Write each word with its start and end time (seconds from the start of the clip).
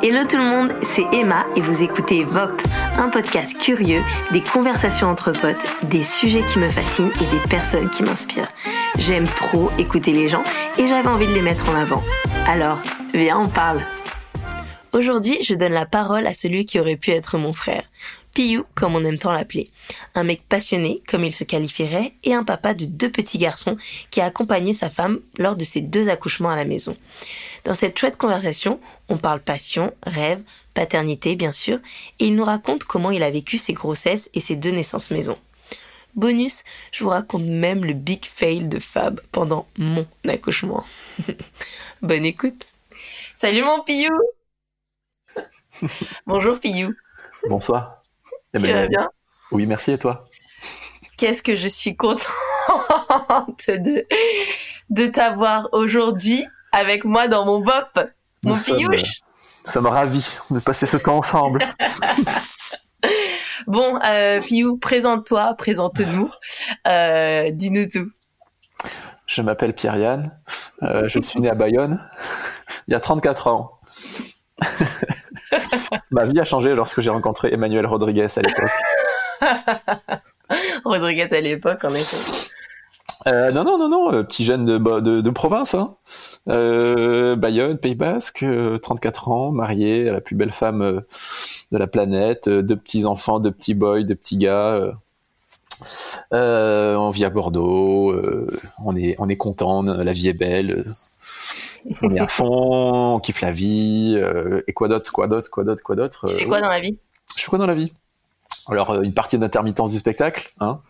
Hello 0.00 0.24
tout 0.28 0.36
le 0.36 0.44
monde, 0.44 0.72
c'est 0.82 1.06
Emma 1.12 1.44
et 1.56 1.60
vous 1.60 1.82
écoutez 1.82 2.22
VOP, 2.22 2.62
un 2.98 3.08
podcast 3.08 3.58
curieux, 3.60 4.00
des 4.30 4.40
conversations 4.40 5.08
entre 5.08 5.32
potes, 5.32 5.66
des 5.82 6.04
sujets 6.04 6.44
qui 6.44 6.60
me 6.60 6.70
fascinent 6.70 7.10
et 7.20 7.26
des 7.26 7.40
personnes 7.48 7.90
qui 7.90 8.04
m'inspirent. 8.04 8.52
J'aime 8.96 9.26
trop 9.26 9.72
écouter 9.76 10.12
les 10.12 10.28
gens 10.28 10.44
et 10.78 10.86
j'avais 10.86 11.08
envie 11.08 11.26
de 11.26 11.32
les 11.32 11.42
mettre 11.42 11.68
en 11.68 11.74
avant. 11.74 12.04
Alors, 12.46 12.78
viens, 13.12 13.40
on 13.40 13.48
parle. 13.48 13.80
Aujourd'hui, 14.92 15.42
je 15.42 15.54
donne 15.54 15.72
la 15.72 15.84
parole 15.84 16.28
à 16.28 16.32
celui 16.32 16.64
qui 16.64 16.78
aurait 16.78 16.96
pu 16.96 17.10
être 17.10 17.36
mon 17.36 17.52
frère. 17.52 17.82
Piou, 18.38 18.64
comme 18.76 18.94
on 18.94 19.04
aime 19.04 19.18
tant 19.18 19.32
l'appeler. 19.32 19.68
Un 20.14 20.22
mec 20.22 20.44
passionné, 20.48 21.02
comme 21.08 21.24
il 21.24 21.34
se 21.34 21.42
qualifierait, 21.42 22.14
et 22.22 22.34
un 22.34 22.44
papa 22.44 22.72
de 22.72 22.84
deux 22.84 23.10
petits 23.10 23.36
garçons 23.36 23.76
qui 24.12 24.20
a 24.20 24.26
accompagné 24.26 24.74
sa 24.74 24.90
femme 24.90 25.18
lors 25.38 25.56
de 25.56 25.64
ses 25.64 25.80
deux 25.80 26.08
accouchements 26.08 26.50
à 26.50 26.54
la 26.54 26.64
maison. 26.64 26.96
Dans 27.64 27.74
cette 27.74 27.98
chouette 27.98 28.16
conversation, 28.16 28.78
on 29.08 29.16
parle 29.18 29.40
passion, 29.40 29.92
rêve, 30.04 30.40
paternité 30.72 31.34
bien 31.34 31.50
sûr, 31.50 31.80
et 32.20 32.26
il 32.26 32.36
nous 32.36 32.44
raconte 32.44 32.84
comment 32.84 33.10
il 33.10 33.24
a 33.24 33.30
vécu 33.32 33.58
ses 33.58 33.72
grossesses 33.72 34.30
et 34.34 34.40
ses 34.40 34.54
deux 34.54 34.70
naissances 34.70 35.10
maison. 35.10 35.36
Bonus, 36.14 36.62
je 36.92 37.02
vous 37.02 37.10
raconte 37.10 37.42
même 37.42 37.84
le 37.84 37.92
big 37.92 38.24
fail 38.24 38.68
de 38.68 38.78
Fab 38.78 39.20
pendant 39.32 39.66
mon 39.76 40.06
accouchement. 40.28 40.84
Bonne 42.02 42.24
écoute. 42.24 42.66
Salut 43.34 43.64
mon 43.64 43.82
Piou 43.82 44.16
Bonjour 46.28 46.60
Piou. 46.60 46.94
Bonsoir. 47.48 47.97
Tu 48.56 48.66
vas 48.66 48.86
bien? 48.86 49.08
Oui, 49.50 49.66
merci 49.66 49.92
et 49.92 49.98
toi? 49.98 50.28
Qu'est-ce 51.16 51.42
que 51.42 51.54
je 51.54 51.68
suis 51.68 51.96
contente 51.96 52.26
de, 53.68 54.06
de 54.90 55.06
t'avoir 55.06 55.68
aujourd'hui 55.72 56.46
avec 56.72 57.04
moi 57.04 57.28
dans 57.28 57.44
mon 57.44 57.60
VOP, 57.60 58.10
mon 58.42 58.52
nous 58.52 58.56
sommes, 58.56 58.76
piouche. 58.76 59.20
nous 59.64 59.72
sommes 59.72 59.86
ravis 59.86 60.38
de 60.50 60.60
passer 60.60 60.86
ce 60.86 60.96
temps 60.96 61.16
ensemble. 61.18 61.66
bon, 63.66 63.98
euh, 64.04 64.40
Piou, 64.40 64.78
présente-toi, 64.78 65.54
présente-nous, 65.54 66.30
euh, 66.86 67.50
dis-nous 67.52 67.88
tout. 67.88 68.10
Je 69.26 69.42
m'appelle 69.42 69.74
Pierre-Yann, 69.74 70.38
euh, 70.82 71.08
je 71.08 71.20
suis 71.20 71.40
né 71.40 71.50
à 71.50 71.54
Bayonne 71.54 72.00
il 72.88 72.92
y 72.92 72.94
a 72.94 73.00
34 73.00 73.48
ans. 73.48 73.80
Ma 76.10 76.24
vie 76.24 76.40
a 76.40 76.44
changé 76.44 76.74
lorsque 76.74 77.00
j'ai 77.00 77.10
rencontré 77.10 77.52
Emmanuel 77.52 77.86
Rodriguez 77.86 78.26
à 78.36 78.42
l'époque. 78.42 78.70
Rodriguez 80.84 81.28
à 81.30 81.40
l'époque, 81.40 81.84
en 81.84 81.94
effet. 81.94 82.50
Euh, 83.26 83.50
non, 83.50 83.64
non, 83.64 83.78
non, 83.78 83.88
non, 83.88 84.12
euh, 84.12 84.22
petit 84.22 84.44
jeune 84.44 84.64
de, 84.64 84.78
de, 84.78 85.20
de 85.20 85.30
province. 85.30 85.74
Hein. 85.74 85.92
Euh, 86.48 87.36
Bayonne, 87.36 87.76
Pays 87.78 87.94
Basque, 87.94 88.44
34 88.82 89.28
ans, 89.28 89.50
marié 89.50 90.08
à 90.08 90.12
la 90.12 90.20
plus 90.20 90.36
belle 90.36 90.52
femme 90.52 91.02
de 91.72 91.78
la 91.78 91.86
planète, 91.86 92.48
deux 92.48 92.76
petits 92.76 93.04
enfants, 93.04 93.40
deux 93.40 93.50
petits 93.50 93.74
boys, 93.74 94.02
deux 94.02 94.14
petits 94.14 94.38
gars. 94.38 94.92
on 96.30 97.10
vit 97.10 97.24
à 97.24 97.30
Bordeaux, 97.30 98.14
on 98.84 98.96
est 98.96 99.16
on 99.18 99.28
est 99.28 99.36
content, 99.36 99.82
la 99.82 100.12
vie 100.12 100.28
est 100.28 100.32
belle, 100.32 100.84
on 102.02 102.10
est 102.10 102.20
à 102.20 102.28
fond, 102.28 103.14
on 103.16 103.18
kiffe 103.20 103.40
la 103.40 103.50
vie. 103.52 104.20
et 104.66 104.72
quoi 104.72 104.88
d'autre, 104.88 105.12
quoi 105.12 105.26
d'autre, 105.28 105.50
quoi 105.50 105.64
d'autre, 105.64 105.82
quoi 105.82 105.96
d'autre. 105.96 106.28
Tu 106.28 106.34
fais 106.36 106.44
quoi 106.46 106.60
dans 106.60 106.68
la 106.68 106.80
vie? 106.80 106.98
Je 107.36 107.42
fais 107.42 107.48
quoi 107.48 107.58
dans 107.58 107.66
la 107.66 107.74
vie? 107.74 107.92
Alors 108.70 109.00
une 109.02 109.14
partie 109.14 109.38
d'intermittence 109.38 109.92
du 109.92 109.96
spectacle, 109.98 110.52
hein, 110.60 110.80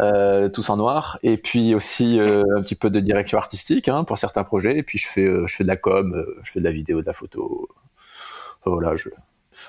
euh, 0.00 0.48
tous 0.48 0.68
en 0.68 0.76
noir, 0.76 1.18
et 1.22 1.36
puis 1.36 1.76
aussi 1.76 2.18
euh, 2.18 2.42
un 2.56 2.62
petit 2.62 2.74
peu 2.74 2.90
de 2.90 2.98
direction 2.98 3.38
artistique 3.38 3.88
hein, 3.88 4.02
pour 4.02 4.18
certains 4.18 4.42
projets. 4.42 4.76
Et 4.76 4.82
puis 4.82 4.98
je 4.98 5.06
fais, 5.06 5.24
euh, 5.26 5.46
je 5.46 5.54
fais 5.56 5.62
de 5.62 5.68
la 5.68 5.76
com, 5.76 6.12
euh, 6.14 6.36
je 6.42 6.50
fais 6.50 6.58
de 6.60 6.64
la 6.64 6.72
vidéo, 6.72 7.02
de 7.02 7.06
la 7.06 7.12
photo. 7.12 7.68
Enfin, 8.60 8.72
voilà, 8.76 8.96
je 8.96 9.10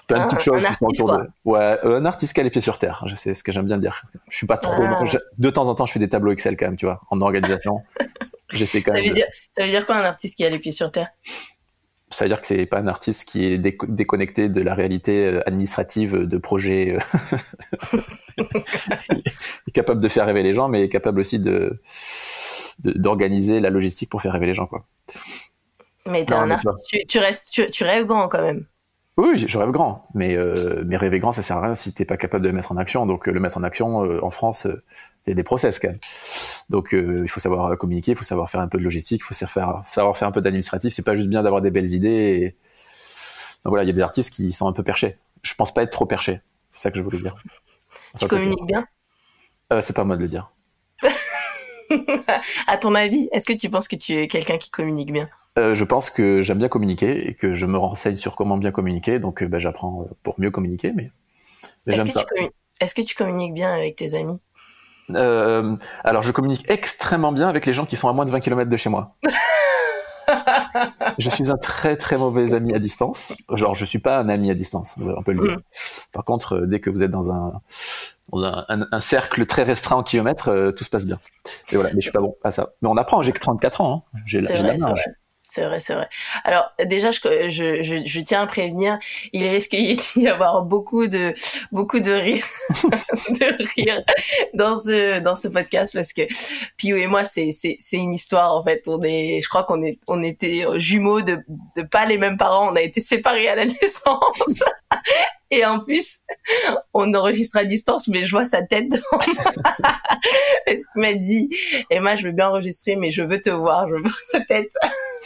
plein 0.07 0.17
de 0.17 0.23
Un- 0.23 0.25
petites 0.25 0.39
choses 0.41 0.65
qui 0.65 0.73
sont 0.73 0.85
autour 0.85 1.11
de. 1.17 1.27
Ouais, 1.45 1.77
euh, 1.85 1.99
un 1.99 2.05
artiste 2.05 2.33
qui 2.33 2.39
a 2.39 2.43
les 2.43 2.49
pieds 2.49 2.61
sur 2.61 2.79
terre. 2.79 3.03
Je 3.05 3.13
sais 3.15 3.35
ce 3.35 3.43
que 3.43 3.51
j'aime 3.51 3.65
bien 3.67 3.77
dire. 3.77 4.03
Je 4.29 4.37
suis 4.37 4.47
pas 4.47 4.57
trop. 4.57 4.83
Ah. 4.83 5.05
je- 5.05 5.17
de 5.37 5.49
temps 5.51 5.67
en 5.67 5.75
temps, 5.75 5.85
je 5.85 5.91
fais 5.93 5.99
des 5.99 6.09
tableaux 6.09 6.31
Excel 6.31 6.57
quand 6.57 6.65
même, 6.65 6.77
tu 6.77 6.85
vois, 6.87 7.01
en 7.11 7.21
organisation. 7.21 7.83
Quand 8.83 8.91
ça 8.91 8.97
même. 8.97 9.07
veut, 9.07 9.13
dire, 9.13 9.25
ça 9.51 9.63
veut 9.63 9.69
dire 9.69 9.85
quoi 9.85 9.95
un 9.95 10.03
artiste 10.03 10.35
qui 10.37 10.45
a 10.45 10.49
les 10.49 10.59
pieds 10.59 10.71
sur 10.71 10.91
terre? 10.91 11.09
Ça 12.09 12.25
veut 12.25 12.29
dire 12.29 12.41
que 12.41 12.47
c'est 12.47 12.65
pas 12.65 12.79
un 12.79 12.87
artiste 12.87 13.23
qui 13.25 13.45
est 13.45 13.57
déco- 13.57 13.87
déconnecté 13.87 14.49
de 14.49 14.61
la 14.61 14.73
réalité 14.73 15.25
euh, 15.27 15.47
administrative 15.47 16.17
de 16.25 16.37
projets. 16.37 16.97
euh. 16.97 17.97
il 18.37 19.23
est 19.67 19.71
capable 19.71 20.01
de 20.01 20.07
faire 20.07 20.25
rêver 20.25 20.43
les 20.43 20.53
gens, 20.53 20.67
mais 20.67 20.81
il 20.81 20.83
est 20.83 20.89
capable 20.89 21.19
aussi 21.19 21.39
de 21.39 21.81
d'organiser 22.79 23.59
la 23.59 23.69
logistique 23.69 24.09
pour 24.09 24.21
faire 24.21 24.33
rêver 24.33 24.47
les 24.47 24.53
gens, 24.53 24.65
quoi. 24.65 24.85
Mais 26.07 26.25
t'es 26.25 26.33
un 26.33 26.49
artiste, 26.49 26.85
tu, 26.89 27.05
tu 27.07 27.19
restes, 27.19 27.51
tu, 27.51 27.65
tu 27.67 27.83
rêves 27.83 28.05
grand 28.05 28.27
quand 28.27 28.41
même. 28.41 28.65
Oui, 29.17 29.45
je 29.47 29.57
rêve 29.57 29.71
grand, 29.71 30.07
mais 30.13 30.35
euh, 30.37 30.83
mais 30.85 30.95
rêver 30.97 31.19
grand, 31.19 31.31
ça 31.33 31.41
sert 31.41 31.57
à 31.57 31.61
rien 31.61 31.75
si 31.75 31.93
t'es 31.93 32.05
pas 32.05 32.17
capable 32.17 32.43
de 32.45 32.49
le 32.49 32.55
mettre 32.55 32.71
en 32.71 32.77
action. 32.77 33.05
Donc 33.05 33.27
euh, 33.27 33.31
le 33.31 33.39
mettre 33.39 33.57
en 33.57 33.63
action 33.63 34.05
euh, 34.05 34.23
en 34.23 34.31
France, 34.31 34.65
euh, 34.65 34.83
il 35.27 35.31
y 35.31 35.33
a 35.33 35.35
des 35.35 35.43
process 35.43 35.79
quand 35.79 35.89
même. 35.89 35.99
Donc 36.69 36.93
euh, 36.93 37.19
il 37.23 37.29
faut 37.29 37.39
savoir 37.41 37.77
communiquer, 37.77 38.11
il 38.13 38.17
faut 38.17 38.23
savoir 38.23 38.49
faire 38.49 38.61
un 38.61 38.67
peu 38.69 38.77
de 38.77 38.83
logistique, 38.83 39.21
il 39.21 39.25
faut 39.25 39.33
savoir 39.33 39.85
faire 40.17 40.27
un 40.27 40.31
peu 40.31 40.41
d'administratif. 40.41 40.93
C'est 40.93 41.03
pas 41.03 41.15
juste 41.15 41.27
bien 41.29 41.43
d'avoir 41.43 41.61
des 41.61 41.71
belles 41.71 41.93
idées. 41.93 42.09
Et... 42.09 42.55
Donc 43.65 43.71
voilà, 43.71 43.83
il 43.83 43.87
y 43.87 43.91
a 43.91 43.93
des 43.93 44.01
artistes 44.01 44.33
qui 44.33 44.51
sont 44.51 44.67
un 44.67 44.73
peu 44.73 44.83
perchés. 44.83 45.17
Je 45.43 45.53
pense 45.55 45.73
pas 45.73 45.83
être 45.83 45.91
trop 45.91 46.05
perché. 46.05 46.41
C'est 46.71 46.83
ça 46.83 46.91
que 46.91 46.97
je 46.97 47.03
voulais 47.03 47.19
dire. 47.19 47.35
Tu 48.17 48.27
communiques 48.27 48.65
bien? 48.65 48.85
euh, 49.71 49.81
c'est 49.81 49.93
pas 49.93 50.03
moi 50.03 50.17
de 50.17 50.21
le 50.21 50.27
dire. 50.27 50.51
À 52.67 52.77
ton 52.77 52.95
avis, 52.95 53.29
est-ce 53.31 53.45
que 53.45 53.53
tu 53.53 53.69
penses 53.69 53.87
que 53.87 53.95
tu 53.95 54.13
es 54.13 54.27
quelqu'un 54.27 54.57
qui 54.57 54.69
communique 54.71 55.11
bien? 55.11 55.29
Euh, 55.59 55.75
je 55.75 55.83
pense 55.83 56.09
que 56.09 56.41
j'aime 56.41 56.59
bien 56.59 56.69
communiquer 56.69 57.27
et 57.27 57.33
que 57.35 57.53
je 57.53 57.65
me 57.65 57.77
renseigne 57.77 58.15
sur 58.15 58.35
comment 58.35 58.57
bien 58.57 58.71
communiquer. 58.71 59.19
Donc 59.19 59.43
ben, 59.43 59.59
j'apprends 59.59 60.03
euh, 60.03 60.13
pour 60.23 60.39
mieux 60.39 60.51
communiquer, 60.51 60.93
mais, 60.93 61.11
mais 61.85 61.93
Est-ce 61.93 62.03
j'aime 62.05 62.13
que, 62.13 62.19
tu 62.19 62.25
communi- 62.25 62.51
est-ce 62.79 62.95
que 62.95 63.01
tu 63.01 63.15
communiques 63.15 63.53
bien 63.53 63.73
avec 63.73 63.95
tes 63.97 64.13
amis? 64.15 64.39
Euh, 65.13 65.75
alors, 66.05 66.23
je 66.23 66.31
communique 66.31 66.63
extrêmement 66.69 67.33
bien 67.33 67.49
avec 67.49 67.65
les 67.65 67.73
gens 67.73 67.85
qui 67.85 67.97
sont 67.97 68.07
à 68.07 68.13
moins 68.13 68.23
de 68.23 68.31
20 68.31 68.39
km 68.39 68.69
de 68.69 68.77
chez 68.77 68.89
moi. 68.89 69.15
je 71.17 71.29
suis 71.29 71.51
un 71.51 71.57
très 71.57 71.97
très 71.97 72.15
mauvais 72.17 72.53
ami 72.53 72.73
à 72.73 72.79
distance. 72.79 73.33
Genre, 73.51 73.75
je 73.75 73.83
suis 73.83 73.99
pas 73.99 74.19
un 74.19 74.29
ami 74.29 74.49
à 74.51 74.53
distance, 74.55 74.95
on 74.99 75.21
peut 75.23 75.33
le 75.33 75.39
dire. 75.39 75.57
Par 76.13 76.23
contre, 76.23 76.59
dès 76.61 76.79
que 76.79 76.89
vous 76.89 77.03
êtes 77.03 77.11
dans 77.11 77.29
un 77.31 77.61
dans 78.29 78.43
un, 78.45 78.65
un- 78.69 78.87
un 78.89 79.01
cercle 79.01 79.45
très 79.45 79.63
restreint 79.63 79.97
en 79.97 80.03
kilomètres, 80.03 80.47
euh, 80.47 80.71
tout 80.71 80.85
se 80.85 80.89
passe 80.89 81.05
bien. 81.05 81.19
Et 81.71 81.75
voilà, 81.75 81.89
mais 81.89 81.99
je 81.99 82.05
suis 82.05 82.11
pas 82.11 82.21
bon 82.21 82.37
à 82.45 82.51
ça. 82.51 82.69
Mais 82.81 82.87
on 82.87 82.95
apprend. 82.95 83.21
J'ai 83.21 83.33
que 83.33 83.39
34 83.39 83.81
ans. 83.81 84.05
Hein. 84.13 84.19
J'ai 84.25 84.39
la, 84.39 84.55
C'est 85.53 85.65
vrai, 85.65 85.81
c'est 85.81 85.95
vrai. 85.95 86.07
Alors 86.45 86.71
déjà, 86.85 87.11
je, 87.11 87.19
je, 87.49 87.83
je, 87.83 88.05
je 88.05 88.19
tiens 88.21 88.43
à 88.43 88.47
prévenir, 88.47 88.97
il 89.33 89.45
risque 89.45 89.71
d'y 90.15 90.25
avoir 90.29 90.61
beaucoup 90.61 91.07
de 91.07 91.33
beaucoup 91.73 91.99
de 91.99 92.09
rire, 92.13 92.45
de 93.31 93.65
rire 93.75 94.01
dans 94.53 94.75
ce 94.75 95.19
dans 95.19 95.35
ce 95.35 95.49
podcast 95.49 95.93
parce 95.93 96.13
que 96.13 96.21
Pio 96.77 96.95
et 96.95 97.07
moi, 97.07 97.25
c'est 97.25 97.51
c'est 97.51 97.75
c'est 97.81 97.97
une 97.97 98.13
histoire 98.13 98.55
en 98.55 98.63
fait. 98.63 98.83
On 98.87 99.01
est, 99.03 99.41
je 99.43 99.49
crois 99.49 99.65
qu'on 99.65 99.83
est 99.83 99.99
on 100.07 100.23
était 100.23 100.63
jumeaux 100.77 101.21
de 101.21 101.39
de 101.75 101.81
pas 101.81 102.05
les 102.05 102.17
mêmes 102.17 102.37
parents. 102.37 102.71
On 102.71 102.75
a 102.77 102.81
été 102.81 103.01
séparés 103.01 103.49
à 103.49 103.55
la 103.55 103.65
naissance. 103.81 104.63
Et 105.53 105.65
en 105.65 105.81
plus, 105.81 106.19
on 106.93 107.13
enregistre 107.13 107.57
à 107.57 107.65
distance, 107.65 108.07
mais 108.07 108.21
je 108.23 108.31
vois 108.31 108.45
sa 108.45 108.61
tête 108.61 108.87
devant 108.89 109.03
moi. 109.11 109.43
Parce 110.65 110.85
qu'il 110.93 111.01
m'a 111.01 111.13
dit, 111.13 111.49
Emma, 111.89 112.15
je 112.15 112.27
veux 112.27 112.33
bien 112.33 112.47
enregistrer, 112.47 112.95
mais 112.95 113.11
je 113.11 113.21
veux 113.21 113.41
te 113.41 113.49
voir, 113.49 113.87
je 113.89 113.95
veux 113.95 114.01
voir 114.01 114.15
ta 114.31 114.39
tête. 114.45 114.69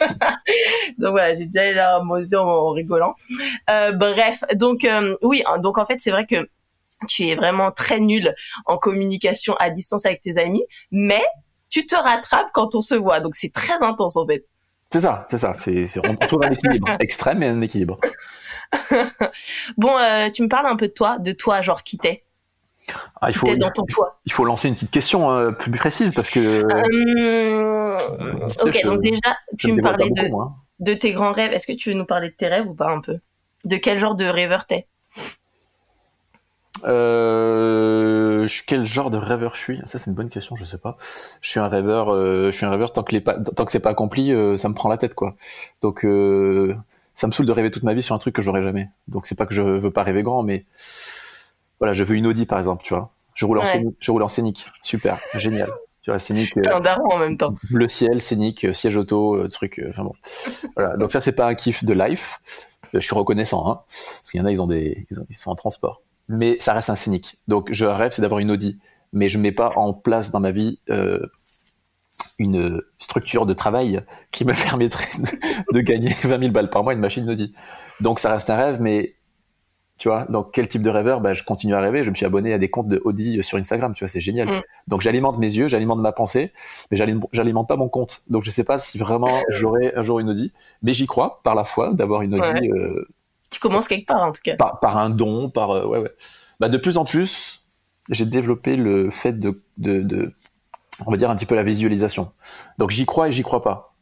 donc 0.98 1.10
voilà, 1.12 1.34
j'ai 1.34 1.46
déjà 1.46 1.72
là 1.72 2.00
en, 2.00 2.08
en 2.38 2.70
rigolant. 2.72 3.14
Euh, 3.70 3.92
bref, 3.92 4.42
donc 4.54 4.84
euh, 4.84 5.16
oui, 5.22 5.42
hein, 5.46 5.58
donc 5.58 5.78
en 5.78 5.86
fait 5.86 5.98
c'est 6.00 6.10
vrai 6.10 6.26
que 6.26 6.48
tu 7.08 7.26
es 7.28 7.34
vraiment 7.34 7.70
très 7.72 8.00
nul 8.00 8.34
en 8.66 8.78
communication 8.78 9.54
à 9.58 9.70
distance 9.70 10.06
avec 10.06 10.22
tes 10.22 10.38
amis, 10.38 10.64
mais 10.90 11.22
tu 11.70 11.86
te 11.86 11.94
rattrapes 11.94 12.48
quand 12.52 12.74
on 12.74 12.80
se 12.80 12.94
voit, 12.94 13.20
donc 13.20 13.34
c'est 13.34 13.52
très 13.52 13.82
intense 13.82 14.16
en 14.16 14.26
fait. 14.26 14.44
C'est 14.92 15.00
ça, 15.00 15.26
c'est 15.28 15.38
ça. 15.38 15.52
C'est, 15.54 15.86
c'est- 15.88 16.00
on 16.06 16.14
trouve 16.16 16.42
un 16.44 16.50
équilibre 16.52 16.88
extrême 17.00 17.42
et 17.42 17.46
un 17.46 17.60
équilibre. 17.60 17.98
Bon, 19.76 19.96
euh, 19.98 20.30
tu 20.30 20.42
me 20.42 20.48
parles 20.48 20.66
un 20.66 20.76
peu 20.76 20.88
de 20.88 20.92
toi, 20.92 21.18
de 21.18 21.32
toi, 21.32 21.62
genre 21.62 21.82
qui 21.82 21.98
t'es, 21.98 22.24
Ah, 23.20 23.30
il 23.30 23.34
faut, 23.36 23.54
dans 23.56 23.70
ton 23.70 23.84
toit. 23.84 24.18
il 24.24 24.32
faut 24.32 24.44
lancer 24.44 24.68
une 24.68 24.74
petite 24.74 24.90
question 24.90 25.30
euh, 25.30 25.50
plus 25.50 25.70
précise 25.70 26.12
parce 26.12 26.30
que. 26.30 26.40
Euh, 26.40 27.98
sais, 27.98 28.68
ok, 28.68 28.78
je- 28.82 28.86
donc 28.86 29.00
déjà, 29.00 29.36
tu 29.58 29.72
me 29.72 29.80
parlais 29.82 30.08
de, 30.10 30.14
beaucoup, 30.14 30.28
moi. 30.30 30.56
de 30.80 30.94
tes 30.94 31.12
grands 31.12 31.32
rêves. 31.32 31.52
Est-ce 31.52 31.66
que 31.66 31.72
tu 31.72 31.90
veux 31.90 31.94
nous 31.96 32.06
parler 32.06 32.30
de 32.30 32.34
tes 32.34 32.48
rêves 32.48 32.68
ou 32.68 32.74
pas 32.74 32.88
un 32.90 33.00
peu? 33.00 33.18
De 33.64 33.76
quel 33.76 33.98
genre 33.98 34.14
de 34.14 34.24
rêveur 34.26 34.66
t'es? 34.66 34.86
Euh, 36.84 38.46
quel 38.66 38.84
genre 38.84 39.10
de 39.10 39.16
rêveur 39.16 39.54
je 39.54 39.60
suis? 39.60 39.80
Ça 39.86 39.98
c'est 39.98 40.10
une 40.10 40.14
bonne 40.14 40.28
question, 40.28 40.56
je 40.56 40.64
sais 40.64 40.78
pas. 40.78 40.96
Je 41.40 41.48
suis 41.48 41.58
un 41.58 41.68
rêveur. 41.68 42.14
je 42.14 42.50
suis 42.50 42.66
un 42.66 42.70
rêveur 42.70 42.92
tant 42.92 43.02
que 43.02 43.12
les 43.12 43.22
tant 43.24 43.64
que 43.64 43.72
c'est 43.72 43.80
pas 43.80 43.90
accompli, 43.90 44.32
ça 44.58 44.68
me 44.68 44.74
prend 44.74 44.88
la 44.90 44.98
tête 44.98 45.14
quoi. 45.14 45.34
Donc 45.80 46.04
ça 47.16 47.26
me 47.26 47.32
saoule 47.32 47.46
de 47.46 47.52
rêver 47.52 47.72
toute 47.72 47.82
ma 47.82 47.94
vie 47.94 48.02
sur 48.02 48.14
un 48.14 48.18
truc 48.18 48.34
que 48.36 48.42
j'aurai 48.42 48.62
jamais. 48.62 48.88
Donc 49.08 49.26
c'est 49.26 49.34
pas 49.34 49.46
que 49.46 49.54
je 49.54 49.62
veux 49.62 49.90
pas 49.90 50.04
rêver 50.04 50.22
grand, 50.22 50.44
mais 50.44 50.64
voilà, 51.80 51.92
je 51.92 52.04
veux 52.04 52.14
une 52.14 52.26
Audi 52.28 52.46
par 52.46 52.58
exemple, 52.58 52.84
tu 52.84 52.94
vois. 52.94 53.10
Je 53.34 53.44
roule 53.44 53.58
en 53.58 53.62
Ouais. 53.62 53.66
scénic, 53.68 53.96
je 53.98 54.10
roule 54.12 54.22
en 54.22 54.28
scénic, 54.28 54.70
super, 54.82 55.18
génial. 55.34 55.70
Tu 56.02 56.10
vois, 56.10 56.18
scénic, 56.20 56.56
euh, 56.56 56.62
Un 56.76 56.80
daron 56.80 57.10
en 57.10 57.18
même 57.18 57.36
temps. 57.36 57.52
bleu 57.70 57.88
ciel, 57.88 58.20
scénic, 58.22 58.64
euh, 58.64 58.72
siège 58.72 58.96
auto, 58.96 59.34
euh, 59.34 59.48
truc. 59.48 59.80
euh, 59.80 59.88
Enfin 59.90 60.04
bon, 60.04 60.12
voilà. 60.76 60.96
Donc 60.96 61.10
ça 61.10 61.20
c'est 61.20 61.32
pas 61.32 61.46
un 61.48 61.54
kiff 61.56 61.84
de 61.84 61.92
life. 61.92 62.38
je 62.94 63.00
suis 63.00 63.14
reconnaissant, 63.16 63.68
hein, 63.68 63.80
parce 63.88 64.30
qu'il 64.30 64.38
y 64.38 64.42
en 64.42 64.46
a, 64.46 64.52
ils 64.52 64.62
ont 64.62 64.66
des, 64.68 65.06
ils, 65.28 65.36
sont 65.36 65.50
en 65.50 65.56
transport. 65.56 66.02
Mais 66.28 66.56
ça 66.60 66.72
reste 66.72 66.88
un 66.90 66.96
cynique. 66.96 67.38
Donc, 67.48 67.68
je 67.72 67.84
rêve, 67.84 68.12
c'est 68.12 68.22
d'avoir 68.22 68.40
une 68.40 68.50
Audi, 68.50 68.80
mais 69.12 69.28
je 69.28 69.38
mets 69.38 69.52
pas 69.52 69.72
en 69.76 69.92
place 69.92 70.30
dans 70.30 70.40
ma 70.40 70.50
vie 70.50 70.80
euh, 70.90 71.20
une 72.38 72.82
structure 72.98 73.46
de 73.46 73.54
travail 73.54 74.04
qui 74.32 74.44
me 74.44 74.52
permettrait 74.68 75.08
de, 75.72 75.80
gagner 75.80 76.08
20 76.22 76.38
000 76.38 76.50
balles 76.52 76.70
par 76.70 76.84
mois 76.84 76.92
une 76.92 77.00
machine 77.00 77.28
Audi. 77.28 77.54
Donc, 78.00 78.18
ça 78.18 78.30
reste 78.32 78.50
un 78.50 78.56
rêve, 78.56 78.78
mais 78.80 79.16
tu 79.98 80.08
vois, 80.08 80.26
donc 80.28 80.50
quel 80.52 80.68
type 80.68 80.82
de 80.82 80.90
rêveur 80.90 81.20
bah, 81.20 81.32
Je 81.32 81.42
continue 81.42 81.74
à 81.74 81.80
rêver. 81.80 82.04
Je 82.04 82.10
me 82.10 82.14
suis 82.14 82.26
abonné 82.26 82.52
à 82.52 82.58
des 82.58 82.68
comptes 82.68 82.88
de 82.88 83.00
Audi 83.04 83.42
sur 83.42 83.56
Instagram. 83.56 83.94
Tu 83.94 84.04
vois, 84.04 84.08
c'est 84.08 84.20
génial. 84.20 84.48
Mm. 84.48 84.62
Donc 84.88 85.00
j'alimente 85.00 85.38
mes 85.38 85.50
yeux, 85.50 85.68
j'alimente 85.68 86.00
ma 86.00 86.12
pensée, 86.12 86.52
mais 86.90 86.98
j'alimente 87.32 87.66
pas 87.68 87.76
mon 87.76 87.88
compte. 87.88 88.22
Donc 88.28 88.44
je 88.44 88.50
sais 88.50 88.64
pas 88.64 88.78
si 88.78 88.98
vraiment 88.98 89.40
j'aurai 89.48 89.94
un 89.94 90.02
jour 90.02 90.20
une 90.20 90.28
Audi, 90.28 90.52
mais 90.82 90.92
j'y 90.92 91.06
crois 91.06 91.40
par 91.42 91.54
la 91.54 91.64
foi 91.64 91.94
d'avoir 91.94 92.22
une 92.22 92.34
Audi. 92.34 92.68
Euh, 92.68 93.08
tu 93.50 93.58
commences 93.58 93.88
quelque 93.88 94.06
part 94.06 94.22
en 94.22 94.32
tout 94.32 94.42
cas. 94.44 94.56
Par, 94.56 94.98
un 94.98 95.08
don, 95.08 95.48
par 95.48 95.70
euh, 95.70 95.86
ouais 95.86 95.98
ouais. 95.98 96.12
Bah 96.60 96.68
de 96.68 96.76
plus 96.76 96.98
en 96.98 97.04
plus, 97.06 97.62
j'ai 98.10 98.26
développé 98.26 98.76
le 98.76 99.10
fait 99.10 99.32
de, 99.32 99.54
de, 99.78 100.00
de, 100.00 100.32
on 101.04 101.10
va 101.10 101.16
dire 101.16 101.30
un 101.30 101.36
petit 101.36 101.46
peu 101.46 101.54
la 101.54 101.62
visualisation. 101.62 102.30
Donc 102.78 102.90
j'y 102.90 103.04
crois 103.04 103.28
et 103.28 103.32
j'y 103.32 103.42
crois 103.42 103.62
pas. 103.62 103.94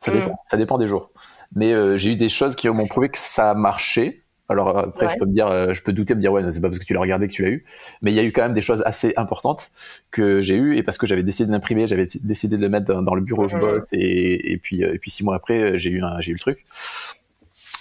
Ça 0.00 0.10
mm. 0.10 0.14
dépend. 0.14 0.40
Ça 0.46 0.56
dépend 0.56 0.78
des 0.78 0.86
jours. 0.86 1.10
Mais 1.54 1.72
euh, 1.72 1.96
j'ai 1.96 2.12
eu 2.12 2.16
des 2.16 2.28
choses 2.28 2.54
qui 2.54 2.68
m'ont 2.68 2.86
prouvé 2.86 3.08
que 3.08 3.18
ça 3.18 3.54
marchait 3.54 4.26
alors 4.48 4.76
après, 4.78 5.08
je 5.08 5.18
peux 5.18 5.26
me 5.26 5.32
dire, 5.32 5.48
euh, 5.48 5.72
je 5.72 5.82
peux 5.82 5.92
douter, 5.92 6.14
me 6.14 6.20
dire 6.20 6.32
ouais, 6.32 6.42
c'est 6.52 6.60
pas 6.60 6.68
parce 6.68 6.78
que 6.78 6.84
tu 6.84 6.94
l'as 6.94 7.00
regardé 7.00 7.26
que 7.26 7.32
tu 7.32 7.42
l'as 7.42 7.50
eu, 7.50 7.64
mais 8.00 8.12
il 8.12 8.14
y 8.14 8.20
a 8.20 8.22
eu 8.22 8.32
quand 8.32 8.42
même 8.42 8.52
des 8.52 8.60
choses 8.60 8.82
assez 8.86 9.12
importantes 9.16 9.70
que 10.10 10.40
j'ai 10.40 10.54
eu 10.54 10.76
et 10.76 10.82
parce 10.82 10.98
que 10.98 11.06
j'avais 11.06 11.24
décidé 11.24 11.48
de 11.48 11.52
l'imprimer, 11.52 11.86
j'avais 11.86 12.06
décidé 12.22 12.56
de 12.56 12.62
le 12.62 12.68
mettre 12.68 13.02
dans, 13.02 13.14
le 13.14 13.22
bureau 13.22 13.44
où 13.44 13.48
je 13.48 13.56
bosse 13.56 13.88
et, 13.92 14.52
et 14.52 14.56
puis 14.58 14.84
euh, 14.84 14.94
et 14.94 14.98
puis 14.98 15.10
six 15.10 15.24
mois 15.24 15.34
après, 15.34 15.76
j'ai 15.76 15.90
eu 15.90 16.02
un, 16.02 16.20
j'ai 16.20 16.30
eu 16.30 16.34
le 16.34 16.40
truc. 16.40 16.64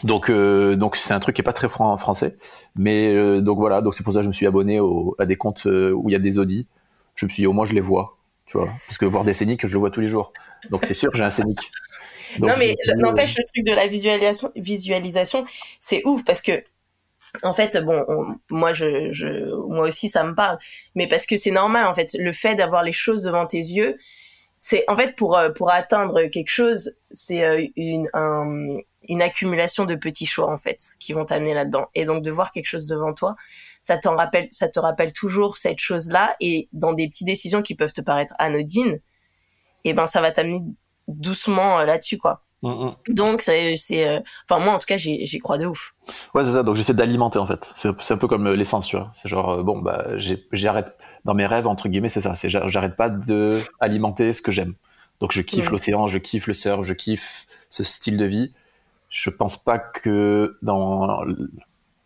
Donc 0.03 0.29
euh, 0.29 0.75
donc 0.75 0.95
c'est 0.95 1.13
un 1.13 1.19
truc 1.19 1.35
qui 1.35 1.41
est 1.41 1.45
pas 1.45 1.53
très 1.53 1.69
franc 1.69 1.93
en 1.93 1.97
français, 1.97 2.35
mais 2.75 3.41
donc 3.41 3.59
voilà, 3.59 3.81
donc 3.81 3.93
c'est 3.93 4.03
pour 4.03 4.13
ça 4.13 4.19
que 4.19 4.23
je 4.23 4.29
me 4.29 4.33
suis 4.33 4.47
abonné 4.47 4.79
au, 4.79 5.15
à 5.19 5.25
des 5.25 5.35
comptes 5.35 5.65
où 5.65 6.09
il 6.09 6.13
y 6.13 6.15
a 6.15 6.19
des 6.19 6.39
audits. 6.39 6.67
Je 7.13 7.27
me 7.27 7.31
suis 7.31 7.43
dit 7.43 7.47
au 7.47 7.53
moins 7.53 7.65
je 7.65 7.73
les 7.73 7.81
vois, 7.81 8.17
tu 8.45 8.57
vois, 8.57 8.69
parce 8.87 8.97
que 8.97 9.05
voir 9.05 9.23
des 9.23 9.33
scéniques, 9.33 9.65
je 9.65 9.73
le 9.73 9.79
vois 9.79 9.91
tous 9.91 10.01
les 10.01 10.09
jours. 10.09 10.33
Donc 10.69 10.85
c'est 10.85 10.93
sûr, 10.93 11.09
j'ai 11.13 11.23
un 11.23 11.29
scénique 11.29 11.71
non, 12.39 12.53
mais 12.57 12.75
n'empêche, 12.97 13.37
le 13.37 13.43
truc 13.43 13.65
de 13.65 13.73
la 13.73 13.87
visualisation, 13.87 14.51
visualisation 14.55 15.45
c'est 15.79 16.05
ouf 16.05 16.23
parce 16.25 16.41
que, 16.41 16.63
en 17.43 17.53
fait, 17.53 17.77
bon, 17.77 18.05
moi, 18.49 18.73
je, 18.73 19.11
je, 19.11 19.53
moi 19.67 19.87
aussi, 19.87 20.09
ça 20.09 20.23
me 20.23 20.35
parle, 20.35 20.57
mais 20.95 21.07
parce 21.07 21.25
que 21.25 21.37
c'est 21.37 21.51
normal, 21.51 21.85
en 21.85 21.95
fait, 21.95 22.15
le 22.17 22.33
fait 22.33 22.55
d'avoir 22.55 22.83
les 22.83 22.91
choses 22.91 23.23
devant 23.23 23.45
tes 23.45 23.57
yeux, 23.57 23.97
c'est, 24.57 24.83
en 24.87 24.95
fait, 24.95 25.15
pour, 25.15 25.37
euh, 25.37 25.49
pour 25.51 25.71
atteindre 25.71 26.23
quelque 26.25 26.49
chose, 26.49 26.95
c'est 27.11 27.43
euh, 27.43 27.65
une, 27.75 28.09
un, 28.13 28.77
une 29.07 29.21
accumulation 29.21 29.85
de 29.85 29.95
petits 29.95 30.25
choix, 30.25 30.51
en 30.51 30.57
fait, 30.57 30.79
qui 30.99 31.13
vont 31.13 31.25
t'amener 31.25 31.53
là-dedans. 31.53 31.87
Et 31.93 32.05
donc, 32.05 32.23
de 32.23 32.31
voir 32.31 32.51
quelque 32.51 32.67
chose 32.67 32.87
devant 32.87 33.13
toi, 33.13 33.35
ça 33.85 33.97
t'en 33.99 34.15
rappelle, 34.15 34.47
ça 34.49 34.67
te 34.67 34.79
rappelle 34.79 35.13
toujours 35.13 35.57
cette 35.57 35.79
chose-là, 35.79 36.35
et 36.39 36.69
dans 36.73 36.93
des 36.93 37.07
petites 37.07 37.27
décisions 37.27 37.61
qui 37.61 37.75
peuvent 37.75 37.93
te 37.93 38.01
paraître 38.01 38.33
anodines, 38.39 38.95
et 39.83 39.89
eh 39.89 39.93
ben, 39.93 40.07
ça 40.07 40.21
va 40.21 40.31
t'amener 40.31 40.63
doucement 41.07 41.77
euh, 41.77 41.85
là-dessus, 41.85 42.17
quoi. 42.17 42.41
Mm, 42.63 42.69
mm. 42.69 42.95
Donc 43.09 43.41
c'est, 43.41 43.75
c'est, 43.75 44.07
euh, 44.07 44.19
enfin 44.49 44.63
moi 44.63 44.73
en 44.73 44.79
tout 44.79 44.87
cas 44.87 44.97
j'y, 44.97 45.23
j'y 45.27 45.37
crois 45.37 45.59
de 45.59 45.67
ouf. 45.67 45.93
Ouais 46.33 46.43
c'est 46.43 46.53
ça. 46.53 46.63
Donc 46.63 46.77
j'essaie 46.77 46.95
d'alimenter 46.95 47.37
en 47.37 47.45
fait. 47.45 47.71
C'est, 47.75 47.89
c'est 48.01 48.15
un 48.15 48.17
peu 48.17 48.27
comme 48.27 48.47
euh, 48.47 48.55
l'essence, 48.55 48.87
tu 48.87 48.97
vois. 48.97 49.11
C'est 49.13 49.29
genre 49.29 49.63
bon 49.63 49.77
bah 49.77 50.07
j'arrête 50.51 50.95
dans 51.25 51.35
mes 51.35 51.45
rêves 51.45 51.67
entre 51.67 51.89
guillemets 51.89 52.09
c'est 52.09 52.21
ça. 52.21 52.33
C'est 52.33 52.49
j'arrête 52.49 52.95
pas 52.95 53.09
de 53.09 53.59
alimenter 53.79 54.33
ce 54.33 54.41
que 54.41 54.51
j'aime. 54.51 54.73
Donc 55.19 55.31
je 55.31 55.41
kiffe 55.41 55.69
l'océan, 55.69 56.07
je 56.07 56.17
kiffe 56.17 56.47
le 56.47 56.55
surf, 56.55 56.83
je 56.83 56.93
kiffe 56.93 57.45
ce 57.69 57.83
style 57.83 58.17
de 58.17 58.25
vie. 58.25 58.55
Je 59.09 59.29
pense 59.29 59.57
pas 59.57 59.77
que 59.77 60.57
dans 60.63 61.23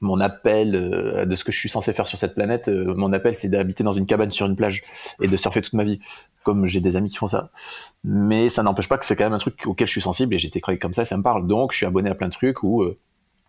mon 0.02 0.20
appel 0.20 0.76
euh, 0.76 1.26
de 1.26 1.36
ce 1.36 1.44
que 1.44 1.52
je 1.52 1.60
suis 1.60 1.70
censé 1.70 1.92
faire 1.94 2.08
sur 2.08 2.18
cette 2.18 2.36
planète, 2.36 2.70
euh, 2.70 2.94
mon 2.96 3.12
appel 3.12 3.36
c'est 3.36 3.50
d'habiter 3.50 3.84
dans 3.84 3.92
une 3.92 4.06
cabane 4.06 4.32
sur 4.32 4.46
une 4.46 4.56
plage 4.56 4.84
et 5.22 5.28
de 5.28 5.38
surfer 5.38 5.62
toute 5.62 5.74
ma 5.74 5.84
vie, 5.84 6.00
comme 6.44 6.66
j'ai 6.66 6.80
des 6.80 6.96
amis 6.96 7.10
qui 7.10 7.18
font 7.18 7.28
ça. 7.28 7.50
Mais 8.04 8.50
ça 8.50 8.64
n'empêche 8.64 8.88
pas 8.88 8.98
que 8.98 9.06
c'est 9.06 9.16
quand 9.16 9.26
même 9.26 9.34
un 9.34 9.40
truc 9.40 9.66
auquel 9.66 9.88
je 9.88 9.92
suis 9.92 10.02
sensible 10.02 10.34
et 10.34 10.40
j'étais 10.40 10.62
créé 10.62 10.78
comme 10.80 10.94
ça, 10.94 11.02
et 11.02 11.06
ça 11.06 11.18
me 11.18 11.24
parle. 11.24 11.48
Donc 11.48 11.74
je 11.74 11.78
suis 11.78 11.86
abonné 11.86 12.10
à 12.10 12.16
plein 12.16 12.28
de 12.28 12.34
trucs 12.34 12.64
où 12.64 12.82
euh, 12.84 12.98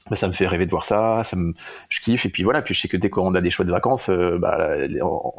bah, 0.09 0.17
ça 0.17 0.27
me 0.27 0.33
fait 0.33 0.47
rêver 0.47 0.67
de 0.67 0.71
voir 0.71 0.85
ça, 0.85 1.23
ça 1.25 1.37
me, 1.37 1.53
je 1.89 2.01
kiffe 2.01 2.27
et 2.27 2.31
puis 2.31 2.43
voilà. 2.43 2.63
Puis 2.63 2.75
je 2.75 2.81
sais 2.81 2.89
que 2.89 2.97
dès 2.97 3.11
qu'on 3.11 3.35
a 3.35 3.41
des 3.41 3.51
choix 3.51 3.65
de 3.65 3.71
vacances, 3.71 4.11
bah, 4.11 4.77
on, 5.03 5.33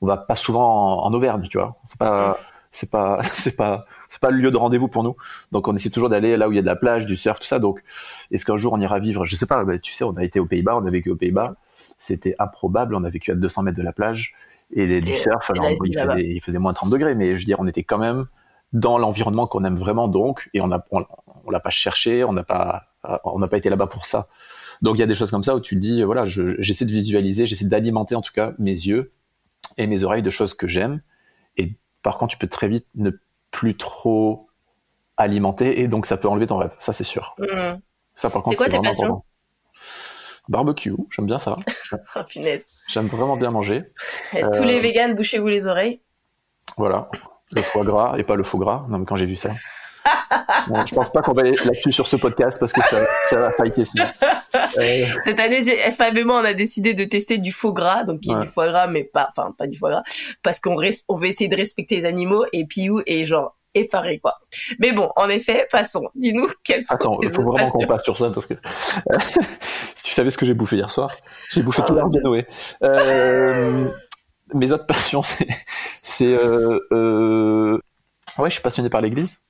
on, 0.00 0.06
va 0.06 0.16
pas 0.16 0.36
souvent 0.36 1.02
en, 1.02 1.06
en 1.06 1.14
Auvergne, 1.14 1.46
tu 1.48 1.58
vois. 1.58 1.76
C'est 1.84 1.98
pas 1.98 2.36
c'est 2.70 2.90
pas 2.90 3.20
c'est 3.32 3.56
pas 3.56 3.86
c'est 4.10 4.20
pas 4.20 4.30
le 4.30 4.38
lieu 4.38 4.50
de 4.50 4.56
rendez-vous 4.56 4.88
pour 4.88 5.02
nous. 5.02 5.16
Donc 5.52 5.68
on 5.68 5.74
essaie 5.74 5.90
toujours 5.90 6.08
d'aller 6.08 6.36
là 6.36 6.48
où 6.48 6.52
il 6.52 6.56
y 6.56 6.58
a 6.58 6.62
de 6.62 6.66
la 6.66 6.76
plage, 6.76 7.06
du 7.06 7.16
surf, 7.16 7.40
tout 7.40 7.46
ça. 7.46 7.58
Donc 7.58 7.82
est-ce 8.30 8.44
qu'un 8.44 8.56
jour 8.56 8.72
on 8.72 8.80
ira 8.80 8.98
vivre 8.98 9.24
Je 9.24 9.36
sais 9.36 9.46
pas. 9.46 9.64
Bah, 9.64 9.78
tu 9.78 9.94
sais, 9.94 10.04
on 10.04 10.16
a 10.16 10.24
été 10.24 10.40
aux 10.40 10.46
Pays-Bas, 10.46 10.78
on 10.80 10.86
a 10.86 10.90
vécu 10.90 11.10
aux 11.10 11.16
Pays-Bas. 11.16 11.56
C'était 11.98 12.34
improbable. 12.38 12.94
On 12.94 13.04
a 13.04 13.10
vécu 13.10 13.30
à 13.30 13.34
200 13.34 13.62
mètres 13.62 13.78
de 13.78 13.82
la 13.82 13.92
plage 13.92 14.34
et 14.74 15.00
du 15.00 15.14
surf. 15.14 15.50
Alors 15.50 15.70
il 15.84 15.98
faisait, 15.98 16.24
il 16.24 16.40
faisait 16.40 16.58
moins 16.58 16.72
30 16.72 16.90
degrés, 16.90 17.14
mais 17.14 17.34
je 17.34 17.38
veux 17.38 17.44
dire, 17.44 17.60
on 17.60 17.66
était 17.66 17.84
quand 17.84 17.98
même 17.98 18.26
dans 18.72 18.98
l'environnement 18.98 19.46
qu'on 19.46 19.64
aime 19.64 19.76
vraiment. 19.76 20.08
Donc 20.08 20.50
et 20.54 20.60
on 20.60 20.70
a 20.70 20.84
on, 20.90 21.50
l'a 21.50 21.60
pas 21.60 21.70
cherché, 21.70 22.24
on 22.24 22.32
n'a 22.32 22.44
pas 22.44 22.84
on 23.24 23.38
n'a 23.38 23.48
pas 23.48 23.56
été 23.56 23.70
là-bas 23.70 23.86
pour 23.86 24.06
ça. 24.06 24.28
Donc 24.82 24.96
il 24.96 25.00
y 25.00 25.02
a 25.02 25.06
des 25.06 25.14
choses 25.14 25.30
comme 25.30 25.44
ça 25.44 25.56
où 25.56 25.60
tu 25.60 25.74
te 25.76 25.80
dis 25.80 26.02
voilà, 26.02 26.24
j'essaie 26.26 26.84
de 26.84 26.92
visualiser, 26.92 27.46
j'essaie 27.46 27.64
d'alimenter 27.64 28.14
en 28.14 28.22
tout 28.22 28.32
cas 28.32 28.52
mes 28.58 28.72
yeux 28.72 29.12
et 29.76 29.86
mes 29.86 30.04
oreilles 30.04 30.22
de 30.22 30.30
choses 30.30 30.54
que 30.54 30.66
j'aime 30.66 31.00
et 31.56 31.72
par 32.02 32.18
contre, 32.18 32.32
tu 32.32 32.38
peux 32.38 32.46
très 32.46 32.68
vite 32.68 32.86
ne 32.94 33.10
plus 33.50 33.76
trop 33.76 34.48
alimenter 35.16 35.80
et 35.80 35.88
donc 35.88 36.06
ça 36.06 36.16
peut 36.16 36.28
enlever 36.28 36.46
ton 36.46 36.58
rêve. 36.58 36.74
Ça, 36.78 36.92
c'est 36.92 37.04
sûr. 37.04 37.34
Mmh. 37.38 37.80
Ça, 38.14 38.30
par 38.30 38.42
contre, 38.42 38.58
c'est 38.58 38.70
vraiment 38.70 38.90
important. 38.90 39.24
Barbecue, 40.48 40.94
j'aime 41.10 41.26
bien 41.26 41.38
ça. 41.38 41.56
oh, 42.16 42.20
punaise. 42.26 42.66
J'aime 42.88 43.06
vraiment 43.06 43.36
bien 43.36 43.50
manger. 43.50 43.84
Tous 44.32 44.64
les 44.64 44.78
euh, 44.78 44.80
véganes, 44.80 45.14
bouchez-vous 45.14 45.48
les 45.48 45.66
oreilles. 45.66 46.00
Voilà. 46.78 47.10
Le 47.54 47.62
foie 47.62 47.84
gras 47.84 48.16
et 48.16 48.24
pas 48.24 48.34
le 48.34 48.44
faux 48.44 48.58
gras. 48.58 48.86
Non, 48.88 48.98
mais 48.98 49.04
quand 49.04 49.16
j'ai 49.16 49.26
vu 49.26 49.36
ça. 49.36 49.50
Bon, 50.68 50.86
je 50.86 50.94
pense 50.94 51.10
pas 51.10 51.22
qu'on 51.22 51.32
va 51.32 51.42
aller 51.42 51.56
là-dessus 51.64 51.92
sur 51.92 52.06
ce 52.06 52.16
podcast 52.16 52.58
parce 52.60 52.72
que 52.72 52.82
ça, 52.82 53.00
ça 53.30 53.36
va 53.38 53.50
fighter 53.52 53.84
sinon. 53.84 54.06
Euh... 54.78 55.04
Cette 55.22 55.40
année, 55.40 55.62
Fab 55.92 56.16
et 56.16 56.24
moi, 56.24 56.40
on 56.40 56.44
a 56.44 56.54
décidé 56.54 56.94
de 56.94 57.04
tester 57.04 57.38
du 57.38 57.52
faux 57.52 57.72
gras, 57.72 58.04
donc 58.04 58.20
qui 58.20 58.30
est 58.30 58.40
du 58.40 58.46
foie 58.46 58.68
gras, 58.68 58.86
mais 58.86 59.04
pas, 59.04 59.26
enfin 59.30 59.54
pas 59.56 59.66
du 59.66 59.78
foie 59.78 59.90
gras, 59.90 60.02
parce 60.42 60.60
qu'on 60.60 60.76
on 61.08 61.16
veut 61.16 61.26
essayer 61.26 61.48
de 61.48 61.56
respecter 61.56 62.00
les 62.00 62.04
animaux 62.04 62.44
et 62.52 62.64
Piou 62.66 63.00
est 63.06 63.24
genre 63.24 63.56
effaré 63.74 64.18
quoi. 64.18 64.38
Mais 64.78 64.92
bon, 64.92 65.10
en 65.16 65.28
effet, 65.28 65.66
passons. 65.70 66.08
Dis-nous 66.14 66.48
quelles 66.64 66.82
sont 66.82 66.94
Attends, 66.94 67.18
il 67.22 67.32
faut 67.32 67.42
vraiment 67.42 67.70
qu'on 67.70 67.86
passe 67.86 68.04
sur 68.04 68.18
ça 68.18 68.30
parce 68.30 68.46
que 68.46 68.54
si 69.94 70.02
tu 70.04 70.12
savais 70.12 70.30
ce 70.30 70.38
que 70.38 70.46
j'ai 70.46 70.54
bouffé 70.54 70.76
hier 70.76 70.90
soir, 70.90 71.10
j'ai 71.50 71.62
bouffé 71.62 71.82
tout 71.86 71.94
l'arbre 71.94 72.12
de 72.12 72.20
Noé. 72.20 72.46
Euh, 72.82 73.88
mes 74.54 74.72
autres 74.72 74.86
passions, 74.86 75.22
c'est, 75.22 75.48
c'est 75.96 76.34
euh, 76.34 76.80
euh... 76.92 77.78
ouais, 78.38 78.50
je 78.50 78.54
suis 78.54 78.62
passionné 78.62 78.90
par 78.90 79.00
l'Église 79.00 79.40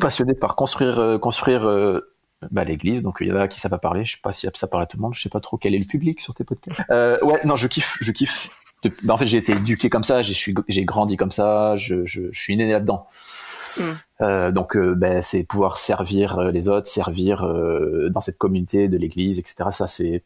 passionné 0.00 0.34
par 0.34 0.56
construire, 0.56 0.98
euh, 0.98 1.18
construire 1.18 1.66
euh, 1.66 2.12
bah, 2.50 2.64
l'église. 2.64 3.02
Donc 3.02 3.18
il 3.20 3.28
y 3.28 3.32
en 3.32 3.36
a 3.36 3.48
qui 3.48 3.60
savent 3.60 3.70
pas 3.70 3.78
parler. 3.78 4.04
Je 4.04 4.12
sais 4.12 4.20
pas 4.22 4.32
si 4.32 4.46
ça 4.54 4.66
parle 4.66 4.82
à 4.82 4.86
tout 4.86 4.96
le 4.96 5.02
monde. 5.02 5.14
Je 5.14 5.20
sais 5.20 5.28
pas 5.28 5.40
trop 5.40 5.56
quel 5.56 5.74
est 5.74 5.78
le 5.78 5.86
public 5.86 6.20
sur 6.20 6.34
tes 6.34 6.44
podcasts. 6.44 6.80
Euh, 6.90 7.18
ouais, 7.22 7.40
non, 7.44 7.56
je 7.56 7.66
kiffe, 7.66 7.96
je 8.00 8.12
kiffe. 8.12 8.48
Bah, 9.02 9.14
en 9.14 9.18
fait, 9.18 9.26
j'ai 9.26 9.38
été 9.38 9.52
éduqué 9.52 9.88
comme 9.90 10.04
ça. 10.04 10.22
J'ai 10.22 10.84
grandi 10.84 11.16
comme 11.16 11.32
ça. 11.32 11.76
Je, 11.76 12.04
je, 12.04 12.22
je 12.30 12.40
suis 12.40 12.56
né 12.56 12.70
là-dedans. 12.70 13.06
Mm. 13.78 13.82
Euh, 14.20 14.52
donc, 14.52 14.76
euh, 14.76 14.94
ben, 14.94 15.22
c'est 15.22 15.44
pouvoir 15.44 15.76
servir 15.76 16.40
les 16.52 16.68
autres, 16.68 16.86
servir 16.86 17.42
dans 18.10 18.20
cette 18.20 18.38
communauté 18.38 18.88
de 18.88 18.96
l'Église, 18.96 19.38
etc. 19.38 19.70
Ça, 19.72 19.86
c'est 19.86 20.22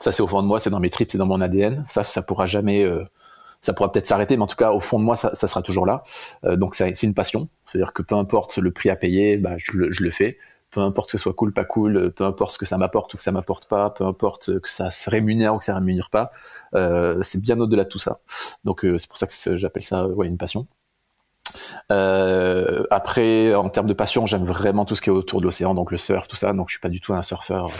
ça, 0.00 0.10
c'est 0.10 0.22
au 0.22 0.26
fond 0.26 0.40
de 0.40 0.46
moi, 0.46 0.58
c'est 0.58 0.70
dans 0.70 0.80
mes 0.80 0.88
tripes, 0.88 1.10
c'est 1.10 1.18
dans 1.18 1.26
mon 1.26 1.40
ADN. 1.40 1.84
Ça, 1.86 2.02
ça 2.02 2.22
pourra 2.22 2.46
jamais 2.46 2.88
ça 3.62 3.72
pourra 3.72 3.90
peut-être 3.90 4.06
s'arrêter, 4.06 4.36
mais 4.36 4.42
en 4.42 4.48
tout 4.48 4.56
cas, 4.56 4.72
au 4.72 4.80
fond 4.80 4.98
de 4.98 5.04
moi, 5.04 5.16
ça, 5.16 5.34
ça 5.34 5.48
sera 5.48 5.62
toujours 5.62 5.86
là. 5.86 6.02
Euh, 6.44 6.56
donc, 6.56 6.74
c'est 6.74 7.02
une 7.02 7.14
passion. 7.14 7.48
C'est-à-dire 7.64 7.92
que 7.92 8.02
peu 8.02 8.16
importe 8.16 8.58
le 8.58 8.70
prix 8.72 8.90
à 8.90 8.96
payer, 8.96 9.36
bah, 9.38 9.54
je, 9.58 9.72
le, 9.72 9.92
je 9.92 10.02
le 10.04 10.10
fais. 10.10 10.36
Peu 10.70 10.80
importe 10.80 11.10
que 11.10 11.18
ce 11.18 11.22
soit 11.22 11.34
cool, 11.34 11.52
pas 11.52 11.64
cool, 11.64 12.12
peu 12.12 12.24
importe 12.24 12.52
ce 12.52 12.58
que 12.58 12.64
ça 12.64 12.78
m'apporte 12.78 13.12
ou 13.12 13.18
que 13.18 13.22
ça 13.22 13.30
m'apporte 13.30 13.68
pas, 13.68 13.90
peu 13.90 14.04
importe 14.04 14.58
que 14.58 14.68
ça 14.70 14.90
se 14.90 15.08
rémunère 15.10 15.54
ou 15.54 15.58
que 15.58 15.64
ça 15.64 15.74
rémunère 15.74 16.08
pas, 16.10 16.30
euh, 16.74 17.22
c'est 17.22 17.40
bien 17.40 17.60
au-delà 17.60 17.84
de 17.84 17.90
tout 17.90 17.98
ça. 17.98 18.20
Donc, 18.64 18.84
euh, 18.84 18.96
c'est 18.96 19.06
pour 19.06 19.18
ça 19.18 19.26
que 19.26 19.56
j'appelle 19.56 19.84
ça 19.84 20.06
ouais, 20.08 20.28
une 20.28 20.38
passion. 20.38 20.66
Euh, 21.90 22.84
après, 22.90 23.54
en 23.54 23.68
termes 23.68 23.86
de 23.86 23.92
passion, 23.92 24.24
j'aime 24.24 24.44
vraiment 24.44 24.86
tout 24.86 24.94
ce 24.94 25.02
qui 25.02 25.10
est 25.10 25.12
autour 25.12 25.40
de 25.40 25.44
l'océan, 25.44 25.74
donc 25.74 25.90
le 25.90 25.98
surf, 25.98 26.26
tout 26.26 26.36
ça. 26.36 26.54
Donc, 26.54 26.68
je 26.68 26.74
suis 26.74 26.80
pas 26.80 26.88
du 26.88 27.02
tout 27.02 27.12
un 27.12 27.22
surfeur 27.22 27.70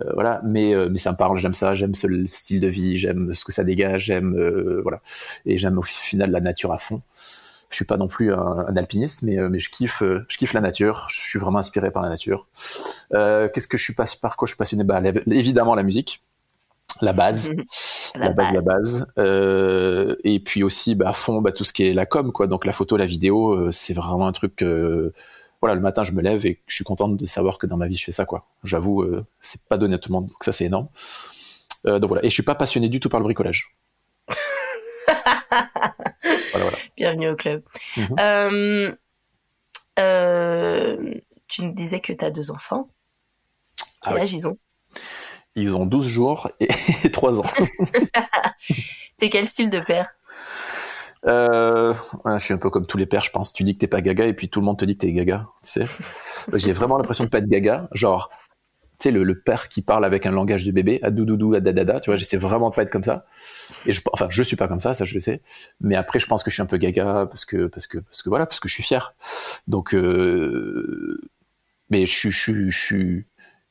euh, 0.00 0.10
voilà, 0.14 0.40
mais 0.44 0.74
euh, 0.74 0.88
mais 0.90 0.98
ça 0.98 1.12
me 1.12 1.16
parle, 1.16 1.38
j'aime 1.38 1.54
ça, 1.54 1.74
j'aime 1.74 1.94
ce 1.94 2.06
style 2.26 2.60
de 2.60 2.68
vie, 2.68 2.96
j'aime 2.96 3.34
ce 3.34 3.44
que 3.44 3.52
ça 3.52 3.64
dégage, 3.64 4.04
j'aime 4.04 4.36
euh, 4.36 4.80
voilà, 4.82 5.00
et 5.44 5.58
j'aime 5.58 5.78
au 5.78 5.82
final 5.82 6.30
la 6.30 6.40
nature 6.40 6.72
à 6.72 6.78
fond. 6.78 7.02
Je 7.70 7.76
suis 7.76 7.84
pas 7.84 7.98
non 7.98 8.08
plus 8.08 8.32
un, 8.32 8.76
alpiniste, 8.76 9.22
mais 9.22 9.36
mais 9.50 9.58
je 9.58 9.68
kiffe 9.68 10.02
je 10.02 10.38
kiffe 10.38 10.54
la 10.54 10.62
nature. 10.62 11.06
Je 11.10 11.20
suis 11.20 11.38
vraiment 11.38 11.58
inspiré 11.58 11.90
par 11.90 12.02
la 12.02 12.08
nature. 12.08 12.48
Qu'est-ce 13.10 13.68
que 13.68 13.76
je 13.76 13.84
suis 13.84 13.94
pas 13.94 14.04
par 14.22 14.36
quoi 14.36 14.46
je 14.46 14.52
suis 14.52 14.56
passionné? 14.56 14.84
Bah 14.84 15.02
évidemment 15.26 15.74
la 15.74 15.82
musique, 15.82 16.22
la 17.02 17.12
base. 17.12 17.50
la, 18.14 18.30
base, 18.30 18.52
la 18.54 18.60
base. 18.62 19.06
Euh, 19.18 20.16
et 20.24 20.40
puis 20.40 20.62
aussi, 20.62 20.94
bah, 20.94 21.10
à 21.10 21.12
fond, 21.12 21.42
bah, 21.42 21.52
tout 21.52 21.64
ce 21.64 21.74
qui 21.74 21.84
est 21.84 21.92
la 21.92 22.06
com, 22.06 22.32
quoi. 22.32 22.46
Donc 22.46 22.64
la 22.64 22.72
photo, 22.72 22.96
la 22.96 23.04
vidéo, 23.04 23.70
c'est 23.70 23.92
vraiment 23.92 24.26
un 24.26 24.32
truc 24.32 24.64
voilà, 25.60 25.74
le 25.74 25.80
matin, 25.80 26.04
je 26.04 26.12
me 26.12 26.22
lève 26.22 26.46
et 26.46 26.62
je 26.66 26.74
suis 26.74 26.84
contente 26.84 27.16
de 27.16 27.26
savoir 27.26 27.58
que 27.58 27.66
dans 27.66 27.76
ma 27.76 27.86
vie, 27.86 27.96
je 27.96 28.04
fais 28.04 28.12
ça, 28.12 28.24
quoi. 28.24 28.46
J'avoue, 28.64 29.02
euh, 29.02 29.26
c'est 29.40 29.60
pas 29.62 29.76
donné 29.76 29.94
à 29.94 29.98
tout 29.98 30.10
le 30.10 30.14
monde, 30.14 30.26
donc 30.26 30.44
ça, 30.44 30.52
c'est 30.52 30.66
énorme. 30.66 30.88
Euh, 31.86 31.98
donc 31.98 32.08
voilà. 32.08 32.24
Et 32.24 32.28
je 32.28 32.34
suis 32.34 32.42
pas 32.42 32.54
passionné 32.54 32.88
du 32.88 33.00
tout 33.00 33.08
par 33.08 33.20
le 33.20 33.24
bricolage. 33.24 33.74
voilà, 35.08 35.70
voilà. 36.52 36.78
Bienvenue 36.96 37.28
au 37.28 37.36
club. 37.36 37.62
Mhm. 37.96 38.16
euh, 38.20 38.92
euh, 39.98 41.14
tu 41.48 41.62
nous 41.62 41.72
disais 41.72 42.00
que 42.00 42.12
tu 42.12 42.24
as 42.24 42.30
deux 42.30 42.50
enfants. 42.50 42.88
Quel 44.02 44.18
ah 44.18 44.20
âge 44.20 44.32
ils 44.32 44.46
ont? 44.46 44.58
Ils 45.54 45.74
ont 45.74 45.86
12 45.86 46.06
jours 46.06 46.50
et 46.60 46.68
3 47.12 47.40
ans. 47.40 47.44
T'es 49.18 49.30
quel 49.30 49.46
style 49.46 49.70
de 49.70 49.80
père? 49.80 50.08
Euh, 51.26 51.94
je 52.26 52.38
suis 52.38 52.54
un 52.54 52.58
peu 52.58 52.70
comme 52.70 52.86
tous 52.86 52.98
les 52.98 53.06
pères, 53.06 53.24
je 53.24 53.30
pense. 53.30 53.52
Tu 53.52 53.64
dis 53.64 53.74
que 53.74 53.80
t'es 53.80 53.86
pas 53.86 54.00
gaga 54.00 54.26
et 54.26 54.34
puis 54.34 54.48
tout 54.48 54.60
le 54.60 54.66
monde 54.66 54.78
te 54.78 54.84
dit 54.84 54.96
que 54.96 55.00
t'es 55.00 55.12
gaga, 55.12 55.48
tu 55.62 55.70
sais. 55.70 55.86
J'ai 56.54 56.72
vraiment 56.72 56.96
l'impression 56.96 57.24
de 57.24 57.28
pas 57.28 57.38
être 57.38 57.48
gaga. 57.48 57.88
Genre, 57.92 58.30
tu 58.98 59.04
sais, 59.04 59.10
le, 59.10 59.40
père 59.40 59.68
qui 59.68 59.82
parle 59.82 60.04
avec 60.04 60.26
un 60.26 60.32
langage 60.32 60.66
de 60.66 60.72
bébé, 60.72 61.00
à 61.02 61.10
doudoudou, 61.10 61.54
à 61.54 61.60
dadada, 61.60 62.00
tu 62.00 62.10
vois, 62.10 62.16
j'essaie 62.16 62.36
vraiment 62.36 62.70
de 62.70 62.74
pas 62.74 62.82
être 62.82 62.90
comme 62.90 63.04
ça. 63.04 63.26
Et 63.86 63.92
je, 63.92 64.00
enfin, 64.12 64.26
je 64.30 64.42
suis 64.42 64.56
pas 64.56 64.68
comme 64.68 64.80
ça, 64.80 64.94
ça 64.94 65.04
je 65.04 65.14
le 65.14 65.20
sais. 65.20 65.40
Mais 65.80 65.96
après, 65.96 66.18
je 66.18 66.26
pense 66.26 66.42
que 66.42 66.50
je 66.50 66.54
suis 66.54 66.62
un 66.62 66.66
peu 66.66 66.78
gaga 66.78 67.26
parce 67.26 67.44
que, 67.44 67.66
parce 67.66 67.86
que, 67.86 67.98
parce 67.98 68.22
que 68.22 68.28
voilà, 68.28 68.46
parce 68.46 68.60
que 68.60 68.68
je 68.68 68.74
suis 68.74 68.82
fier. 68.82 69.14
Donc, 69.68 69.94
euh, 69.94 71.20
mais 71.90 72.06
je 72.06 72.12
suis, 72.12 72.32
je 72.70 72.70
suis, 72.70 73.26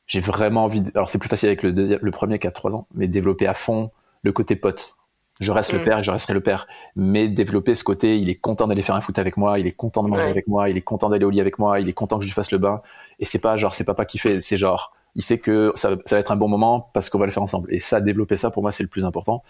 j'ai 0.06 0.20
vraiment 0.20 0.64
envie 0.64 0.82
de, 0.82 0.90
alors 0.94 1.08
c'est 1.08 1.18
plus 1.18 1.28
facile 1.28 1.48
avec 1.48 1.62
le 1.62 1.98
le 2.00 2.10
premier 2.10 2.38
qui 2.38 2.46
a 2.46 2.50
trois 2.50 2.74
ans, 2.74 2.88
mais 2.94 3.08
développer 3.08 3.46
à 3.46 3.54
fond 3.54 3.90
le 4.22 4.32
côté 4.32 4.56
pote 4.56 4.96
je 5.40 5.52
reste 5.52 5.72
le 5.72 5.80
mm. 5.80 5.84
père 5.84 5.98
et 5.98 6.02
je 6.02 6.10
resterai 6.10 6.34
le 6.34 6.40
père. 6.40 6.66
Mais 6.96 7.28
développer 7.28 7.74
ce 7.74 7.84
côté, 7.84 8.18
il 8.18 8.28
est 8.28 8.36
content 8.36 8.66
d'aller 8.66 8.82
faire 8.82 8.94
un 8.94 9.00
foot 9.00 9.18
avec 9.18 9.36
moi, 9.36 9.58
il 9.58 9.66
est 9.66 9.72
content 9.72 10.02
de 10.02 10.08
manger 10.08 10.26
avec 10.26 10.48
moi, 10.48 10.68
il 10.68 10.76
est 10.76 10.82
content 10.82 11.08
d'aller 11.08 11.24
au 11.24 11.30
lit 11.30 11.40
avec 11.40 11.58
moi, 11.58 11.80
il 11.80 11.88
est 11.88 11.92
content 11.92 12.18
que 12.18 12.24
je 12.24 12.28
lui 12.28 12.34
fasse 12.34 12.50
le 12.50 12.58
bain. 12.58 12.82
Et 13.18 13.24
c'est 13.24 13.38
pas 13.38 13.56
genre, 13.56 13.74
c'est 13.74 13.84
papa 13.84 14.04
qui 14.04 14.18
fait, 14.18 14.40
c'est 14.40 14.56
genre, 14.56 14.92
il 15.14 15.22
sait 15.22 15.38
que 15.38 15.72
ça, 15.76 15.90
ça 16.06 16.16
va 16.16 16.20
être 16.20 16.32
un 16.32 16.36
bon 16.36 16.48
moment 16.48 16.90
parce 16.92 17.10
qu'on 17.10 17.18
va 17.18 17.26
le 17.26 17.32
faire 17.32 17.42
ensemble. 17.42 17.72
Et 17.72 17.78
ça, 17.78 18.00
développer 18.00 18.36
ça, 18.36 18.50
pour 18.50 18.62
moi, 18.62 18.72
c'est 18.72 18.82
le 18.82 18.88
plus 18.88 19.04
important 19.04 19.42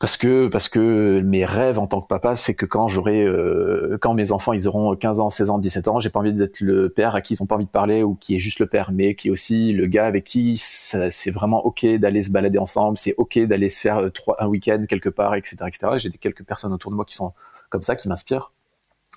parce 0.00 0.16
que 0.16 0.48
parce 0.48 0.68
que 0.68 1.20
mes 1.20 1.44
rêves 1.44 1.78
en 1.78 1.86
tant 1.86 2.00
que 2.00 2.08
papa, 2.08 2.34
c'est 2.34 2.54
que 2.54 2.66
quand 2.66 2.88
j'aurai 2.88 3.22
euh, 3.22 3.96
quand 4.00 4.12
mes 4.12 4.32
enfants 4.32 4.52
ils 4.52 4.66
auront 4.66 4.96
15 4.96 5.20
ans, 5.20 5.30
16 5.30 5.50
ans, 5.50 5.58
17 5.58 5.88
ans, 5.88 5.98
j'ai 6.00 6.10
pas 6.10 6.18
envie 6.18 6.34
d'être 6.34 6.60
le 6.60 6.88
père 6.90 7.14
à 7.14 7.20
qui 7.22 7.34
ils 7.34 7.42
ont 7.42 7.46
pas 7.46 7.54
envie 7.54 7.64
de 7.64 7.70
parler 7.70 8.02
ou 8.02 8.16
qui 8.16 8.34
est 8.34 8.40
juste 8.40 8.58
le 8.58 8.66
père, 8.66 8.90
mais 8.92 9.14
qui 9.14 9.28
est 9.28 9.30
aussi 9.30 9.72
le 9.72 9.86
gars 9.86 10.06
avec 10.06 10.24
qui 10.24 10.56
c'est 10.58 11.30
vraiment 11.30 11.64
ok 11.64 11.86
d'aller 11.98 12.24
se 12.24 12.30
balader 12.30 12.58
ensemble, 12.58 12.98
c'est 12.98 13.14
ok 13.18 13.38
d'aller 13.46 13.68
se 13.68 13.80
faire 13.80 13.98
euh, 13.98 14.10
trois, 14.10 14.36
un 14.42 14.46
week-end 14.48 14.84
quelque 14.88 15.08
part, 15.08 15.36
etc., 15.36 15.56
etc. 15.68 15.92
J'ai 15.96 16.10
quelques 16.10 16.44
personnes 16.44 16.72
autour 16.72 16.90
de 16.90 16.96
moi 16.96 17.04
qui 17.04 17.14
sont 17.14 17.32
comme 17.70 17.82
ça, 17.82 17.94
qui 17.94 18.08
m'inspirent. 18.08 18.52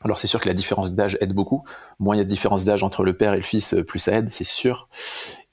Alors 0.04 0.20
c'est 0.20 0.28
sûr 0.28 0.40
que 0.40 0.48
la 0.48 0.54
différence 0.54 0.94
d'âge 0.94 1.18
aide 1.22 1.34
beaucoup. 1.34 1.64
Moins 1.98 2.16
il 2.16 2.20
y 2.20 2.22
a 2.22 2.24
de 2.24 2.30
différence 2.30 2.66
d'âge 2.66 2.84
entre 2.84 3.04
le 3.04 3.18
père 3.18 3.34
et 3.34 3.38
le 3.38 3.44
fils, 3.44 3.74
euh, 3.74 3.84
plus 3.84 4.00
ça 4.00 4.14
aide, 4.14 4.30
c'est 4.32 4.44
sûr. 4.44 4.90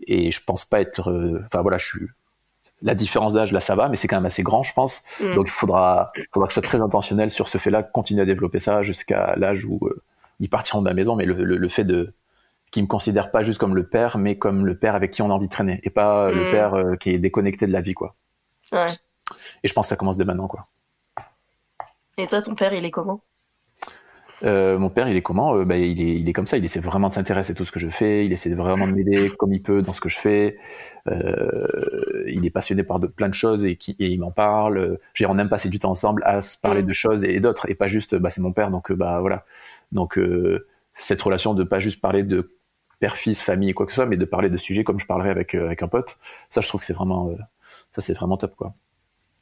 Et 0.07 0.31
je 0.31 0.45
pense 0.45 0.67
pas 0.67 0.83
être, 0.83 1.41
enfin 1.47 1.63
voilà, 1.63 1.79
je 1.79 1.87
suis 1.87 2.07
la 2.85 2.95
différence 2.95 3.33
d'âge, 3.33 3.51
là, 3.51 3.61
ça 3.61 3.75
va, 3.75 3.89
mais 3.89 3.97
c'est 3.97 4.09
quand 4.09 4.17
même 4.17 4.27
assez 4.27 4.43
grand, 4.43 4.63
je 4.63 4.75
pense. 4.75 5.03
Mm. 5.21 5.35
Donc, 5.35 5.49
il 5.49 5.53
faudra, 5.53 6.13
faudra 6.33 6.47
que 6.47 6.53
je 6.53 6.61
sois 6.61 6.63
très 6.63 6.81
intentionnel 6.83 7.31
sur 7.31 7.49
ce 7.49 7.57
fait-là, 7.57 7.83
continuer 7.83 8.23
à 8.23 8.27
développer 8.27 8.59
ça 8.59 8.83
jusqu'à 8.83 9.35
l'âge 9.37 9.65
où 9.65 9.81
euh, 9.87 10.03
ils 10.39 10.51
partiront 10.51 10.83
de 10.83 10.89
la 10.89 10.95
maison. 10.95 11.17
Mais 11.17 11.25
le, 11.25 11.33
le, 11.35 11.69
fait 11.69 11.85
de 11.85 12.13
qu'ils 12.71 12.83
me 12.83 12.89
considèrent 12.89 13.31
pas 13.31 13.41
juste 13.41 13.59
comme 13.59 13.75
le 13.75 13.89
père, 13.89 14.19
mais 14.19 14.37
comme 14.37 14.67
le 14.67 14.79
père 14.79 14.95
avec 14.95 15.13
qui 15.13 15.23
on 15.23 15.31
a 15.31 15.33
envie 15.33 15.47
de 15.47 15.53
traîner, 15.53 15.81
et 15.83 15.91
pas 15.91 16.31
le 16.31 16.49
mm. 16.49 16.51
père 16.53 16.75
euh, 16.75 16.97
qui 16.97 17.11
est 17.11 17.19
déconnecté 17.19 17.67
de 17.67 17.73
la 17.73 17.81
vie, 17.81 17.95
quoi. 17.95 18.15
Ouais. 18.71 18.87
Et 19.63 19.69
je 19.69 19.73
pense 19.73 19.87
que 19.87 19.91
ça 19.91 19.97
commence 19.97 20.19
dès 20.19 20.27
maintenant, 20.27 20.47
quoi. 20.47 20.67
Et 22.19 22.27
toi, 22.27 22.43
ton 22.43 22.55
père, 22.55 22.75
il 22.75 22.85
est 22.85 22.91
comment? 22.91 23.23
Euh, 24.45 24.79
mon 24.79 24.91
père, 24.91 25.09
il 25.09 25.17
est 25.17 25.23
comment 25.23 25.57
euh, 25.57 25.65
bah, 25.65 25.79
il, 25.79 26.01
est, 26.03 26.17
il 26.17 26.29
est 26.29 26.33
comme 26.33 26.47
ça. 26.47 26.57
Il 26.57 26.65
essaie 26.65 26.81
vraiment 26.81 27.09
de 27.09 27.15
s'intéresser 27.15 27.53
à 27.53 27.55
tout 27.55 27.65
ce 27.65 27.73
que 27.73 27.81
je 27.81 27.89
fais. 27.89 28.27
Il 28.27 28.33
essaie 28.33 28.55
vraiment 28.55 28.87
de 28.87 28.93
m'aider 28.93 29.31
comme 29.39 29.53
il 29.53 29.63
peut 29.63 29.83
dans 29.83 29.93
ce 29.93 30.01
que 30.01 30.09
je 30.09 30.19
fais. 30.19 30.59
Euh, 31.09 32.25
il 32.27 32.45
est 32.45 32.51
passionné 32.51 32.83
par 32.83 33.01
de, 33.01 33.07
plein 33.07 33.29
de 33.29 33.35
choses 33.35 33.65
et, 33.65 33.77
qui, 33.77 33.97
et 33.99 34.09
il 34.09 34.21
m'en 34.21 34.31
parle. 34.31 34.99
J'ai 35.15 35.27
on 35.27 35.39
aime 35.39 35.49
passer 35.49 35.69
du 35.69 35.79
temps 35.79 35.91
ensemble 35.91 36.23
à 36.27 36.43
se 36.43 36.59
parler 36.59 36.83
mm. 36.83 36.87
de 36.87 36.93
choses 36.93 37.25
et, 37.25 37.41
d'autres 37.41 37.71
et 37.71 37.75
pas 37.75 37.87
juste. 37.87 38.15
Bah, 38.17 38.31
c'est 38.31 38.43
mon 38.43 38.53
père, 38.53 38.71
donc 38.71 38.93
bah 38.93 39.21
voilà. 39.21 39.45
Donc 39.93 40.19
cette 40.93 41.23
relation 41.23 41.55
de 41.55 41.65
pas 41.65 41.79
juste 41.79 42.01
parler 42.01 42.23
de 42.23 42.55
père-fils, 43.01 43.41
famille, 43.41 43.73
quoi 43.75 43.87
que 43.87 43.93
ce 43.93 43.97
soit, 43.97 44.07
mais 44.07 44.17
de 44.17 44.25
parler 44.25 44.51
de 44.51 44.57
sujets 44.57 44.85
comme 44.85 44.99
je 44.99 45.07
parlerais 45.07 45.31
avec 45.31 45.55
avec 45.55 45.83
un 45.83 45.89
pote. 45.89 46.19
Ça, 46.51 46.61
je 46.61 46.69
trouve 46.69 46.81
que 46.81 46.87
c'est 46.87 46.93
vraiment 46.93 47.35
ça, 47.93 48.03
c'est 48.03 48.15
vraiment 48.15 48.37
top, 48.37 48.55
quoi. 48.57 48.75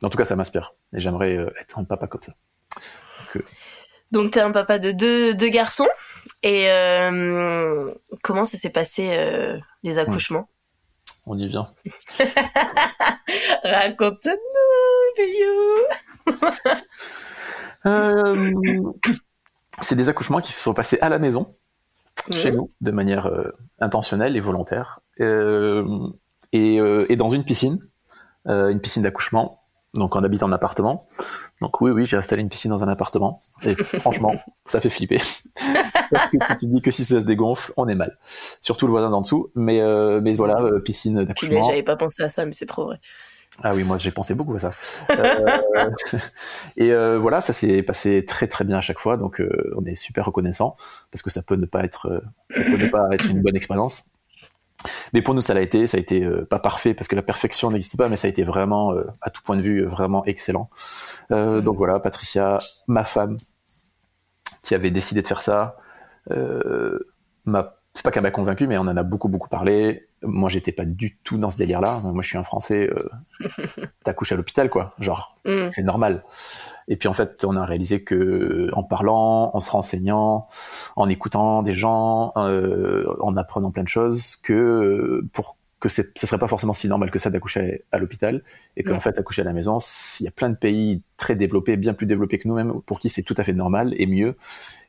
En 0.02 0.11
tout 0.11 0.18
cas, 0.18 0.25
ça 0.25 0.37
m'inspire 0.37 0.75
et 0.92 1.00
j'aimerais 1.00 1.35
être 1.61 1.78
un 1.78 1.85
papa 1.85 2.06
comme 2.06 2.23
ça. 2.23 2.35
Donc, 3.35 3.44
donc 4.12 4.31
tu 4.31 4.38
es 4.38 4.42
un 4.42 4.52
papa 4.52 4.78
de 4.78 4.92
deux, 4.92 5.35
deux 5.35 5.49
garçons. 5.49 5.88
Et 6.42 6.71
euh, 6.71 7.92
comment 8.23 8.45
ça 8.45 8.59
s'est 8.59 8.71
passé 8.71 9.09
euh, 9.12 9.59
les 9.83 9.99
accouchements? 9.99 10.49
On 11.26 11.38
y 11.38 11.49
vient. 11.49 11.73
Raconte-nous, 13.64 14.35
euh, 17.87 18.52
C'est 19.81 19.95
des 19.95 20.09
accouchements 20.09 20.40
qui 20.40 20.52
se 20.52 20.61
sont 20.61 20.75
passés 20.75 20.99
à 21.00 21.09
la 21.09 21.19
maison, 21.19 21.54
chez 22.31 22.50
nous, 22.50 22.71
de 22.81 22.90
manière 22.90 23.31
intentionnelle 23.78 24.37
et 24.37 24.40
volontaire, 24.40 25.00
et, 25.19 25.25
et, 26.52 27.16
dans 27.16 27.28
une 27.28 27.45
piscine, 27.45 27.88
une 28.47 28.81
piscine 28.81 29.04
d'accouchement. 29.04 29.62
Donc 29.94 30.16
on 30.16 30.25
habite 30.25 30.42
en 30.42 30.52
appartement. 30.52 31.06
Donc 31.61 31.80
oui, 31.80 31.90
oui, 31.90 32.06
j'ai 32.06 32.16
installé 32.16 32.42
une 32.42 32.49
piscine 32.49 32.70
dans 32.70 32.82
un 32.82 32.88
appartement. 32.88 33.38
Et 33.64 33.75
franchement, 34.00 34.34
ça 34.64 34.80
fait 34.80 34.88
flipper. 34.88 35.18
Parce 36.11 36.30
que 36.30 36.58
tu 36.61 36.66
dis 36.66 36.80
que 36.80 36.90
si 36.90 37.04
ça 37.04 37.20
se 37.20 37.26
dégonfle, 37.26 37.72
on 37.76 37.87
est 37.88 37.94
mal. 37.94 38.18
Surtout 38.61 38.87
le 38.87 38.92
voisin 38.92 39.11
d'en 39.11 39.20
dessous. 39.20 39.50
Mais, 39.54 39.80
euh, 39.80 40.20
mais 40.22 40.32
voilà, 40.32 40.61
euh, 40.62 40.80
piscine 40.80 41.25
d'accouchement. 41.25 41.62
J'avais 41.62 41.82
pas 41.82 41.96
pensé 41.96 42.22
à 42.22 42.28
ça, 42.28 42.46
mais 42.46 42.52
c'est 42.52 42.66
trop 42.66 42.87
vrai. 42.87 43.00
Ah 43.62 43.75
oui, 43.75 43.84
moi 43.84 43.99
j'ai 43.99 44.11
pensé 44.11 44.34
beaucoup 44.34 44.54
à 44.54 44.58
ça. 44.58 44.72
Euh, 45.11 45.90
et 46.78 46.94
voilà, 47.18 47.42
ça 47.42 47.52
s'est 47.52 47.82
passé 47.82 48.25
très 48.25 48.46
très 48.46 48.64
bien 48.64 48.78
à 48.78 48.80
chaque 48.80 48.99
fois, 48.99 49.18
donc 49.18 49.42
on 49.76 49.84
est 49.84 49.94
super 49.94 50.25
reconnaissant 50.25 50.75
parce 51.11 51.20
que 51.20 51.28
ça 51.28 51.42
peut 51.42 51.56
ne 51.56 51.66
pas 51.66 51.84
être, 51.84 52.22
ça 52.50 52.62
peut 52.62 52.78
ne 52.78 52.88
pas 52.88 53.08
être 53.12 53.26
une 53.28 53.42
bonne 53.42 53.54
expérience. 53.54 54.06
Mais 55.12 55.22
pour 55.22 55.34
nous, 55.34 55.42
ça 55.42 55.54
l'a 55.54 55.60
été. 55.60 55.86
Ça 55.86 55.96
a 55.96 56.00
été 56.00 56.24
euh, 56.24 56.44
pas 56.44 56.58
parfait 56.58 56.94
parce 56.94 57.08
que 57.08 57.16
la 57.16 57.22
perfection 57.22 57.70
n'existe 57.70 57.96
pas, 57.96 58.08
mais 58.08 58.16
ça 58.16 58.26
a 58.26 58.30
été 58.30 58.42
vraiment, 58.42 58.92
euh, 58.92 59.04
à 59.20 59.30
tout 59.30 59.42
point 59.42 59.56
de 59.56 59.62
vue, 59.62 59.84
vraiment 59.84 60.24
excellent. 60.24 60.70
Euh, 61.30 61.60
donc 61.60 61.76
voilà, 61.76 62.00
Patricia, 62.00 62.58
ma 62.88 63.04
femme, 63.04 63.38
qui 64.62 64.74
avait 64.74 64.90
décidé 64.90 65.22
de 65.22 65.26
faire 65.26 65.42
ça, 65.42 65.76
m'a 67.44 67.74
c'est 67.94 68.04
pas 68.04 68.10
qu'elle 68.10 68.22
m'a 68.22 68.30
convaincu, 68.30 68.66
mais 68.66 68.78
on 68.78 68.82
en 68.82 68.96
a 68.96 69.02
beaucoup 69.02 69.28
beaucoup 69.28 69.48
parlé. 69.48 70.08
Moi, 70.23 70.49
j'étais 70.49 70.73
pas 70.73 70.85
du 70.85 71.17
tout 71.19 71.38
dans 71.38 71.50
ce 71.50 71.57
délire-là. 71.57 72.00
Moi, 72.00 72.23
je 72.23 72.29
suis 72.29 72.38
un 72.38 72.43
Français. 72.43 72.91
Euh, 72.91 73.09
T'accouches 74.05 74.33
à 74.33 74.37
l'hôpital, 74.37 74.71
quoi. 74.71 74.95
Genre, 74.99 75.37
mm. 75.45 75.71
c'est 75.71 75.83
normal. 75.83 76.25
Et 76.88 76.97
puis 76.97 77.09
en 77.09 77.12
fait, 77.12 77.45
on 77.45 77.57
a 77.57 77.64
réalisé 77.64 78.02
que 78.02 78.71
en 78.73 78.83
parlant, 78.83 79.50
en 79.55 79.61
se 79.61 79.71
renseignant, 79.71 80.49
en 80.97 81.09
écoutant 81.09 81.62
des 81.62 81.75
gens, 81.75 82.33
euh, 82.37 83.07
en 83.21 83.37
apprenant 83.37 83.71
plein 83.71 83.85
de 83.85 83.88
choses, 83.88 84.37
que 84.37 85.25
pour 85.33 85.57
que 85.82 85.88
ce 85.88 86.04
serait 86.14 86.38
pas 86.38 86.46
forcément 86.46 86.72
si 86.72 86.86
normal 86.86 87.10
que 87.10 87.18
ça 87.18 87.28
d'accoucher 87.28 87.82
à, 87.90 87.98
l'hôpital 87.98 88.44
et 88.76 88.84
qu'en 88.84 89.00
fait 89.00 89.18
accoucher 89.18 89.42
à 89.42 89.44
la 89.44 89.52
maison, 89.52 89.78
il 90.20 90.24
y 90.24 90.28
a 90.28 90.30
plein 90.30 90.48
de 90.48 90.54
pays 90.54 91.02
très 91.16 91.34
développés, 91.34 91.76
bien 91.76 91.92
plus 91.92 92.06
développés 92.06 92.38
que 92.38 92.46
nous-mêmes, 92.46 92.80
pour 92.82 93.00
qui 93.00 93.08
c'est 93.08 93.24
tout 93.24 93.34
à 93.36 93.42
fait 93.42 93.52
normal 93.52 93.92
et 93.96 94.06
mieux. 94.06 94.36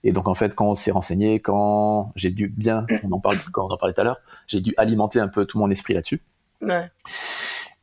Et 0.04 0.12
donc 0.12 0.28
en 0.28 0.36
fait, 0.36 0.54
quand 0.54 0.68
on 0.68 0.76
s'est 0.76 0.92
renseigné, 0.92 1.40
quand 1.40 2.12
j'ai 2.16 2.30
dû 2.30 2.48
bien, 2.48 2.86
on 3.04 3.12
en 3.12 3.20
parle, 3.20 3.40
quand 3.52 3.66
on 3.66 3.74
en 3.74 3.78
parlait 3.78 3.96
tout 3.96 4.02
à 4.02 4.04
l'heure, 4.04 4.22
j'ai 4.46 4.62
dû 4.62 4.76
alimenter 4.78 5.20
un 5.20 5.30
peu 5.30 5.46
tout 5.48 5.58
mon 5.58 5.72
esprit 5.72 5.96
là-dessus. 5.96 6.22
Ouais. 6.62 6.92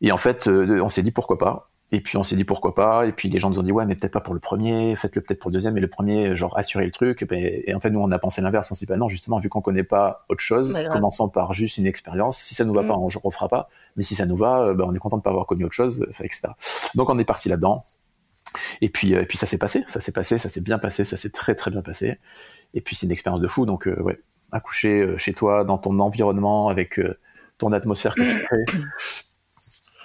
Et 0.03 0.13
en 0.13 0.19
fait, 0.19 0.47
euh, 0.47 0.81
on 0.81 0.89
s'est 0.89 1.03
dit 1.03 1.11
pourquoi 1.11 1.37
pas. 1.37 1.70
Et 1.93 2.01
puis 2.01 2.17
on 2.17 2.23
s'est 2.23 2.37
dit 2.37 2.45
pourquoi 2.45 2.75
pas? 2.75 3.07
Et 3.07 3.13
puis 3.13 3.29
les 3.29 3.39
gens 3.39 3.51
nous 3.51 3.59
ont 3.59 3.63
dit 3.63 3.73
ouais, 3.73 3.85
mais 3.85 3.97
peut-être 3.97 4.13
pas 4.13 4.21
pour 4.21 4.35
le 4.35 4.41
premier, 4.41 4.95
faites-le 4.97 5.23
peut-être 5.23 5.41
pour 5.41 5.51
le 5.51 5.55
deuxième. 5.55 5.77
Et 5.77 5.81
le 5.81 5.89
premier, 5.89 6.37
genre 6.37 6.57
assurer 6.57 6.85
le 6.85 6.93
truc. 6.93 7.27
Et, 7.33 7.75
en 7.75 7.81
fait, 7.81 7.91
nous 7.91 8.01
on 8.01 8.11
a 8.13 8.19
pensé 8.19 8.41
l'inverse. 8.41 8.71
On 8.71 8.75
s'est 8.75 8.87
dit 8.87 8.93
bah 8.93 8.97
non, 8.99 9.09
justement, 9.09 9.39
vu 9.39 9.49
qu'on 9.49 9.61
connaît 9.61 9.85
pas 9.85 10.25
autre 10.29 10.41
chose, 10.41 10.79
commençons 10.91 11.29
par 11.29 11.53
juste 11.53 11.79
une 11.79 11.87
expérience. 11.87 12.39
Si 12.39 12.55
ça 12.55 12.65
nous 12.65 12.75
va 12.75 12.83
pas, 12.83 12.97
mm. 12.97 13.03
on 13.03 13.09
ne 13.09 13.19
refera 13.23 13.49
pas. 13.49 13.69
Mais 13.97 14.03
si 14.03 14.15
ça 14.15 14.27
nous 14.27 14.37
va, 14.37 14.75
bah, 14.75 14.85
on 14.87 14.95
est 14.95 14.99
content 14.99 15.17
de 15.17 15.23
pas 15.23 15.31
avoir 15.31 15.47
connu 15.47 15.65
autre 15.65 15.75
chose, 15.75 16.07
etc. 16.21 16.49
Donc 16.95 17.11
on 17.11 17.19
est 17.19 17.25
parti 17.25 17.49
là-dedans. 17.49 17.83
Et 18.81 18.89
puis, 18.89 19.15
euh, 19.15 19.23
et 19.23 19.27
puis 19.27 19.39
ça 19.39 19.47
s'est 19.47 19.59
passé, 19.59 19.85
ça 19.89 20.01
s'est 20.01 20.13
passé, 20.13 20.39
ça 20.39 20.49
s'est 20.49 20.61
bien 20.61 20.79
passé, 20.79 21.05
ça 21.05 21.17
s'est 21.17 21.31
très 21.31 21.55
très 21.55 21.71
bien 21.71 21.83
passé. 21.83 22.19
Et 22.75 22.81
puis 22.81 22.97
c'est 22.97 23.07
une 23.07 23.13
expérience 23.13 23.41
de 23.41 23.49
fou. 23.49 23.67
Donc 23.67 23.87
euh, 23.87 24.01
ouais, 24.03 24.21
accoucher 24.53 25.01
euh, 25.01 25.17
chez 25.17 25.33
toi, 25.33 25.65
dans 25.65 25.79
ton 25.79 25.99
environnement, 25.99 26.69
avec 26.69 27.01
ton 27.59 27.73
atmosphère 27.73 28.15
que 28.15 28.23
tu 28.23 28.45
crées 28.45 28.65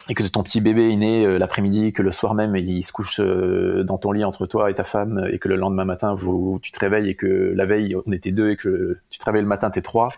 et 0.10 0.14
que 0.14 0.24
ton 0.24 0.44
petit 0.44 0.62
bébé 0.62 0.92
est 0.92 0.96
né 0.96 1.26
euh, 1.26 1.38
l'après-midi, 1.38 1.94
que 1.94 2.02
le 2.02 2.12
soir 2.12 2.34
même 2.34 2.56
il 2.56 2.84
se 2.84 2.92
couche 2.92 3.20
euh, 3.20 3.84
dans 3.84 3.98
ton 3.98 4.12
lit 4.12 4.24
entre 4.24 4.46
toi 4.46 4.70
et 4.70 4.74
ta 4.74 4.84
femme, 4.84 5.28
et 5.32 5.40
que 5.40 5.48
le 5.48 5.56
lendemain 5.56 5.86
matin 5.86 6.14
vous, 6.14 6.60
tu 6.62 6.72
te 6.72 6.80
réveilles 6.80 7.10
et 7.10 7.16
que 7.16 7.54
la 7.56 7.66
veille 7.66 7.96
on 8.06 8.12
était 8.12 8.32
deux 8.32 8.52
et 8.52 8.58
que 8.58 9.00
tu 9.10 9.20
te 9.20 9.26
réveilles 9.26 9.42
le 9.42 9.48
matin 9.48 9.70
t'es 9.70 9.82
trois, 9.82 10.12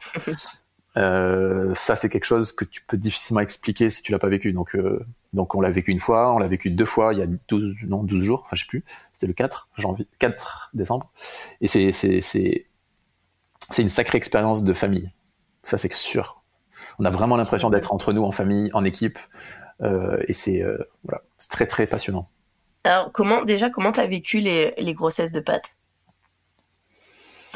euh, 0.98 1.74
ça 1.76 1.96
c'est 1.96 2.10
quelque 2.10 2.26
chose 2.26 2.52
que 2.52 2.66
tu 2.66 2.82
peux 2.86 2.98
difficilement 2.98 3.42
expliquer 3.42 3.90
si 3.90 4.02
tu 4.02 4.12
l'as 4.12 4.20
pas 4.20 4.30
vécu. 4.30 4.54
Donc 4.54 4.78
donc 5.34 5.56
on 5.56 5.62
l'a 5.62 5.72
vécu 5.72 5.92
une 5.92 6.00
fois, 6.00 6.34
on 6.34 6.40
l'a 6.40 6.48
vécu 6.48 6.70
deux 6.70 6.86
fois 6.86 7.14
il 7.14 7.20
y 7.20 7.24
a 7.24 7.28
12 7.48 7.76
non 7.88 8.04
12 8.04 8.24
jours, 8.24 8.42
enfin 8.46 8.56
je 8.56 8.62
sais 8.62 8.68
plus, 8.68 8.84
c'était 9.14 9.28
le 9.28 9.34
4 9.34 9.70
janvier 9.78 10.08
4 10.20 10.72
décembre 10.74 11.12
et 11.62 11.68
c'est 11.68 11.92
c'est 11.92 12.22
c'est 12.22 12.68
c'est 13.70 13.82
une 13.82 13.90
sacrée 13.90 14.18
expérience 14.18 14.64
de 14.64 14.74
famille. 14.74 15.12
Ça, 15.64 15.78
c'est 15.78 15.92
sûr. 15.94 16.42
On 17.00 17.06
a 17.06 17.10
vraiment 17.10 17.38
l'impression 17.38 17.70
d'être 17.70 17.92
entre 17.94 18.14
nous 18.14 18.24
en 18.24 18.32
famille, 18.32 18.70
en 18.74 18.84
équipe, 18.84 19.20
et 20.28 20.34
c'est 20.34 20.62
euh, 20.62 20.78
voilà, 21.04 21.24
très 21.50 21.68
très 21.68 21.88
passionnant. 21.88 22.30
Alors, 22.84 23.12
comment 23.12 23.44
déjà 23.44 23.70
comment 23.70 23.92
t'as 23.92 24.08
vécu 24.08 24.40
les, 24.40 24.74
les 24.78 24.94
grossesses 24.94 25.32
de 25.32 25.40
Pat? 25.40 25.64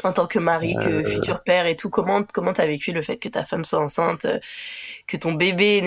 En 0.04 0.12
tant 0.12 0.26
que 0.26 0.40
mari, 0.40 0.74
que 0.74 0.88
euh. 0.88 1.04
futur 1.04 1.44
père 1.44 1.66
et 1.66 1.76
tout, 1.76 1.88
comment 1.88 2.24
comment 2.24 2.52
t'as 2.52 2.66
vécu 2.66 2.92
le 2.92 3.02
fait 3.02 3.18
que 3.18 3.28
ta 3.28 3.44
femme 3.44 3.64
soit 3.64 3.78
enceinte, 3.78 4.26
que 5.06 5.16
ton 5.16 5.34
bébé 5.34 5.82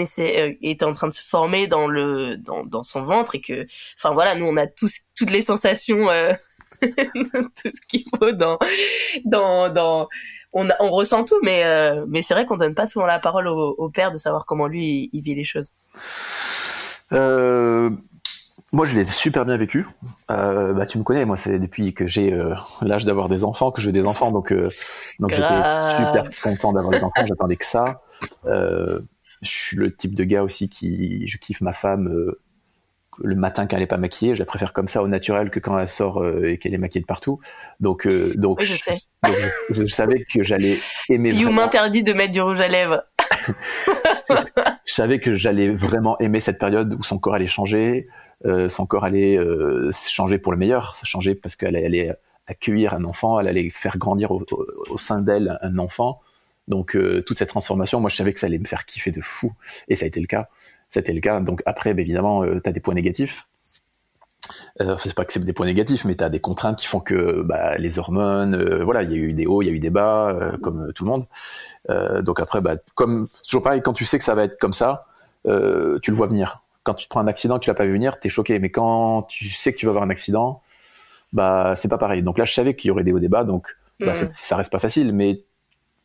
était 0.62 0.86
en 0.86 0.94
train 0.94 1.08
de 1.08 1.14
se 1.14 1.24
former 1.24 1.68
dans 1.68 1.88
le 1.88 2.38
dans, 2.38 2.64
dans 2.64 2.84
son 2.84 3.04
ventre 3.04 3.36
et 3.36 3.42
que, 3.42 3.66
enfin 3.98 4.14
voilà, 4.14 4.36
nous 4.36 4.46
on 4.46 4.56
a 4.56 4.68
tous 4.68 5.02
toutes 5.16 5.32
les 5.32 5.42
sensations, 5.42 6.08
tout 6.82 7.72
ce 7.72 7.82
qu'il 7.88 8.04
faut 8.18 8.32
dans 8.32 8.58
dans 9.26 9.70
dans 9.70 10.08
on, 10.56 10.68
on 10.80 10.90
ressent 10.90 11.24
tout, 11.24 11.40
mais 11.44 11.64
mais 12.08 12.24
c'est 12.24 12.34
vrai 12.34 12.48
qu'on 12.48 12.58
donne 12.58 12.74
pas 12.74 12.88
souvent 12.88 13.06
la 13.06 13.20
parole 13.20 13.48
au, 13.48 13.76
au 13.78 13.90
père 13.90 14.12
de 14.12 14.18
savoir 14.18 14.46
comment 14.48 14.68
lui 14.68 15.10
il, 15.14 15.22
vit 15.22 15.36
les 15.36 15.44
choses. 15.44 15.72
Euh, 17.12 17.92
moi, 18.76 18.86
je 18.86 18.96
l'ai 18.96 19.06
super 19.06 19.46
bien 19.46 19.58
vécu. 19.58 19.88
Euh, 20.32 20.74
bah, 20.74 20.86
tu 20.86 20.98
me 20.98 21.04
connais, 21.04 21.24
moi, 21.24 21.38
c'est 21.38 21.60
depuis 21.60 21.94
que 21.94 22.08
j'ai 22.08 22.34
euh, 22.34 22.56
l'âge 22.82 23.06
d'avoir 23.06 23.30
des 23.30 23.44
enfants 23.46 23.72
que 23.72 23.80
je 23.80 23.88
veux 23.88 23.94
des 23.94 24.06
enfants, 24.06 24.32
donc 24.32 24.52
euh, 24.52 24.70
donc 25.20 25.32
j'étais 25.32 25.64
super 25.98 26.26
content 26.44 26.74
d'avoir 26.74 26.92
des 26.92 27.04
enfants. 27.04 27.26
J'attendais 27.26 27.56
que 27.56 27.66
ça. 27.66 28.02
Euh, 28.46 29.00
je 29.42 29.50
suis 29.50 29.78
le 29.78 29.96
type 29.96 30.16
de 30.16 30.24
gars 30.24 30.44
aussi 30.44 30.68
qui, 30.68 31.28
je 31.28 31.38
kiffe 31.38 31.62
ma 31.62 31.72
femme 31.74 32.34
le 33.24 33.36
matin 33.36 33.68
quand 33.68 33.78
elle 33.78 33.84
est 33.84 33.88
pas 33.88 33.98
maquillée. 33.98 34.36
Je 34.36 34.40
la 34.40 34.46
préfère 34.46 34.74
comme 34.74 34.88
ça 34.88 35.02
au 35.02 35.08
naturel 35.08 35.50
que 35.50 35.60
quand 35.60 35.78
elle 35.78 35.88
sort 35.88 36.26
et 36.44 36.58
qu'elle 36.58 36.74
est 36.74 36.78
maquillée 36.78 37.02
de 37.02 37.06
partout. 37.06 37.40
Donc 37.80 38.08
donc, 38.36 38.62
je, 38.62 38.76
sais. 38.76 38.98
je, 39.70 39.86
savais 39.88 40.24
que 40.24 40.44
j'allais 40.44 40.78
aimer. 41.10 41.32
You 41.32 41.52
m'interdit 41.52 42.04
de 42.04 42.14
mettre 42.14 42.32
du 42.32 42.42
rouge 42.42 42.62
à 42.62 42.68
lèvres. 42.68 43.04
je 44.86 44.94
savais 44.94 45.20
que 45.20 45.36
j'allais 45.36 45.70
vraiment 45.70 46.18
aimer 46.20 46.40
cette 46.40 46.60
période 46.60 46.94
où 46.94 47.04
son 47.04 47.18
corps 47.18 47.36
allait 47.36 47.48
changer. 47.48 48.06
Euh, 48.46 48.70
son 48.70 48.86
corps 48.86 49.06
allait 49.06 49.38
euh, 49.38 49.92
changer 49.92 50.38
pour 50.38 50.52
le 50.52 50.58
meilleur, 50.58 50.96
changer 51.04 51.36
parce 51.36 51.56
qu'elle 51.56 51.76
allait 51.76 52.14
accueillir 52.48 52.94
un 52.94 53.04
enfant, 53.06 53.40
elle 53.40 53.48
allait 53.48 53.70
faire 53.70 53.98
grandir 53.98 54.32
au, 54.32 54.98
sein 54.98 55.22
d'elle 55.22 55.58
un 55.62 55.78
enfant. 55.80 56.22
Donc 56.68 56.96
euh, 56.96 57.24
toute 57.26 57.40
cette 57.40 57.50
transformation, 57.50 58.00
moi 58.00 58.10
je 58.10 58.16
savais 58.16 58.34
que 58.34 58.40
ça 58.40 58.48
allait 58.48 58.60
me 58.60 58.66
faire 58.66 58.86
kiffer 58.86 59.12
de 59.12 59.22
fou, 59.22 59.54
et 59.88 59.96
ça 59.96 60.06
a 60.06 60.08
été 60.08 60.20
le 60.20 60.28
cas. 60.28 60.50
Ça 60.90 61.00
été 61.00 61.14
le 61.14 61.22
cas. 61.22 61.40
Donc 61.40 61.62
après, 61.66 61.94
bah, 61.94 62.02
évidemment, 62.02 62.44
tu 62.46 62.70
as 62.70 62.72
des 62.72 62.80
points 62.80 62.94
négatifs. 62.94 63.48
Euh, 64.82 64.96
c'est 65.02 65.16
pas 65.16 65.26
que 65.26 65.34
c'est 65.34 65.44
des 65.44 65.54
points 65.54 65.66
négatifs, 65.66 66.06
mais 66.06 66.16
tu 66.16 66.24
as 66.24 66.30
des 66.30 66.40
contraintes 66.40 66.78
qui 66.78 66.86
font 66.86 67.00
que 67.00 67.42
bah, 67.42 67.78
les 67.78 67.98
hormones, 67.98 68.82
voilà, 68.84 69.04
il 69.04 69.12
y 69.12 69.14
a 69.14 69.18
eu 69.18 69.34
des 69.34 69.46
hauts, 69.46 69.62
il 69.62 69.66
y 69.66 69.70
a 69.70 69.74
eu 69.74 69.80
des 69.80 69.90
bas, 69.90 70.54
comme 70.62 70.92
tout 70.94 71.06
le 71.06 71.10
monde. 71.10 71.26
donc 72.24 72.40
après, 72.40 72.62
bah, 72.62 72.78
comme 72.94 73.28
toujours 73.44 73.64
pareil, 73.64 73.82
quand 73.82 73.94
tu 73.94 74.06
sais 74.06 74.18
que 74.18 74.24
ça 74.24 74.36
va 74.36 74.44
être 74.44 74.60
comme 74.60 74.74
ça, 74.74 75.08
tu 75.46 76.12
le 76.12 76.14
vois 76.14 76.28
venir 76.28 76.62
quand 76.86 76.94
tu 76.94 77.06
te 77.06 77.10
prends 77.10 77.20
un 77.20 77.28
accident 77.28 77.58
que 77.58 77.64
tu 77.64 77.70
l'as 77.70 77.76
pas 77.76 77.86
vu 77.86 77.94
venir, 77.94 78.20
t'es 78.20 78.30
choqué. 78.30 78.60
Mais 78.60 78.70
quand 78.70 79.24
tu 79.24 79.50
sais 79.50 79.74
que 79.74 79.78
tu 79.78 79.88
vas 79.88 79.90
avoir 79.90 80.04
un 80.06 80.10
accident, 80.12 80.62
bah 81.34 81.74
c'est 81.76 81.88
pas 81.88 81.98
pareil. 81.98 82.22
Donc 82.24 82.38
là, 82.38 82.46
je 82.46 82.54
savais 82.54 82.76
qu'il 82.76 82.88
y 82.90 82.92
aurait 82.92 83.04
des 83.04 83.12
hauts 83.12 83.20
débats, 83.20 83.44
donc 83.44 83.76
bah, 84.00 84.14
mm. 84.14 84.28
ça 84.32 84.56
reste 84.56 84.72
pas 84.72 84.80
facile, 84.80 85.12
mais 85.12 85.44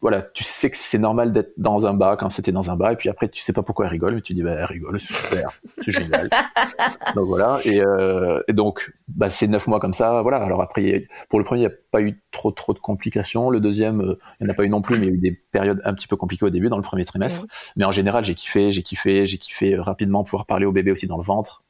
voilà, 0.00 0.22
tu 0.22 0.44
sais 0.44 0.70
que 0.70 0.78
c'est 0.78 0.98
normal 0.98 1.30
d'être 1.30 1.52
dans 1.58 1.86
un 1.86 1.92
bas 1.92 2.16
quand 2.16 2.30
c'était 2.30 2.52
dans 2.52 2.70
un 2.70 2.76
bas, 2.76 2.92
et 2.94 2.96
puis 2.96 3.10
après 3.10 3.28
tu 3.28 3.42
sais 3.42 3.52
pas 3.52 3.62
pourquoi 3.62 3.84
elle 3.84 3.92
rigole, 3.92 4.14
mais 4.14 4.22
tu 4.22 4.32
dis 4.32 4.42
bah 4.42 4.52
elle 4.52 4.64
rigole, 4.64 4.98
c'est 4.98 5.12
super, 5.12 5.50
c'est 5.78 5.90
génial. 5.90 6.30
donc 7.14 7.26
voilà, 7.26 7.60
et, 7.64 7.82
euh, 7.82 8.42
et 8.48 8.54
donc 8.54 8.94
bah 9.08 9.28
c'est 9.28 9.46
neuf 9.46 9.66
mois 9.66 9.78
comme 9.78 9.92
ça, 9.92 10.22
voilà. 10.22 10.38
Alors 10.38 10.62
après 10.62 11.06
pour 11.28 11.38
le 11.38 11.44
premier 11.44 11.60
il 11.60 11.66
n'y 11.66 11.72
a 11.72 11.76
pas 11.90 12.00
eu 12.00 12.18
trop 12.30 12.50
trop 12.50 12.72
de 12.72 12.78
complications, 12.78 13.50
le 13.50 13.60
deuxième 13.60 14.00
euh, 14.00 14.18
il 14.40 14.44
n'y 14.44 14.50
en 14.50 14.52
a 14.54 14.56
pas 14.56 14.64
eu 14.64 14.70
non 14.70 14.80
plus, 14.80 14.98
mais 14.98 15.06
il 15.06 15.08
y 15.08 15.12
a 15.12 15.14
eu 15.14 15.18
des 15.18 15.38
périodes 15.52 15.82
un 15.84 15.92
petit 15.92 16.06
peu 16.06 16.16
compliquées 16.16 16.46
au 16.46 16.50
début 16.50 16.70
dans 16.70 16.78
le 16.78 16.82
premier 16.82 17.04
trimestre, 17.04 17.46
mais 17.76 17.84
en 17.84 17.92
général 17.92 18.24
j'ai 18.24 18.34
kiffé, 18.34 18.72
j'ai 18.72 18.82
kiffé, 18.82 19.26
j'ai 19.26 19.36
kiffé 19.36 19.74
euh, 19.74 19.82
rapidement 19.82 20.24
pouvoir 20.24 20.46
parler 20.46 20.64
au 20.64 20.72
bébé 20.72 20.92
aussi 20.92 21.08
dans 21.08 21.18
le 21.18 21.24
ventre. 21.24 21.62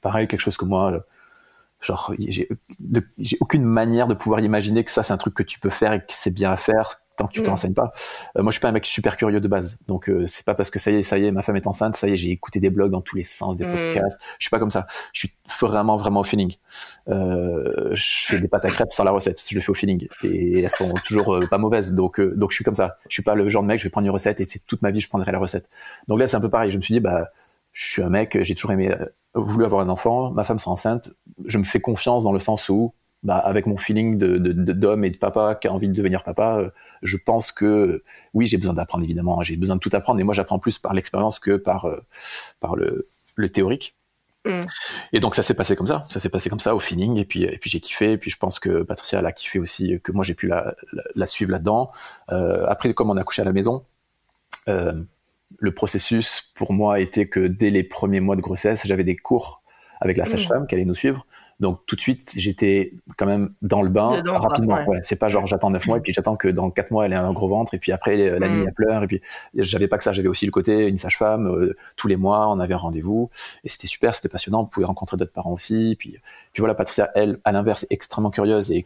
Pareil 0.00 0.26
quelque 0.28 0.40
chose 0.40 0.56
que 0.56 0.64
moi 0.64 0.92
euh, 0.92 1.00
genre 1.82 2.14
j'ai 2.18 2.48
aucune 3.40 3.64
manière 3.64 4.06
de 4.06 4.14
pouvoir 4.14 4.40
imaginer 4.40 4.82
que 4.82 4.90
ça 4.90 5.02
c'est 5.02 5.12
un 5.12 5.18
truc 5.18 5.34
que 5.34 5.42
tu 5.42 5.60
peux 5.60 5.68
faire 5.68 5.92
et 5.92 5.98
que 6.00 6.06
c'est 6.08 6.30
bien 6.30 6.50
à 6.50 6.56
faire 6.56 7.02
tant 7.20 7.26
que 7.26 7.32
tu 7.32 7.42
te 7.42 7.50
mm. 7.50 7.74
pas. 7.74 7.92
Euh, 8.36 8.42
moi, 8.42 8.50
je 8.50 8.54
suis 8.54 8.60
pas 8.60 8.68
un 8.68 8.72
mec 8.72 8.86
super 8.86 9.16
curieux 9.16 9.40
de 9.40 9.48
base, 9.48 9.78
donc 9.86 10.08
euh, 10.08 10.26
c'est 10.26 10.44
pas 10.44 10.54
parce 10.54 10.70
que 10.70 10.78
ça 10.78 10.90
y 10.90 10.96
est, 10.96 11.02
ça 11.02 11.18
y 11.18 11.26
est, 11.26 11.30
ma 11.30 11.42
femme 11.42 11.56
est 11.56 11.66
enceinte, 11.66 11.96
ça 11.96 12.08
y 12.08 12.12
est, 12.12 12.16
j'ai 12.16 12.30
écouté 12.30 12.60
des 12.60 12.70
blogs 12.70 12.90
dans 12.90 13.00
tous 13.00 13.16
les 13.16 13.24
sens, 13.24 13.56
des 13.56 13.66
mm. 13.66 13.72
podcasts. 13.72 14.18
Je 14.38 14.44
suis 14.44 14.50
pas 14.50 14.58
comme 14.58 14.70
ça. 14.70 14.86
Je 15.12 15.20
suis 15.20 15.32
vraiment, 15.60 15.96
vraiment 15.96 16.20
au 16.20 16.24
feeling. 16.24 16.54
Euh, 17.08 17.90
je 17.92 18.26
fais 18.26 18.40
des 18.40 18.48
pâtes 18.48 18.64
à 18.64 18.70
crêpes 18.70 18.92
sans 18.92 19.04
la 19.04 19.10
recette, 19.10 19.42
je 19.48 19.54
le 19.54 19.60
fais 19.60 19.70
au 19.70 19.74
feeling, 19.74 20.08
et 20.24 20.60
elles 20.60 20.70
sont 20.70 20.94
toujours 21.04 21.40
pas 21.50 21.58
mauvaises. 21.58 21.92
Donc, 21.92 22.20
donc 22.20 22.50
je 22.50 22.56
suis 22.56 22.64
comme 22.64 22.74
ça. 22.74 22.96
Je 23.08 23.14
suis 23.14 23.22
pas 23.22 23.34
le 23.34 23.48
genre 23.48 23.62
de 23.62 23.68
mec, 23.68 23.78
je 23.78 23.84
vais 23.84 23.90
prendre 23.90 24.06
une 24.06 24.12
recette 24.12 24.40
et 24.40 24.46
c'est 24.46 24.64
toute 24.66 24.82
ma 24.82 24.90
vie 24.90 25.00
je 25.00 25.08
prendrai 25.08 25.32
la 25.32 25.38
recette. 25.38 25.68
Donc 26.08 26.18
là, 26.18 26.28
c'est 26.28 26.36
un 26.36 26.40
peu 26.40 26.50
pareil. 26.50 26.70
Je 26.70 26.76
me 26.76 26.82
suis 26.82 26.94
dit, 26.94 27.00
bah, 27.00 27.30
je 27.72 27.84
suis 27.84 28.02
un 28.02 28.10
mec, 28.10 28.38
j'ai 28.42 28.54
toujours 28.54 28.72
aimé, 28.72 28.94
voulu 29.34 29.64
avoir 29.64 29.82
un 29.82 29.88
enfant. 29.88 30.30
Ma 30.30 30.44
femme 30.44 30.58
sera 30.58 30.72
enceinte. 30.72 31.10
Je 31.44 31.58
me 31.58 31.64
fais 31.64 31.80
confiance 31.80 32.24
dans 32.24 32.32
le 32.32 32.40
sens 32.40 32.68
où 32.68 32.92
bah, 33.22 33.36
avec 33.36 33.66
mon 33.66 33.76
feeling 33.76 34.16
de, 34.16 34.38
d'homme 34.38 35.04
et 35.04 35.10
de 35.10 35.16
papa 35.16 35.54
qui 35.54 35.68
a 35.68 35.72
envie 35.72 35.88
de 35.88 35.94
devenir 35.94 36.24
papa, 36.24 36.58
euh, 36.58 36.70
je 37.02 37.16
pense 37.16 37.52
que 37.52 38.02
oui, 38.32 38.46
j'ai 38.46 38.56
besoin 38.56 38.74
d'apprendre 38.74 39.04
évidemment, 39.04 39.42
j'ai 39.42 39.56
besoin 39.56 39.76
de 39.76 39.80
tout 39.80 39.90
apprendre 39.92 40.20
et 40.20 40.24
moi 40.24 40.34
j'apprends 40.34 40.58
plus 40.58 40.78
par 40.78 40.94
l'expérience 40.94 41.38
que 41.38 41.56
par 41.56 41.84
euh, 41.86 42.00
par 42.60 42.76
le, 42.76 43.04
le 43.36 43.48
théorique. 43.50 43.94
Mm. 44.46 44.60
Et 45.12 45.20
donc 45.20 45.34
ça 45.34 45.42
s'est 45.42 45.54
passé 45.54 45.76
comme 45.76 45.86
ça, 45.86 46.06
ça 46.08 46.18
s'est 46.18 46.30
passé 46.30 46.48
comme 46.48 46.60
ça 46.60 46.74
au 46.74 46.80
feeling 46.80 47.18
et 47.18 47.24
puis 47.24 47.44
et 47.44 47.58
puis 47.58 47.68
j'ai 47.68 47.80
kiffé 47.80 48.12
et 48.12 48.18
puis 48.18 48.30
je 48.30 48.38
pense 48.38 48.58
que 48.58 48.82
Patricia 48.82 49.18
elle 49.18 49.26
a 49.26 49.32
kiffé 49.32 49.58
aussi 49.58 50.00
que 50.02 50.12
moi 50.12 50.24
j'ai 50.24 50.34
pu 50.34 50.46
la, 50.46 50.74
la, 51.14 51.26
suivre 51.26 51.52
là-dedans. 51.52 51.90
Euh, 52.32 52.64
après 52.66 52.92
comme 52.94 53.10
on 53.10 53.16
a 53.18 53.22
couché 53.22 53.42
à 53.42 53.44
la 53.44 53.52
maison, 53.52 53.84
euh, 54.68 55.02
le 55.58 55.74
processus 55.74 56.52
pour 56.54 56.72
moi 56.72 57.00
était 57.00 57.28
que 57.28 57.40
dès 57.40 57.70
les 57.70 57.82
premiers 57.82 58.20
mois 58.20 58.36
de 58.36 58.40
grossesse 58.40 58.86
j'avais 58.86 59.04
des 59.04 59.16
cours 59.16 59.62
avec 60.00 60.16
la 60.16 60.24
mm. 60.24 60.28
sage-femme 60.28 60.66
qui 60.66 60.74
allait 60.74 60.86
nous 60.86 60.94
suivre 60.94 61.26
donc 61.60 61.80
tout 61.86 61.94
de 61.94 62.00
suite, 62.00 62.32
j'étais 62.34 62.92
quand 63.16 63.26
même 63.26 63.52
dans 63.62 63.82
le 63.82 63.90
bain 63.90 64.22
rapidement. 64.26 64.82
Ouais. 64.86 65.00
C'est 65.02 65.18
pas 65.18 65.28
genre 65.28 65.46
j'attends 65.46 65.70
neuf 65.70 65.86
mois 65.86 65.98
et 65.98 66.00
puis 66.00 66.12
j'attends 66.12 66.36
que 66.36 66.48
dans 66.48 66.70
quatre 66.70 66.90
mois 66.90 67.06
elle 67.06 67.12
ait 67.12 67.16
un 67.16 67.32
gros 67.32 67.48
ventre 67.48 67.74
et 67.74 67.78
puis 67.78 67.92
après 67.92 68.38
la 68.38 68.48
nuit 68.48 68.62
mm. 68.62 68.66
elle 68.66 68.74
pleure 68.74 69.02
et 69.02 69.06
puis 69.06 69.20
j'avais 69.54 69.86
pas 69.86 69.98
que 69.98 70.04
ça, 70.04 70.12
j'avais 70.12 70.28
aussi 70.28 70.46
le 70.46 70.52
côté 70.52 70.88
une 70.88 70.98
sage-femme 70.98 71.46
euh, 71.46 71.76
tous 71.96 72.08
les 72.08 72.16
mois, 72.16 72.50
on 72.50 72.60
avait 72.60 72.74
un 72.74 72.78
rendez-vous 72.78 73.30
et 73.64 73.68
c'était 73.68 73.86
super, 73.86 74.14
c'était 74.14 74.28
passionnant. 74.28 74.62
On 74.62 74.66
pouvait 74.66 74.86
rencontrer 74.86 75.16
d'autres 75.16 75.32
parents 75.32 75.52
aussi. 75.52 75.96
Puis 75.98 76.16
puis 76.52 76.60
voilà, 76.60 76.74
Patricia, 76.74 77.10
elle, 77.14 77.38
à 77.44 77.52
l'inverse, 77.52 77.84
est 77.84 77.92
extrêmement 77.92 78.30
curieuse 78.30 78.70
et 78.72 78.84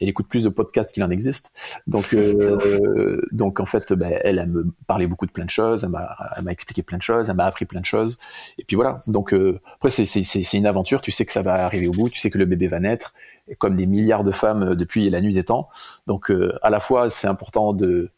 elle 0.00 0.08
écoute 0.08 0.28
plus 0.28 0.44
de 0.44 0.48
podcasts 0.48 0.92
qu'il 0.92 1.02
en 1.02 1.10
existe. 1.10 1.52
Donc 1.86 2.14
euh, 2.14 3.20
donc 3.32 3.60
en 3.60 3.66
fait, 3.66 3.92
ben, 3.92 4.18
elle, 4.22 4.38
elle 4.38 4.48
me 4.48 4.66
parlait 4.86 5.06
beaucoup 5.06 5.26
de 5.26 5.32
plein 5.32 5.44
de 5.44 5.50
choses, 5.50 5.84
elle 5.84 5.90
m'a 5.90 6.52
expliqué 6.52 6.82
plein 6.82 6.98
de 6.98 7.02
choses, 7.02 7.28
elle 7.28 7.36
m'a 7.36 7.44
appris 7.44 7.64
plein 7.64 7.80
de 7.80 7.86
choses. 7.86 8.18
Et 8.58 8.64
puis 8.64 8.76
voilà. 8.76 8.98
Donc 9.06 9.34
euh, 9.34 9.60
après 9.74 9.90
c'est 9.90 10.52
une 10.54 10.66
aventure, 10.66 11.00
tu 11.00 11.10
sais 11.10 11.26
que 11.26 11.32
ça 11.32 11.42
va 11.42 11.64
arriver 11.64 11.88
au 11.88 11.92
tu 12.04 12.18
sais 12.18 12.30
que 12.30 12.38
le 12.38 12.44
bébé 12.44 12.68
va 12.68 12.80
naître, 12.80 13.14
comme 13.58 13.76
des 13.76 13.86
milliards 13.86 14.24
de 14.24 14.30
femmes 14.30 14.62
euh, 14.62 14.74
depuis 14.74 15.10
la 15.10 15.20
nuit 15.20 15.34
des 15.34 15.44
temps. 15.44 15.68
Donc 16.06 16.30
euh, 16.30 16.58
à 16.62 16.70
la 16.70 16.80
fois 16.80 17.10
c'est 17.10 17.28
important 17.28 17.72
de 17.72 18.10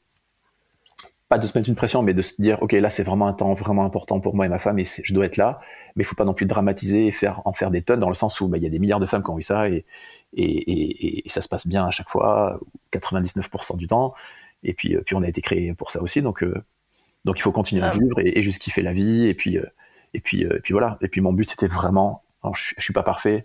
pas 1.28 1.38
de 1.38 1.46
se 1.46 1.56
mettre 1.56 1.68
une 1.68 1.74
pression, 1.76 2.02
mais 2.02 2.14
de 2.14 2.22
se 2.22 2.40
dire 2.40 2.62
ok 2.62 2.72
là 2.72 2.88
c'est 2.88 3.02
vraiment 3.02 3.26
un 3.26 3.34
temps 3.34 3.52
vraiment 3.54 3.84
important 3.84 4.20
pour 4.20 4.34
moi 4.34 4.46
et 4.46 4.48
ma 4.48 4.58
femme 4.58 4.78
et 4.78 4.84
je 4.84 5.14
dois 5.14 5.26
être 5.26 5.36
là, 5.36 5.60
mais 5.94 6.02
il 6.02 6.06
faut 6.06 6.14
pas 6.14 6.24
non 6.24 6.34
plus 6.34 6.46
dramatiser 6.46 7.06
et 7.06 7.10
faire 7.10 7.42
en 7.44 7.52
faire 7.52 7.70
des 7.70 7.82
tonnes 7.82 8.00
dans 8.00 8.08
le 8.08 8.14
sens 8.14 8.40
où 8.40 8.48
bah, 8.48 8.56
il 8.56 8.62
y 8.62 8.66
a 8.66 8.70
des 8.70 8.78
milliards 8.78 9.00
de 9.00 9.06
femmes 9.06 9.22
qui 9.22 9.30
ont 9.30 9.38
eu 9.38 9.42
ça 9.42 9.68
et, 9.68 9.84
et, 10.34 11.22
ça 11.28 11.42
se 11.42 11.48
passe 11.48 11.66
bien 11.66 11.84
à 11.86 11.90
chaque 11.90 12.08
fois, 12.08 12.58
99% 12.92 13.76
du 13.76 13.86
temps. 13.86 14.14
Et 14.64 14.72
puis 14.74 14.96
puis 15.04 15.14
on 15.14 15.22
a 15.22 15.28
été 15.28 15.42
créé 15.42 15.74
pour 15.74 15.90
ça 15.90 16.02
aussi, 16.02 16.22
donc 16.22 16.42
euh, 16.42 16.54
donc 17.24 17.38
il 17.38 17.42
faut 17.42 17.52
continuer 17.52 17.82
à 17.82 17.90
ah. 17.90 17.98
vivre 17.98 18.18
et, 18.20 18.42
juste 18.42 18.62
kiffer 18.62 18.82
la 18.82 18.92
vie 18.92 19.26
et 19.26 19.34
puis 19.34 19.58
et 20.14 20.20
puis 20.20 20.42
et 20.42 20.60
puis 20.60 20.72
voilà. 20.72 20.98
Et 21.02 21.08
puis 21.08 21.20
mon 21.20 21.32
but 21.32 21.50
c'était 21.50 21.66
vraiment 21.66 22.20
je, 22.54 22.74
je 22.76 22.82
suis 22.82 22.92
pas 22.92 23.02
parfait 23.02 23.40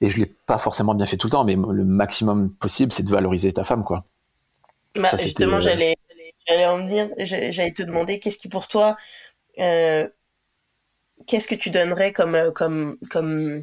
et 0.00 0.08
je 0.08 0.18
l'ai 0.18 0.26
pas 0.26 0.58
forcément 0.58 0.94
bien 0.94 1.06
fait 1.06 1.16
tout 1.16 1.26
le 1.26 1.32
temps, 1.32 1.44
mais 1.44 1.56
le 1.56 1.84
maximum 1.84 2.52
possible, 2.54 2.92
c'est 2.92 3.02
de 3.02 3.10
valoriser 3.10 3.52
ta 3.52 3.64
femme, 3.64 3.82
quoi. 3.84 4.04
Bah, 4.94 5.10
justement, 5.18 5.60
j'allais, 5.60 5.96
j'allais 6.46 6.66
en 6.66 6.80
dire, 6.86 7.08
j'allais 7.18 7.72
te 7.72 7.82
demander, 7.82 8.20
qu'est-ce 8.20 8.38
qui 8.38 8.48
pour 8.48 8.68
toi, 8.68 8.96
euh, 9.58 10.08
qu'est-ce 11.26 11.48
que 11.48 11.54
tu 11.54 11.70
donnerais 11.70 12.12
comme, 12.12 12.34
euh, 12.34 12.50
comme, 12.50 12.96
comme, 13.10 13.60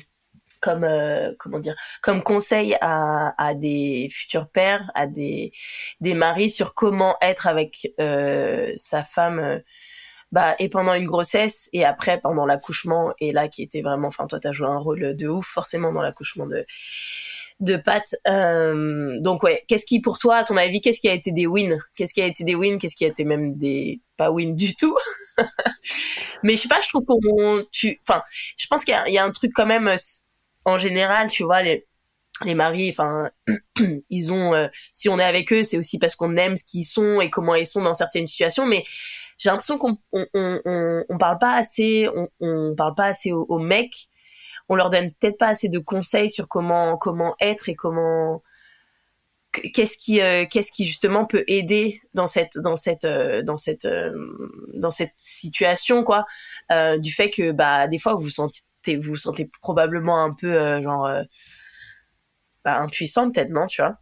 comme, 0.61 0.83
euh, 0.83 1.33
comment 1.39 1.59
dire, 1.59 1.75
comme 2.01 2.21
conseil 2.23 2.75
à, 2.81 3.33
à 3.41 3.53
des 3.53 4.09
futurs 4.11 4.49
pères, 4.49 4.91
à 4.95 5.07
des, 5.07 5.51
des 6.01 6.13
maris 6.13 6.49
sur 6.49 6.73
comment 6.73 7.15
être 7.21 7.47
avec 7.47 7.91
euh, 7.99 8.73
sa 8.77 9.03
femme 9.03 9.61
bah 10.31 10.55
et 10.59 10.69
pendant 10.69 10.93
une 10.93 11.05
grossesse 11.05 11.69
et 11.71 11.85
après 11.85 12.19
pendant 12.19 12.45
l'accouchement 12.45 13.13
et 13.19 13.31
là 13.31 13.47
qui 13.47 13.63
était 13.63 13.81
vraiment 13.81 14.07
enfin 14.07 14.27
toi 14.27 14.39
t'as 14.39 14.51
joué 14.51 14.67
un 14.67 14.77
rôle 14.77 15.15
de 15.15 15.27
ouf 15.27 15.45
forcément 15.45 15.93
dans 15.93 16.01
l'accouchement 16.01 16.47
de 16.47 16.65
de 17.61 17.77
Pat. 17.77 18.03
Euh, 18.27 19.19
donc 19.21 19.43
ouais 19.43 19.63
qu'est-ce 19.67 19.85
qui 19.85 20.01
pour 20.01 20.19
toi 20.19 20.37
à 20.37 20.43
ton 20.43 20.57
avis 20.57 20.81
qu'est-ce 20.81 20.99
qui 20.99 21.07
a 21.09 21.13
été 21.13 21.31
des 21.31 21.47
wins? 21.47 21.79
Qu'est-ce 21.95 22.13
qui 22.13 22.21
a 22.21 22.25
été 22.25 22.43
des 22.43 22.55
wins? 22.55 22.77
Qu'est-ce 22.79 22.95
qui 22.95 23.05
a 23.05 23.07
été 23.07 23.23
même 23.23 23.55
des 23.57 24.01
pas 24.17 24.31
wins 24.31 24.55
du 24.55 24.75
tout? 24.75 24.97
Mais 26.43 26.55
je 26.55 26.63
sais 26.63 26.67
pas 26.67 26.81
je 26.81 26.89
trouve 26.89 27.05
qu'on 27.05 27.63
tu 27.71 27.97
enfin 28.01 28.21
je 28.57 28.67
pense 28.67 28.83
qu'il 28.83 28.95
y, 29.07 29.13
y, 29.13 29.17
a 29.17 29.23
un 29.23 29.31
truc 29.31 29.51
quand 29.53 29.65
même 29.65 29.89
en 30.65 30.77
général 30.77 31.29
tu 31.29 31.43
vois 31.43 31.61
les 31.61 31.87
les 32.43 32.55
maris, 32.55 32.89
enfin, 32.89 33.29
ils 34.09 34.33
ont, 34.33 34.53
euh, 34.53 34.67
si 34.93 35.07
on 35.07 35.19
est 35.19 35.23
avec 35.23 35.53
eux, 35.53 35.63
c'est 35.63 35.77
aussi 35.77 35.97
parce 35.99 36.15
qu'on 36.15 36.35
aime 36.35 36.57
ce 36.57 36.63
qu'ils 36.63 36.85
sont 36.85 37.21
et 37.21 37.29
comment 37.29 37.55
ils 37.55 37.67
sont 37.67 37.81
dans 37.81 37.93
certaines 37.93 38.27
situations. 38.27 38.65
Mais 38.65 38.83
j'ai 39.37 39.49
l'impression 39.49 39.77
qu'on 39.77 39.97
on, 40.11 40.25
on, 41.09 41.17
parle 41.17 41.37
pas 41.39 41.55
assez, 41.55 42.09
on, 42.39 42.75
parle 42.75 42.95
pas 42.95 43.05
assez 43.05 43.31
aux, 43.31 43.59
mecs. 43.59 44.07
On 44.69 44.75
leur 44.75 44.89
donne 44.89 45.11
peut-être 45.11 45.37
pas 45.37 45.47
assez 45.47 45.69
de 45.69 45.79
conseils 45.79 46.29
sur 46.29 46.47
comment 46.47 46.97
comment 46.97 47.35
être 47.39 47.69
et 47.69 47.75
comment 47.75 48.41
qu'est-ce 49.51 49.97
qui 49.97 50.21
euh, 50.21 50.45
qu'est-ce 50.49 50.71
qui 50.71 50.85
justement 50.85 51.25
peut 51.25 51.43
aider 51.47 52.01
dans 52.13 52.27
cette 52.27 52.57
dans 52.57 52.75
cette 52.75 53.05
euh, 53.05 53.43
dans 53.43 53.57
cette 53.57 53.87
dans 54.73 54.91
cette 54.91 55.13
situation 55.15 56.03
quoi 56.03 56.25
du 56.97 57.13
fait 57.13 57.29
que 57.29 57.51
bah 57.51 57.87
des 57.87 57.99
fois 57.99 58.15
vous 58.15 58.21
vous 58.21 58.29
sentez 58.29 58.61
vous, 58.87 59.11
vous 59.11 59.17
sentez 59.17 59.49
probablement 59.61 60.23
un 60.23 60.33
peu 60.33 60.81
genre 60.81 61.09
bah, 62.65 62.81
impuissant 62.81 63.29
peut-être 63.29 63.51
non 63.51 63.67
tu 63.67 63.81
vois 63.81 63.97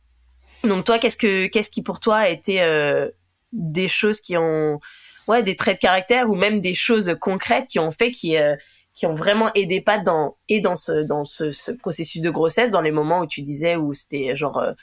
donc 0.64 0.86
toi 0.86 0.98
qu'est-ce 0.98 1.18
que 1.18 1.48
qu'est-ce 1.48 1.70
qui 1.70 1.84
pour 1.84 2.00
toi 2.00 2.18
a 2.18 2.30
été 2.30 2.62
euh, 2.62 3.10
des 3.52 3.90
choses 3.90 4.22
qui 4.22 4.38
ont 4.38 4.80
ouais 5.28 5.44
des 5.44 5.56
traits 5.56 5.78
de 5.78 5.80
caractère 5.80 6.30
ou 6.30 6.36
même 6.36 6.62
des 6.62 6.74
choses 6.74 7.16
concrètes 7.20 7.68
qui 7.68 7.80
ont 7.80 7.92
fait 7.92 8.12
qui 8.12 8.38
euh, 8.38 8.56
qui 8.94 9.06
ont 9.06 9.16
vraiment 9.16 9.52
aidé 9.54 9.82
pas 9.82 9.98
dans 9.98 10.38
et 10.50 10.60
dans 10.60 10.76
ce 10.76 11.08
dans 11.08 11.26
ce, 11.26 11.52
ce, 11.52 11.72
processus 11.72 12.22
de 12.22 12.30
grossesse 12.30 12.72
dans 12.72 12.82
les 12.82 12.92
moments 12.92 13.20
où 13.20 13.28
tu 13.28 13.42
disais 13.42 13.76
où 13.76 13.94
c'était 13.94 14.36
genre 14.36 14.58
euh, 14.60 14.74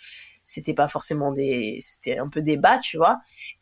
c'était 0.45 0.75
pas 0.75 0.89
forcément 0.89 1.33
des 1.33 1.81
c'était 1.83 2.19
un 2.19 2.29
peu 2.29 2.43
débat 2.43 2.79
tu 2.79 2.97
vois 2.97 3.19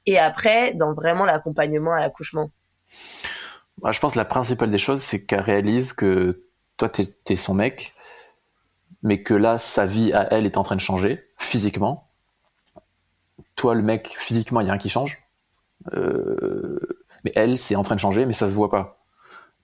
et 0.07 0.19
après 0.19 0.75
dans 0.75 0.95
vraiment 0.95 1.25
l'accompagnement 1.25 1.93
à 1.93 2.01
l'accouchement 2.01 2.51
bah, 3.79 3.93
je 3.93 4.01
pense 4.01 4.15
que 4.15 4.19
la 4.19 4.25
principale 4.25 4.71
des 4.71 4.79
choses 4.79 5.03
c'est 5.03 5.25
qu'elle 5.25 5.41
réalise 5.41 5.93
que 5.93 6.45
toi 6.77 6.89
t'es 6.89 7.09
es 7.29 7.37
son 7.37 7.55
mec 7.55 7.95
mais 9.03 9.23
que 9.23 9.35
là, 9.35 9.59
sa 9.59 9.87
vie 9.87 10.13
à 10.13 10.33
elle 10.33 10.47
est 10.47 10.57
en 10.57 10.63
train 10.63 10.77
de 10.77 10.81
changer 10.81 11.25
physiquement. 11.39 12.11
Toi, 13.57 13.75
le 13.75 13.83
mec, 13.83 14.15
physiquement, 14.19 14.61
il 14.61 14.67
y 14.67 14.69
a 14.69 14.73
rien 14.73 14.79
qui 14.79 14.89
change. 14.89 15.19
Euh, 15.95 16.79
mais 17.25 17.33
elle, 17.35 17.59
c'est 17.59 17.77
en 17.77 17.83
train 17.83 17.95
de 17.95 18.01
changer, 18.01 18.27
mais 18.27 18.33
ça 18.33 18.49
se 18.49 18.55
voit 18.55 18.71
pas. 18.71 18.99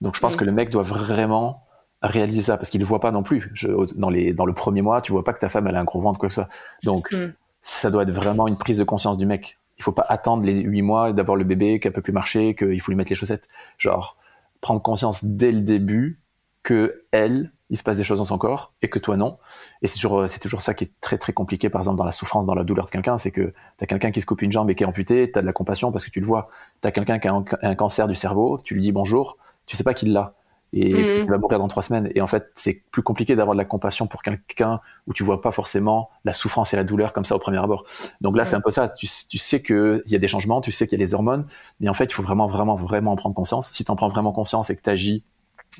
Donc 0.01 0.15
je 0.15 0.19
pense 0.19 0.35
mm. 0.35 0.39
que 0.39 0.45
le 0.45 0.51
mec 0.51 0.69
doit 0.69 0.83
vraiment 0.83 1.63
réaliser 2.01 2.41
ça 2.41 2.57
parce 2.57 2.69
qu'il 2.69 2.81
ne 2.81 2.85
voit 2.85 2.99
pas 2.99 3.11
non 3.11 3.23
plus. 3.23 3.53
dans, 3.95 4.09
les, 4.09 4.33
dans 4.33 4.45
le 4.45 4.53
premier 4.53 4.81
mois, 4.81 5.01
tu 5.01 5.11
vois 5.11 5.23
pas 5.23 5.33
que 5.33 5.39
ta 5.39 5.49
femme 5.49 5.67
elle 5.67 5.75
a 5.75 5.79
un 5.79 5.85
gros 5.85 6.01
ventre 6.01 6.19
quoi 6.19 6.29
que 6.29 6.35
ce 6.35 6.41
soit. 6.41 6.49
Donc 6.83 7.11
mm. 7.11 7.33
ça 7.61 7.89
doit 7.91 8.03
être 8.03 8.11
vraiment 8.11 8.47
une 8.47 8.57
prise 8.57 8.77
de 8.77 8.83
conscience 8.83 9.17
du 9.17 9.25
mec. 9.25 9.59
Il 9.77 9.83
faut 9.83 9.91
pas 9.91 10.05
attendre 10.07 10.43
les 10.43 10.61
huit 10.61 10.81
mois 10.81 11.11
d'avoir 11.11 11.35
le 11.35 11.43
bébé 11.43 11.79
qu'elle 11.79 11.93
peut 11.93 12.01
plus 12.01 12.13
marcher, 12.13 12.55
qu'il 12.55 12.79
faut 12.79 12.91
lui 12.91 12.97
mettre 12.97 13.09
les 13.09 13.15
chaussettes. 13.15 13.47
Genre 13.77 14.17
prendre 14.61 14.81
conscience 14.81 15.23
dès 15.23 15.51
le 15.51 15.61
début 15.61 16.21
que 16.63 17.03
elle, 17.11 17.51
il 17.69 17.77
se 17.77 17.83
passe 17.83 17.97
des 17.97 18.03
choses 18.03 18.19
dans 18.19 18.25
son 18.25 18.37
corps 18.37 18.73
et 18.81 18.89
que 18.89 18.99
toi 18.99 19.17
non. 19.17 19.37
Et 19.81 19.87
c'est 19.87 19.95
toujours, 19.95 20.29
c'est 20.29 20.39
toujours 20.39 20.61
ça 20.61 20.73
qui 20.73 20.85
est 20.85 20.91
très 21.01 21.17
très 21.17 21.33
compliqué, 21.33 21.69
par 21.69 21.81
exemple 21.81 21.97
dans 21.97 22.05
la 22.05 22.11
souffrance, 22.11 22.45
dans 22.45 22.53
la 22.53 22.63
douleur 22.63 22.85
de 22.85 22.91
quelqu'un, 22.91 23.17
c'est 23.17 23.31
que 23.31 23.53
t'as 23.77 23.85
quelqu'un 23.85 24.11
qui 24.11 24.21
se 24.21 24.25
coupe 24.25 24.41
une 24.41 24.51
jambe 24.51 24.69
et 24.69 24.75
qui 24.75 24.83
est 24.83 24.87
amputé, 24.87 25.31
t'as 25.31 25.41
de 25.41 25.45
la 25.45 25.53
compassion 25.53 25.91
parce 25.91 26.05
que 26.05 26.11
tu 26.11 26.19
le 26.19 26.27
vois. 26.27 26.49
T'as 26.81 26.91
quelqu'un 26.91 27.19
qui 27.19 27.27
a 27.27 27.33
un, 27.33 27.75
cancer 27.75 28.07
du 28.07 28.15
cerveau, 28.15 28.59
tu 28.63 28.75
lui 28.75 28.81
dis 28.81 28.91
bonjour, 28.91 29.37
tu 29.65 29.75
sais 29.75 29.83
pas 29.83 29.93
qu'il 29.93 30.13
l'a 30.13 30.35
et 30.73 30.93
mmh. 30.93 31.23
il 31.23 31.29
va 31.29 31.37
mourir 31.37 31.57
dans 31.57 31.67
trois 31.67 31.83
semaines. 31.83 32.11
Et 32.15 32.21
en 32.21 32.27
fait, 32.27 32.51
c'est 32.53 32.83
plus 32.91 33.01
compliqué 33.01 33.35
d'avoir 33.35 33.55
de 33.55 33.59
la 33.59 33.65
compassion 33.65 34.07
pour 34.07 34.21
quelqu'un 34.21 34.81
où 35.07 35.13
tu 35.13 35.23
vois 35.23 35.41
pas 35.41 35.51
forcément 35.51 36.09
la 36.25 36.33
souffrance 36.33 36.73
et 36.73 36.77
la 36.77 36.83
douleur 36.83 37.13
comme 37.13 37.23
ça 37.23 37.35
au 37.35 37.39
premier 37.39 37.59
abord. 37.59 37.85
Donc 38.19 38.35
là, 38.35 38.45
c'est 38.45 38.55
un 38.55 38.61
peu 38.61 38.71
ça. 38.71 38.89
Tu, 38.89 39.07
tu 39.29 39.37
sais 39.37 39.61
qu'il 39.61 40.03
y 40.05 40.15
a 40.15 40.19
des 40.19 40.27
changements, 40.27 40.59
tu 40.61 40.71
sais 40.71 40.85
qu'il 40.85 40.99
y 40.99 41.01
a 41.01 41.05
des 41.05 41.13
hormones, 41.13 41.47
mais 41.79 41.87
en 41.87 41.93
fait, 41.93 42.05
il 42.05 42.13
faut 42.13 42.23
vraiment, 42.23 42.47
vraiment, 42.47 42.75
vraiment 42.75 43.13
en 43.13 43.15
prendre 43.15 43.35
conscience. 43.35 43.71
Si 43.71 43.85
tu 43.85 43.91
en 43.91 43.95
prends 43.95 44.09
vraiment 44.09 44.33
conscience 44.33 44.69
et 44.69 44.75
que 44.75 44.81
tu 44.81 44.89
agis 44.89 45.23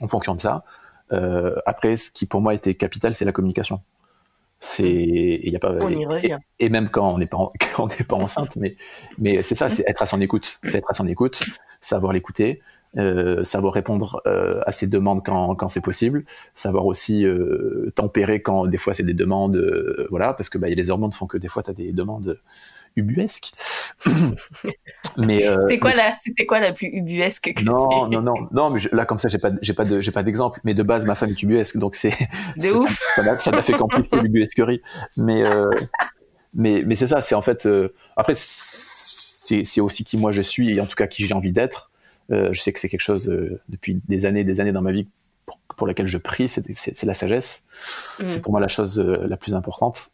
en 0.02 0.08
fonction 0.08 0.36
de 0.36 0.42
ça. 0.42 0.64
Euh, 1.12 1.56
après, 1.66 1.98
ce 1.98 2.12
qui 2.12 2.26
pour 2.26 2.42
moi 2.42 2.54
était 2.54 2.76
capital, 2.76 3.14
c'est 3.14 3.26
la 3.26 3.32
communication. 3.32 3.82
C'est, 4.60 4.90
il 5.44 5.50
y 5.50 5.56
a 5.56 5.60
pas. 5.60 5.74
On 5.82 5.90
y 5.90 6.06
revient. 6.06 6.38
Et, 6.60 6.70
même 6.70 6.90
quand 6.90 7.14
on 7.14 7.18
n'est 7.18 7.28
pas, 7.28 7.38
quand 7.76 7.84
on 7.84 7.88
n'est 7.88 8.06
pas 8.06 8.16
enceinte, 8.16 8.56
mais, 8.56 8.76
mais 9.18 9.44
c'est 9.44 9.56
ça, 9.56 9.70
c'est 9.70 9.84
être 9.88 10.02
à 10.02 10.06
son 10.06 10.22
écoute. 10.22 10.60
C'est 10.64 10.78
être 10.78 10.90
à 10.90 10.94
son 10.94 11.08
écoute, 11.08 11.44
savoir 11.82 12.14
l'écouter, 12.14 12.62
euh, 12.98 13.44
savoir 13.44 13.74
répondre 13.74 14.22
euh, 14.26 14.62
à 14.66 14.72
ses 14.72 14.88
demandes 14.88 15.24
quand, 15.26 15.56
quand 15.56 15.70
c'est 15.70 15.82
possible, 15.82 16.24
savoir 16.54 16.86
aussi 16.86 17.26
euh, 17.26 17.92
tempérer 17.96 18.42
quand 18.42 18.68
des 18.68 18.78
fois 18.78 18.94
c'est 18.94 19.04
des 19.04 19.14
demandes, 19.14 19.58
euh, 19.58 20.08
voilà, 20.10 20.34
parce 20.34 20.50
que 20.50 20.58
bah, 20.58 20.70
y 20.70 20.72
a 20.72 20.76
les 20.76 20.90
hormones 20.90 21.12
font 21.12 21.28
que 21.28 21.38
des 21.38 21.50
fois 21.50 21.62
tu 21.62 21.72
as 21.72 21.74
des 21.74 21.92
demandes 21.92 22.40
ubuesque. 22.96 23.52
mais 25.18 25.48
euh, 25.48 25.62
c'était 25.62 25.80
quoi 25.80 25.94
la 25.94 26.16
c'était 26.16 26.46
quoi 26.46 26.60
la 26.60 26.74
plus 26.74 26.88
ubuesque 26.88 27.54
que 27.54 27.64
Non 27.64 28.08
non 28.08 28.22
non. 28.22 28.34
Non 28.52 28.70
mais 28.70 28.80
là 28.92 29.06
comme 29.06 29.20
ça 29.20 29.28
j'ai 29.28 29.38
pas 29.38 29.52
j'ai 29.62 29.74
pas 29.74 29.86
de 29.86 30.02
j'ai 30.02 30.12
pas 30.12 30.24
d'exemple. 30.24 30.60
Mais 30.64 30.74
de 30.74 30.84
base 30.84 31.06
ma 31.06 31.16
femme 31.16 31.30
est 31.30 31.44
ubuesque 31.44 31.78
donc 31.78 31.96
c'est 31.96 32.12
ça. 32.60 33.38
ça 33.38 33.52
m'a 33.52 33.62
fait 33.62 33.74
compliquer 33.74 34.18
l'ubuesquerie. 34.18 34.82
Mais 35.18 35.44
euh, 35.44 35.70
mais 36.54 36.84
mais 36.86 36.96
c'est 36.96 37.08
ça 37.08 37.22
c'est 37.22 37.36
en 37.36 37.42
fait 37.42 37.66
euh, 37.66 37.94
après 38.16 38.34
c'est 38.36 39.82
aussi 39.82 40.04
qui 40.04 40.18
moi 40.18 40.32
je 40.32 40.42
suis 40.42 40.76
et 40.76 40.82
en 40.82 40.86
tout 40.86 40.96
cas 40.96 41.08
qui 41.08 41.26
j'ai 41.26 41.34
envie 41.34 41.52
d'être. 41.52 41.92
Euh, 42.32 42.52
je 42.52 42.62
sais 42.62 42.74
que 42.74 42.80
c'est 42.80 42.90
quelque 42.90 43.02
chose 43.02 43.32
depuis 43.70 44.02
des 44.08 44.26
années 44.26 44.44
des 44.44 44.60
années 44.60 44.72
dans 44.72 44.82
ma 44.82 44.92
vie 44.92 45.08
pour, 45.46 45.60
pour 45.78 45.86
laquelle 45.86 46.08
je 46.08 46.18
prie 46.18 46.48
c'est 46.48 46.64
c'est 46.74 47.06
la 47.06 47.14
sagesse. 47.14 47.64
Mm. 48.20 48.28
c'est 48.28 48.42
pour 48.42 48.52
moi 48.52 48.60
la 48.60 48.68
chose 48.68 49.00
la 49.00 49.38
plus 49.38 49.54
importante 49.54 50.12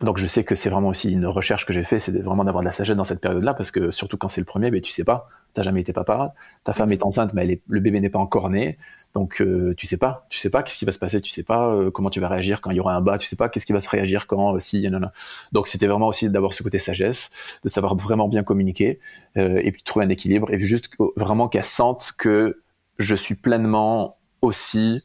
donc 0.00 0.18
je 0.18 0.26
sais 0.28 0.44
que 0.44 0.54
c'est 0.54 0.70
vraiment 0.70 0.88
aussi 0.88 1.10
une 1.10 1.26
recherche 1.26 1.66
que 1.66 1.72
j'ai 1.72 1.82
fait, 1.82 1.98
c'est 1.98 2.12
vraiment 2.22 2.44
d'avoir 2.44 2.62
de 2.62 2.66
la 2.66 2.72
sagesse 2.72 2.96
dans 2.96 3.04
cette 3.04 3.20
période-là, 3.20 3.54
parce 3.54 3.72
que 3.72 3.90
surtout 3.90 4.16
quand 4.16 4.28
c'est 4.28 4.40
le 4.40 4.44
premier, 4.44 4.70
ben 4.70 4.80
tu 4.80 4.92
sais 4.92 5.02
pas, 5.02 5.28
t'as 5.54 5.62
jamais 5.62 5.80
été 5.80 5.92
papa, 5.92 6.32
ta 6.62 6.72
femme 6.72 6.92
est 6.92 7.04
enceinte, 7.04 7.34
mais 7.34 7.60
le 7.66 7.80
bébé 7.80 8.00
n'est 8.00 8.10
pas 8.10 8.20
encore 8.20 8.48
né, 8.48 8.76
donc 9.14 9.40
euh, 9.40 9.74
tu 9.76 9.88
sais 9.88 9.96
pas, 9.96 10.26
tu 10.30 10.38
sais 10.38 10.50
pas 10.50 10.62
qu'est-ce 10.62 10.78
qui 10.78 10.84
va 10.84 10.92
se 10.92 11.00
passer, 11.00 11.20
tu 11.20 11.30
sais 11.30 11.42
pas 11.42 11.74
euh, 11.74 11.90
comment 11.90 12.10
tu 12.10 12.20
vas 12.20 12.28
réagir 12.28 12.60
quand 12.60 12.70
il 12.70 12.76
y 12.76 12.80
aura 12.80 12.94
un 12.94 13.00
bas, 13.00 13.18
tu 13.18 13.26
sais 13.26 13.34
pas 13.34 13.48
qu'est-ce 13.48 13.66
qui 13.66 13.72
va 13.72 13.80
se 13.80 13.88
réagir 13.88 14.28
quand 14.28 14.54
euh, 14.54 14.60
si, 14.60 14.88
non, 14.88 15.00
non. 15.00 15.08
Donc 15.50 15.66
c'était 15.66 15.88
vraiment 15.88 16.06
aussi 16.06 16.30
d'avoir 16.30 16.54
ce 16.54 16.62
côté 16.62 16.78
sagesse, 16.78 17.30
de 17.64 17.68
savoir 17.68 17.96
vraiment 17.96 18.28
bien 18.28 18.44
communiquer, 18.44 19.00
euh, 19.36 19.60
et 19.64 19.72
puis 19.72 19.82
trouver 19.82 20.04
un 20.04 20.10
équilibre, 20.10 20.52
et 20.52 20.60
juste 20.60 20.90
vraiment 21.16 21.48
qu'elle 21.48 21.64
sente 21.64 22.12
que 22.16 22.62
je 22.98 23.14
suis 23.16 23.34
pleinement 23.34 24.12
aussi 24.42 25.02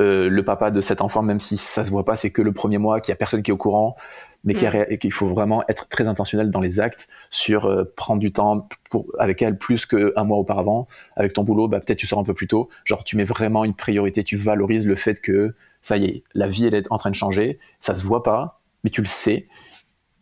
le 0.00 0.40
papa 0.42 0.70
de 0.70 0.80
cet 0.80 1.00
enfant, 1.00 1.22
même 1.22 1.40
si 1.40 1.56
ça 1.56 1.84
se 1.84 1.90
voit 1.90 2.04
pas, 2.04 2.14
c'est 2.14 2.30
que 2.30 2.40
le 2.40 2.52
premier 2.52 2.78
mois, 2.78 3.00
qu'il 3.00 3.10
y 3.10 3.12
a 3.12 3.16
personne 3.16 3.42
qui 3.42 3.50
est 3.50 3.52
au 3.52 3.56
courant, 3.56 3.96
mais 4.44 4.54
mm. 4.54 4.98
qu'il 4.98 5.12
faut 5.12 5.28
vraiment 5.28 5.64
être 5.68 5.88
très 5.88 6.08
intentionnel 6.08 6.50
dans 6.50 6.60
les 6.60 6.80
actes 6.80 7.08
sur 7.30 7.66
euh, 7.66 7.84
prendre 7.96 8.20
du 8.20 8.32
temps 8.32 8.68
pour, 8.90 9.06
avec 9.18 9.42
elle 9.42 9.58
plus 9.58 9.86
qu'un 9.86 10.24
mois 10.24 10.38
auparavant. 10.38 10.88
Avec 11.16 11.32
ton 11.32 11.44
boulot, 11.44 11.68
bah, 11.68 11.80
peut-être 11.80 11.98
tu 11.98 12.06
sors 12.06 12.18
un 12.18 12.24
peu 12.24 12.34
plus 12.34 12.48
tôt. 12.48 12.68
Genre, 12.84 13.04
tu 13.04 13.16
mets 13.16 13.24
vraiment 13.24 13.64
une 13.64 13.74
priorité, 13.74 14.24
tu 14.24 14.36
valorises 14.36 14.86
le 14.86 14.96
fait 14.96 15.20
que, 15.20 15.54
ça 15.82 15.96
y 15.96 16.06
est, 16.06 16.24
la 16.34 16.48
vie, 16.48 16.66
elle 16.66 16.74
est 16.74 16.90
en 16.90 16.98
train 16.98 17.10
de 17.10 17.14
changer. 17.14 17.58
Ça 17.80 17.94
se 17.94 18.04
voit 18.04 18.22
pas, 18.22 18.58
mais 18.84 18.90
tu 18.90 19.00
le 19.00 19.06
sais. 19.06 19.46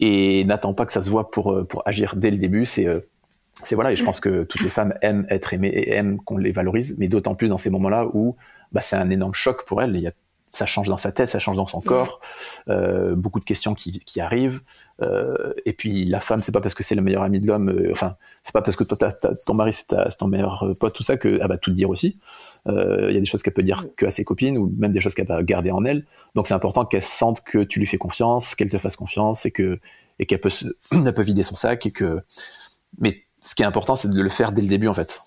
Et 0.01 0.45
n'attends 0.45 0.75
pas 0.75 0.87
que 0.87 0.93
ça 0.93 1.03
se 1.03 1.11
voit 1.11 1.31
pour, 1.31 1.53
euh, 1.53 1.65
pour 1.65 1.83
agir 1.87 2.17
dès 2.17 2.31
le 2.31 2.39
début. 2.39 2.67
C'est, 2.67 2.87
euh, 2.87 3.01
c'est 3.63 3.75
voilà. 3.75 3.93
Et 3.93 3.97
je 3.97 4.05
pense 4.05 4.21
que 4.21 4.45
toutes 4.45 4.63
les 4.63 4.69
femmes 4.69 4.95
aiment 5.03 5.27
être 5.31 5.55
aimées 5.55 5.69
et 5.69 5.93
aiment 5.93 6.19
qu'on 6.19 6.37
les 6.37 6.53
valorise, 6.53 6.97
mais 6.99 7.09
d'autant 7.09 7.35
plus 7.35 7.49
dans 7.49 7.59
ces 7.59 7.71
moments-là 7.71 8.07
où, 8.13 8.37
bah, 8.73 8.81
c'est 8.81 8.97
un 8.97 9.11
énorme 9.11 9.35
choc 9.35 9.65
pour 9.67 9.83
elles. 9.83 9.95
Il 9.95 10.03
y 10.03 10.09
a 10.09 10.13
ça 10.49 10.67
change 10.67 10.89
dans 10.89 10.99
sa 10.99 11.13
tête, 11.13 11.29
ça 11.29 11.39
change 11.39 11.57
dans 11.57 11.67
son 11.67 11.81
corps, 11.81 12.21
euh, 12.69 13.15
beaucoup 13.15 13.41
de 13.41 13.45
questions 13.45 13.75
qui, 13.75 14.01
qui 14.01 14.21
arrivent. 14.21 14.61
Euh, 15.03 15.53
et 15.67 15.73
puis 15.73 16.07
la 16.07 16.21
femme, 16.21 16.43
c'est 16.43 16.53
pas 16.53 16.61
parce 16.61 16.75
que 16.75 16.83
c'est 16.83 16.95
le 16.95 17.03
meilleur 17.03 17.23
ami 17.23 17.41
de 17.41 17.47
l'homme, 17.47 17.69
euh, 17.69 17.91
enfin, 17.93 18.17
c'est 18.43 18.53
pas 18.53 18.63
parce 18.63 18.77
que 18.77 18.85
toi, 18.85 19.13
ton 19.45 19.55
mari 19.55 19.73
c'est 19.73 19.87
ton 20.19 20.27
meilleur 20.27 20.65
pote, 20.81 20.95
tout 20.95 21.03
ça, 21.03 21.17
que 21.17 21.39
elle 21.41 21.49
va 21.49 21.59
tout 21.59 21.71
dire 21.71 21.91
aussi. 21.91 22.19
Euh, 22.67 23.09
il 23.11 23.15
y 23.15 23.17
a 23.17 23.21
des 23.21 23.27
choses 23.27 23.43
qu'elle 23.43 23.53
peut 23.53 23.63
dire 23.63 23.87
que 23.97 24.07
à 24.07 24.11
ses 24.11 24.25
copines 24.25 24.57
ou 24.57 24.73
même 24.79 24.93
des 24.93 25.01
choses 25.01 25.15
qu'elle 25.15 25.27
va 25.27 25.43
garder 25.43 25.71
en 25.71 25.85
elle. 25.85 26.07
Donc 26.35 26.47
c'est 26.47 26.55
important 26.55 26.85
qu'elle 26.85 27.03
sente 27.03 27.43
que 27.45 27.63
tu 27.63 27.79
lui 27.79 27.87
fais 27.87 27.99
confiance, 27.99 28.55
qu'elle 28.55 28.71
te 28.71 28.79
fasse 28.79 28.97
confiance 28.97 29.45
et 29.45 29.51
que 29.51 29.79
et 30.19 30.25
qu'elle 30.25 30.41
peut 30.41 30.51
se, 30.51 30.65
elle 30.93 31.15
peut 31.15 31.23
vider 31.23 31.43
son 31.43 31.57
sac 31.57 31.85
et 31.85 31.91
que. 31.91 32.23
Mais 32.99 33.25
ce 33.43 33.55
qui 33.55 33.63
est 33.63 33.67
important, 33.67 33.97
c'est 33.97 34.11
de 34.11 34.23
le 34.23 34.31
faire 34.31 34.53
dès 34.53 34.63
le 34.63 34.69
début 34.69 34.89
en 34.89 34.95
fait. 34.95 35.21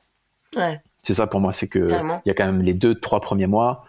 Ouais. 0.55 0.81
C'est 1.03 1.13
ça 1.13 1.27
pour 1.27 1.39
moi, 1.39 1.53
c'est 1.53 1.67
que 1.67 1.89
il 2.25 2.27
y 2.27 2.31
a 2.31 2.33
quand 2.33 2.45
même 2.45 2.63
les 2.63 2.73
deux, 2.73 2.95
trois 2.95 3.21
premiers 3.21 3.47
mois 3.47 3.85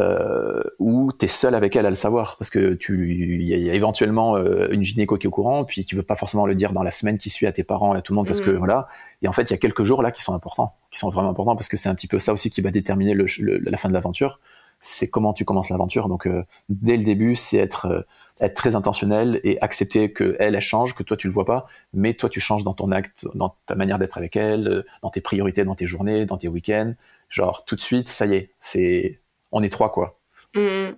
euh, 0.00 0.62
où 0.78 1.12
tu 1.12 1.24
es 1.24 1.28
seul 1.28 1.54
avec 1.54 1.74
elle 1.74 1.86
à 1.86 1.90
le 1.90 1.96
savoir 1.96 2.36
parce 2.36 2.50
que 2.50 2.74
tu 2.74 3.12
il 3.12 3.42
y, 3.42 3.70
a 3.70 3.74
éventuellement 3.74 4.36
euh, 4.36 4.68
une 4.70 4.82
gynéco 4.82 5.16
qui 5.16 5.26
est 5.26 5.28
au 5.28 5.32
courant 5.32 5.64
puis 5.64 5.84
tu 5.84 5.96
veux 5.96 6.02
pas 6.02 6.16
forcément 6.16 6.46
le 6.46 6.54
dire 6.54 6.72
dans 6.72 6.82
la 6.82 6.90
semaine 6.90 7.18
qui 7.18 7.30
suit 7.30 7.46
à 7.46 7.52
tes 7.52 7.64
parents 7.64 7.94
et 7.94 7.98
à 7.98 8.02
tout 8.02 8.12
le 8.12 8.16
monde 8.16 8.26
parce 8.26 8.40
que 8.40 8.50
mm. 8.50 8.56
voilà 8.56 8.88
et 9.22 9.28
en 9.28 9.32
fait 9.32 9.42
il 9.44 9.50
y 9.50 9.54
a 9.54 9.58
quelques 9.58 9.84
jours 9.84 10.02
là 10.02 10.10
qui 10.10 10.22
sont 10.22 10.34
importants 10.34 10.74
qui 10.90 10.98
sont 10.98 11.10
vraiment 11.10 11.30
importants 11.30 11.56
parce 11.56 11.68
que 11.68 11.76
c'est 11.76 11.88
un 11.88 11.94
petit 11.94 12.06
peu 12.06 12.18
ça 12.18 12.32
aussi 12.32 12.50
qui 12.50 12.60
va 12.60 12.70
déterminer 12.70 13.14
le, 13.14 13.26
la 13.40 13.76
fin 13.76 13.88
de 13.88 13.94
l'aventure 13.94 14.40
c'est 14.80 15.08
comment 15.08 15.32
tu 15.32 15.44
commences 15.44 15.70
l'aventure 15.70 16.08
donc 16.08 16.26
euh, 16.26 16.44
dès 16.68 16.96
le 16.96 17.04
début 17.04 17.34
c'est 17.34 17.56
être 17.56 17.86
euh, 17.86 18.02
être 18.40 18.54
très 18.54 18.76
intentionnel 18.76 19.40
et 19.42 19.60
accepter 19.60 20.12
que 20.12 20.36
elle, 20.38 20.54
elle 20.54 20.60
change, 20.60 20.94
que 20.94 21.02
toi 21.02 21.16
tu 21.16 21.26
le 21.26 21.32
vois 21.32 21.44
pas, 21.44 21.66
mais 21.92 22.14
toi 22.14 22.28
tu 22.28 22.38
changes 22.38 22.62
dans 22.62 22.74
ton 22.74 22.92
acte, 22.92 23.26
dans 23.34 23.56
ta 23.66 23.74
manière 23.74 23.98
d'être 23.98 24.16
avec 24.16 24.36
elle, 24.36 24.84
dans 25.02 25.10
tes 25.10 25.20
priorités, 25.20 25.64
dans 25.64 25.74
tes 25.74 25.86
journées, 25.86 26.24
dans 26.24 26.36
tes 26.36 26.46
week-ends. 26.46 26.94
Genre 27.28 27.64
tout 27.64 27.74
de 27.74 27.80
suite, 27.80 28.08
ça 28.08 28.26
y 28.26 28.34
est, 28.34 28.50
c'est 28.60 29.20
on 29.52 29.62
est 29.62 29.68
trois 29.68 29.92
quoi. 29.92 30.20
Mm. 30.54 30.90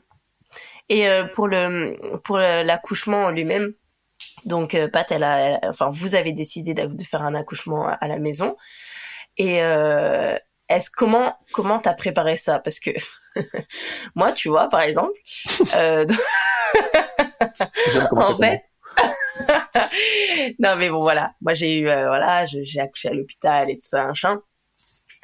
Et 0.89 1.09
euh, 1.09 1.25
pour 1.25 1.49
le 1.49 2.19
pour 2.25 2.39
l'accouchement 2.39 3.31
lui-même, 3.31 3.75
donc 4.45 4.75
euh, 4.75 4.89
Pat, 4.89 5.11
elle 5.13 5.23
a, 5.25 5.61
enfin 5.65 5.89
vous 5.91 6.15
avez 6.15 6.33
décidé 6.33 6.75
de 6.75 7.05
faire 7.05 7.23
un 7.23 7.35
accouchement 7.35 7.89
à, 7.89 8.09
la 8.09 8.19
maison. 8.19 8.57
Et 9.37 9.63
euh, 9.63 10.37
est-ce 10.69 10.91
comment 10.91 11.37
comment 11.53 11.79
t'as 11.79 11.95
préparé 11.95 12.37
ça? 12.37 12.59
Parce 12.59 12.81
que 12.81 12.91
moi, 14.15 14.33
tu 14.33 14.49
vois, 14.49 14.69
par 14.69 14.81
exemple, 14.81 15.19
en 18.13 18.39
fait, 18.39 18.61
non 20.59 20.77
mais 20.77 20.91
bon 20.91 21.01
voilà, 21.01 21.35
moi 21.41 21.55
j'ai 21.55 21.79
eu 21.79 21.89
euh, 21.89 22.09
voilà, 22.09 22.45
j'ai 22.47 22.81
accouché 22.81 23.09
à 23.09 23.15
l'hôpital 23.15 23.71
et 23.71 23.77
tout 23.77 23.87
ça 23.87 24.07
machin. 24.07 24.35
Euh, 24.35 24.41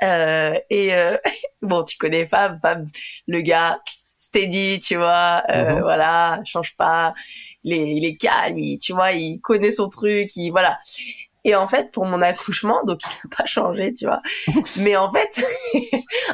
et 0.01 0.95
euh, 0.95 1.17
bon, 1.63 1.85
tu 1.85 1.97
connais 1.99 2.27
Fab, 2.27 2.61
Fab, 2.61 2.87
le 3.27 3.41
gars 3.41 3.81
steady, 4.17 4.81
tu 4.81 4.97
vois, 4.97 5.43
euh, 5.51 5.75
mhm. 5.75 5.83
voilà, 5.83 6.41
change 6.45 6.75
pas, 6.77 7.15
il 7.65 7.75
est, 7.75 7.97
il 7.97 8.05
est 8.05 8.17
calme, 8.17 8.59
tu 8.81 8.93
vois, 8.93 9.13
il 9.13 9.41
connaît 9.41 9.71
son 9.71 9.89
truc, 9.89 10.35
il 10.37 10.51
voilà. 10.51 10.79
Et 11.45 11.55
en 11.55 11.69
fait, 11.69 11.93
pour 11.93 12.07
mon 12.07 12.23
accouchement, 12.23 12.83
donc 12.85 13.01
il 13.05 13.29
n'a 13.29 13.37
pas 13.37 13.47
changé, 13.47 13.93
tu 13.93 14.07
vois. 14.07 14.21
Mais 14.79 14.97
en 14.97 15.09
fait, 15.11 15.45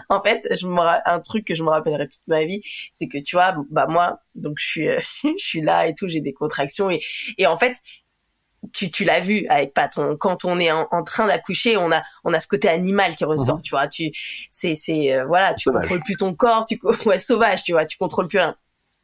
en 0.09 0.23
fait, 0.23 0.49
je 0.59 0.67
me 0.67 0.81
un 0.81 1.21
truc 1.21 1.47
que 1.47 1.55
je 1.55 1.63
me 1.63 1.69
rappellerai 1.69 2.09
toute 2.09 2.27
ma 2.29 2.45
vie, 2.47 2.63
c'est 2.95 3.09
que 3.09 3.19
tu 3.19 3.37
vois, 3.37 3.55
bah 3.71 3.87
moi, 3.89 4.21
donc 4.35 4.55
je 4.59 4.67
suis, 4.67 4.89
je 5.23 5.45
suis 5.45 5.61
là 5.61 5.87
et 5.87 5.95
tout, 5.95 6.09
j'ai 6.09 6.21
des 6.21 6.33
contractions 6.33 6.91
et 6.91 7.01
et 7.37 7.47
en 7.47 7.59
fait, 7.59 7.77
tu, 8.73 8.91
tu 8.91 9.05
l'as 9.05 9.21
vu 9.21 9.47
avec 9.49 9.75
Pat, 9.75 9.93
quand 10.19 10.45
on 10.45 10.59
est 10.59 10.71
en, 10.71 11.05
train 11.05 11.27
d'accoucher, 11.27 11.77
on 11.77 11.91
a 11.91 12.03
on 12.25 12.33
a 12.33 12.41
ce 12.41 12.47
côté 12.47 12.69
animal 12.69 13.17
qui 13.17 13.25
ressort, 13.25 13.57
mhm. 13.57 13.63
tu 13.63 13.71
vois. 13.71 13.89
Tu 13.89 14.13
c'est 14.51 14.75
c'est 14.75 15.13
euh, 15.13 15.25
voilà, 15.25 15.55
tu 15.55 15.71
contrôles 15.71 16.03
plus 16.03 16.17
ton 16.17 16.35
corps, 16.35 16.65
tu 16.65 16.79
ouais 17.07 17.19
sauvage, 17.19 17.65
tu 17.65 17.73
vois, 17.73 17.85
tu 17.85 17.99
contrôles 17.99 18.29
plus 18.29 18.39
rien. 18.39 18.57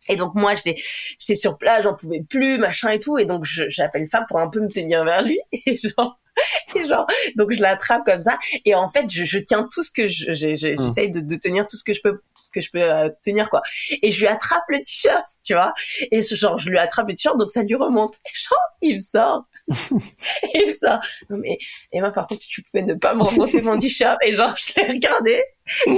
Et 0.08 0.16
donc 0.16 0.34
moi 0.34 0.54
j'étais 0.54 0.80
j'étais 1.18 1.34
sur 1.34 1.58
place, 1.58 1.82
j'en 1.82 1.94
pouvais 1.94 2.22
plus, 2.22 2.58
machin 2.58 2.90
et 2.90 3.00
tout, 3.00 3.18
et 3.18 3.24
donc 3.24 3.44
j'appelle 3.44 4.06
femme 4.08 4.24
pour 4.28 4.38
un 4.38 4.48
peu 4.48 4.60
me 4.60 4.68
tenir 4.68 5.04
vers 5.04 5.22
lui 5.22 5.38
et 5.52 5.76
genre 5.76 6.18
et 6.76 6.86
genre 6.86 7.06
donc 7.36 7.52
je 7.52 7.60
l'attrape 7.60 8.04
comme 8.04 8.20
ça 8.20 8.38
et 8.64 8.74
en 8.74 8.88
fait 8.88 9.10
je, 9.10 9.24
je 9.24 9.38
tiens 9.38 9.66
tout 9.72 9.82
ce 9.82 9.90
que 9.90 10.08
je 10.08 10.30
mhm. 10.30 10.76
j'essaye 10.76 11.10
de, 11.10 11.20
de 11.20 11.36
tenir 11.36 11.66
tout 11.66 11.76
ce 11.76 11.84
que 11.84 11.92
je 11.92 12.00
peux 12.02 12.20
que 12.50 12.60
je 12.60 12.70
peux 12.70 12.82
euh, 12.82 13.10
tenir 13.22 13.50
quoi. 13.50 13.62
Et 14.02 14.12
je 14.12 14.20
lui 14.20 14.26
attrape 14.26 14.64
le 14.68 14.78
t-shirt, 14.78 15.24
tu 15.44 15.54
vois. 15.54 15.72
Et 16.10 16.22
genre 16.22 16.58
je 16.58 16.68
lui 16.70 16.78
attrape 16.78 17.08
le 17.08 17.14
t-shirt 17.14 17.38
donc 17.38 17.50
ça 17.50 17.62
lui 17.62 17.74
remonte. 17.74 18.14
Et 18.24 18.30
genre 18.34 18.58
il 18.82 18.94
me 18.94 18.98
sort. 18.98 19.44
il 19.68 20.66
me 20.66 20.72
sort. 20.72 21.00
Non 21.30 21.38
mais 21.38 21.58
Emma 21.92 22.10
par 22.10 22.26
contre 22.26 22.42
tu 22.46 22.62
pouvais 22.62 22.82
ne 22.82 22.94
pas 22.94 23.14
me 23.14 23.22
remonter 23.22 23.60
mon 23.62 23.78
t-shirt 23.78 24.18
et 24.22 24.32
genre 24.32 24.54
je 24.56 24.80
l'ai 24.80 24.92
regardé. 24.92 25.42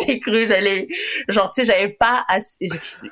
J'ai 0.07 0.21
cru 0.21 0.49
j'allais 0.49 0.89
genre 1.29 1.51
tu 1.55 1.61
sais 1.61 1.73
j'avais 1.73 1.93
pas 1.93 2.25
assez... 2.29 2.57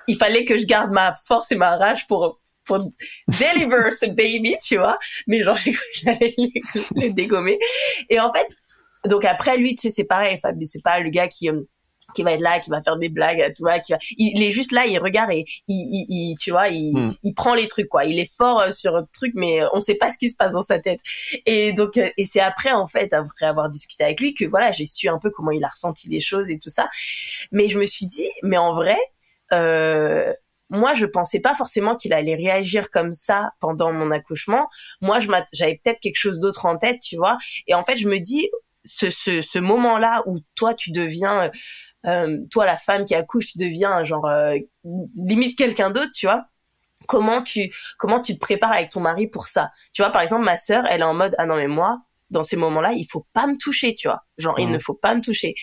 il 0.08 0.16
fallait 0.16 0.44
que 0.44 0.56
je 0.56 0.66
garde 0.66 0.90
ma 0.90 1.14
force 1.26 1.52
et 1.52 1.56
ma 1.56 1.76
rage 1.76 2.06
pour 2.06 2.40
pour 2.68 2.78
deliver 3.26 3.90
ce 3.90 4.06
baby, 4.06 4.56
tu 4.62 4.76
vois. 4.76 4.98
Mais 5.26 5.42
genre, 5.42 5.56
j'ai 5.64 5.72
cru 5.72 5.84
que 5.92 6.00
j'allais 6.04 6.34
le, 6.36 7.12
dégommer. 7.12 7.58
Et 8.08 8.20
en 8.20 8.32
fait, 8.32 8.46
donc 9.06 9.24
après, 9.24 9.56
lui, 9.56 9.74
tu 9.74 9.88
sais, 9.88 9.90
c'est 9.90 10.04
pareil, 10.04 10.38
Fab, 10.38 10.56
c'est 10.66 10.82
pas 10.82 11.00
le 11.00 11.10
gars 11.10 11.28
qui, 11.28 11.48
euh, 11.48 11.62
qui 12.14 12.22
va 12.22 12.32
être 12.32 12.40
là, 12.40 12.58
qui 12.58 12.70
va 12.70 12.82
faire 12.82 12.96
des 12.96 13.08
blagues, 13.08 13.52
tu 13.54 13.62
vois, 13.62 13.78
qui 13.78 13.92
va, 13.92 13.98
il, 14.16 14.42
est 14.42 14.50
juste 14.50 14.72
là, 14.72 14.86
il 14.86 14.98
regarde 14.98 15.30
et 15.30 15.44
il, 15.66 16.06
il, 16.08 16.36
tu 16.38 16.50
vois, 16.50 16.68
il, 16.68 16.96
hmm. 16.96 17.14
il 17.22 17.34
prend 17.34 17.54
les 17.54 17.68
trucs 17.68 17.88
quoi. 17.88 18.04
Il 18.04 18.18
est 18.18 18.30
fort 18.30 18.60
euh, 18.60 18.70
sur 18.70 18.96
le 18.96 19.04
truc, 19.12 19.32
mais 19.34 19.62
euh, 19.62 19.68
on 19.72 19.80
sait 19.80 19.94
pas 19.94 20.10
ce 20.10 20.18
qui 20.18 20.30
se 20.30 20.36
passe 20.36 20.52
dans 20.52 20.62
sa 20.62 20.78
tête. 20.78 21.00
Et 21.46 21.72
donc, 21.72 21.96
et 21.96 22.26
c'est 22.26 22.40
après 22.40 22.72
en 22.72 22.86
fait, 22.86 23.12
après 23.12 23.46
avoir 23.46 23.70
discuté 23.70 24.04
avec 24.04 24.20
lui, 24.20 24.34
que 24.34 24.44
voilà, 24.44 24.72
j'ai 24.72 24.86
su 24.86 25.08
un 25.08 25.18
peu 25.18 25.30
comment 25.30 25.50
il 25.50 25.64
a 25.64 25.68
ressenti 25.68 26.08
les 26.08 26.20
choses 26.20 26.50
et 26.50 26.58
tout 26.58 26.70
ça. 26.70 26.88
Mais 27.52 27.68
je 27.68 27.78
me 27.78 27.86
suis 27.86 28.06
dit, 28.06 28.28
mais 28.42 28.58
en 28.58 28.74
vrai, 28.74 28.98
euh, 29.52 30.32
moi, 30.70 30.94
je 30.94 31.06
pensais 31.06 31.40
pas 31.40 31.54
forcément 31.54 31.96
qu'il 31.96 32.12
allait 32.12 32.36
réagir 32.36 32.90
comme 32.90 33.12
ça 33.12 33.52
pendant 33.60 33.92
mon 33.92 34.10
accouchement. 34.10 34.68
Moi, 35.00 35.20
je 35.20 35.28
j'avais 35.52 35.80
peut-être 35.82 36.00
quelque 36.00 36.16
chose 36.16 36.40
d'autre 36.40 36.66
en 36.66 36.76
tête, 36.78 37.00
tu 37.00 37.16
vois. 37.16 37.38
Et 37.66 37.74
en 37.74 37.84
fait, 37.84 37.96
je 37.96 38.08
me 38.08 38.18
dis, 38.18 38.50
ce, 38.84 39.10
ce, 39.10 39.42
ce 39.42 39.58
moment-là 39.58 40.22
où 40.26 40.38
toi, 40.54 40.74
tu 40.74 40.90
deviens 40.90 41.50
euh, 42.06 42.38
toi 42.50 42.64
la 42.64 42.76
femme 42.76 43.04
qui 43.04 43.14
accouche 43.14 43.52
tu 43.52 43.58
deviens 43.58 44.04
genre 44.04 44.26
euh, 44.26 44.56
limite 45.16 45.58
quelqu'un 45.58 45.90
d'autre 45.90 46.12
tu 46.14 46.26
vois. 46.26 46.44
Comment 47.06 47.42
tu 47.42 47.72
comment 47.98 48.20
tu 48.20 48.34
te 48.34 48.38
prépares 48.38 48.72
avec 48.72 48.90
ton 48.90 49.00
mari 49.00 49.26
pour 49.26 49.46
ça? 49.46 49.70
Tu 49.92 50.02
vois 50.02 50.10
par 50.10 50.22
exemple 50.22 50.44
ma 50.44 50.56
sœur 50.56 50.84
elle 50.88 51.00
est 51.00 51.04
en 51.04 51.14
mode 51.14 51.34
ah 51.38 51.46
non 51.46 51.56
mais 51.56 51.66
moi 51.66 52.00
dans 52.30 52.44
ces 52.44 52.56
moments-là 52.56 52.92
il 52.92 53.04
faut 53.04 53.26
pas 53.32 53.46
me 53.46 53.56
toucher 53.56 53.94
tu 53.94 54.08
vois. 54.08 54.24
Genre 54.36 54.58
il 54.60 54.70
ne 54.70 54.78
faut 54.78 54.94
pas 54.94 55.14
me 55.14 55.20
toucher. 55.20 55.54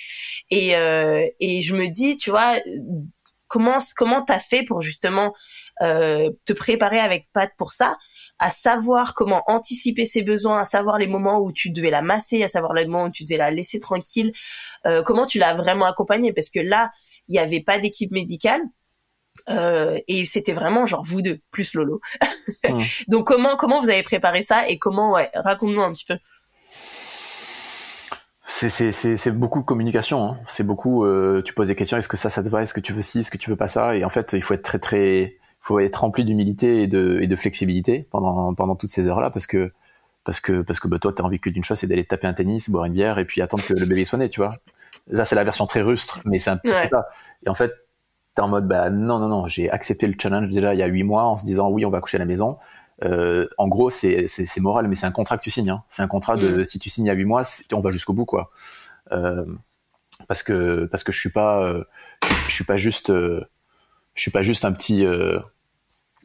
Et 0.50 0.76
euh, 0.76 1.26
et 1.40 1.62
je 1.62 1.76
me 1.76 1.88
dis 1.88 2.18
tu 2.18 2.32
vois 2.32 2.56
comment 3.56 3.80
comment 3.96 4.22
t'as 4.22 4.40
fait 4.40 4.64
pour 4.64 4.82
justement 4.82 5.34
euh, 5.82 6.30
te 6.44 6.52
préparer 6.52 7.00
avec 7.00 7.30
Pat 7.32 7.50
pour 7.58 7.72
ça 7.72 7.98
à 8.38 8.50
savoir 8.50 9.14
comment 9.14 9.44
anticiper 9.48 10.06
ses 10.06 10.24
besoins, 10.24 10.60
à 10.60 10.66
savoir 10.66 10.98
les 10.98 11.08
moments 11.08 11.40
où 11.40 11.54
tu 11.54 11.70
devais 11.70 11.90
la 11.90 12.02
masser, 12.02 12.44
à 12.44 12.50
savoir 12.50 12.74
les 12.74 12.86
moments 12.86 13.06
où 13.06 13.12
tu 13.12 13.24
devais 13.24 13.38
la 13.38 13.52
laisser 13.52 13.80
tranquille. 13.80 14.34
Euh, 14.86 15.04
comment 15.04 15.26
tu 15.26 15.40
l'as 15.40 15.54
vraiment 15.54 15.86
accompagnée? 15.86 16.34
Parce 16.34 16.50
que 16.50 16.60
là, 16.60 16.92
il 17.30 17.32
n'y 17.32 17.40
avait 17.40 17.62
pas 17.62 17.80
d'équipe 17.80 18.12
médicale. 18.12 18.62
Euh, 19.50 20.00
et 20.08 20.26
c'était 20.26 20.54
vraiment 20.54 20.86
genre 20.86 21.04
vous 21.04 21.22
deux 21.22 21.40
plus 21.52 21.74
Lolo. 21.74 22.02
Mmh. 22.68 22.82
Donc 23.10 23.28
comment 23.28 23.58
comment 23.58 23.82
vous 23.82 23.90
avez 23.90 24.04
préparé 24.04 24.44
ça 24.44 24.70
et 24.70 24.78
comment 24.78 25.12
ouais 25.12 25.30
raconte-nous 25.34 25.82
un 25.82 25.94
petit 25.94 26.06
peu. 26.06 26.18
C'est 28.58 29.32
beaucoup 29.32 29.60
de 29.60 29.66
communication. 29.66 30.26
Hein. 30.26 30.38
C'est 30.48 30.64
beaucoup. 30.64 31.06
Euh, 31.06 31.42
tu 31.44 31.54
poses 31.54 31.68
des 31.68 31.76
questions. 31.76 31.98
Est-ce 31.98 32.08
que 32.08 32.18
ça, 32.18 32.30
ça 32.30 32.42
te 32.42 32.50
va? 32.50 32.62
Est-ce 32.62 32.74
que 32.74 32.80
tu 32.80 32.94
veux 32.94 33.02
ci? 33.02 33.20
Est-ce 33.20 33.32
que 33.32 33.38
tu 33.38 33.50
veux 33.50 33.56
pas 33.56 33.68
ça? 33.68 33.96
Et 33.98 34.06
en 34.06 34.10
fait, 34.10 34.34
il 34.34 34.42
faut 34.42 34.54
être 34.54 34.64
très 34.64 34.80
très 34.80 35.38
faut 35.66 35.80
être 35.80 35.96
rempli 35.96 36.24
d'humilité 36.24 36.84
et 36.84 36.88
de, 36.88 37.18
et 37.22 37.28
de 37.28 37.36
flexibilité 37.36 38.08
pendant, 38.12 38.54
pendant 38.54 38.76
toutes 38.76 38.92
ces 38.92 39.08
heures-là 39.08 39.32
parce 39.32 39.48
que, 39.48 39.72
parce 40.24 40.40
que, 40.40 40.62
parce 40.62 40.80
que 40.80 40.88
bah, 40.88 41.00
toi, 41.00 41.12
t'as 41.12 41.24
envie 41.24 41.40
que 41.40 41.50
d'une 41.50 41.64
chose, 41.64 41.80
c'est 41.80 41.88
d'aller 41.88 42.06
taper 42.06 42.28
un 42.28 42.34
tennis, 42.34 42.70
boire 42.70 42.86
une 42.86 42.94
bière 42.94 43.18
et 43.18 43.26
puis 43.26 43.42
attendre 43.42 43.64
que 43.64 43.74
le 43.74 43.86
bébé 43.88 44.06
soit 44.06 44.20
né, 44.20 44.30
tu 44.30 44.42
vois. 44.42 44.58
Là, 45.08 45.26
c'est 45.26 45.36
la 45.36 45.44
version 45.44 45.66
très 45.66 45.82
rustre, 45.82 46.22
mais 46.26 46.38
c'est 46.38 46.52
un 46.52 46.58
petit 46.58 46.72
peu 46.72 46.88
ça. 46.90 47.08
Et 47.44 47.50
en 47.50 47.56
fait, 47.56 47.72
t'es 48.36 48.44
en 48.44 48.48
mode, 48.48 48.68
bah 48.68 48.92
non, 48.92 49.18
non, 49.18 49.28
non, 49.28 49.48
j'ai 49.48 49.72
accepté 49.72 50.06
le 50.06 50.14
challenge 50.22 50.52
déjà 50.52 50.76
il 50.76 50.80
y 50.80 50.84
a 50.84 50.88
huit 50.88 51.04
mois 51.04 51.24
en 51.24 51.36
se 51.36 51.46
disant, 51.46 51.70
oui, 51.72 51.84
on 51.84 51.90
va 51.90 52.00
coucher 52.00 52.18
à 52.18 52.20
la 52.20 52.26
maison. 52.26 52.60
Euh, 53.04 53.48
en 53.58 53.68
gros, 53.68 53.90
c'est, 53.90 54.28
c'est, 54.28 54.46
c'est 54.46 54.62
moral, 54.62 54.88
mais 54.88 54.96
c'est 54.96 55.06
un 55.06 55.12
contrat 55.12 55.38
que 55.38 55.44
tu 55.44 55.52
signes. 55.52 55.70
Hein. 55.70 55.84
C'est 55.90 56.02
un 56.02 56.08
contrat 56.08 56.38
de, 56.38 56.58
mm. 56.58 56.64
si 56.64 56.80
tu 56.80 56.90
signes 56.90 57.10
à 57.10 57.14
huit 57.14 57.26
mois, 57.26 57.44
on 57.74 57.82
va 57.82 57.92
jusqu'au 57.92 58.14
bout, 58.14 58.26
quoi. 58.26 58.52
Euh, 59.12 59.46
parce 60.28 60.44
que, 60.44 60.86
parce 60.86 61.04
que 61.04 61.12
je 61.12 61.20
suis 61.20 61.32
pas, 61.32 61.62
euh, 61.62 61.84
je 62.48 62.54
suis 62.54 62.64
pas 62.64 62.78
juste, 62.78 63.10
euh, 63.10 63.44
je 64.14 64.22
suis 64.22 64.32
pas 64.32 64.44
juste 64.44 64.66
un 64.66 64.72
petit, 64.72 65.06
euh, 65.06 65.40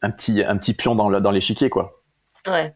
un 0.03 0.11
petit 0.11 0.43
un 0.43 0.57
petit 0.57 0.75
pion 0.75 0.95
dans 0.95 1.11
dans 1.21 1.31
l'échiquier 1.31 1.71
quoi. 1.71 2.03
Ouais. 2.47 2.75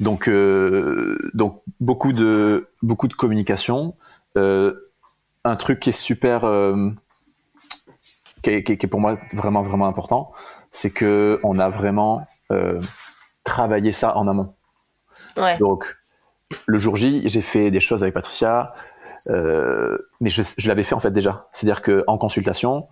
Donc 0.00 0.28
euh, 0.28 1.30
donc 1.34 1.62
beaucoup 1.80 2.12
de 2.12 2.68
beaucoup 2.82 3.08
de 3.08 3.14
communication. 3.14 3.94
Euh, 4.36 4.74
un 5.44 5.56
truc 5.56 5.80
qui 5.80 5.90
est 5.90 5.92
super 5.92 6.44
euh, 6.44 6.90
qui 8.42 8.50
est, 8.50 8.62
qui, 8.62 8.72
est, 8.72 8.88
pour 8.88 9.00
moi 9.00 9.14
vraiment 9.32 9.62
vraiment 9.62 9.86
important, 9.86 10.32
c'est 10.70 10.90
que 10.90 11.40
on 11.42 11.58
a 11.58 11.68
vraiment 11.68 12.26
euh, 12.52 12.80
travaillé 13.44 13.92
ça 13.92 14.16
en 14.16 14.28
amont. 14.28 14.50
Ouais. 15.36 15.58
Donc 15.58 15.96
le 16.66 16.78
jour 16.78 16.96
J, 16.96 17.28
j'ai 17.28 17.40
fait 17.40 17.70
des 17.70 17.80
choses 17.80 18.02
avec 18.02 18.14
Patricia, 18.14 18.72
euh, 19.28 19.98
mais 20.20 20.30
je, 20.30 20.42
je 20.56 20.68
l'avais 20.68 20.82
fait 20.82 20.94
en 20.94 21.00
fait 21.00 21.10
déjà. 21.10 21.48
C'est-à-dire 21.52 21.82
que 21.82 22.04
en 22.06 22.18
consultation, 22.18 22.88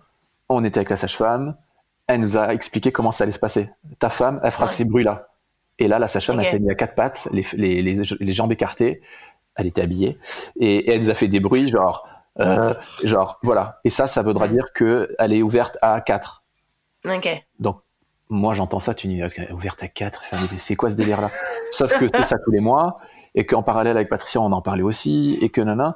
on 0.49 0.63
était 0.63 0.79
avec 0.79 0.89
la 0.89 0.97
sage-femme, 0.97 1.55
elle 2.07 2.21
nous 2.21 2.37
a 2.37 2.53
expliqué 2.53 2.91
comment 2.91 3.11
ça 3.11 3.23
allait 3.23 3.33
se 3.33 3.39
passer. 3.39 3.69
Ta 3.99 4.09
femme, 4.09 4.39
elle 4.43 4.51
fera 4.51 4.67
ces 4.67 4.85
bruits-là. 4.85 5.29
Et 5.79 5.87
là, 5.87 5.99
la 5.99 6.07
sage-femme, 6.07 6.39
elle 6.39 6.47
s'est 6.47 6.59
mise 6.59 6.71
à 6.71 6.75
quatre 6.75 6.95
pattes, 6.95 7.27
les, 7.31 7.45
les, 7.53 7.81
les, 7.81 8.31
jambes 8.31 8.51
écartées. 8.51 9.01
Elle 9.55 9.67
était 9.67 9.81
habillée. 9.81 10.17
Et, 10.59 10.91
elle 10.91 11.01
nous 11.01 11.09
a 11.09 11.13
fait 11.13 11.27
des 11.27 11.39
bruits, 11.39 11.69
genre, 11.69 12.07
euh, 12.39 12.73
genre, 13.03 13.39
voilà. 13.43 13.79
Et 13.83 13.89
ça, 13.89 14.07
ça 14.07 14.23
voudra 14.23 14.47
dire 14.47 14.71
que 14.73 15.13
elle 15.19 15.33
est 15.33 15.41
ouverte 15.41 15.77
à 15.81 16.01
quatre. 16.01 16.43
Ok. 17.05 17.29
Donc, 17.59 17.81
moi, 18.29 18.53
j'entends 18.53 18.79
ça, 18.79 18.93
tu 18.93 19.07
dis, 19.07 19.21
ouverte 19.51 19.81
à 19.83 19.87
quatre, 19.87 20.23
c'est 20.57 20.75
quoi 20.75 20.89
ce 20.89 20.95
délire-là? 20.95 21.29
Sauf 21.71 21.93
que 21.93 22.07
c'est 22.07 22.25
ça 22.25 22.37
tous 22.43 22.51
les 22.51 22.59
mois, 22.59 22.97
et 23.35 23.45
qu'en 23.45 23.63
parallèle 23.63 23.95
avec 23.95 24.09
Patricia, 24.09 24.41
on 24.41 24.51
en 24.51 24.61
parlait 24.61 24.83
aussi, 24.83 25.37
et 25.41 25.49
que 25.49 25.61
nana, 25.61 25.95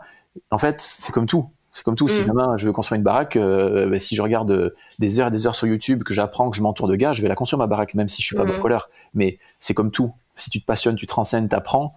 en 0.49 0.57
fait, 0.57 0.79
c'est 0.81 1.11
comme 1.11 1.25
tout. 1.25 1.49
C'est 1.71 1.83
comme 1.83 1.95
tout. 1.95 2.09
Si 2.09 2.21
mm. 2.21 2.25
demain 2.27 2.57
je 2.57 2.65
veux 2.65 2.73
construire 2.73 2.97
une 2.97 3.03
baraque, 3.03 3.37
euh, 3.37 3.89
bah, 3.89 3.97
si 3.97 4.15
je 4.15 4.21
regarde 4.21 4.51
euh, 4.51 4.75
des 4.99 5.19
heures 5.19 5.27
et 5.27 5.31
des 5.31 5.47
heures 5.47 5.55
sur 5.55 5.67
YouTube, 5.67 6.03
que 6.03 6.13
j'apprends, 6.13 6.49
que 6.49 6.57
je 6.57 6.61
m'entoure 6.61 6.87
de 6.87 6.95
gars, 6.95 7.13
je 7.13 7.21
vais 7.21 7.29
la 7.29 7.35
construire 7.35 7.59
ma 7.59 7.67
baraque, 7.67 7.93
même 7.93 8.09
si 8.09 8.21
je 8.21 8.27
suis 8.27 8.35
pas 8.35 8.43
mmh. 8.43 8.79
Mais 9.13 9.39
c'est 9.59 9.73
comme 9.73 9.91
tout. 9.91 10.13
Si 10.35 10.49
tu 10.49 10.61
te 10.61 10.65
passionnes, 10.65 10.95
tu 10.95 11.07
te 11.07 11.13
renseignes, 11.13 11.47
t'apprends, 11.47 11.93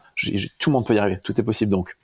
tout 0.58 0.70
le 0.70 0.72
monde 0.72 0.86
peut 0.86 0.94
y 0.94 0.98
arriver. 0.98 1.18
Tout 1.22 1.40
est 1.40 1.44
possible. 1.44 1.70
Donc 1.70 1.96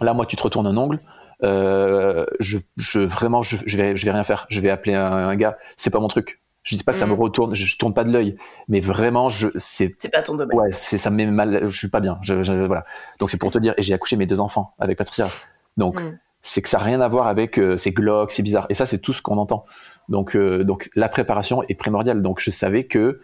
là, 0.00 0.14
moi, 0.14 0.26
tu 0.26 0.36
te 0.36 0.42
retournes 0.42 0.66
un 0.66 0.76
ongle. 0.76 1.00
Euh, 1.42 2.24
je, 2.40 2.58
je 2.76 3.00
vraiment, 3.00 3.42
je, 3.42 3.56
je, 3.64 3.76
vais, 3.76 3.96
je 3.96 4.04
vais 4.04 4.12
rien 4.12 4.24
faire. 4.24 4.46
Je 4.48 4.60
vais 4.60 4.70
appeler 4.70 4.94
un, 4.94 5.04
un 5.04 5.36
gars. 5.36 5.56
C'est 5.76 5.90
pas 5.90 6.00
mon 6.00 6.08
truc. 6.08 6.40
Je 6.66 6.76
dis 6.76 6.84
pas 6.84 6.92
que 6.92 6.98
ça 6.98 7.06
me 7.06 7.14
mm. 7.14 7.20
retourne, 7.20 7.54
je, 7.54 7.64
je 7.64 7.78
tourne 7.78 7.94
pas 7.94 8.04
de 8.04 8.12
l'œil, 8.12 8.36
mais 8.68 8.80
vraiment, 8.80 9.30
je 9.30 9.48
c'est. 9.56 9.94
C'est 9.96 10.12
pas 10.12 10.20
ton 10.20 10.34
domaine. 10.34 10.58
Ouais, 10.58 10.72
c'est 10.72 10.98
ça 10.98 11.08
me 11.08 11.16
met 11.16 11.26
mal. 11.26 11.62
Je 11.64 11.76
suis 11.76 11.88
pas 11.88 12.00
bien. 12.00 12.18
Je, 12.20 12.42
je 12.42 12.52
voilà. 12.52 12.84
Donc 13.18 13.30
c'est 13.30 13.38
pour 13.38 13.50
te 13.50 13.58
dire. 13.58 13.72
Et 13.78 13.82
j'ai 13.82 13.94
accouché 13.94 14.16
mes 14.16 14.26
deux 14.26 14.40
enfants 14.40 14.74
avec 14.78 14.98
Patricia. 14.98 15.30
Donc 15.78 16.02
mm 16.02 16.18
c'est 16.46 16.62
que 16.62 16.68
ça 16.68 16.78
n'a 16.78 16.84
rien 16.84 17.00
à 17.00 17.08
voir 17.08 17.26
avec 17.26 17.58
euh, 17.58 17.76
c'est 17.76 17.90
glauque, 17.90 18.30
c'est 18.30 18.42
bizarre. 18.42 18.66
Et 18.70 18.74
ça, 18.74 18.86
c'est 18.86 18.98
tout 18.98 19.12
ce 19.12 19.20
qu'on 19.20 19.36
entend. 19.36 19.64
Donc, 20.08 20.36
euh, 20.36 20.62
donc 20.62 20.88
la 20.94 21.08
préparation 21.08 21.64
est 21.64 21.74
primordiale. 21.74 22.22
Donc, 22.22 22.40
je 22.40 22.50
savais 22.52 22.84
que 22.84 23.20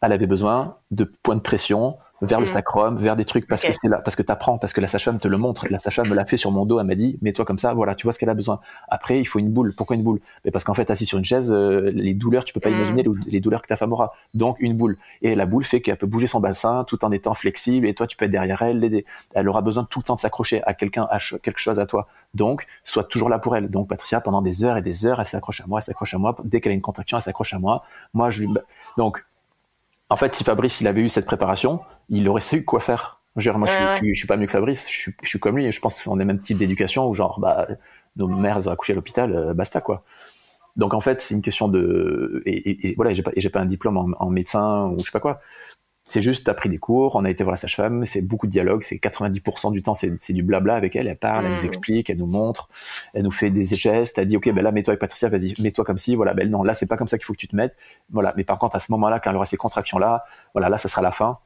elle 0.00 0.12
avait 0.12 0.28
besoin 0.28 0.76
de 0.92 1.04
points 1.04 1.34
de 1.34 1.40
pression, 1.40 1.96
vers 2.22 2.40
le 2.40 2.46
mm. 2.46 2.48
sacrum, 2.48 2.96
vers 2.96 3.16
des 3.16 3.24
trucs 3.24 3.46
parce 3.46 3.62
que 3.62 3.72
c'est 3.72 3.88
là, 3.88 4.00
parce 4.00 4.16
que 4.16 4.22
t'apprends, 4.22 4.56
parce 4.56 4.72
que 4.72 4.80
la 4.80 4.88
sage-femme 4.88 5.18
te 5.18 5.28
le 5.28 5.36
montre. 5.36 5.66
La 5.68 5.78
sage-femme 5.78 6.08
me 6.08 6.14
l'a 6.14 6.24
fait 6.24 6.36
sur 6.36 6.50
mon 6.50 6.64
dos, 6.64 6.80
elle 6.80 6.86
m'a 6.86 6.94
dit, 6.94 7.18
mets-toi 7.20 7.44
comme 7.44 7.58
ça, 7.58 7.74
voilà, 7.74 7.94
tu 7.94 8.06
vois 8.06 8.12
ce 8.12 8.18
qu'elle 8.18 8.30
a 8.30 8.34
besoin. 8.34 8.60
Après, 8.88 9.20
il 9.20 9.24
faut 9.24 9.38
une 9.38 9.50
boule. 9.50 9.74
Pourquoi 9.76 9.96
une 9.96 10.02
boule? 10.02 10.20
Mais 10.44 10.50
parce 10.50 10.64
qu'en 10.64 10.74
fait, 10.74 10.90
assis 10.90 11.04
sur 11.04 11.18
une 11.18 11.24
chaise, 11.24 11.50
euh, 11.50 11.90
les 11.92 12.14
douleurs, 12.14 12.44
tu 12.44 12.52
peux 12.52 12.60
pas 12.60 12.70
mm. 12.70 12.74
imaginer 12.74 13.04
les 13.26 13.40
douleurs 13.40 13.60
que 13.60 13.66
ta 13.66 13.76
femme 13.76 13.92
aura. 13.92 14.12
Donc 14.34 14.58
une 14.60 14.76
boule. 14.76 14.96
Et 15.20 15.34
la 15.34 15.46
boule 15.46 15.64
fait 15.64 15.80
qu'elle 15.80 15.96
peut 15.96 16.06
bouger 16.06 16.26
son 16.26 16.40
bassin 16.40 16.84
tout 16.84 17.04
en 17.04 17.10
étant 17.10 17.34
flexible, 17.34 17.86
et 17.86 17.94
toi, 17.94 18.06
tu 18.06 18.16
peux 18.16 18.24
être 18.24 18.30
derrière 18.30 18.62
elle, 18.62 18.78
l'aider. 18.78 19.04
Elle 19.34 19.48
aura 19.48 19.60
besoin 19.60 19.84
tout 19.84 19.98
le 19.98 20.04
temps 20.04 20.14
de 20.14 20.20
s'accrocher 20.20 20.62
à 20.64 20.74
quelqu'un, 20.74 21.08
à 21.10 21.18
quelque 21.18 21.58
chose 21.58 21.80
à 21.80 21.86
toi. 21.86 22.06
Donc, 22.34 22.66
sois 22.84 23.04
toujours 23.04 23.28
là 23.28 23.38
pour 23.38 23.56
elle. 23.56 23.68
Donc 23.68 23.88
Patricia, 23.88 24.20
pendant 24.20 24.42
des 24.42 24.64
heures 24.64 24.76
et 24.76 24.82
des 24.82 25.06
heures, 25.06 25.20
elle 25.20 25.26
s'accroche 25.26 25.60
à 25.60 25.66
moi, 25.66 25.80
elle 25.80 25.84
s'accroche 25.84 26.14
à 26.14 26.18
moi. 26.18 26.36
Dès 26.44 26.60
qu'elle 26.60 26.72
a 26.72 26.74
une 26.74 26.80
contraction, 26.80 27.16
elle 27.16 27.22
s'accroche 27.22 27.54
à 27.54 27.58
moi. 27.58 27.82
Moi, 28.14 28.30
je 28.30 28.42
lui... 28.42 28.48
donc 28.96 29.24
en 30.12 30.16
fait, 30.16 30.34
si 30.34 30.44
Fabrice 30.44 30.82
il 30.82 30.86
avait 30.86 31.00
eu 31.00 31.08
cette 31.08 31.24
préparation, 31.24 31.80
il 32.10 32.28
aurait 32.28 32.42
su 32.42 32.64
quoi 32.64 32.80
faire. 32.80 33.20
Je 33.36 33.50
moi, 33.50 33.66
je, 33.66 34.12
suis, 34.12 34.26
pas 34.26 34.36
mieux 34.36 34.44
que 34.44 34.52
Fabrice, 34.52 34.86
je 34.90 35.10
suis, 35.24 35.40
comme 35.40 35.56
lui. 35.56 35.72
Je 35.72 35.80
pense 35.80 36.02
qu'on 36.02 36.20
est 36.20 36.24
même 36.26 36.40
type 36.40 36.58
d'éducation 36.58 37.08
où 37.08 37.14
genre, 37.14 37.40
bah, 37.40 37.66
nos 38.16 38.28
mères 38.28 38.58
elles 38.58 38.68
ont 38.68 38.72
accouché 38.72 38.92
à 38.92 38.96
l'hôpital, 38.96 39.34
euh, 39.34 39.54
basta 39.54 39.80
quoi. 39.80 40.04
Donc 40.76 40.92
en 40.92 41.00
fait, 41.00 41.22
c'est 41.22 41.34
une 41.34 41.40
question 41.40 41.66
de 41.68 42.42
et, 42.44 42.88
et, 42.88 42.94
voilà, 42.94 43.14
j'ai 43.14 43.22
pas, 43.22 43.30
j'ai 43.34 43.48
pas 43.48 43.60
un 43.60 43.66
diplôme 43.66 43.96
en, 43.96 44.10
en, 44.18 44.28
médecin 44.28 44.88
ou 44.88 44.98
je 45.00 45.06
sais 45.06 45.12
pas 45.12 45.20
quoi. 45.20 45.40
C'est 46.08 46.20
juste, 46.20 46.44
t'as 46.44 46.54
pris 46.54 46.68
des 46.68 46.78
cours, 46.78 47.16
on 47.16 47.24
a 47.24 47.30
été 47.30 47.42
voir 47.42 47.52
la 47.52 47.56
sage-femme, 47.56 48.04
c'est 48.04 48.22
beaucoup 48.22 48.46
de 48.46 48.52
dialogue, 48.52 48.82
c'est 48.82 48.96
90% 48.96 49.72
du 49.72 49.82
temps, 49.82 49.94
c'est 49.94 50.32
du 50.32 50.42
blabla 50.42 50.74
avec 50.74 50.94
elle, 50.96 51.06
elle 51.06 51.16
parle, 51.16 51.46
elle 51.46 51.52
nous 51.52 51.62
mm. 51.62 51.66
explique, 51.66 52.10
elle 52.10 52.18
nous 52.18 52.26
montre, 52.26 52.68
elle 53.14 53.22
nous 53.22 53.30
fait 53.30 53.50
des 53.50 53.64
gestes, 53.64 54.18
elle 54.18 54.26
dit, 54.26 54.36
ok, 54.36 54.52
ben 54.52 54.62
là, 54.62 54.72
mets-toi 54.72 54.92
avec 54.92 55.00
Patricia, 55.00 55.28
vas-y, 55.28 55.54
mets-toi 55.62 55.84
comme 55.84 55.98
si, 55.98 56.14
voilà, 56.14 56.34
ben 56.34 56.50
non, 56.50 56.64
là, 56.64 56.74
c'est 56.74 56.86
pas 56.86 56.96
comme 56.96 57.06
ça 57.06 57.18
qu'il 57.18 57.24
faut 57.24 57.32
que 57.32 57.38
tu 57.38 57.48
te 57.48 57.56
mettes, 57.56 57.76
voilà. 58.10 58.34
Mais 58.36 58.44
par 58.44 58.58
contre, 58.58 58.76
à 58.76 58.80
ce 58.80 58.92
moment-là, 58.92 59.20
quand 59.20 59.30
elle 59.30 59.36
aura 59.36 59.46
ces 59.46 59.56
contractions-là, 59.56 60.24
voilà, 60.52 60.68
là, 60.68 60.76
ça 60.76 60.88
sera 60.88 61.02
la 61.02 61.12
fin. 61.12 61.38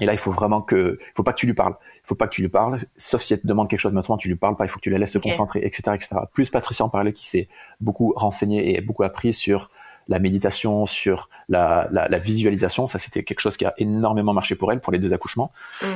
Et 0.00 0.06
là, 0.06 0.12
il 0.12 0.18
faut 0.18 0.32
vraiment 0.32 0.62
que, 0.62 0.98
il 1.00 1.12
faut 1.14 1.22
pas 1.22 1.32
que 1.32 1.38
tu 1.38 1.46
lui 1.46 1.54
parles. 1.54 1.74
Il 1.96 2.06
faut 2.06 2.14
pas 2.14 2.26
que 2.26 2.34
tu 2.34 2.40
lui 2.40 2.48
parles, 2.48 2.78
sauf 2.96 3.22
si 3.22 3.34
elle 3.34 3.40
te 3.40 3.46
demande 3.46 3.68
quelque 3.68 3.80
chose 3.80 3.92
maintenant, 3.92 4.16
tu 4.16 4.28
lui 4.28 4.36
parles 4.36 4.56
pas, 4.56 4.64
il 4.64 4.68
faut 4.68 4.78
que 4.78 4.84
tu 4.84 4.90
la 4.90 4.98
laisses 4.98 5.12
se 5.12 5.18
concentrer, 5.18 5.60
etc., 5.64 5.82
etc. 5.94 6.16
Plus 6.32 6.48
Patricia 6.48 6.84
en 6.84 6.88
parlait, 6.88 7.12
qui 7.12 7.28
s'est 7.28 7.48
beaucoup 7.80 8.12
renseigné 8.16 8.74
et 8.76 8.80
beaucoup 8.80 9.02
appris 9.02 9.32
sur 9.32 9.70
la 10.08 10.18
méditation, 10.18 10.86
sur 10.86 11.28
la, 11.48 11.88
la, 11.90 12.18
visualisation. 12.18 12.86
Ça, 12.86 12.98
c'était 12.98 13.22
quelque 13.22 13.40
chose 13.40 13.56
qui 13.56 13.64
a 13.64 13.74
énormément 13.78 14.32
marché 14.32 14.54
pour 14.54 14.72
elle, 14.72 14.80
pour 14.80 14.92
les 14.92 14.98
deux 14.98 15.12
accouchements. 15.12 15.52
Mm. 15.82 15.86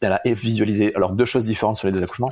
Elle 0.00 0.12
a 0.12 0.20
visualisé, 0.26 0.94
alors 0.94 1.12
deux 1.12 1.24
choses 1.24 1.44
différentes 1.44 1.76
sur 1.76 1.88
les 1.88 1.92
deux 1.92 2.02
accouchements, 2.02 2.30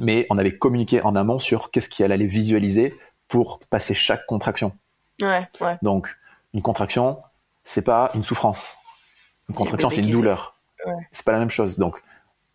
mais 0.00 0.26
on 0.30 0.38
avait 0.38 0.56
communiqué 0.56 1.02
en 1.02 1.14
amont 1.14 1.38
sur 1.38 1.70
qu'est-ce 1.70 1.88
qu'elle 1.88 2.12
allait 2.12 2.26
visualiser 2.26 2.94
pour 3.28 3.60
passer 3.70 3.94
chaque 3.94 4.26
contraction. 4.26 4.72
Ouais, 5.20 5.46
ouais. 5.60 5.76
Donc, 5.82 6.16
une 6.54 6.62
contraction, 6.62 7.18
c'est 7.64 7.82
pas 7.82 8.10
une 8.14 8.22
souffrance. 8.22 8.76
Une 9.48 9.54
contraction, 9.54 9.90
c'est 9.90 10.02
une 10.02 10.10
douleur. 10.10 10.54
Ouais. 10.84 10.94
C'est 11.12 11.24
pas 11.24 11.32
la 11.32 11.38
même 11.38 11.50
chose. 11.50 11.78
Donc, 11.78 12.02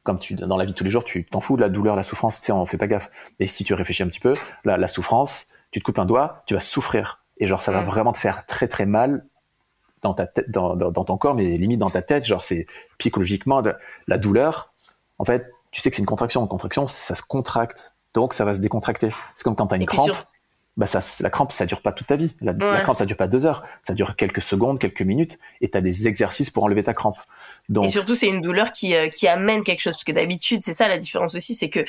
comme 0.03 0.19
tu 0.19 0.35
dans 0.35 0.57
la 0.57 0.65
vie 0.65 0.71
de 0.71 0.77
tous 0.77 0.83
les 0.83 0.89
jours, 0.89 1.03
tu 1.03 1.25
t'en 1.25 1.41
fous 1.41 1.55
de 1.55 1.61
la 1.61 1.69
douleur, 1.69 1.95
la 1.95 2.03
souffrance, 2.03 2.39
tu 2.39 2.47
sais, 2.47 2.51
on 2.51 2.65
fait 2.65 2.77
pas 2.77 2.87
gaffe. 2.87 3.11
Et 3.39 3.47
si 3.47 3.63
tu 3.63 3.73
réfléchis 3.73 4.03
un 4.03 4.07
petit 4.07 4.19
peu, 4.19 4.33
la, 4.63 4.77
la 4.77 4.87
souffrance, 4.87 5.47
tu 5.71 5.79
te 5.79 5.85
coupes 5.85 5.99
un 5.99 6.05
doigt, 6.05 6.43
tu 6.47 6.53
vas 6.53 6.59
souffrir 6.59 7.20
et 7.41 7.47
genre 7.47 7.61
ça 7.61 7.73
va 7.73 7.81
vraiment 7.81 8.13
te 8.13 8.17
faire 8.17 8.45
très 8.45 8.69
très 8.69 8.85
mal 8.85 9.25
dans 10.01 10.13
ta 10.13 10.27
tête, 10.27 10.49
dans, 10.49 10.75
dans, 10.75 11.03
ton 11.03 11.17
corps, 11.17 11.35
mais 11.35 11.57
limite 11.57 11.79
dans 11.79 11.89
ta 11.89 12.01
tête, 12.01 12.25
genre 12.25 12.43
c'est 12.43 12.65
psychologiquement 12.97 13.61
la 14.07 14.17
douleur. 14.17 14.73
En 15.17 15.25
fait, 15.25 15.51
tu 15.71 15.81
sais 15.81 15.89
que 15.89 15.95
c'est 15.95 16.01
une 16.01 16.07
contraction. 16.07 16.41
Une 16.41 16.47
contraction, 16.47 16.87
ça 16.87 17.15
se 17.15 17.21
contracte, 17.21 17.93
donc 18.13 18.33
ça 18.33 18.45
va 18.45 18.53
se 18.53 18.59
décontracter. 18.59 19.13
C'est 19.35 19.43
comme 19.43 19.55
quand 19.55 19.67
tu 19.67 19.73
as 19.73 19.77
une 19.77 19.85
crampe. 19.85 20.15
Bah 20.81 20.87
ça, 20.87 20.99
la 21.19 21.29
crampe, 21.29 21.51
ça 21.51 21.67
dure 21.67 21.79
pas 21.83 21.91
toute 21.91 22.07
ta 22.07 22.15
vie. 22.15 22.35
La, 22.41 22.55
crampe, 22.55 22.97
ça 22.97 23.05
dure 23.05 23.15
pas 23.15 23.27
deux 23.27 23.45
heures. 23.45 23.61
Ça 23.83 23.93
dure 23.93 24.15
quelques 24.15 24.41
secondes, 24.41 24.79
quelques 24.79 25.03
minutes, 25.03 25.37
et 25.61 25.69
tu 25.69 25.77
as 25.77 25.81
des 25.81 26.07
exercices 26.07 26.49
pour 26.49 26.63
enlever 26.63 26.81
ta 26.81 26.95
crampe. 26.95 27.19
Donc... 27.69 27.85
Et 27.85 27.89
surtout, 27.91 28.15
c'est 28.15 28.29
une 28.29 28.41
douleur 28.41 28.71
qui, 28.71 28.95
euh, 28.95 29.07
qui 29.07 29.27
amène 29.27 29.63
quelque 29.63 29.81
chose, 29.81 29.93
parce 29.93 30.05
que 30.05 30.11
d'habitude, 30.11 30.63
c'est 30.63 30.73
ça 30.73 30.87
la 30.87 30.97
différence 30.97 31.35
aussi, 31.35 31.53
c'est 31.53 31.69
que 31.69 31.85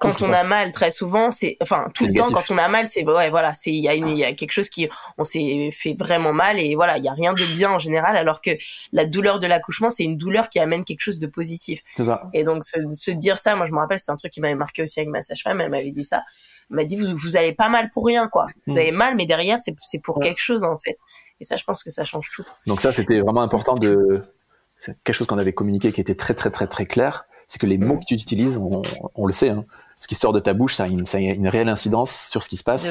quand 0.00 0.20
on 0.20 0.32
a 0.32 0.42
mal 0.42 0.72
très 0.72 0.90
souvent 0.90 1.30
c'est 1.30 1.56
enfin 1.60 1.86
tout 1.94 2.06
le 2.06 2.14
temps 2.14 2.28
quand 2.28 2.50
on 2.50 2.58
a 2.58 2.68
mal 2.68 2.88
c'est 2.88 3.06
ouais 3.06 3.30
voilà 3.30 3.52
c'est 3.52 3.70
il 3.70 3.78
y 3.78 3.88
a 3.88 3.94
une 3.94 4.08
il 4.08 4.18
y 4.18 4.24
a 4.24 4.32
quelque 4.32 4.50
chose 4.50 4.68
qui 4.68 4.88
on 5.18 5.24
s'est 5.24 5.70
fait 5.70 5.94
vraiment 5.96 6.32
mal 6.32 6.58
et 6.58 6.74
voilà 6.74 6.98
il 6.98 7.04
y 7.04 7.08
a 7.08 7.12
rien 7.12 7.32
de 7.32 7.44
bien 7.54 7.70
en 7.70 7.78
général 7.78 8.16
alors 8.16 8.40
que 8.40 8.50
la 8.92 9.06
douleur 9.06 9.38
de 9.38 9.46
l'accouchement 9.46 9.90
c'est 9.90 10.02
une 10.02 10.16
douleur 10.16 10.48
qui 10.48 10.58
amène 10.58 10.84
quelque 10.84 11.00
chose 11.00 11.20
de 11.20 11.28
positif 11.28 11.80
ça. 11.96 12.28
et 12.32 12.42
donc 12.42 12.64
se, 12.64 12.80
se, 12.90 13.12
dire 13.12 13.38
ça 13.38 13.54
moi 13.54 13.66
je 13.66 13.72
me 13.72 13.78
rappelle 13.78 14.00
c'est 14.00 14.10
un 14.10 14.16
truc 14.16 14.32
qui 14.32 14.40
m'avait 14.40 14.56
marqué 14.56 14.82
aussi 14.82 14.98
avec 14.98 15.10
ma 15.10 15.22
sage-femme 15.22 15.60
elle 15.60 15.70
m'avait 15.70 15.92
dit 15.92 16.04
ça 16.04 16.24
elle 16.70 16.76
m'a 16.76 16.84
dit 16.84 16.96
vous 16.96 17.14
vous 17.14 17.36
avez 17.36 17.52
pas 17.52 17.68
mal 17.68 17.90
pour 17.90 18.06
rien 18.06 18.28
quoi 18.28 18.48
vous 18.66 18.74
mm. 18.74 18.78
avez 18.78 18.92
mal 18.92 19.16
mais 19.16 19.26
derrière 19.26 19.58
c'est 19.64 19.74
c'est 19.80 20.00
pour 20.00 20.20
quelque 20.20 20.40
chose 20.40 20.64
en 20.64 20.76
fait 20.76 20.96
et 21.40 21.44
ça 21.44 21.56
je 21.56 21.64
pense 21.64 21.82
que 21.82 21.90
ça 21.90 22.04
change 22.04 22.30
tout 22.34 22.44
donc 22.66 22.80
ça 22.80 22.92
c'était 22.92 23.20
vraiment 23.20 23.42
important 23.42 23.74
de 23.74 24.22
c'est 24.76 24.96
quelque 25.04 25.16
chose 25.16 25.26
qu'on 25.26 25.38
avait 25.38 25.52
communiqué 25.52 25.92
qui 25.92 26.00
était 26.00 26.14
très 26.14 26.34
très 26.34 26.50
très 26.50 26.66
très 26.66 26.86
clair 26.86 27.26
c'est 27.48 27.58
que 27.58 27.66
les 27.66 27.78
mots 27.78 27.94
mm. 27.94 28.00
que 28.00 28.04
tu 28.06 28.14
utilises, 28.14 28.56
on, 28.56 28.82
on 29.14 29.26
le 29.26 29.32
sait, 29.32 29.50
hein, 29.50 29.64
ce 30.00 30.08
qui 30.08 30.14
sort 30.14 30.32
de 30.32 30.40
ta 30.40 30.54
bouche, 30.54 30.74
ça 30.74 30.84
a 30.84 30.86
une, 30.86 31.04
ça 31.04 31.18
a 31.18 31.20
une 31.20 31.48
réelle 31.48 31.68
incidence 31.68 32.28
sur 32.28 32.42
ce 32.42 32.48
qui 32.48 32.56
se 32.56 32.64
passe. 32.64 32.86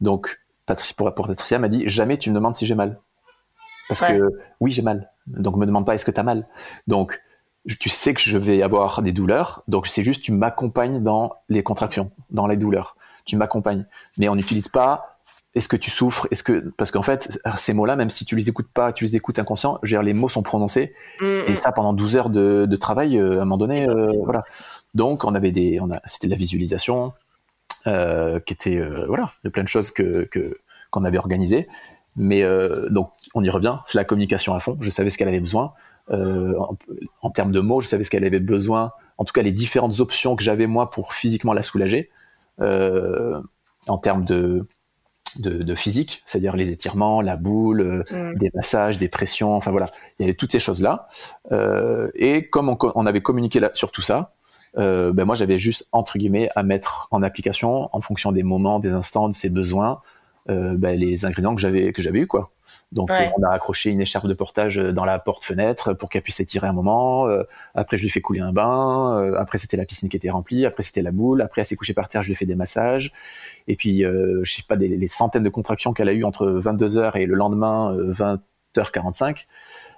Donc, 0.00 0.40
Patricia, 0.66 0.94
pour, 0.96 1.12
pour 1.14 1.26
Patricia 1.26 1.58
m'a 1.58 1.68
dit 1.68 1.84
jamais 1.86 2.16
tu 2.16 2.30
me 2.30 2.34
demandes 2.34 2.54
si 2.54 2.66
j'ai 2.66 2.74
mal. 2.74 3.00
Parce 3.88 4.00
que 4.00 4.30
oui, 4.60 4.70
j'ai 4.70 4.82
mal. 4.82 5.10
Donc, 5.26 5.56
me 5.56 5.66
demande 5.66 5.84
pas 5.84 5.94
est-ce 5.94 6.04
que 6.04 6.10
tu 6.10 6.20
as 6.20 6.22
mal? 6.22 6.46
Donc, 6.86 7.20
tu 7.78 7.88
sais 7.88 8.14
que 8.14 8.20
je 8.20 8.38
vais 8.38 8.62
avoir 8.62 9.02
des 9.02 9.12
douleurs. 9.12 9.64
Donc, 9.68 9.86
c'est 9.86 10.02
juste 10.02 10.22
tu 10.22 10.32
m'accompagnes 10.32 11.02
dans 11.02 11.34
les 11.48 11.62
contractions, 11.62 12.10
dans 12.30 12.46
les 12.46 12.56
douleurs. 12.56 12.96
Tu 13.24 13.36
m'accompagnes. 13.36 13.86
Mais 14.18 14.28
on 14.28 14.36
n'utilise 14.36 14.68
pas 14.68 15.20
est-ce 15.54 15.68
que 15.68 15.76
tu 15.76 15.90
souffres 15.90 16.28
Est-ce 16.30 16.42
que 16.42 16.70
parce 16.76 16.90
qu'en 16.90 17.02
fait 17.02 17.40
ces 17.56 17.72
mots-là, 17.72 17.96
même 17.96 18.10
si 18.10 18.24
tu 18.24 18.36
les 18.36 18.48
écoutes 18.48 18.70
pas, 18.72 18.92
tu 18.92 19.04
les 19.04 19.16
écoutes 19.16 19.38
inconscient, 19.38 19.80
les 19.82 20.14
mots 20.14 20.28
sont 20.28 20.42
prononcés 20.42 20.94
mm, 21.20 21.24
et 21.24 21.52
mm. 21.52 21.56
ça 21.56 21.72
pendant 21.72 21.92
12 21.92 22.16
heures 22.16 22.30
de, 22.30 22.66
de 22.66 22.76
travail, 22.76 23.18
euh, 23.18 23.38
à 23.38 23.42
un 23.42 23.44
moment 23.44 23.56
donné, 23.56 23.88
euh, 23.88 24.06
voilà. 24.24 24.42
Donc 24.94 25.24
on 25.24 25.34
avait 25.34 25.50
des, 25.50 25.80
on 25.80 25.90
a, 25.90 26.00
c'était 26.04 26.28
de 26.28 26.32
la 26.32 26.38
visualisation 26.38 27.12
euh, 27.86 28.38
qui 28.40 28.52
était 28.52 28.80
voilà, 29.08 29.30
de 29.44 29.48
plein 29.48 29.62
de 29.62 29.68
choses 29.68 29.90
que 29.90 30.28
qu'on 30.90 31.04
avait 31.04 31.18
organisées. 31.18 31.68
Mais 32.16 32.44
donc 32.90 33.10
on 33.34 33.42
y 33.42 33.50
revient, 33.50 33.78
c'est 33.86 33.98
la 33.98 34.04
communication 34.04 34.54
à 34.54 34.60
fond. 34.60 34.76
Je 34.80 34.90
savais 34.90 35.10
ce 35.10 35.18
qu'elle 35.18 35.28
avait 35.28 35.40
besoin 35.40 35.72
en, 36.12 36.76
en, 37.22 37.30
termes 37.30 37.52
de 37.52 37.60
mots, 37.60 37.80
je 37.80 37.86
savais 37.86 38.02
ce 38.02 38.10
qu'elle 38.10 38.24
avait 38.24 38.40
besoin. 38.40 38.92
En 39.16 39.24
tout 39.24 39.32
cas, 39.32 39.42
les 39.42 39.52
différentes 39.52 40.00
options 40.00 40.34
que 40.34 40.42
j'avais 40.42 40.66
moi 40.66 40.90
pour 40.90 41.12
physiquement 41.12 41.52
la 41.52 41.62
soulager. 41.62 42.10
En 42.60 43.98
termes 43.98 44.24
de 44.24 44.66
de, 45.36 45.62
de 45.62 45.74
physique, 45.74 46.22
c'est-à-dire 46.24 46.56
les 46.56 46.72
étirements, 46.72 47.20
la 47.20 47.36
boule, 47.36 47.80
euh, 47.80 48.32
mm. 48.32 48.38
des 48.38 48.50
massages, 48.54 48.98
des 48.98 49.08
pressions, 49.08 49.54
enfin 49.54 49.70
voilà, 49.70 49.86
il 50.18 50.22
y 50.22 50.24
avait 50.24 50.34
toutes 50.34 50.52
ces 50.52 50.58
choses-là. 50.58 51.08
Euh, 51.52 52.10
et 52.14 52.48
comme 52.48 52.68
on, 52.68 52.76
on, 52.94 53.06
avait 53.06 53.20
communiqué 53.20 53.60
là, 53.60 53.70
sur 53.74 53.92
tout 53.92 54.02
ça, 54.02 54.34
euh, 54.78 55.12
ben 55.12 55.24
moi 55.24 55.34
j'avais 55.34 55.58
juste 55.58 55.88
entre 55.92 56.18
guillemets 56.18 56.48
à 56.54 56.62
mettre 56.62 57.08
en 57.10 57.22
application 57.22 57.88
en 57.92 58.00
fonction 58.00 58.32
des 58.32 58.42
moments, 58.42 58.78
des 58.78 58.92
instants, 58.92 59.28
de 59.28 59.34
ses 59.34 59.50
besoins, 59.50 60.00
euh, 60.48 60.76
ben, 60.76 60.98
les 60.98 61.24
ingrédients 61.24 61.54
que 61.54 61.60
j'avais 61.60 61.92
que 61.92 62.02
j'avais 62.02 62.20
eu 62.20 62.26
quoi. 62.26 62.50
Donc 62.92 63.10
on 63.38 63.42
a 63.44 63.50
accroché 63.50 63.90
une 63.90 64.00
écharpe 64.00 64.26
de 64.26 64.34
portage 64.34 64.76
dans 64.76 65.04
la 65.04 65.20
porte-fenêtre 65.20 65.94
pour 65.94 66.08
qu'elle 66.08 66.22
puisse 66.22 66.36
s'étirer 66.36 66.66
un 66.66 66.72
moment. 66.72 67.28
Euh, 67.28 67.44
après 67.74 67.96
je 67.96 68.02
lui 68.02 68.10
fais 68.10 68.20
couler 68.20 68.40
un 68.40 68.52
bain. 68.52 69.20
Euh, 69.22 69.38
après 69.38 69.58
c'était 69.58 69.76
la 69.76 69.84
piscine 69.84 70.08
qui 70.08 70.16
était 70.16 70.30
remplie. 70.30 70.66
Après 70.66 70.82
c'était 70.82 71.02
la 71.02 71.12
boule. 71.12 71.40
Après 71.40 71.60
elle 71.60 71.66
s'est 71.66 71.76
couchée 71.76 71.94
par 71.94 72.08
terre. 72.08 72.22
Je 72.22 72.26
lui 72.26 72.32
ai 72.32 72.36
fait 72.36 72.46
des 72.46 72.56
massages. 72.56 73.12
Et 73.68 73.76
puis 73.76 74.04
euh, 74.04 74.40
je 74.42 74.52
sais 74.52 74.64
pas 74.66 74.76
des, 74.76 74.88
les 74.88 75.08
centaines 75.08 75.44
de 75.44 75.48
contractions 75.48 75.92
qu'elle 75.92 76.08
a 76.08 76.12
eu 76.12 76.24
entre 76.24 76.48
22 76.48 76.88
h 76.88 77.16
et 77.16 77.26
le 77.26 77.36
lendemain 77.36 77.96
20h45. 78.74 79.36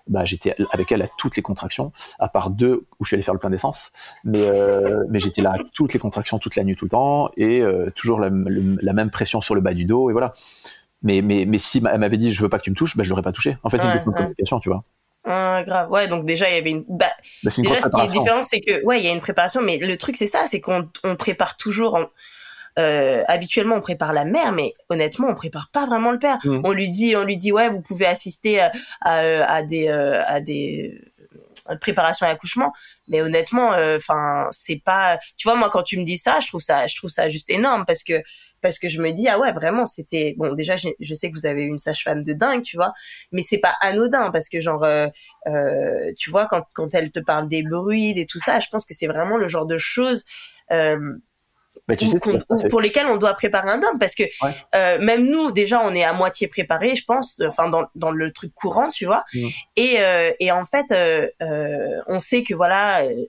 Bah, 0.09 0.25
j'étais 0.25 0.57
avec 0.73 0.91
elle 0.91 1.01
à 1.01 1.07
toutes 1.17 1.37
les 1.37 1.43
contractions, 1.43 1.93
à 2.19 2.29
part 2.29 2.51
deux 2.51 2.87
où 2.99 3.05
je 3.05 3.11
suis 3.11 3.15
allé 3.15 3.23
faire 3.23 3.35
le 3.35 3.41
plein 3.41 3.51
d'essence. 3.51 3.93
Mais, 4.25 4.51
mais 5.09 5.21
j'étais 5.21 5.43
là 5.43 5.53
à 5.53 5.59
toutes 5.73 5.95
les 5.95 6.01
contractions 6.01 6.39
toute 6.41 6.57
la 6.57 6.65
nuit, 6.65 6.75
tout 6.75 6.87
le 6.87 6.91
temps, 6.91 7.31
et 7.37 7.63
toujours 7.95 8.19
la, 8.19 8.29
la, 8.29 8.93
même 8.95 9.11
pression 9.11 9.41
sur 9.41 9.55
le 9.55 9.61
bas 9.61 9.75
du 9.75 9.85
dos, 9.85 10.11
et 10.11 10.13
voilà. 10.13 10.33
Mais, 11.03 11.21
mais, 11.21 11.45
mais 11.47 11.59
si 11.59 11.83
elle 11.91 11.99
m'avait 11.99 12.17
dit 12.17 12.31
je 12.31 12.43
veux 12.43 12.49
pas 12.49 12.59
que 12.59 12.65
tu 12.65 12.71
me 12.71 12.77
touches, 12.77 12.97
bah, 12.97 13.03
je 13.03 13.11
l'aurais 13.11 13.23
pas 13.23 13.33
touché. 13.33 13.57
En 13.63 13.71
fait, 13.71 13.79
c'est 13.79 13.89
une 13.89 14.01
communication, 14.01 14.61
tu 14.61 14.69
vois. 14.69 14.83
Ah, 15.25 15.63
grave. 15.65 15.91
Ouais, 15.91 16.09
donc 16.09 16.25
déjà, 16.27 16.49
il 16.51 16.55
y 16.57 16.59
avait 16.59 16.71
une, 16.71 16.85
bah, 16.89 17.07
bah 17.45 17.51
déjà, 17.57 17.81
ce 17.81 17.89
qui 17.89 18.01
est 18.01 18.11
différent, 18.11 18.43
c'est 18.43 18.61
que, 18.61 18.85
ouais, 18.85 18.99
il 18.99 19.05
y 19.05 19.09
a 19.09 19.13
une 19.13 19.21
préparation, 19.21 19.63
mais 19.63 19.79
le 19.79 19.97
truc, 19.97 20.17
c'est 20.17 20.27
ça, 20.27 20.47
c'est 20.49 20.61
qu'on 20.61 20.89
on 21.05 21.15
prépare 21.15 21.57
toujours, 21.57 21.99
euh, 22.79 23.23
habituellement, 23.29 23.77
on 23.77 23.81
prépare 23.81 24.13
la 24.13 24.25
mère, 24.25 24.53
mais 24.53 24.75
honnêtement, 24.89 25.29
on 25.29 25.35
prépare 25.35 25.69
pas 25.73 25.87
vraiment 25.87 26.11
le 26.11 26.19
père. 26.19 26.39
Mmh. 26.45 26.63
On 26.65 26.73
lui 26.73 26.89
dit, 26.89 27.15
on 27.15 27.25
lui 27.25 27.37
dit, 27.37 27.53
ouais, 27.53 27.71
vous 27.71 27.81
pouvez 27.81 28.07
assister 28.07 28.61
à, 28.61 28.73
à, 29.01 29.55
à 29.55 29.63
des, 29.63 29.89
euh, 29.89 30.25
à 30.27 30.41
des, 30.41 31.01
préparation 31.81 32.27
à 32.27 32.31
l'accouchement 32.31 32.73
mais 33.07 33.23
honnêtement 33.23 33.73
euh, 33.73 33.97
enfin 33.97 34.49
c'est 34.51 34.83
pas 34.85 35.19
tu 35.37 35.47
vois 35.47 35.57
moi 35.57 35.69
quand 35.71 35.85
tu 35.85 35.97
me 35.97 36.05
dis 36.05 36.19
ça 36.19 36.41
je 36.41 36.49
trouve 36.49 36.61
ça 36.61 36.89
je 36.89 36.97
trouve 36.97 37.11
ça 37.11 37.29
juste 37.29 37.51
énorme 37.51 37.85
parce 37.87 38.03
que 38.03 38.21
parce 38.63 38.79
que 38.79 38.89
je 38.89 39.03
me 39.03 39.11
dis 39.13 39.29
ah 39.29 39.39
ouais 39.39 39.53
vraiment 39.53 39.85
c'était 39.85 40.35
bon 40.39 40.55
déjà 40.55 40.77
je, 40.77 41.15
sais 41.15 41.31
que 41.31 41.35
vous 41.35 41.47
avez 41.47 41.63
une 41.65 41.79
sage-femme 41.79 42.23
de 42.23 42.33
dingue 42.33 42.63
tu 42.63 42.77
vois 42.77 42.93
mais 43.33 43.43
c'est 43.43 43.59
pas 43.59 43.75
anodin 43.81 44.31
parce 44.31 44.49
que 44.49 44.61
genre 44.61 44.85
euh, 44.85 45.09
euh, 45.49 46.13
tu 46.17 46.31
vois 46.31 46.47
quand 46.47 46.63
quand 46.73 46.95
elle 46.95 47.11
te 47.11 47.21
parle 47.21 47.49
des 47.49 47.63
bruits 47.63 48.19
et 48.19 48.27
tout 48.27 48.39
ça 48.39 48.61
je 48.61 48.69
pense 48.71 48.87
que 48.87 48.95
c'est 48.95 49.09
vraiment 49.09 49.37
le 49.37 49.49
genre 49.49 49.67
de 49.67 49.77
choses 49.77 50.25
euh, 50.71 50.97
Bah, 51.89 51.97
tu 51.97 52.07
sais, 52.07 52.19
pour 52.71 52.81
lesquels 52.81 53.07
on 53.07 53.17
doit 53.17 53.35
préparer 53.35 53.69
un 53.71 53.79
dôme 53.79 53.99
parce 53.99 54.15
que 54.15 54.23
Ouais. 54.43 54.55
euh, 54.75 54.99
même 55.01 55.25
nous 55.29 55.51
déjà 55.51 55.81
on 55.83 55.93
est 55.95 56.05
à 56.05 56.13
moitié 56.13 56.47
préparé 56.47 56.95
je 56.95 57.05
pense 57.05 57.41
enfin 57.47 57.69
dans, 57.69 57.87
dans 57.97 58.13
le 58.13 58.33
truc 58.33 58.55
courant 58.55 58.89
tu 58.91 59.05
vois 59.05 59.25
Mhm. 59.35 59.49
et 59.77 59.95
euh, 59.99 60.33
et 60.39 60.53
en 60.53 60.65
fait 60.65 60.93
euh, 60.93 61.29
euh, 61.43 62.01
on 62.07 62.21
sait 62.21 62.43
que 62.45 62.55
voilà 62.55 63.03
euh, 63.05 63.25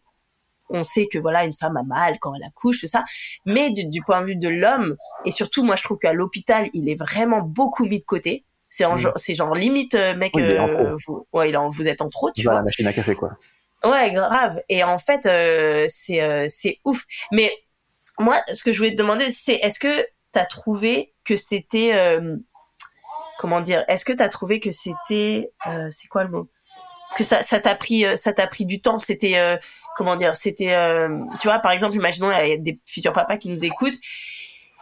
on 0.73 0.83
sait 0.83 1.07
que 1.07 1.17
voilà 1.19 1.45
une 1.45 1.53
femme 1.53 1.77
a 1.77 1.83
mal 1.83 2.17
quand 2.19 2.33
elle 2.35 2.43
accouche 2.43 2.81
tout 2.81 2.87
ça 2.87 3.03
mais 3.45 3.69
du, 3.71 3.85
du 3.87 4.01
point 4.01 4.21
de 4.21 4.25
vue 4.27 4.35
de 4.35 4.49
l'homme 4.49 4.95
et 5.25 5.31
surtout 5.31 5.63
moi 5.63 5.75
je 5.75 5.83
trouve 5.83 5.97
qu'à 5.99 6.13
l'hôpital 6.13 6.69
il 6.73 6.89
est 6.89 6.95
vraiment 6.99 7.41
beaucoup 7.41 7.85
mis 7.85 7.99
de 7.99 8.03
côté 8.05 8.43
c'est 8.69 8.87
Mhm. 8.87 8.97
genre 8.97 9.13
c'est 9.17 9.35
genre 9.35 9.53
limite 9.55 9.93
euh, 9.95 10.15
mec 10.15 10.31
Oui, 10.35 10.41
euh, 10.43 10.95
vous, 11.05 11.27
ouais 11.31 11.49
il 11.49 11.57
en- 11.57 11.69
vous 11.69 11.87
êtes 11.87 12.01
en 12.01 12.09
trop 12.09 12.31
tu 12.31 12.41
vois 12.43 12.55
la 12.55 12.63
machine 12.63 12.87
à 12.87 12.93
café, 12.93 13.13
quoi. 13.15 13.37
Ouais, 13.85 14.11
grave. 14.11 14.61
Et 14.69 14.81
en 14.83 14.97
fait, 14.97 15.25
euh, 15.25 15.85
c'est 15.89 16.21
euh, 16.21 16.45
c'est 16.49 16.79
ouf. 16.85 17.03
Mais 17.33 17.51
moi, 18.17 18.37
ce 18.53 18.63
que 18.63 18.71
je 18.71 18.77
voulais 18.77 18.91
te 18.91 18.95
demander, 18.95 19.29
c'est 19.29 19.55
est-ce 19.55 19.77
que 19.77 20.07
t'as 20.31 20.45
trouvé 20.45 21.13
que 21.25 21.35
c'était 21.35 21.91
euh, 21.93 22.37
comment 23.37 23.61
dire 23.61 23.83
Est-ce 23.87 24.05
que 24.05 24.13
t'as 24.13 24.29
trouvé 24.29 24.59
que 24.59 24.71
c'était 24.71 25.51
c'est 25.89 26.07
quoi 26.07 26.23
le 26.23 26.29
mot? 26.29 26.49
Que 27.17 27.23
ça 27.23 27.43
ça 27.43 27.59
t'a 27.59 27.75
pris 27.75 28.05
ça 28.17 28.33
t'a 28.33 28.47
pris 28.47 28.65
du 28.65 28.81
temps? 28.81 28.99
C'était 28.99 29.59
comment 29.95 30.15
dire 30.15 30.35
C'était 30.35 30.73
euh, 30.73 31.09
tu 31.41 31.47
vois 31.47 31.59
par 31.59 31.71
exemple, 31.71 31.95
imaginons 31.95 32.29
il 32.31 32.47
y 32.47 32.51
a 32.53 32.57
des 32.57 32.79
futurs 32.85 33.13
papas 33.13 33.37
qui 33.37 33.49
nous 33.49 33.63
écoutent 33.63 33.97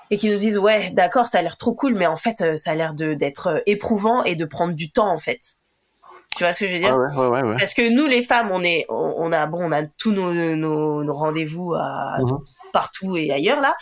et 0.09 0.17
qui 0.17 0.29
nous 0.29 0.37
disent 0.37 0.57
ouais 0.57 0.89
d'accord 0.91 1.27
ça 1.27 1.39
a 1.39 1.41
l'air 1.41 1.57
trop 1.57 1.73
cool 1.73 1.95
mais 1.95 2.05
en 2.07 2.17
fait 2.17 2.41
euh, 2.41 2.57
ça 2.57 2.71
a 2.71 2.75
l'air 2.75 2.93
de 2.93 3.13
d'être 3.13 3.47
euh, 3.47 3.59
éprouvant 3.65 4.23
et 4.23 4.35
de 4.35 4.45
prendre 4.45 4.73
du 4.73 4.91
temps 4.91 5.11
en 5.11 5.17
fait. 5.17 5.39
Tu 6.37 6.45
vois 6.45 6.53
ce 6.53 6.61
que 6.61 6.67
je 6.67 6.73
veux 6.73 6.79
dire? 6.79 6.95
Ouais, 6.95 7.13
ouais, 7.13 7.27
ouais, 7.27 7.41
ouais. 7.41 7.49
ouais. 7.49 7.55
parce 7.59 7.73
que 7.73 7.93
nous, 7.93 8.07
les 8.07 8.23
femmes, 8.23 8.51
on 8.53 8.63
est, 8.63 8.85
on, 8.87 9.15
on 9.17 9.33
a, 9.33 9.45
bon, 9.47 9.65
on 9.67 9.71
a 9.73 9.83
tous 9.83 10.13
nos, 10.13 10.33
nos, 10.55 11.03
nos 11.03 11.13
rendez-vous 11.13 11.73
à 11.73 12.19
Mhm. 12.19 12.37
partout 12.71 13.17
et 13.17 13.31
ailleurs 13.31 13.59
là. 13.59 13.75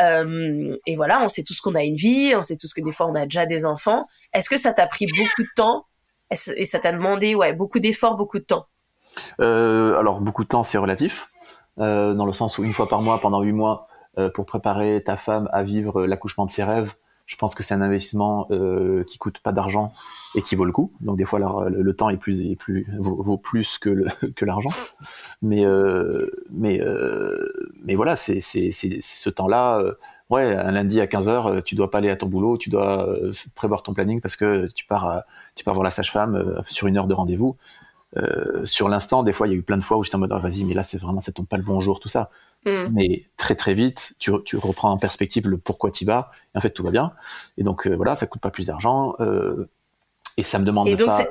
Euh, 0.00 0.76
et 0.86 0.96
voilà, 0.96 1.22
on 1.22 1.28
sait 1.28 1.42
tous 1.42 1.60
qu'on 1.60 1.74
a 1.74 1.84
une 1.84 1.94
vie, 1.94 2.32
on 2.34 2.40
sait 2.40 2.56
tous 2.56 2.72
que 2.72 2.80
des 2.80 2.90
fois 2.90 3.06
on 3.06 3.14
a 3.14 3.24
déjà 3.24 3.44
des 3.44 3.66
enfants. 3.66 4.06
Est-ce 4.32 4.48
que 4.48 4.56
ça 4.56 4.72
t'a 4.72 4.86
pris 4.86 5.04
beaucoup 5.06 5.42
de 5.42 5.48
temps? 5.54 5.84
Et 6.56 6.64
ça 6.64 6.78
t'a 6.78 6.90
demandé, 6.90 7.34
ouais, 7.34 7.52
beaucoup 7.52 7.80
d'efforts, 7.80 8.16
beaucoup 8.16 8.38
de 8.38 8.44
temps? 8.44 8.64
Alors, 9.38 10.20
beaucoup 10.20 10.42
de 10.44 10.48
temps, 10.48 10.62
c'est 10.62 10.78
relatif, 10.78 11.28
euh, 11.78 12.14
dans 12.14 12.26
le 12.26 12.32
sens 12.32 12.58
où 12.58 12.64
une 12.64 12.72
fois 12.72 12.88
par 12.88 13.02
mois, 13.02 13.20
pendant 13.20 13.42
huit 13.42 13.52
mois, 13.52 13.88
euh, 14.18 14.30
pour 14.30 14.46
préparer 14.46 15.02
ta 15.02 15.16
femme 15.16 15.48
à 15.52 15.62
vivre 15.62 16.06
l'accouchement 16.06 16.46
de 16.46 16.50
ses 16.50 16.62
rêves, 16.64 16.92
je 17.26 17.36
pense 17.36 17.54
que 17.54 17.62
c'est 17.62 17.74
un 17.74 17.80
investissement 17.80 18.46
euh, 18.50 19.02
qui 19.04 19.18
coûte 19.18 19.38
pas 19.38 19.52
d'argent 19.52 19.92
et 20.34 20.42
qui 20.42 20.56
vaut 20.56 20.64
le 20.66 20.72
coup. 20.72 20.92
Donc 21.00 21.16
des 21.16 21.24
fois, 21.24 21.38
le, 21.68 21.96
temps 21.96 22.10
est 22.10 22.16
plus, 22.16 22.56
vaut, 22.98 23.38
plus 23.38 23.78
que 23.78 24.44
l'argent. 24.44 24.70
Mais 25.42 25.64
euh, 25.64 26.30
mais 26.50 26.80
euh, 26.80 27.38
mais 27.82 27.94
voilà, 27.94 28.14
c'est 28.16 28.40
c'est 28.40 28.70
ce 28.72 29.30
temps-là. 29.30 29.78
euh, 29.78 29.94
ouais, 30.30 30.54
un 30.54 30.72
lundi 30.72 31.00
à 31.00 31.06
15 31.06 31.28
h 31.28 31.62
tu 31.62 31.74
dois 31.74 31.90
pas 31.90 31.98
aller 31.98 32.10
à 32.10 32.16
ton 32.16 32.26
boulot, 32.26 32.58
tu 32.58 32.70
dois 32.70 33.08
euh, 33.08 33.32
prévoir 33.54 33.82
ton 33.82 33.94
planning 33.94 34.20
parce 34.20 34.36
que 34.36 34.68
tu 34.74 34.84
pars 34.86 35.22
tu 35.54 35.64
pars 35.64 35.74
voir 35.74 35.84
la 35.84 35.90
sage-femme 35.90 36.34
euh, 36.34 36.60
sur 36.66 36.86
une 36.88 36.96
heure 36.98 37.06
de 37.06 37.14
rendez-vous. 37.14 37.56
Euh, 38.16 38.64
sur 38.64 38.88
l'instant, 38.88 39.22
des 39.22 39.32
fois, 39.32 39.46
il 39.48 39.50
y 39.50 39.54
a 39.54 39.56
eu 39.56 39.62
plein 39.62 39.76
de 39.76 39.82
fois 39.82 39.96
où 39.96 40.04
j'étais 40.04 40.16
en 40.16 40.20
mode, 40.20 40.32
Ah, 40.32 40.38
vas-y, 40.38 40.64
mais 40.64 40.74
là, 40.74 40.82
c'est 40.82 40.98
vraiment, 40.98 41.20
ça 41.20 41.32
tombe 41.32 41.46
pas 41.46 41.56
le 41.56 41.64
bon 41.64 41.80
jour, 41.80 42.00
tout 42.00 42.08
ça. 42.08 42.30
Hmm. 42.64 42.88
Mais 42.92 43.24
très, 43.36 43.56
très 43.56 43.74
vite, 43.74 44.14
tu, 44.18 44.30
tu 44.44 44.56
reprends 44.56 44.90
en 44.90 44.98
perspective 44.98 45.48
le 45.48 45.58
pourquoi 45.58 45.90
tu 45.90 46.04
vas. 46.04 46.30
Et 46.54 46.58
en 46.58 46.60
fait, 46.60 46.70
tout 46.70 46.84
va 46.84 46.90
bien. 46.90 47.12
Et 47.58 47.62
donc, 47.64 47.86
euh, 47.86 47.94
voilà, 47.94 48.14
ça 48.14 48.26
coûte 48.26 48.40
pas 48.40 48.50
plus 48.50 48.66
d'argent. 48.66 49.14
euh, 49.20 49.68
et 50.36 50.42
ça 50.42 50.58
me 50.58 50.64
demande 50.64 50.88
Et 50.88 50.96
donc, 50.96 51.08
pas. 51.08 51.26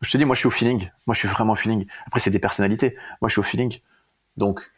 Je 0.00 0.10
te 0.10 0.16
dis, 0.16 0.24
moi, 0.24 0.34
je 0.34 0.40
suis 0.40 0.46
au 0.46 0.50
feeling. 0.50 0.90
Moi, 1.06 1.14
je 1.14 1.20
suis 1.20 1.28
vraiment 1.28 1.54
au 1.54 1.56
feeling. 1.56 1.86
Après, 2.06 2.20
c'est 2.20 2.30
des 2.30 2.38
personnalités. 2.38 2.96
Moi, 3.20 3.28
je 3.28 3.32
suis 3.34 3.40
au 3.40 3.44
feeling. 3.44 3.78
Donc, 4.36 4.70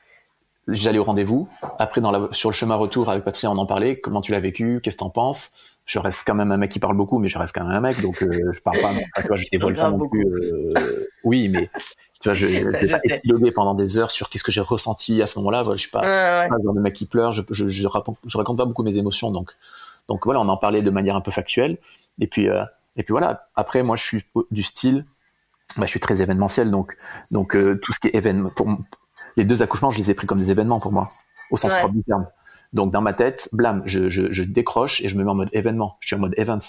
j'allais 0.68 0.98
au 0.98 1.04
rendez-vous. 1.04 1.48
Après, 1.78 2.00
dans 2.00 2.10
la, 2.10 2.28
sur 2.32 2.50
le 2.50 2.54
chemin 2.54 2.76
retour 2.76 3.10
avec 3.10 3.24
Patricia, 3.24 3.50
on 3.50 3.58
en 3.58 3.66
parlait. 3.66 4.00
Comment 4.00 4.20
tu 4.20 4.32
l'as 4.32 4.40
vécu? 4.40 4.80
Qu'est-ce 4.82 4.96
que 4.96 5.00
t'en 5.00 5.10
penses? 5.10 5.52
Je 5.86 5.98
reste 6.00 6.24
quand 6.26 6.34
même 6.34 6.50
un 6.52 6.56
mec 6.56 6.70
qui 6.72 6.80
parle 6.80 6.96
beaucoup, 6.96 7.18
mais 7.20 7.28
je 7.28 7.38
reste 7.38 7.54
quand 7.54 7.62
même 7.64 7.72
un 7.76 7.80
mec. 7.80 8.00
Donc, 8.02 8.22
euh, 8.22 8.50
je 8.52 8.60
parle 8.60 8.80
pas. 8.80 8.90
tu 9.22 9.26
vois, 9.28 9.36
je 9.36 9.46
dévoile 9.50 9.74
pas 9.76 9.90
non 9.90 9.98
beaucoup. 9.98 10.18
plus. 10.18 10.26
euh, 10.26 10.74
oui, 11.24 11.48
mais 11.48 11.70
tu 12.20 12.28
vois, 12.28 12.34
je, 12.34 12.46
je 12.82 12.90
pas 12.90 12.98
sais. 12.98 13.16
épiloguer 13.16 13.52
pendant 13.52 13.74
des 13.74 13.96
heures 13.96 14.10
sur 14.10 14.28
qu'est-ce 14.28 14.42
que 14.44 14.50
j'ai 14.52 14.60
ressenti 14.60 15.22
à 15.22 15.26
ce 15.28 15.38
moment-là. 15.38 15.62
Voilà, 15.62 15.76
je 15.76 15.82
suis 15.82 15.90
pas, 15.90 16.00
Ouais, 16.00 16.06
ouais. 16.42 16.48
pas 16.48 16.56
le 16.58 16.64
genre 16.64 16.74
de 16.74 16.80
mec 16.80 16.94
qui 16.94 17.06
pleure. 17.06 17.32
Je, 17.32 17.42
je, 17.50 17.68
je, 17.68 17.86
raconte, 17.86 18.18
je 18.26 18.36
raconte 18.36 18.56
pas 18.56 18.64
beaucoup 18.64 18.82
mes 18.82 18.96
émotions. 18.96 19.30
Donc, 19.30 19.52
donc 20.08 20.24
voilà, 20.24 20.40
on 20.40 20.48
en 20.48 20.56
parlait 20.56 20.82
de 20.82 20.90
manière 20.90 21.14
un 21.16 21.20
peu 21.20 21.30
factuelle. 21.30 21.78
Et 22.20 22.26
puis, 22.26 22.48
euh, 22.50 22.64
et 22.96 23.04
puis 23.04 23.12
voilà. 23.12 23.48
Après, 23.54 23.82
moi, 23.84 23.94
je 23.96 24.02
suis 24.02 24.24
du 24.50 24.62
style. 24.64 25.04
Bah, 25.76 25.84
je 25.86 25.90
suis 25.90 26.00
très 26.00 26.22
événementiel, 26.22 26.70
donc 26.70 26.96
donc 27.30 27.54
euh, 27.54 27.78
tout 27.82 27.92
ce 27.92 28.00
qui 28.00 28.08
est 28.08 28.14
événement. 28.14 28.48
Pour 28.50 28.66
les 29.36 29.44
deux 29.44 29.62
accouchements, 29.62 29.90
je 29.90 29.98
les 29.98 30.10
ai 30.10 30.14
pris 30.14 30.26
comme 30.26 30.38
des 30.38 30.50
événements 30.50 30.80
pour 30.80 30.92
moi, 30.92 31.10
au 31.50 31.56
sens 31.56 31.70
Ouais. 31.72 31.78
propre 31.80 31.94
du 31.94 32.02
terme. 32.04 32.26
Donc 32.76 32.92
dans 32.92 33.00
ma 33.00 33.14
tête, 33.14 33.48
blam, 33.52 33.82
je, 33.86 34.10
je, 34.10 34.30
je 34.30 34.42
décroche 34.44 35.00
et 35.00 35.08
je 35.08 35.16
me 35.16 35.24
mets 35.24 35.30
en 35.30 35.34
mode 35.34 35.48
événement. 35.52 35.96
Je 36.00 36.08
suis 36.08 36.16
en 36.16 36.20
mode 36.20 36.34
events. 36.36 36.60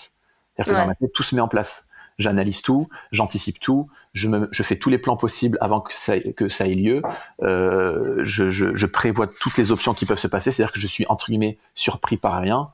C'est-à-dire 0.56 0.66
que 0.66 0.72
Ouais. 0.72 0.82
dans 0.82 0.88
ma 0.88 0.96
tête, 0.96 1.12
tout 1.14 1.22
se 1.24 1.36
met 1.36 1.42
en 1.42 1.50
place. 1.50 1.84
J'analyse 2.18 2.62
tout, 2.64 2.88
j'anticipe 3.12 3.60
tout, 3.60 3.90
je, 4.14 4.28
me, 4.28 4.48
je 4.52 4.64
fais 4.64 4.78
tous 4.78 4.90
les 4.90 4.98
plans 4.98 5.18
possibles 5.18 5.58
avant 5.62 5.82
que 5.82 5.94
ça, 5.94 6.18
que 6.20 6.50
ça 6.50 6.66
ait 6.66 6.74
lieu. 6.74 7.04
Euh, 7.44 8.22
je, 8.24 8.50
je, 8.50 8.74
je 8.74 8.86
prévois 8.88 9.28
toutes 9.28 9.56
les 9.58 9.72
options 9.72 9.94
qui 9.94 10.06
peuvent 10.08 10.18
se 10.18 10.28
passer. 10.28 10.52
C'est-à-dire 10.52 10.72
que 10.72 10.80
je 10.80 10.88
suis 10.88 11.06
entre 11.10 11.28
guillemets 11.28 11.60
surpris 11.76 12.18
par 12.18 12.40
rien. 12.40 12.70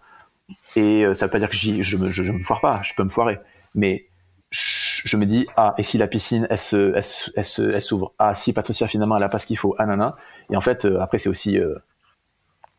Et 0.76 1.04
euh, 1.04 1.14
ça 1.16 1.26
veut 1.26 1.32
pas 1.32 1.40
dire 1.40 1.50
que 1.50 1.58
je 1.58 1.98
me, 1.98 2.10
je, 2.10 2.32
me 2.32 2.44
foire 2.44 2.62
pas. 2.62 2.82
Je 2.84 2.94
peux 2.96 3.04
me 3.04 3.10
foirer, 3.10 3.40
mais 3.76 4.06
je, 4.52 5.18
me 5.18 5.26
dis 5.26 5.48
ah 5.58 5.74
et 5.80 5.84
si 5.84 5.98
la 5.98 6.08
piscine 6.08 6.46
elle 6.50 6.60
se, 6.60 6.94
elle, 7.36 7.44
elle, 7.74 7.82
s'ouvre? 7.82 8.14
Ah 8.20 8.36
si 8.36 8.54
Patricia 8.54 8.88
finalement 8.88 9.18
elle 9.18 9.24
a 9.24 9.30
pas 9.30 9.40
ce 9.40 9.48
qu'il 9.48 9.58
faut? 9.58 9.76
Ah 9.80 9.88
nana 9.88 10.16
et 10.52 10.56
en 10.56 10.62
fait 10.62 10.86
euh, 10.86 11.02
après 11.02 11.18
c'est 11.18 11.30
aussi 11.30 11.58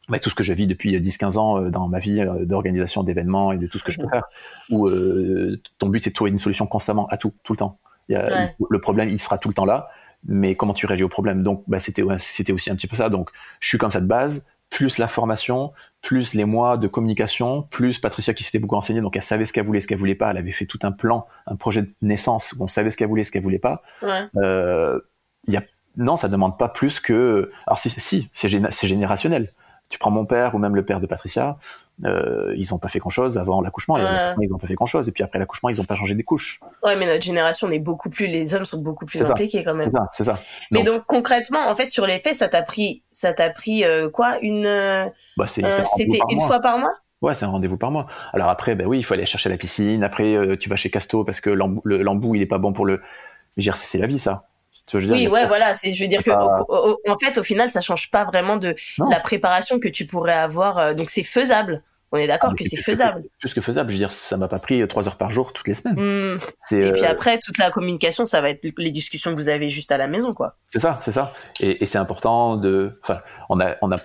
bah, 0.09 0.18
tout 0.18 0.30
ce 0.30 0.34
que 0.34 0.44
je 0.44 0.52
vis 0.52 0.66
depuis 0.66 0.96
10-15 0.98 1.38
ans 1.38 1.59
euh, 1.59 1.70
dans 1.70 1.88
ma 1.88 1.98
vie 1.98 2.20
euh, 2.20 2.44
d'organisation 2.44 3.02
d'événements 3.02 3.52
et 3.52 3.59
de 3.59 3.66
tout 3.66 3.78
ce 3.78 3.84
que 3.84 3.92
je 3.92 4.00
peux 4.00 4.09
faire 4.09 4.24
où 4.70 4.86
euh, 4.88 5.61
ton 5.78 5.88
but 5.88 6.02
c'est 6.05 6.11
de 6.11 6.14
trouver 6.14 6.30
une 6.30 6.38
solution 6.38 6.66
constamment 6.66 7.07
à 7.09 7.16
tout 7.16 7.32
tout 7.42 7.52
le 7.55 7.59
temps 7.59 7.78
Il 8.09 8.12
y 8.12 8.16
a- 8.16 8.24
Ouais. 8.24 8.55
le 8.70 8.80
problème 8.80 9.09
il 9.09 9.18
sera 9.18 9.38
tout 9.38 9.48
le 9.48 9.55
temps 9.55 9.64
là 9.64 9.88
mais 10.26 10.55
comment 10.55 10.72
tu 10.72 10.86
réagis 10.86 11.05
au 11.05 11.09
problème? 11.11 11.42
Donc 11.42 11.64
bah, 11.66 11.78
c'était 11.78 12.02
ouais, 12.02 12.16
c'était 12.18 12.52
aussi 12.52 12.70
un 12.70 12.76
petit 12.76 12.86
peu 12.86 12.96
ça 12.96 13.09
donc 13.11 13.30
je 13.61 13.68
suis 13.68 13.78
comme 13.78 13.90
ça 13.90 14.00
de 14.00 14.07
base 14.07 14.44
plus 14.70 14.98
la 14.98 15.07
formation 15.07 15.72
plus 16.02 16.34
les 16.34 16.44
mois 16.44 16.76
de 16.76 16.86
communication, 16.86 17.62
plus 17.62 17.98
Patricia 17.98 18.34
qui 18.34 18.44
s'était 18.44 18.59
beaucoup 18.59 18.74
renseignée, 18.74 19.00
donc 19.00 19.16
elle 19.16 19.22
savait 19.22 19.46
ce 19.46 19.55
qu'elle 19.55 19.64
voulait, 19.64 19.80
ce 19.80 19.86
qu'elle 19.88 19.96
voulait 19.98 20.14
pas, 20.14 20.30
elle 20.32 20.36
avait 20.36 20.50
fait 20.52 20.66
tout 20.66 20.78
un 20.82 20.92
plan, 20.92 21.26
un 21.46 21.57
projet 21.57 21.80
de 21.82 21.90
naissance 22.02 22.52
où 22.59 22.64
on 22.64 22.68
savait 22.68 22.90
ce 22.90 22.98
qu'elle 22.98 23.09
voulait, 23.09 23.24
ce 23.24 23.30
qu'elle 23.30 23.42
voulait 23.42 23.59
pas. 23.59 23.80
Ouais. 24.02 24.24
Euh, 24.36 25.00
y 25.48 25.57
a, 25.57 25.62
non, 25.96 26.16
ça 26.18 26.28
demande 26.28 26.59
pas 26.59 26.68
plus 26.68 27.00
que. 27.00 27.50
Alors 27.66 27.78
si, 27.78 27.88
si 27.88 28.28
c'est 28.34 28.48
géné- 28.48 28.68
c'est 28.70 28.86
générationnel. 28.86 29.50
Tu 29.91 29.99
prends 29.99 30.11
mon 30.11 30.24
père 30.26 30.55
ou 30.55 30.59
même 30.59 30.74
le 30.74 30.85
père 30.85 31.01
de 31.01 31.07
Patricia, 31.07 31.57
euh, 32.05 32.53
ils 32.57 32.74
ont 32.74 32.78
pas 32.78 32.89
fait 32.89 32.99
grand 32.99 33.11
chose 33.11 33.39
avant 33.39 33.61
l'accouchement, 33.61 33.97
ils 33.97 34.53
ont 34.53 34.59
pas 34.59 34.66
fait 34.66 34.74
grand 34.74 34.87
chose, 34.87 35.09
et 35.09 35.12
puis 35.12 35.22
après 35.22 35.39
l'accouchement 35.39 35.68
ils 35.68 35.80
ont 35.80 35.85
pas 35.85 35.95
changé 35.95 36.14
des 36.16 36.24
couches. 36.24 36.59
Ouais, 36.82 36.97
mais 36.97 37.07
notre 37.07 37.22
génération, 37.22 37.68
on 37.68 37.70
est 37.70 37.78
beaucoup 37.78 38.11
plus, 38.11 38.26
les 38.26 38.55
hommes 38.55 38.64
sont 38.64 38.80
beaucoup 38.80 39.07
plus 39.07 39.18
ça. 39.20 39.30
impliqués 39.30 39.62
quand 39.62 39.74
même. 39.74 39.91
C'est 39.91 39.97
ça, 39.97 40.09
c'est 40.12 40.24
ça. 40.24 40.39
Mais 40.72 40.82
Donc- 40.82 40.87
donc 40.97 41.05
concrètement, 41.07 41.68
en 41.68 41.74
fait, 41.76 41.91
sur 41.91 42.07
les 42.07 42.18
faits, 42.18 42.35
ça 42.35 42.49
t'a 42.49 42.62
pris, 42.62 43.05
ça 43.12 43.32
t'a 43.35 43.51
pris 43.51 43.85
euh, 43.85 44.09
quoi? 44.11 44.39
Une, 44.43 44.64
Bah, 45.37 45.47
c'est, 45.47 45.64
euh, 45.64 45.85
c'était 45.97 46.18
une 46.30 46.39
mois. 46.39 46.47
fois 46.49 46.61
par 46.61 46.78
mois? 46.78 46.95
Ouais, 47.22 47.35
c'est 47.35 47.45
un 47.45 47.51
rendez-vous 47.51 47.76
par 47.78 47.91
mois. 47.93 48.07
Alors 48.32 48.49
après, 48.49 48.74
ben 48.74 48.87
oui, 48.87 48.99
il 48.99 49.03
faut 49.05 49.14
aller 49.14 49.26
chercher 49.26 49.49
la 49.49 49.57
piscine. 49.57 50.03
Après, 50.03 50.35
tu 50.59 50.68
vas 50.68 50.76
chez 50.76 50.91
Casto 50.91 51.24
parce 51.24 51.41
que 51.41 51.51
l'embou, 51.51 51.80
le- 51.85 52.03
l'embout, 52.03 52.35
il 52.35 52.43
est 52.43 52.47
pas 52.47 52.59
bon 52.59 52.72
pour 52.72 52.85
le. 52.87 52.97
Mais 53.57 53.62
je 53.62 53.70
veux 53.70 53.72
dire, 53.72 53.76
c'est 53.76 53.87
c'est 53.87 53.99
la 53.99 54.07
vie, 54.09 54.18
ça. 54.18 54.47
Tu 54.87 54.99
veux 54.99 55.12
Oui, 55.12 55.29
ouais, 55.29 55.47
voilà. 55.47 55.75
C'est, 55.75 55.95
je 55.95 56.03
veux 56.03 56.09
dire 56.09 56.22
que, 56.22 56.31
c'est 56.31 56.37
pas- 56.37 56.62
au- 56.68 56.75
au- 56.75 56.99
au- 57.07 57.11
en 57.11 57.18
fait, 57.18 57.39
au 57.39 57.43
final, 57.43 57.68
ça 57.70 57.81
change 57.81 58.11
pas 58.11 58.25
vraiment 58.25 58.57
de 58.57 58.75
Non. 58.99 59.09
la 59.11 59.20
préparation 59.20 59.79
que 59.79 59.89
tu 59.89 60.07
pourrais 60.07 60.35
avoir. 60.35 60.79
euh, 60.79 60.95
donc 60.95 61.11
c'est 61.11 61.22
faisable. 61.22 61.83
On 62.12 62.16
est 62.16 62.29
d'accord 62.29 62.51
Ah, 62.53 62.57
que 62.57 62.64
c'est 62.68 62.77
faisable. 62.77 63.25
plus 63.41 63.55
que 63.55 63.61
faisable. 63.61 63.89
Je 63.91 63.95
veux 63.95 63.99
dire, 63.99 64.12
ça 64.12 64.37
m'a 64.37 64.47
pas 64.47 64.61
pris 64.61 64.81
euh, 64.83 64.87
trois 64.87 65.09
heures 65.09 65.16
par 65.16 65.31
jour 65.31 65.53
toutes 65.53 65.66
les 65.66 65.75
semaines. 65.75 66.39
C'est, 66.68 66.79
Et 66.79 66.93
puis 66.93 67.05
euh, 67.05 67.11
après, 67.11 67.39
toute 67.41 67.59
la 67.59 67.72
communication, 67.72 68.25
ça 68.25 68.41
va 68.41 68.51
être 68.51 68.64
les 68.79 68.93
discussions 68.93 69.33
que 69.33 69.37
vous 69.37 69.49
avez 69.49 69.68
juste 69.70 69.91
à 69.91 69.97
la 69.97 70.07
maison, 70.07 70.33
quoi. 70.33 70.55
c'est 70.64 70.79
ça, 70.79 70.99
c'est 71.03 71.11
ça. 71.12 71.33
Et, 71.59 71.83
et 71.83 71.87
c'est 71.87 71.99
important 71.99 72.57
de. 72.57 73.01
Enfin, 73.03 73.20
on 73.49 73.59
a, 73.61 73.75
on 73.83 73.91
a, 73.91 73.97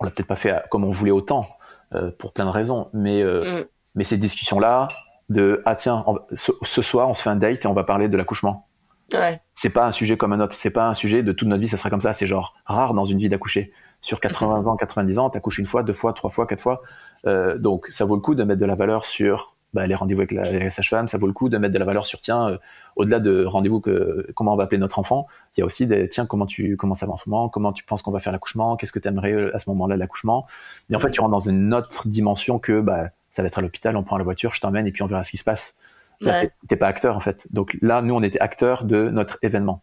on 0.00 0.04
l'a 0.04 0.10
peut-être 0.10 0.26
pas 0.26 0.36
fait 0.36 0.62
comme 0.70 0.84
on 0.84 0.90
voulait 0.90 1.10
autant 1.12 1.46
euh, 1.94 2.10
pour 2.10 2.34
plein 2.34 2.44
de 2.44 2.50
raisons, 2.50 2.90
mais 2.92 3.22
euh, 3.22 3.60
Hmm. 3.60 3.64
mais 3.94 4.04
ces 4.04 4.18
discussions-là 4.18 4.88
de 5.30 5.62
ah 5.64 5.74
tiens, 5.74 6.04
on 6.06 6.18
ce, 6.34 6.52
ce 6.62 6.82
soir 6.82 7.08
on 7.08 7.14
se 7.14 7.22
fait 7.22 7.30
un 7.30 7.36
date 7.36 7.64
et 7.64 7.68
on 7.68 7.72
va 7.72 7.84
parler 7.84 8.08
de 8.08 8.16
l'accouchement. 8.18 8.64
Ouais. 9.12 9.40
c'est 9.54 9.70
pas 9.70 9.86
un 9.86 9.92
sujet 9.92 10.16
comme 10.16 10.32
un 10.32 10.40
autre. 10.40 10.54
C'est 10.54 10.70
pas 10.70 10.88
un 10.88 10.94
sujet 10.94 11.22
de 11.22 11.32
toute 11.32 11.48
notre 11.48 11.60
vie, 11.60 11.68
ça 11.68 11.76
sera 11.76 11.90
comme 11.90 12.00
ça. 12.00 12.12
C'est 12.12 12.26
genre 12.26 12.54
rare 12.64 12.94
dans 12.94 13.04
une 13.04 13.18
vie 13.18 13.28
d'accoucher. 13.28 13.72
Sur 14.00 14.20
80 14.20 14.66
ans, 14.66 14.76
90 14.76 15.18
ans, 15.18 15.30
t'accouches 15.30 15.58
une 15.58 15.66
fois, 15.66 15.82
deux 15.82 15.92
fois, 15.92 16.12
trois 16.12 16.30
fois, 16.30 16.46
quatre 16.46 16.62
fois. 16.62 16.82
Euh, 17.26 17.58
donc, 17.58 17.86
ça 17.88 18.04
vaut 18.04 18.16
le 18.16 18.20
coup 18.20 18.34
de 18.34 18.44
mettre 18.44 18.60
de 18.60 18.66
la 18.66 18.74
valeur 18.74 19.04
sur 19.04 19.56
bah, 19.74 19.86
les 19.86 19.94
rendez-vous 19.94 20.20
avec 20.20 20.32
la, 20.32 20.70
sage-femme. 20.70 21.08
Ça 21.08 21.18
vaut 21.18 21.26
le 21.26 21.32
coup 21.32 21.48
de 21.48 21.58
mettre 21.58 21.74
de 21.74 21.78
la 21.78 21.84
valeur 21.84 22.06
sur 22.06 22.20
tiens, 22.20 22.48
euh, 22.48 22.58
au-delà 22.96 23.18
de 23.18 23.44
rendez-vous 23.44 23.80
que 23.80 24.26
comment 24.34 24.54
on 24.54 24.56
va 24.56 24.64
appeler 24.64 24.78
notre 24.78 24.98
enfant, 24.98 25.26
il 25.56 25.60
y 25.60 25.62
a 25.62 25.66
aussi 25.66 25.86
des 25.86 26.08
tiens 26.08 26.26
comment 26.26 26.46
tu 26.46 26.76
comment 26.76 26.94
ça 26.94 27.06
va 27.06 27.12
en 27.12 27.16
ce 27.16 27.28
moment, 27.28 27.48
comment 27.48 27.72
tu 27.72 27.84
penses 27.84 28.00
qu'on 28.00 28.12
va 28.12 28.20
faire 28.20 28.32
l'accouchement, 28.32 28.76
qu'est-ce 28.76 28.92
que 28.92 29.00
tu 29.00 29.08
aimerais 29.08 29.52
à 29.52 29.58
ce 29.58 29.68
moment-là 29.70 29.96
de 29.96 30.00
l'accouchement. 30.00 30.46
Et 30.90 30.96
en 30.96 31.00
fait, 31.00 31.10
tu 31.10 31.20
rentres 31.20 31.32
dans 31.32 31.38
une 31.40 31.74
autre 31.74 32.06
dimension 32.06 32.58
que 32.58 32.80
bah 32.80 33.10
ça 33.30 33.42
va 33.42 33.48
être 33.48 33.58
à 33.58 33.62
l'hôpital, 33.62 33.96
on 33.96 34.04
prend 34.04 34.16
la 34.16 34.22
voiture, 34.22 34.54
je 34.54 34.60
t'emmène 34.60 34.86
et 34.86 34.92
puis 34.92 35.02
on 35.02 35.06
verra 35.06 35.24
ce 35.24 35.32
qui 35.32 35.38
se 35.38 35.44
passe. 35.44 35.74
Ouais. 36.22 36.50
T'es 36.68 36.76
pas 36.76 36.86
acteur 36.86 37.16
en 37.16 37.20
fait. 37.20 37.46
Donc 37.50 37.76
là, 37.82 38.02
nous, 38.02 38.14
on 38.14 38.22
était 38.22 38.40
acteurs 38.40 38.84
de 38.84 39.08
notre 39.10 39.38
événement. 39.42 39.82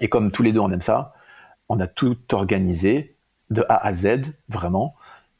Et 0.00 0.08
comme 0.08 0.30
tous 0.30 0.42
les 0.42 0.52
deux 0.52 0.60
on 0.60 0.70
aime 0.70 0.80
ça, 0.80 1.12
on 1.68 1.80
a 1.80 1.86
tout 1.86 2.16
organisé 2.32 3.16
de 3.50 3.64
A 3.68 3.86
à 3.86 3.92
Z, 3.94 4.32
vraiment. 4.48 4.94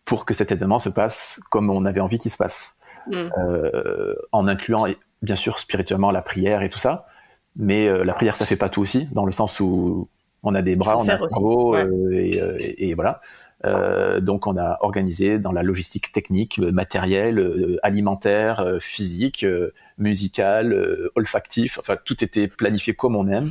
pour 0.04 0.24
que 0.24 0.34
cet 0.34 0.50
événement 0.50 0.80
se 0.80 0.88
passe 0.88 1.40
comme 1.50 1.70
on 1.70 1.84
avait 1.84 2.00
envie 2.00 2.18
qu'il 2.18 2.30
se 2.32 2.36
passe, 2.36 2.74
Mm. 3.06 3.30
Euh, 3.38 4.14
en 4.32 4.46
incluant 4.48 4.84
bien 5.22 5.36
sûr 5.36 5.58
spirituellement 5.58 6.10
la 6.10 6.20
prière 6.20 6.62
et 6.62 6.68
tout 6.68 6.78
ça. 6.80 7.06
Mais 7.56 7.86
euh, 7.88 8.04
la 8.04 8.12
prière, 8.12 8.36
ça 8.36 8.44
fait 8.44 8.56
pas 8.56 8.68
tout 8.68 8.82
aussi, 8.82 9.08
dans 9.12 9.24
le 9.24 9.32
sens 9.32 9.58
où 9.60 10.08
on 10.42 10.54
a 10.54 10.60
des 10.62 10.76
bras, 10.76 10.98
on 10.98 11.08
a 11.08 11.14
aussi. 11.16 11.32
cerveau, 11.34 11.72
Ouais. 11.74 11.84
euh, 11.84 12.10
et, 12.12 12.40
euh, 12.40 12.56
et 12.58 12.94
voilà. 12.94 13.20
Euh, 13.64 14.20
donc 14.20 14.46
on 14.46 14.56
a 14.56 14.78
organisé 14.80 15.38
dans 15.38 15.52
la 15.52 15.62
logistique 15.62 16.12
technique, 16.12 16.58
euh, 16.58 16.72
matérielle, 16.72 17.38
euh, 17.38 17.78
alimentaire, 17.82 18.60
euh, 18.60 18.78
physique, 18.80 19.44
euh, 19.44 19.72
musicale, 19.98 20.72
euh, 20.72 21.12
olfactif. 21.14 21.78
Enfin, 21.78 21.96
tout 22.04 22.24
était 22.24 22.48
planifié 22.48 22.94
comme 22.94 23.16
on 23.16 23.26
aime. 23.28 23.50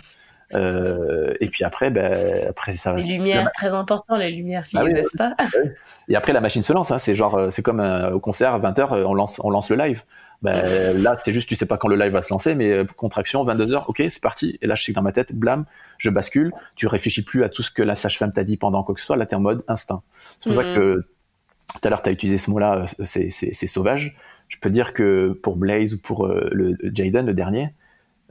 Euh, 0.55 1.35
et 1.39 1.47
puis 1.49 1.63
après, 1.63 1.91
ben, 1.91 2.47
après 2.49 2.75
ça. 2.75 2.93
Les 2.93 3.03
lumières, 3.03 3.51
très 3.53 3.67
important, 3.67 4.17
les 4.17 4.31
lumières 4.31 4.65
filles, 4.65 4.79
Ah 4.81 4.85
oui, 4.85 4.93
n'est-ce 4.93 5.15
pas? 5.15 5.35
Et 6.07 6.15
après, 6.15 6.33
la 6.33 6.41
machine 6.41 6.63
se 6.63 6.73
lance. 6.73 6.89
Hein, 6.89 6.97
c'est 6.97 7.13
genre, 7.13 7.51
c'est 7.51 7.61
comme 7.61 7.79
euh, 7.79 8.11
au 8.11 8.19
concert, 8.19 8.55
à 8.55 8.59
20h, 8.59 9.03
on 9.05 9.13
lance, 9.13 9.39
on 9.43 9.51
lance 9.51 9.69
le 9.69 9.75
live. 9.75 10.03
Ben, 10.41 10.97
là, 10.97 11.17
c'est 11.21 11.33
juste, 11.33 11.49
tu 11.49 11.55
sais 11.55 11.65
pas 11.65 11.77
quand 11.77 11.89
le 11.89 11.97
live 11.97 12.13
va 12.13 12.21
se 12.21 12.33
lancer, 12.33 12.55
mais 12.55 12.71
euh, 12.71 12.85
contraction, 12.95 13.43
22h, 13.43 13.85
ok, 13.87 13.97
c'est 14.09 14.21
parti. 14.21 14.57
Et 14.61 14.67
là, 14.67 14.75
je 14.75 14.83
sais 14.83 14.93
que 14.93 14.95
dans 14.95 15.01
ma 15.01 15.11
tête, 15.11 15.33
blâme, 15.33 15.65
je 15.97 16.09
bascule. 16.09 16.53
Tu 16.75 16.87
réfléchis 16.87 17.23
plus 17.23 17.43
à 17.43 17.49
tout 17.49 17.61
ce 17.61 17.71
que 17.71 17.83
la 17.83 17.95
sage-femme 17.95 18.31
t'a 18.31 18.45
dit 18.45 18.55
pendant 18.55 18.83
quoi 18.83 18.95
que 18.95 19.01
ce 19.01 19.05
soit. 19.05 19.17
Là, 19.17 19.25
t'es 19.25 19.35
en 19.35 19.41
mode 19.41 19.63
instinct. 19.67 20.01
C'est 20.13 20.43
pour 20.43 20.61
ça 20.61 20.63
Mhm. 20.63 20.75
que 20.75 21.05
tout 21.73 21.87
à 21.87 21.89
l'heure, 21.89 22.01
t'as 22.01 22.11
utilisé 22.11 22.37
ce 22.37 22.49
mot-là, 22.49 22.85
euh, 22.99 23.05
c'est, 23.05 23.67
sauvage. 23.67 24.17
Je 24.47 24.57
peux 24.57 24.69
dire 24.69 24.93
que 24.93 25.37
pour 25.43 25.57
Blaze 25.57 25.93
ou 25.93 25.99
pour 25.99 26.25
euh, 26.25 26.49
le 26.51 26.75
Jaden, 26.83 27.25
le 27.25 27.33
dernier, 27.33 27.73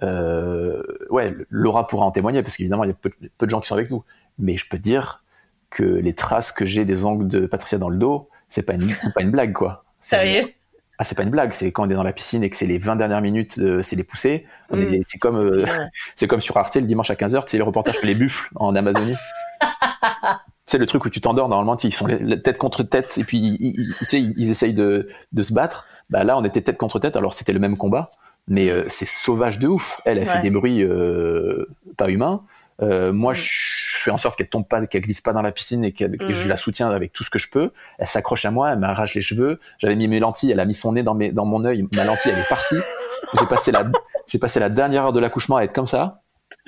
euh, 0.02 0.82
ouais, 1.10 1.34
Laura 1.50 1.86
pourra 1.86 2.06
en 2.06 2.10
témoigner 2.10 2.42
parce 2.42 2.56
qu'évidemment, 2.56 2.84
il 2.84 2.88
y 2.88 2.90
a 2.90 2.94
peu, 2.94 3.10
peu 3.36 3.46
de 3.46 3.50
gens 3.50 3.60
qui 3.60 3.68
sont 3.68 3.74
avec 3.74 3.90
nous. 3.90 4.02
Mais 4.38 4.56
je 4.56 4.68
peux 4.68 4.78
dire 4.78 5.22
que 5.70 5.84
les 5.84 6.14
traces 6.14 6.50
que 6.52 6.64
j'ai 6.64 6.84
des 6.84 7.04
ongles 7.04 7.28
de 7.28 7.46
Patricia 7.46 7.78
dans 7.78 7.90
le 7.90 7.98
dos, 7.98 8.28
c'est 8.48 8.62
pas 8.62 8.74
une, 8.74 8.88
pas 9.14 9.22
une 9.22 9.30
blague, 9.30 9.52
quoi. 9.52 9.84
Sérieux? 10.00 10.52
Ah, 11.00 11.04
c'est 11.04 11.14
pas 11.14 11.22
une 11.22 11.30
blague, 11.30 11.52
c'est 11.52 11.70
quand 11.70 11.86
on 11.86 11.90
est 11.90 11.94
dans 11.94 12.02
la 12.02 12.12
piscine 12.12 12.42
et 12.42 12.50
que 12.50 12.56
c'est 12.56 12.66
les 12.66 12.78
20 12.78 12.96
dernières 12.96 13.20
minutes, 13.20 13.58
euh, 13.58 13.82
c'est 13.82 13.94
les 13.96 14.02
poussées. 14.04 14.44
Mm. 14.70 14.76
est- 14.94 15.02
c'est 15.06 15.18
comme, 15.18 15.36
euh, 15.38 15.62
Ouais. 15.64 15.68
c'est 16.16 16.26
comme 16.26 16.40
sur 16.40 16.56
Arte 16.56 16.74
le 16.76 16.82
dimanche 16.82 17.10
à 17.10 17.14
15h, 17.14 17.44
tu 17.44 17.52
sais, 17.52 17.58
le 17.58 17.64
reportage 17.64 17.94
sur 17.96 18.06
les 18.06 18.14
buffles 18.16 18.48
en 18.56 18.74
Amazonie. 18.74 19.14
c'est 20.66 20.78
le 20.78 20.86
truc 20.86 21.04
où 21.04 21.08
tu 21.10 21.20
t'endors 21.20 21.48
normalement, 21.48 21.76
ils 21.76 21.92
sont 21.94 22.06
tête 22.42 22.58
contre 22.58 22.82
tête 22.82 23.16
et 23.18 23.24
puis 23.24 23.38
ils, 23.38 23.56
ils- 23.60 23.94
tu 24.00 24.04
sais, 24.08 24.20
ils, 24.20 24.50
essayent 24.50 24.74
de, 24.74 25.08
de 25.32 25.42
se 25.42 25.52
battre. 25.52 25.86
Bah 26.10 26.24
là, 26.24 26.36
on 26.36 26.44
était 26.44 26.60
tête 26.62 26.76
contre 26.78 26.98
tête, 26.98 27.16
alors 27.16 27.32
c'était 27.32 27.52
le 27.52 27.60
même 27.60 27.76
combat, 27.76 28.08
mais 28.48 28.68
euh, 28.70 28.84
c'est 28.88 29.06
sauvage 29.06 29.58
de 29.58 29.68
ouf. 29.68 30.00
Elle, 30.04 30.18
elle 30.18 30.26
fait 30.26 30.40
des 30.40 30.50
bruits 30.50 30.82
euh, 30.82 31.66
pas 31.96 32.10
humains. 32.10 32.42
Euh, 32.80 33.12
moi, 33.12 33.32
Mm. 33.32 33.36
je 33.36 33.96
fais 34.04 34.10
en 34.12 34.18
sorte 34.18 34.36
qu'elle 34.38 34.48
tombe 34.48 34.66
pas, 34.66 34.86
qu'elle 34.86 35.02
glisse 35.02 35.20
pas 35.20 35.32
dans 35.32 35.42
la 35.42 35.50
piscine 35.52 35.84
et 35.84 35.92
que 35.92 36.04
je 36.06 36.44
Mm. 36.44 36.48
la 36.48 36.56
soutiens 36.56 36.90
avec 36.90 37.12
tout 37.12 37.24
ce 37.24 37.30
que 37.30 37.38
je 37.38 37.50
peux. 37.50 37.72
Elle 37.98 38.06
s'accroche 38.06 38.44
à 38.44 38.50
moi, 38.50 38.72
elle 38.72 38.78
m'arrache 38.78 39.14
les 39.14 39.20
cheveux. 39.20 39.58
J'avais 39.78 39.96
mis 39.96 40.06
mes 40.08 40.20
lentilles, 40.20 40.52
elle 40.52 40.60
a 40.60 40.64
mis 40.64 40.74
son 40.74 40.92
nez 40.92 41.02
dans, 41.02 41.14
mes, 41.14 41.32
dans 41.32 41.44
mon 41.44 41.64
œil. 41.64 41.86
Ma 41.94 42.04
lentille, 42.04 42.30
elle 42.32 42.38
est 42.38 42.48
partie. 42.48 42.76
J'ai 43.38 43.46
passé 43.46 43.72
la, 43.72 43.84
j'ai 44.26 44.38
passé 44.38 44.60
la 44.60 44.68
dernière 44.68 45.04
heure 45.06 45.12
de 45.12 45.20
l'accouchement 45.20 45.56
à 45.56 45.62
être 45.64 45.72
comme 45.74 45.86
ça. 45.88 46.22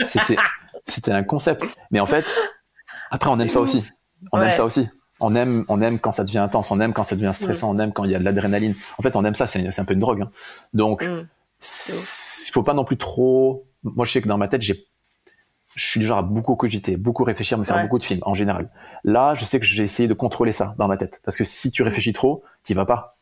C'était, 0.07 0.37
c'était 0.87 1.13
un 1.13 1.23
concept. 1.23 1.65
Mais 1.91 2.01
en 2.01 2.07
fait, 2.07 2.25
après, 3.11 3.31
on 3.31 3.39
aime 3.39 3.49
ça 3.49 3.61
ouf. 3.61 3.65
aussi. 3.69 3.85
On 4.33 4.41
aime 4.43 4.53
ça 4.53 4.65
aussi. 4.65 4.89
On 5.21 5.35
aime, 5.35 5.65
on 5.69 5.81
aime 5.83 5.99
quand 5.99 6.13
ça 6.13 6.25
devient 6.25 6.39
intense. 6.39 6.71
On 6.71 6.81
aime 6.81 6.93
quand 6.93 7.05
ça 7.05 7.15
devient 7.15 7.33
stressant. 7.35 7.71
On 7.71 7.79
aime 7.79 7.93
quand 7.93 8.05
il 8.05 8.11
y 8.11 8.15
a 8.15 8.19
de 8.19 8.25
l'adrénaline. 8.25 8.75
En 8.99 9.03
fait, 9.03 9.15
on 9.17 9.25
aime 9.25 9.35
ça. 9.35 9.47
C'est, 9.47 9.71
c'est 9.71 9.81
un 9.81 9.85
peu 9.85 9.95
une 9.95 10.01
drogue. 10.01 10.23
hein. 10.23 10.31
Donc, 10.75 11.05
Mm. 11.07 11.27
il 11.61 12.51
faut 12.53 12.63
pas 12.63 12.75
non 12.75 12.85
plus 12.85 12.97
trop. 12.97 13.67
Moi, 13.83 14.05
je 14.07 14.13
sais 14.13 14.23
que 14.23 14.29
dans 14.29 14.39
ma 14.39 14.49
tête, 14.49 14.63
j'ai, 14.63 14.87
je 15.81 15.87
suis 15.91 16.01
du 16.01 16.07
genre 16.07 16.19
à 16.19 16.23
beaucoup 16.23 16.57
cogiter, 16.57 16.97
beaucoup 16.99 17.25
réfléchir, 17.25 17.57
me 17.59 17.65
faire 17.65 17.77
Ouais. 17.77 17.83
beaucoup 17.83 17.99
de 17.99 18.05
films 18.05 18.21
en 18.23 18.35
général. 18.35 18.71
Là, 19.05 19.33
je 19.35 19.45
sais 19.47 19.59
que 19.59 19.65
j'ai 19.65 19.83
essayé 19.83 20.09
de 20.09 20.15
contrôler 20.15 20.53
ça 20.53 20.75
dans 20.79 20.89
ma 20.89 20.97
tête, 20.99 21.21
parce 21.25 21.37
que 21.39 21.45
si 21.45 21.71
tu 21.71 21.83
réfléchis 21.83 22.13
trop, 22.13 22.43
t'y 22.63 22.75
vas 22.75 22.85
pas. 22.85 23.17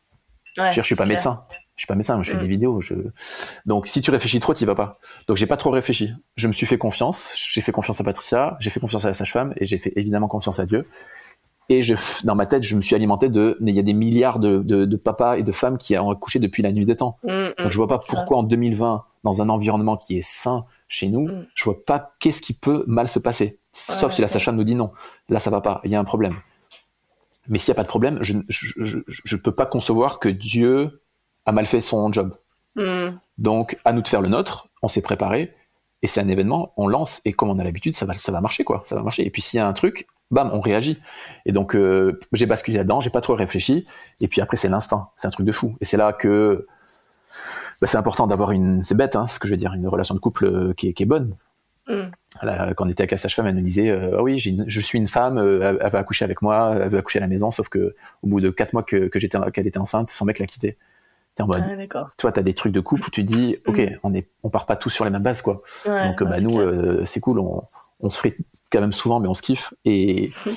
Ouais, 0.57 0.69
je 0.71 0.73
dire, 0.73 0.83
je 0.83 0.87
suis 0.89 0.97
pas 0.97 1.05
clair. 1.05 1.15
médecin. 1.17 1.45
Je 1.77 1.83
suis 1.83 1.87
pas 1.87 1.95
médecin, 1.95 2.15
moi, 2.15 2.25
je 2.25 2.31
fais 2.33 2.37
Mm. 2.37 2.41
des 2.41 2.49
vidéos. 2.49 2.81
Je... 2.81 2.95
Donc, 3.65 3.87
si 3.87 4.01
tu 4.01 4.11
réfléchis 4.11 4.41
trop, 4.41 4.55
t'y 4.55 4.65
vas 4.65 4.75
pas. 4.75 4.97
Donc, 5.29 5.37
j'ai 5.37 5.47
pas 5.47 5.57
trop 5.57 5.71
réfléchi. 5.71 6.13
Je 6.35 6.49
me 6.49 6.53
suis 6.53 6.67
fait 6.67 6.79
confiance. 6.79 7.33
J'ai 7.37 7.61
fait 7.61 7.71
confiance 7.71 8.01
à 8.01 8.05
Patricia. 8.05 8.57
J'ai 8.59 8.71
fait 8.71 8.81
confiance 8.81 9.05
à 9.05 9.09
la 9.09 9.15
sage-femme 9.15 9.53
et 9.59 9.65
j'ai 9.65 9.79
fait 9.79 9.93
évidemment 9.95 10.27
confiance 10.27 10.59
à 10.59 10.67
Dieu. 10.67 10.89
Et 11.69 11.83
je, 11.83 11.95
dans 12.25 12.35
ma 12.35 12.47
tête, 12.47 12.65
je 12.65 12.75
me 12.75 12.81
suis 12.81 12.97
alimenté 12.97 13.29
de, 13.29 13.57
mais 13.61 13.71
il 13.71 13.77
y 13.77 13.79
a 13.79 13.83
des 13.85 13.93
milliards 13.93 14.41
de, 14.41 14.59
de, 14.63 14.85
de 14.87 14.97
papas 14.97 15.37
et 15.37 15.43
de 15.45 15.53
femmes 15.53 15.79
qui 15.79 15.97
ont 15.99 16.11
accouché 16.11 16.39
depuis 16.41 16.63
la 16.65 16.73
nuit 16.73 16.87
des 16.87 16.97
temps. 16.97 17.19
Mm, 17.23 17.31
mm. 17.31 17.53
Donc 17.59 17.71
je 17.71 17.77
vois 17.77 17.87
pas 17.89 17.99
pourquoi 18.01 18.39
en 18.39 18.43
2020, 18.43 19.05
dans 19.23 19.43
un 19.43 19.49
environnement 19.49 19.97
qui 19.97 20.19
est 20.19 20.27
sain 20.27 20.65
chez 20.89 21.09
nous, 21.09 21.29
Mm. 21.29 21.47
je 21.55 21.65
vois 21.65 21.85
pas 21.85 22.15
qu'est-ce 22.19 22.41
qui 22.41 22.55
peut 22.55 22.85
mal 22.87 23.07
se 23.09 23.19
passer. 23.19 23.59
Sauf 23.73 24.05
Ouais, 24.05 24.11
si 24.11 24.21
la 24.23 24.29
sage-femme 24.29 24.57
nous 24.57 24.65
dit 24.65 24.75
non, 24.75 24.93
là 25.29 25.39
ça 25.39 25.51
va 25.51 25.61
pas, 25.61 25.81
il 25.85 25.91
y 25.91 25.95
a 25.95 26.01
un 26.01 26.05
problème. 26.05 26.35
Mais 27.47 27.59
s'il 27.59 27.69
y 27.69 27.73
a 27.73 27.75
pas 27.77 27.83
de 27.83 27.89
problème, 27.89 28.19
je, 28.23 28.35
je, 28.49 28.73
je, 28.79 28.99
je 29.07 29.37
peux 29.37 29.55
pas 29.55 29.67
concevoir 29.67 30.19
que 30.19 30.29
Dieu 30.29 31.03
a 31.47 31.53
mal 31.53 31.67
fait 31.67 31.81
son 31.81 32.13
job. 32.13 32.37
Mm. 32.77 33.11
Donc 33.39 33.79
à 33.85 33.93
nous 33.93 34.03
de 34.03 34.09
faire 34.09 34.21
le 34.21 34.29
nôtre, 34.29 34.69
on 34.83 34.89
s'est 34.89 35.03
préparé 35.03 35.55
et 36.03 36.07
c'est 36.07 36.21
un 36.21 36.29
événement, 36.29 36.73
on 36.77 36.87
lance 36.89 37.21
et 37.25 37.33
comme 37.33 37.51
on 37.51 37.59
a 37.59 37.65
l'habitude, 37.65 37.95
ça 37.95 38.07
va, 38.07 38.15
ça 38.15 38.33
va 38.33 38.41
marcher 38.41 38.65
quoi, 38.65 38.83
ça 38.85 38.95
va 38.97 39.03
marcher. 39.03 39.27
Et 39.27 39.31
puis 39.31 39.43
s'il 39.43 39.59
y 39.59 39.61
a 39.61 39.67
un 39.67 39.73
truc, 39.73 40.07
bam, 40.31 40.51
on 40.53 40.61
réagit. 40.61 40.99
Et 41.47 41.53
donc 41.53 41.75
euh, 41.75 42.19
j'ai 42.33 42.47
basculé 42.47 42.77
là-dedans, 42.79 43.01
j'ai 43.01 43.11
pas 43.11 43.21
trop 43.21 43.35
réfléchi. 43.35 43.87
Et 44.21 44.29
puis 44.29 44.41
après 44.41 44.57
c'est 44.57 44.69
l'instinct, 44.69 45.11
c'est 45.17 45.27
un 45.27 45.31
truc 45.31 45.47
de 45.47 45.53
fou. 45.53 45.77
Et 45.81 45.85
c'est 45.85 45.97
là 45.97 46.13
que 46.13 46.67
bah, 47.81 47.87
c'est 47.87 47.97
important 47.97 48.27
d'avoir 48.27 48.51
une, 48.53 48.83
c'est 48.83 48.95
bête, 48.97 49.17
hein, 49.17 49.27
ce 49.27 49.39
que 49.39 49.49
je 49.49 49.53
veux 49.53 49.59
dire, 49.59 49.73
une 49.75 49.87
relation 49.89 50.15
de 50.15 50.21
couple 50.21 50.47
euh, 50.47 50.73
qui 50.75 50.89
est, 50.89 50.93
qui 50.93 51.03
est 51.05 51.07
bonne. 51.07 51.37
Mm. 51.89 52.11
Là, 52.43 52.75
quand 52.75 52.85
on 52.85 52.89
était 52.89 53.01
avec 53.03 53.13
la 53.13 53.17
sage-femme, 53.17 53.47
elle 53.47 53.55
nous 53.57 53.63
disait 53.63 53.91
euh, 53.91 54.17
ah 54.19 54.23
oui, 54.23 54.39
j'ai 54.39 54.51
une- 54.51 54.65
je 54.69 54.81
suis 54.81 54.99
une 54.99 55.09
femme, 55.09 55.39
euh, 55.39 55.61
elle, 55.63 55.79
elle 55.81 55.91
va 55.91 55.99
accoucher 56.01 56.25
avec 56.25 56.43
moi, 56.43 56.75
elle 56.75 56.91
veut 56.91 56.99
accoucher 56.99 57.19
à 57.19 57.23
la 57.23 57.29
maison, 57.29 57.51
sauf 57.51 57.69
que 57.69 57.95
au 58.23 58.27
bout 58.29 58.41
de 58.41 58.51
quatre 58.51 58.75
mois 58.75 58.83
que, 58.83 59.09
que 59.09 59.19
j'étais 59.19 59.39
qu'elle 59.53 59.67
était 59.67 59.79
enceinte, 59.79 60.11
son 60.11 60.25
mec 60.27 60.39
l'a 60.39 60.47
quittée. 60.47 60.77
En 61.41 61.47
mode, 61.47 61.63
Ah, 61.69 61.77
d'accord. 61.77 62.09
toi, 62.17 62.33
t'as 62.33 62.43
des 62.43 62.55
trucs 62.55 62.73
de 62.73 62.81
couple 62.81 63.07
où 63.07 63.11
tu 63.11 63.23
dis, 63.25 63.57
ok, 63.67 63.79
Mm. 63.79 63.97
on 64.03 64.15
est, 64.15 64.29
on 64.43 64.51
part 64.51 64.67
pas 64.67 64.77
tous 64.77 64.91
sur 64.91 65.05
les 65.05 65.11
mêmes 65.11 65.23
bases, 65.23 65.43
quoi. 65.43 65.63
Ouais, 65.87 66.09
Donc, 66.09 66.21
euh, 66.21 66.25
ouais, 66.25 66.31
bah, 66.33 66.41
nous, 66.41 66.59
euh, 66.59 67.05
c'est 67.05 67.21
cool, 67.21 67.39
on, 67.39 67.63
on 68.01 68.11
se 68.11 68.19
frite 68.19 68.37
quand 68.73 68.81
même 68.81 68.93
souvent, 68.93 69.21
mais 69.21 69.29
on 69.29 69.35
se 69.35 69.43
kiffe. 69.43 69.73
Et, 69.85 70.31
Mm. 70.47 70.51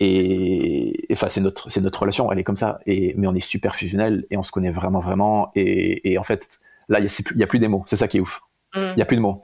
et, 0.00 1.06
enfin, 1.12 1.28
c'est 1.28 1.40
notre, 1.40 1.70
c'est 1.70 1.80
notre 1.80 2.00
relation, 2.00 2.30
elle 2.30 2.38
est 2.38 2.44
comme 2.44 2.56
ça. 2.56 2.80
Et, 2.86 3.14
mais 3.16 3.26
on 3.26 3.34
est 3.34 3.40
super 3.40 3.74
fusionnel 3.74 4.26
et 4.30 4.36
on 4.36 4.42
se 4.42 4.50
connaît 4.52 4.70
vraiment, 4.70 5.00
vraiment. 5.00 5.50
Et, 5.54 6.12
et 6.12 6.18
en 6.18 6.24
fait, 6.24 6.58
là, 6.88 7.00
il 7.00 7.06
y 7.06 7.38
y 7.38 7.42
a 7.42 7.46
plus 7.46 7.58
des 7.58 7.68
mots. 7.68 7.82
C'est 7.86 7.96
ça 7.96 8.08
qui 8.08 8.18
est 8.18 8.20
ouf. 8.20 8.40
Mm. 8.74 8.78
Il 8.94 8.98
y 8.98 9.02
a 9.02 9.06
plus 9.06 9.16
de 9.16 9.22
mots. 9.22 9.42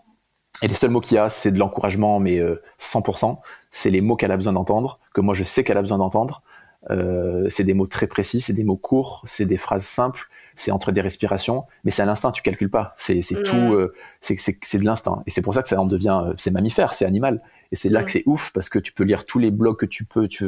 Et 0.63 0.69
les 0.69 0.75
seuls 0.75 0.91
mots 0.91 1.01
qu'il 1.01 1.15
y 1.17 1.19
a, 1.19 1.29
c'est 1.29 1.51
de 1.51 1.59
l'encouragement, 1.59 2.21
mais 2.21 2.39
euh, 2.39 2.63
100%. 2.79 3.39
C'est 3.71 3.91
les 3.91 4.01
mots 4.01 4.17
qu'elle 4.17 4.31
a 4.31 4.37
besoin 4.37 4.53
d'entendre, 4.53 5.01
que 5.15 5.21
moi 5.21 5.35
je 5.35 5.45
sais 5.45 5.65
qu'elle 5.65 5.79
a 5.79 5.81
besoin 5.83 5.99
d'entendre. 5.99 6.43
Euh, 6.91 7.47
c'est 7.49 7.65
des 7.65 7.75
mots 7.75 7.87
très 7.87 8.07
précis, 8.07 8.41
c'est 8.41 8.53
des 8.53 8.65
mots 8.65 8.77
courts, 8.77 9.23
c'est 9.25 9.47
des 9.47 9.57
phrases 9.57 9.85
simples, 9.85 10.29
c'est 10.57 10.71
entre 10.71 10.91
des 10.91 11.01
respirations, 11.01 11.65
mais 11.85 11.91
c'est 11.91 12.03
à 12.03 12.07
l'instinct, 12.07 12.33
tu 12.33 12.43
calcules 12.43 12.71
pas. 12.71 12.89
C'est 12.97 13.23
tout, 13.45 13.57
euh, 13.57 13.95
c'est 14.21 14.79
de 14.79 14.85
l'instinct. 14.85 15.23
Et 15.27 15.31
c'est 15.31 15.43
pour 15.43 15.55
ça 15.55 15.63
que 15.63 15.69
ça 15.69 15.81
en 15.81 15.87
devient, 15.87 16.23
euh, 16.27 16.35
c'est 16.39 16.51
mammifère, 16.51 16.95
c'est 16.95 17.05
animal. 17.05 17.41
Et 17.71 17.77
c'est 17.77 17.89
là 17.89 18.03
que 18.03 18.11
c'est 18.11 18.25
ouf 18.27 18.51
parce 18.53 18.69
que 18.69 18.79
tu 18.79 18.93
peux 18.93 19.05
lire 19.05 19.25
tous 19.25 19.39
les 19.39 19.51
blogs 19.51 19.79
que 19.79 19.87
tu 19.87 20.05
peux, 20.05 20.29
tu, 20.29 20.45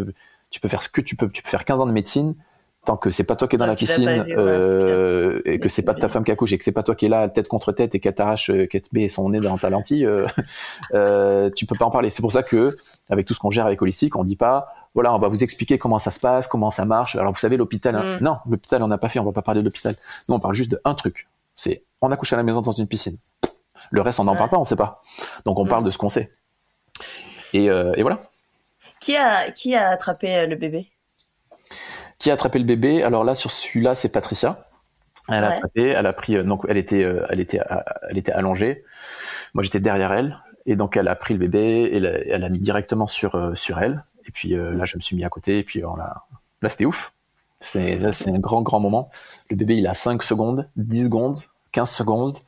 tu 0.50 0.60
peux 0.60 0.68
faire 0.68 0.82
ce 0.82 0.88
que 0.88 1.00
tu 1.00 1.16
peux, 1.16 1.28
tu 1.28 1.42
peux 1.42 1.50
faire 1.50 1.64
15 1.64 1.80
ans 1.80 1.86
de 1.86 1.92
médecine. 1.92 2.34
Tant 2.84 2.98
que 2.98 3.08
c'est 3.08 3.24
pas 3.24 3.34
toi 3.34 3.48
qui 3.48 3.56
es 3.56 3.58
dans 3.58 3.64
la 3.66 3.76
piscine 3.76 4.24
vu, 4.24 4.34
euh, 4.36 5.40
et 5.46 5.58
que 5.58 5.70
c'est 5.70 5.82
pas 5.82 5.94
ta 5.94 6.10
femme 6.10 6.22
qui 6.22 6.30
accouche 6.30 6.52
et 6.52 6.58
que 6.58 6.64
c'est 6.64 6.70
pas 6.72 6.82
toi 6.82 6.94
qui 6.94 7.06
est 7.06 7.08
là 7.08 7.28
tête 7.30 7.48
contre 7.48 7.72
tête 7.72 7.94
et 7.94 8.00
qu'elle 8.00 8.14
t'arrache, 8.14 8.50
euh, 8.50 8.66
qu'elle 8.66 8.82
te 8.82 8.88
met 8.92 9.08
son 9.08 9.30
nez 9.30 9.40
dans 9.40 9.56
ta 9.56 9.70
lentille, 9.70 10.04
euh, 10.04 10.26
euh, 10.94 11.48
tu 11.56 11.64
peux 11.64 11.76
pas 11.76 11.86
en 11.86 11.90
parler. 11.90 12.10
C'est 12.10 12.20
pour 12.20 12.32
ça 12.32 12.42
que 12.42 12.76
avec 13.08 13.24
tout 13.26 13.32
ce 13.32 13.38
qu'on 13.38 13.50
gère 13.50 13.64
avec 13.66 13.80
Holistique, 13.80 14.16
on 14.16 14.24
dit 14.24 14.36
pas 14.36 14.68
voilà, 14.94 15.14
on 15.14 15.18
va 15.18 15.28
vous 15.28 15.42
expliquer 15.42 15.78
comment 15.78 15.98
ça 15.98 16.10
se 16.10 16.20
passe, 16.20 16.46
comment 16.46 16.70
ça 16.70 16.84
marche. 16.84 17.16
Alors 17.16 17.32
vous 17.32 17.38
savez 17.38 17.56
l'hôpital, 17.56 17.96
hein. 17.96 18.18
Mm. 18.20 18.22
non, 18.24 18.36
l'hôpital 18.48 18.82
on 18.82 18.88
n'a 18.88 18.98
pas 18.98 19.08
fait, 19.08 19.18
on 19.18 19.24
va 19.24 19.32
pas 19.32 19.42
parler 19.42 19.60
de 19.60 19.64
l'hôpital. 19.64 19.94
Nous 20.28 20.34
on 20.34 20.38
parle 20.40 20.54
juste 20.54 20.70
de 20.70 20.80
un 20.84 20.94
truc, 20.94 21.26
c'est 21.56 21.82
on 22.02 22.10
accouche 22.12 22.34
à 22.34 22.36
la 22.36 22.42
maison 22.42 22.60
dans 22.60 22.72
une 22.72 22.86
piscine. 22.86 23.16
Le 23.90 24.02
reste 24.02 24.20
on 24.20 24.24
n'en 24.24 24.32
Ouais. 24.32 24.38
parle 24.38 24.50
pas, 24.50 24.58
on 24.58 24.64
sait 24.64 24.76
pas. 24.76 25.00
Donc 25.46 25.58
on 25.58 25.64
Mm. 25.64 25.68
parle 25.68 25.84
de 25.84 25.90
ce 25.90 25.96
qu'on 25.96 26.10
sait. 26.10 26.30
Et, 27.54 27.70
euh, 27.70 27.92
et 27.96 28.02
voilà. 28.02 28.20
Qui 29.00 29.16
a, 29.16 29.50
qui 29.50 29.74
a 29.74 29.88
attrapé 29.90 30.46
le 30.46 30.56
bébé? 30.56 30.90
Qui 32.24 32.30
a 32.30 32.34
attrapé 32.34 32.58
le 32.58 32.64
bébé 32.64 33.02
Alors 33.02 33.22
là 33.22 33.34
sur 33.34 33.50
celui-là 33.50 33.94
c'est 33.94 34.08
Patricia. 34.08 34.58
Elle 35.28 35.44
a 35.44 35.48
Ouais. 35.50 35.54
attrapé, 35.56 35.82
elle 35.88 36.06
a 36.06 36.12
pris, 36.14 36.36
euh, 36.38 36.42
donc 36.42 36.64
elle 36.66 36.78
était, 36.78 37.04
euh, 37.04 37.26
elle 37.28 37.38
était, 37.38 37.58
à- 37.60 37.84
elle 38.08 38.16
était 38.16 38.32
allongée. 38.32 38.82
Moi 39.52 39.62
j'étais 39.62 39.78
derrière 39.78 40.10
elle. 40.10 40.40
Et 40.64 40.74
donc 40.74 40.96
elle 40.96 41.08
a 41.08 41.16
pris 41.16 41.34
le 41.34 41.40
bébé 41.40 41.58
et 41.82 41.96
elle, 41.96 42.06
a- 42.06 42.18
elle 42.34 42.40
l'a 42.40 42.48
mis 42.48 42.60
directement 42.60 43.06
sur 43.06 43.34
euh, 43.34 43.54
sur 43.54 43.78
elle. 43.78 44.02
Et 44.26 44.30
puis 44.30 44.54
euh, 44.54 44.72
là 44.74 44.86
je 44.86 44.96
me 44.96 45.02
suis 45.02 45.14
mis 45.16 45.22
à 45.22 45.28
côté 45.28 45.58
et 45.58 45.64
puis 45.64 45.84
on 45.84 45.96
l'a. 45.96 46.22
Là 46.62 46.70
c'était 46.70 46.86
ouf. 46.86 47.12
C'est 47.60 48.02
un 48.26 48.38
grand 48.38 48.62
grand 48.62 48.80
moment. 48.80 49.10
Le 49.50 49.56
bébé 49.56 49.76
il 49.76 49.86
a 49.86 49.92
5 49.92 50.22
secondes, 50.22 50.70
10 50.76 51.04
secondes, 51.04 51.36
15 51.72 51.90
secondes. 51.90 52.38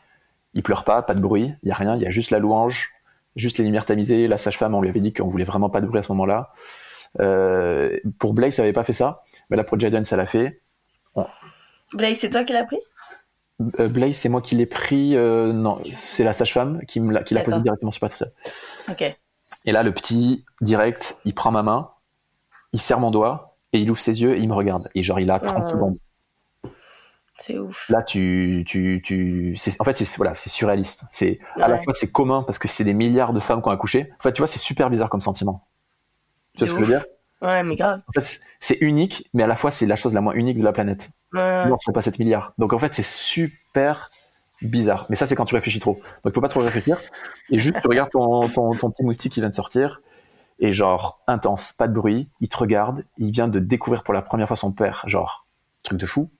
Il 0.54 0.62
pleure 0.62 0.84
pas, 0.84 1.02
pas 1.02 1.12
de 1.14 1.20
bruit, 1.20 1.52
il 1.62 1.68
y 1.68 1.72
a 1.72 1.74
rien, 1.74 1.96
il 1.96 2.02
y 2.02 2.06
a 2.06 2.10
juste 2.10 2.30
la 2.30 2.38
louange, 2.38 2.92
juste 3.36 3.58
les 3.58 3.64
lumières 3.64 3.84
tamisées. 3.84 4.26
La 4.26 4.38
sage-femme 4.38 4.74
on 4.74 4.80
lui 4.80 4.88
avait 4.88 5.00
dit 5.00 5.12
qu'on 5.12 5.28
voulait 5.28 5.44
vraiment 5.44 5.68
pas 5.68 5.82
de 5.82 5.86
bruit 5.86 5.98
à 5.98 6.02
ce 6.02 6.10
moment-là. 6.12 6.50
Euh, 7.20 7.96
pour 8.18 8.34
Blaise 8.34 8.54
ça 8.54 8.62
avait 8.62 8.72
pas 8.72 8.84
fait 8.84 8.92
ça, 8.92 9.16
mais 9.50 9.56
là 9.56 9.64
pour 9.64 9.78
Jaden 9.78 10.04
ça 10.04 10.16
l'a 10.16 10.26
fait. 10.26 10.60
Blaise, 11.92 12.18
c'est 12.18 12.30
toi 12.30 12.44
qui 12.44 12.52
l'as 12.52 12.64
pris? 12.64 12.78
Euh, 13.80 13.88
Blaze, 13.88 14.16
c'est 14.16 14.28
moi 14.28 14.42
qui 14.42 14.54
l'ai 14.56 14.66
pris. 14.66 15.16
euh, 15.16 15.52
non, 15.52 15.80
c'est 15.92 16.24
la 16.24 16.32
sage-femme 16.32 16.80
qui 16.86 17.00
me 17.00 17.12
l'a, 17.12 17.22
qui 17.22 17.34
l'a 17.34 17.42
posé 17.42 17.60
directement 17.60 17.90
sur 17.90 18.00
Patricia. 18.00 18.26
Ok. 18.90 19.16
Et 19.64 19.72
là, 19.72 19.82
le 19.82 19.92
petit, 19.92 20.44
direct, 20.60 21.16
il 21.24 21.34
prend 21.34 21.50
ma 21.52 21.62
main, 21.62 21.90
il 22.72 22.80
serre 22.80 23.00
mon 23.00 23.10
doigt 23.10 23.56
et 23.72 23.78
il 23.78 23.90
ouvre 23.90 24.00
ses 24.00 24.20
yeux 24.20 24.36
et 24.36 24.40
il 24.40 24.48
me 24.48 24.54
regarde. 24.54 24.90
Et 24.94 25.02
genre, 25.02 25.20
il 25.20 25.30
a 25.30 25.38
30 25.38 25.62
Oh. 25.66 25.70
secondes. 25.70 25.96
C'est 27.40 27.58
ouf. 27.58 27.88
Là, 27.88 28.02
tu, 28.02 28.64
tu, 28.66 29.00
tu, 29.04 29.56
en 29.78 29.84
fait, 29.84 29.96
c'est, 29.96 30.16
voilà, 30.16 30.34
c'est 30.34 30.48
surréaliste. 30.50 31.04
C'est, 31.12 31.38
à 31.60 31.68
la 31.68 31.78
fois, 31.78 31.94
c'est 31.94 32.10
commun 32.10 32.42
parce 32.42 32.58
que 32.58 32.66
c'est 32.66 32.82
des 32.84 32.94
milliards 32.94 33.32
de 33.32 33.40
femmes 33.40 33.62
qui 33.62 33.68
ont 33.68 33.72
accouché. 33.72 34.10
En 34.18 34.22
fait, 34.22 34.32
tu 34.32 34.38
vois, 34.40 34.46
c'est 34.46 34.58
super 34.58 34.90
bizarre 34.90 35.08
comme 35.10 35.20
sentiment. 35.20 35.66
Tu 36.56 36.64
vois 36.64 36.68
ce 36.68 36.74
que 36.78 36.84
je 36.84 36.90
veux 36.92 36.98
dire? 36.98 37.06
Ouais, 37.42 37.62
mais 37.62 37.76
grave. 37.76 38.02
En 38.08 38.12
fait, 38.12 38.40
c'est 38.60 38.78
unique, 38.80 39.28
mais 39.34 39.42
à 39.42 39.46
la 39.46 39.56
fois, 39.56 39.70
c'est 39.70 39.86
la 39.86 39.96
chose 39.96 40.14
la 40.14 40.20
moins 40.22 40.32
unique 40.34 40.58
de 40.58 40.64
la 40.64 40.72
planète. 40.72 41.10
Ouais. 41.32 41.60
Sinon, 41.62 41.74
on 41.74 41.76
serait 41.76 41.92
pas 41.92 42.02
7 42.02 42.18
milliards. 42.18 42.54
Donc, 42.58 42.72
en 42.72 42.78
fait, 42.78 42.94
c'est 42.94 43.04
super 43.04 44.10
bizarre. 44.62 45.06
Mais 45.10 45.16
ça, 45.16 45.26
c'est 45.26 45.34
quand 45.34 45.44
tu 45.44 45.54
réfléchis 45.54 45.78
trop. 45.78 45.94
Donc, 45.94 46.02
il 46.26 46.32
faut 46.32 46.40
pas 46.40 46.48
trop 46.48 46.60
réfléchir. 46.60 46.98
Et 47.50 47.58
juste, 47.58 47.76
tu 47.82 47.88
regardes 47.88 48.10
ton, 48.10 48.48
ton, 48.48 48.70
ton 48.72 48.90
petit 48.90 49.02
moustique 49.04 49.32
qui 49.32 49.40
vient 49.40 49.50
de 49.50 49.54
sortir. 49.54 50.00
Et 50.58 50.72
genre, 50.72 51.20
intense, 51.26 51.72
pas 51.72 51.88
de 51.88 51.92
bruit. 51.92 52.30
Il 52.40 52.48
te 52.48 52.56
regarde. 52.56 53.04
Il 53.18 53.30
vient 53.32 53.48
de 53.48 53.58
découvrir 53.58 54.02
pour 54.02 54.14
la 54.14 54.22
première 54.22 54.48
fois 54.48 54.56
son 54.56 54.72
père. 54.72 55.02
Genre, 55.06 55.46
truc 55.82 55.98
de 55.98 56.06
fou. 56.06 56.30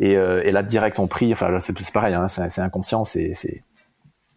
Et, 0.00 0.16
euh, 0.16 0.42
et 0.44 0.50
là, 0.50 0.64
direct, 0.64 0.98
on 0.98 1.06
prie. 1.06 1.32
Enfin, 1.32 1.56
c'est 1.60 1.92
pareil, 1.92 2.14
hein, 2.14 2.26
c'est 2.26 2.58
inconscient. 2.60 3.04
C'est- 3.04 3.62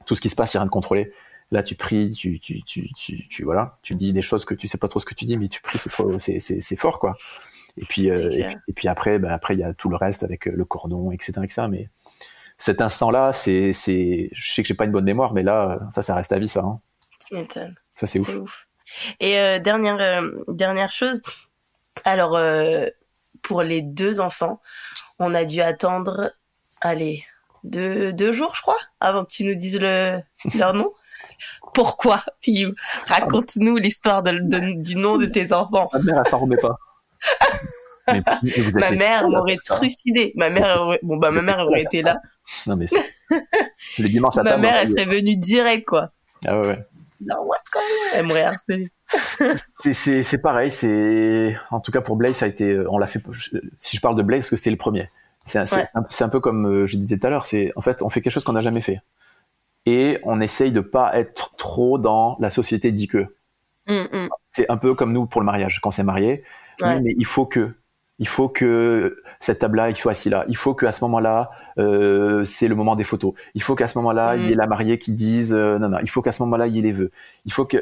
tout 0.06 0.16
ce 0.16 0.22
qui 0.22 0.30
se 0.30 0.36
passe, 0.36 0.54
il 0.54 0.58
n'y 0.58 0.60
a 0.60 0.62
rien 0.62 0.68
de 0.68 0.72
contrôlé. 0.72 1.12
Là, 1.52 1.64
tu 1.64 1.76
pries, 1.76 2.12
tu, 2.12 2.40
tu, 2.40 2.62
tu, 2.64 2.92
tu, 2.94 3.28
tu, 3.30 3.44
voilà, 3.44 3.78
tu 3.82 3.96
dis 3.96 4.12
des 4.12 4.22
choses 4.22 4.44
que 4.44 4.54
tu 4.54 4.68
sais 4.68 4.78
pas 4.78 4.88
trop 4.90 5.00
ce 5.00 5.06
que 5.06 5.14
tu 5.14 5.26
dis, 5.26 5.38
mais 5.38 5.48
tu 5.48 5.62
pries, 5.62 5.80
c'est 5.80 6.40
c'est 6.40 6.60
c'est- 6.60 6.76
fort, 6.76 7.00
quoi. 7.00 7.16
Et 7.78 7.86
puis, 7.86 8.10
euh, 8.10 8.30
et 8.32 8.44
puis, 8.44 8.56
et 8.68 8.74
puis 8.74 8.88
après, 8.90 9.18
ben 9.20 9.30
après, 9.32 9.54
il 9.54 9.60
y 9.62 9.64
a 9.64 9.74
tout 9.74 9.88
le 9.90 9.96
reste 9.96 10.24
avec 10.24 10.48
euh, 10.48 10.52
le 10.56 10.66
cordon, 10.66 11.12
etc., 11.12 11.34
etc. 11.44 11.68
Mais 11.70 11.90
cet 12.58 12.82
instant-là, 12.82 13.32
c'est, 13.34 13.72
c'est, 13.72 14.30
je 14.34 14.52
sais 14.52 14.62
que 14.62 14.68
j'ai 14.68 14.74
pas 14.74 14.86
une 14.86 14.92
bonne 14.92 15.06
mémoire, 15.06 15.34
mais 15.34 15.44
là, 15.44 15.80
ça, 15.94 16.02
ça 16.02 16.16
reste 16.16 16.32
à 16.32 16.40
vie, 16.40 16.48
ça. 16.48 16.62
Hein. 16.62 16.82
Tu 17.28 17.36
m'étonnes. 17.36 17.76
Ça, 17.92 18.08
c'est 18.08 18.20
ouf. 18.20 18.28
C'est 18.30 18.38
ouf. 18.38 18.68
Et 19.20 19.38
euh, 19.40 19.60
dernière 19.60 19.98
euh, 20.00 20.44
dernière 20.48 20.92
chose. 20.92 21.22
Alors 22.06 22.36
euh, 22.36 22.88
pour 23.44 23.62
les 23.64 23.82
deux 23.82 24.20
enfants, 24.20 24.62
on 25.20 25.34
a 25.34 25.46
dû 25.46 25.62
attendre, 25.62 26.32
allez, 26.82 27.24
deux 27.64 28.14
deux 28.14 28.32
jours, 28.32 28.56
je 28.56 28.62
crois, 28.62 28.78
avant 29.00 29.26
que 29.26 29.32
tu 29.32 29.44
nous 29.46 29.56
dises 29.56 29.80
le 29.80 30.20
leur 30.58 30.74
nom. 30.74 30.92
Pourquoi, 31.74 32.22
Piyou 32.42 32.74
Raconte-nous 33.06 33.78
l'histoire 33.78 34.24
de, 34.24 34.32
de- 34.32 34.82
du 34.82 34.96
nom 34.96 35.18
de 35.18 35.26
tes 35.26 35.54
enfants. 35.54 35.90
Ma 35.94 36.00
mère, 36.00 36.22
elle 36.26 36.30
s'en 36.30 36.40
remet 36.40 36.58
pas. 36.58 36.78
mais, 38.08 38.22
mais 38.44 38.72
Ma 38.74 38.92
mère 38.92 39.30
m'aurait 39.30 39.58
trucidé. 39.58 40.34
Ma 40.36 40.50
mère 40.50 40.82
aurait... 40.82 41.00
bon 41.04 41.18
bah 41.18 41.32
ma 41.32 41.42
mère 41.42 41.60
aurait 41.60 41.82
été 41.84 42.02
là. 42.02 42.18
Non, 42.66 42.76
mais 42.76 42.88
c'est... 42.88 42.98
le 44.00 44.08
dimanche 44.08 44.38
à 44.38 44.44
Ma 44.44 44.58
mère 44.58 44.76
on 44.78 44.82
elle 44.82 44.90
serait 44.90 45.06
venue 45.06 45.38
direct 45.38 45.86
quoi. 45.88 46.12
Ah 46.46 46.60
ouais, 46.60 46.68
ouais. 46.68 46.86
Non, 47.22 47.36
what 47.46 47.58
quand 47.72 47.80
même 47.80 48.20
Elle 48.20 48.28
m'aurait 48.28 48.44
harcelé. 48.44 48.90
C'est, 49.82 49.94
c'est, 49.94 50.24
c'est 50.24 50.38
pareil, 50.38 50.70
c'est, 50.70 51.58
en 51.72 51.80
tout 51.80 51.92
cas 51.94 52.02
pour 52.02 52.18
Blaze, 52.18 52.36
ça 52.36 52.46
a 52.46 52.48
été, 52.50 52.78
on 52.90 52.98
l'a 52.98 53.08
fait, 53.08 53.22
si 53.78 53.96
je 53.96 54.02
parle 54.02 54.18
de 54.18 54.22
Blaze, 54.22 54.42
parce 54.42 54.50
que 54.50 54.56
c'était 54.58 54.70
le 54.70 54.76
premier. 54.76 55.08
C'est, 55.48 55.60
un- 55.60 55.66
c'est 55.66 55.76
Ouais. 55.78 55.88
un, 55.96 56.04
c'est 56.10 56.24
un 56.24 56.30
peu 56.30 56.40
comme 56.40 56.66
euh, 56.66 56.86
je 56.86 56.98
disais 56.98 57.18
tout 57.18 57.26
à 57.28 57.30
l'heure, 57.30 57.46
c'est, 57.46 57.72
en 57.76 57.82
fait, 57.82 58.02
on 58.02 58.10
fait 58.10 58.22
quelque 58.22 58.34
chose 58.34 58.44
qu'on 58.44 58.54
n'a 58.54 58.62
jamais 58.62 58.82
fait. 58.82 59.02
Et 59.86 60.20
on 60.24 60.42
essaye 60.42 60.72
de 60.72 60.82
pas 60.82 61.18
être 61.18 61.56
trop 61.56 61.98
dans 61.98 62.36
la 62.40 62.50
société 62.50 62.92
dit 62.92 63.08
que. 63.08 63.26
Hum, 63.88 64.08
hum. 64.12 64.30
C'est 64.48 64.70
un 64.70 64.78
peu 64.78 64.94
comme 64.96 65.14
nous 65.14 65.26
pour 65.26 65.40
le 65.42 65.46
mariage. 65.46 65.80
Quand 65.82 65.90
on 65.90 65.92
s'est 65.92 66.04
marié, 66.04 66.44
Ouais. 66.82 66.96
oui, 66.96 67.02
mais 67.04 67.16
il 67.18 67.26
faut 67.26 67.46
que, 67.46 67.72
il 68.20 68.28
faut 68.28 68.50
que 68.50 69.22
cette 69.40 69.60
table-là, 69.60 69.90
il 69.90 69.96
soit 69.96 70.12
assis 70.12 70.30
là. 70.30 70.44
Il 70.50 70.58
faut 70.58 70.74
qu'à 70.76 70.92
ce 70.92 71.04
moment-là, 71.06 71.52
euh, 71.78 72.44
c'est 72.44 72.68
le 72.68 72.76
moment 72.76 72.96
des 72.96 73.04
photos. 73.06 73.34
Il 73.56 73.62
faut 73.62 73.76
qu'à 73.76 73.88
ce 73.88 73.98
moment-là, 74.00 74.36
il 74.36 74.50
y 74.50 74.52
ait 74.52 74.56
la 74.56 74.68
mariée 74.68 74.98
qui 74.98 75.14
dise, 75.14 75.54
euh, 75.54 75.78
non, 75.80 75.90
non. 75.90 76.00
Il 76.02 76.10
faut 76.10 76.22
qu'à 76.22 76.32
ce 76.34 76.42
moment-là, 76.44 76.68
il 76.68 76.76
y 76.76 76.80
ait 76.80 76.82
les 76.82 76.92
vœux. 76.92 77.12
Il 77.46 77.54
faut 77.54 77.64
que, 77.66 77.78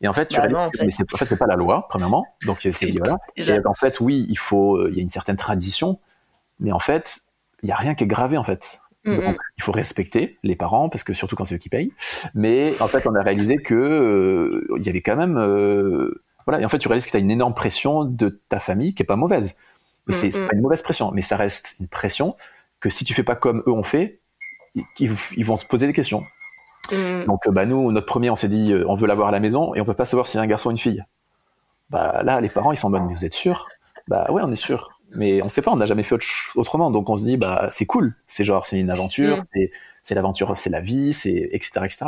et 0.00 0.08
en 0.08 0.12
fait, 0.14 0.26
tu 0.28 0.36
Bah 0.36 0.42
réalises 0.42 0.56
non, 0.56 0.62
en 0.64 0.70
que- 0.70 0.78
fait. 0.78 0.84
mais 0.86 0.90
c'est, 0.90 1.12
en 1.12 1.16
fait, 1.16 1.26
c'est 1.26 1.36
pas 1.36 1.46
la 1.46 1.56
loi, 1.56 1.86
premièrement. 1.88 2.24
Donc, 2.46 2.58
c'est, 2.60 2.72
c'est 2.72 2.88
voilà. 2.96 3.18
Et 3.36 3.66
en 3.66 3.74
fait, 3.74 4.00
oui, 4.00 4.24
il 4.30 4.38
faut, 4.38 4.76
euh, 4.76 4.88
il 4.90 4.96
y 4.96 5.00
a 5.00 5.02
une 5.02 5.08
certaine 5.10 5.36
tradition, 5.36 5.98
mais 6.60 6.72
en 6.72 6.78
fait, 6.78 7.20
il 7.62 7.68
y 7.68 7.72
a 7.72 7.76
rien 7.76 7.94
qui 7.94 8.04
est 8.04 8.08
gravé, 8.08 8.36
en 8.36 8.44
fait. 8.44 8.80
Hum, 9.06 9.20
Donc, 9.20 9.36
il 9.58 9.62
faut 9.62 9.72
respecter 9.72 10.38
les 10.42 10.56
parents 10.56 10.88
parce 10.88 11.04
que 11.04 11.12
surtout 11.12 11.36
quand 11.36 11.44
c'est 11.44 11.56
eux 11.56 11.58
qui 11.58 11.68
payent. 11.68 11.92
Mais 12.34 12.74
en 12.80 12.88
fait, 12.88 13.06
on 13.06 13.14
a 13.14 13.22
réalisé 13.22 13.58
que 13.58 13.74
euh, 13.74 14.66
il 14.78 14.86
y 14.86 14.88
avait 14.88 15.02
quand 15.02 15.16
même 15.16 15.36
euh, 15.36 16.22
voilà. 16.46 16.60
Et 16.62 16.64
en 16.64 16.68
fait, 16.68 16.78
tu 16.78 16.88
réalises 16.88 17.06
que 17.06 17.10
tu 17.10 17.16
as 17.16 17.20
une 17.20 17.30
énorme 17.30 17.54
pression 17.54 18.04
de 18.04 18.40
ta 18.48 18.58
famille 18.58 18.94
qui 18.94 19.02
est 19.02 19.06
pas 19.06 19.16
mauvaise. 19.16 19.56
Mais 20.06 20.14
c'est 20.14 20.28
Mm, 20.28 20.32
c'est 20.32 20.40
mm. 20.40 20.48
pas 20.48 20.54
une 20.54 20.62
mauvaise 20.62 20.82
pression, 20.82 21.10
mais 21.12 21.22
ça 21.22 21.36
reste 21.36 21.76
une 21.80 21.88
pression 21.88 22.36
que 22.80 22.90
si 22.90 23.04
tu 23.04 23.14
fais 23.14 23.22
pas 23.22 23.36
comme 23.36 23.62
eux 23.66 23.72
ont 23.72 23.82
fait, 23.82 24.20
ils, 24.98 25.12
ils 25.36 25.44
vont 25.44 25.56
se 25.56 25.64
poser 25.64 25.86
des 25.86 25.92
questions. 25.92 26.22
Donc 27.26 27.48
bah 27.48 27.64
nous, 27.64 27.92
notre 27.92 28.06
premier, 28.06 28.28
on 28.28 28.36
s'est 28.36 28.48
dit 28.48 28.72
euh, 28.72 28.84
on 28.88 28.94
veut 28.94 29.06
l'avoir 29.06 29.28
à 29.28 29.30
la 29.30 29.40
maison 29.40 29.74
et 29.74 29.80
on 29.80 29.84
peut 29.86 29.94
pas 29.94 30.04
savoir 30.04 30.26
si 30.26 30.32
c'est 30.32 30.38
un 30.38 30.46
garçon 30.46 30.68
ou 30.68 30.72
une 30.72 30.78
fille. 30.78 31.02
Bah 31.88 32.22
là, 32.22 32.40
les 32.40 32.50
parents 32.50 32.72
ils 32.72 32.76
sont 32.76 32.88
en 32.88 32.90
mode 32.90 33.04
mais 33.08 33.14
vous 33.14 33.24
êtes 33.24 33.32
sûr 33.32 33.68
Bah 34.08 34.30
ouais, 34.30 34.42
on 34.44 34.52
est 34.52 34.56
sûr. 34.56 34.93
Mais 35.16 35.42
on 35.42 35.48
sait 35.48 35.62
pas, 35.62 35.70
on 35.72 35.76
n'a 35.76 35.86
jamais 35.86 36.02
fait 36.02 36.14
autre 36.14 36.24
autrement, 36.56 36.90
donc 36.90 37.08
on 37.10 37.16
se 37.16 37.24
dit 37.24 37.36
bah 37.36 37.68
c'est 37.70 37.86
cool, 37.86 38.14
c'est 38.26 38.44
genre 38.44 38.66
c'est 38.66 38.78
une 38.78 38.90
aventure, 38.90 39.38
Mm. 39.38 39.44
c'est 39.54 39.70
c'est 40.02 40.14
l'aventure, 40.14 40.56
c'est 40.56 40.70
la 40.70 40.80
vie, 40.80 41.12
c'est 41.12 41.48
etc 41.52 41.70
etc. 41.84 42.06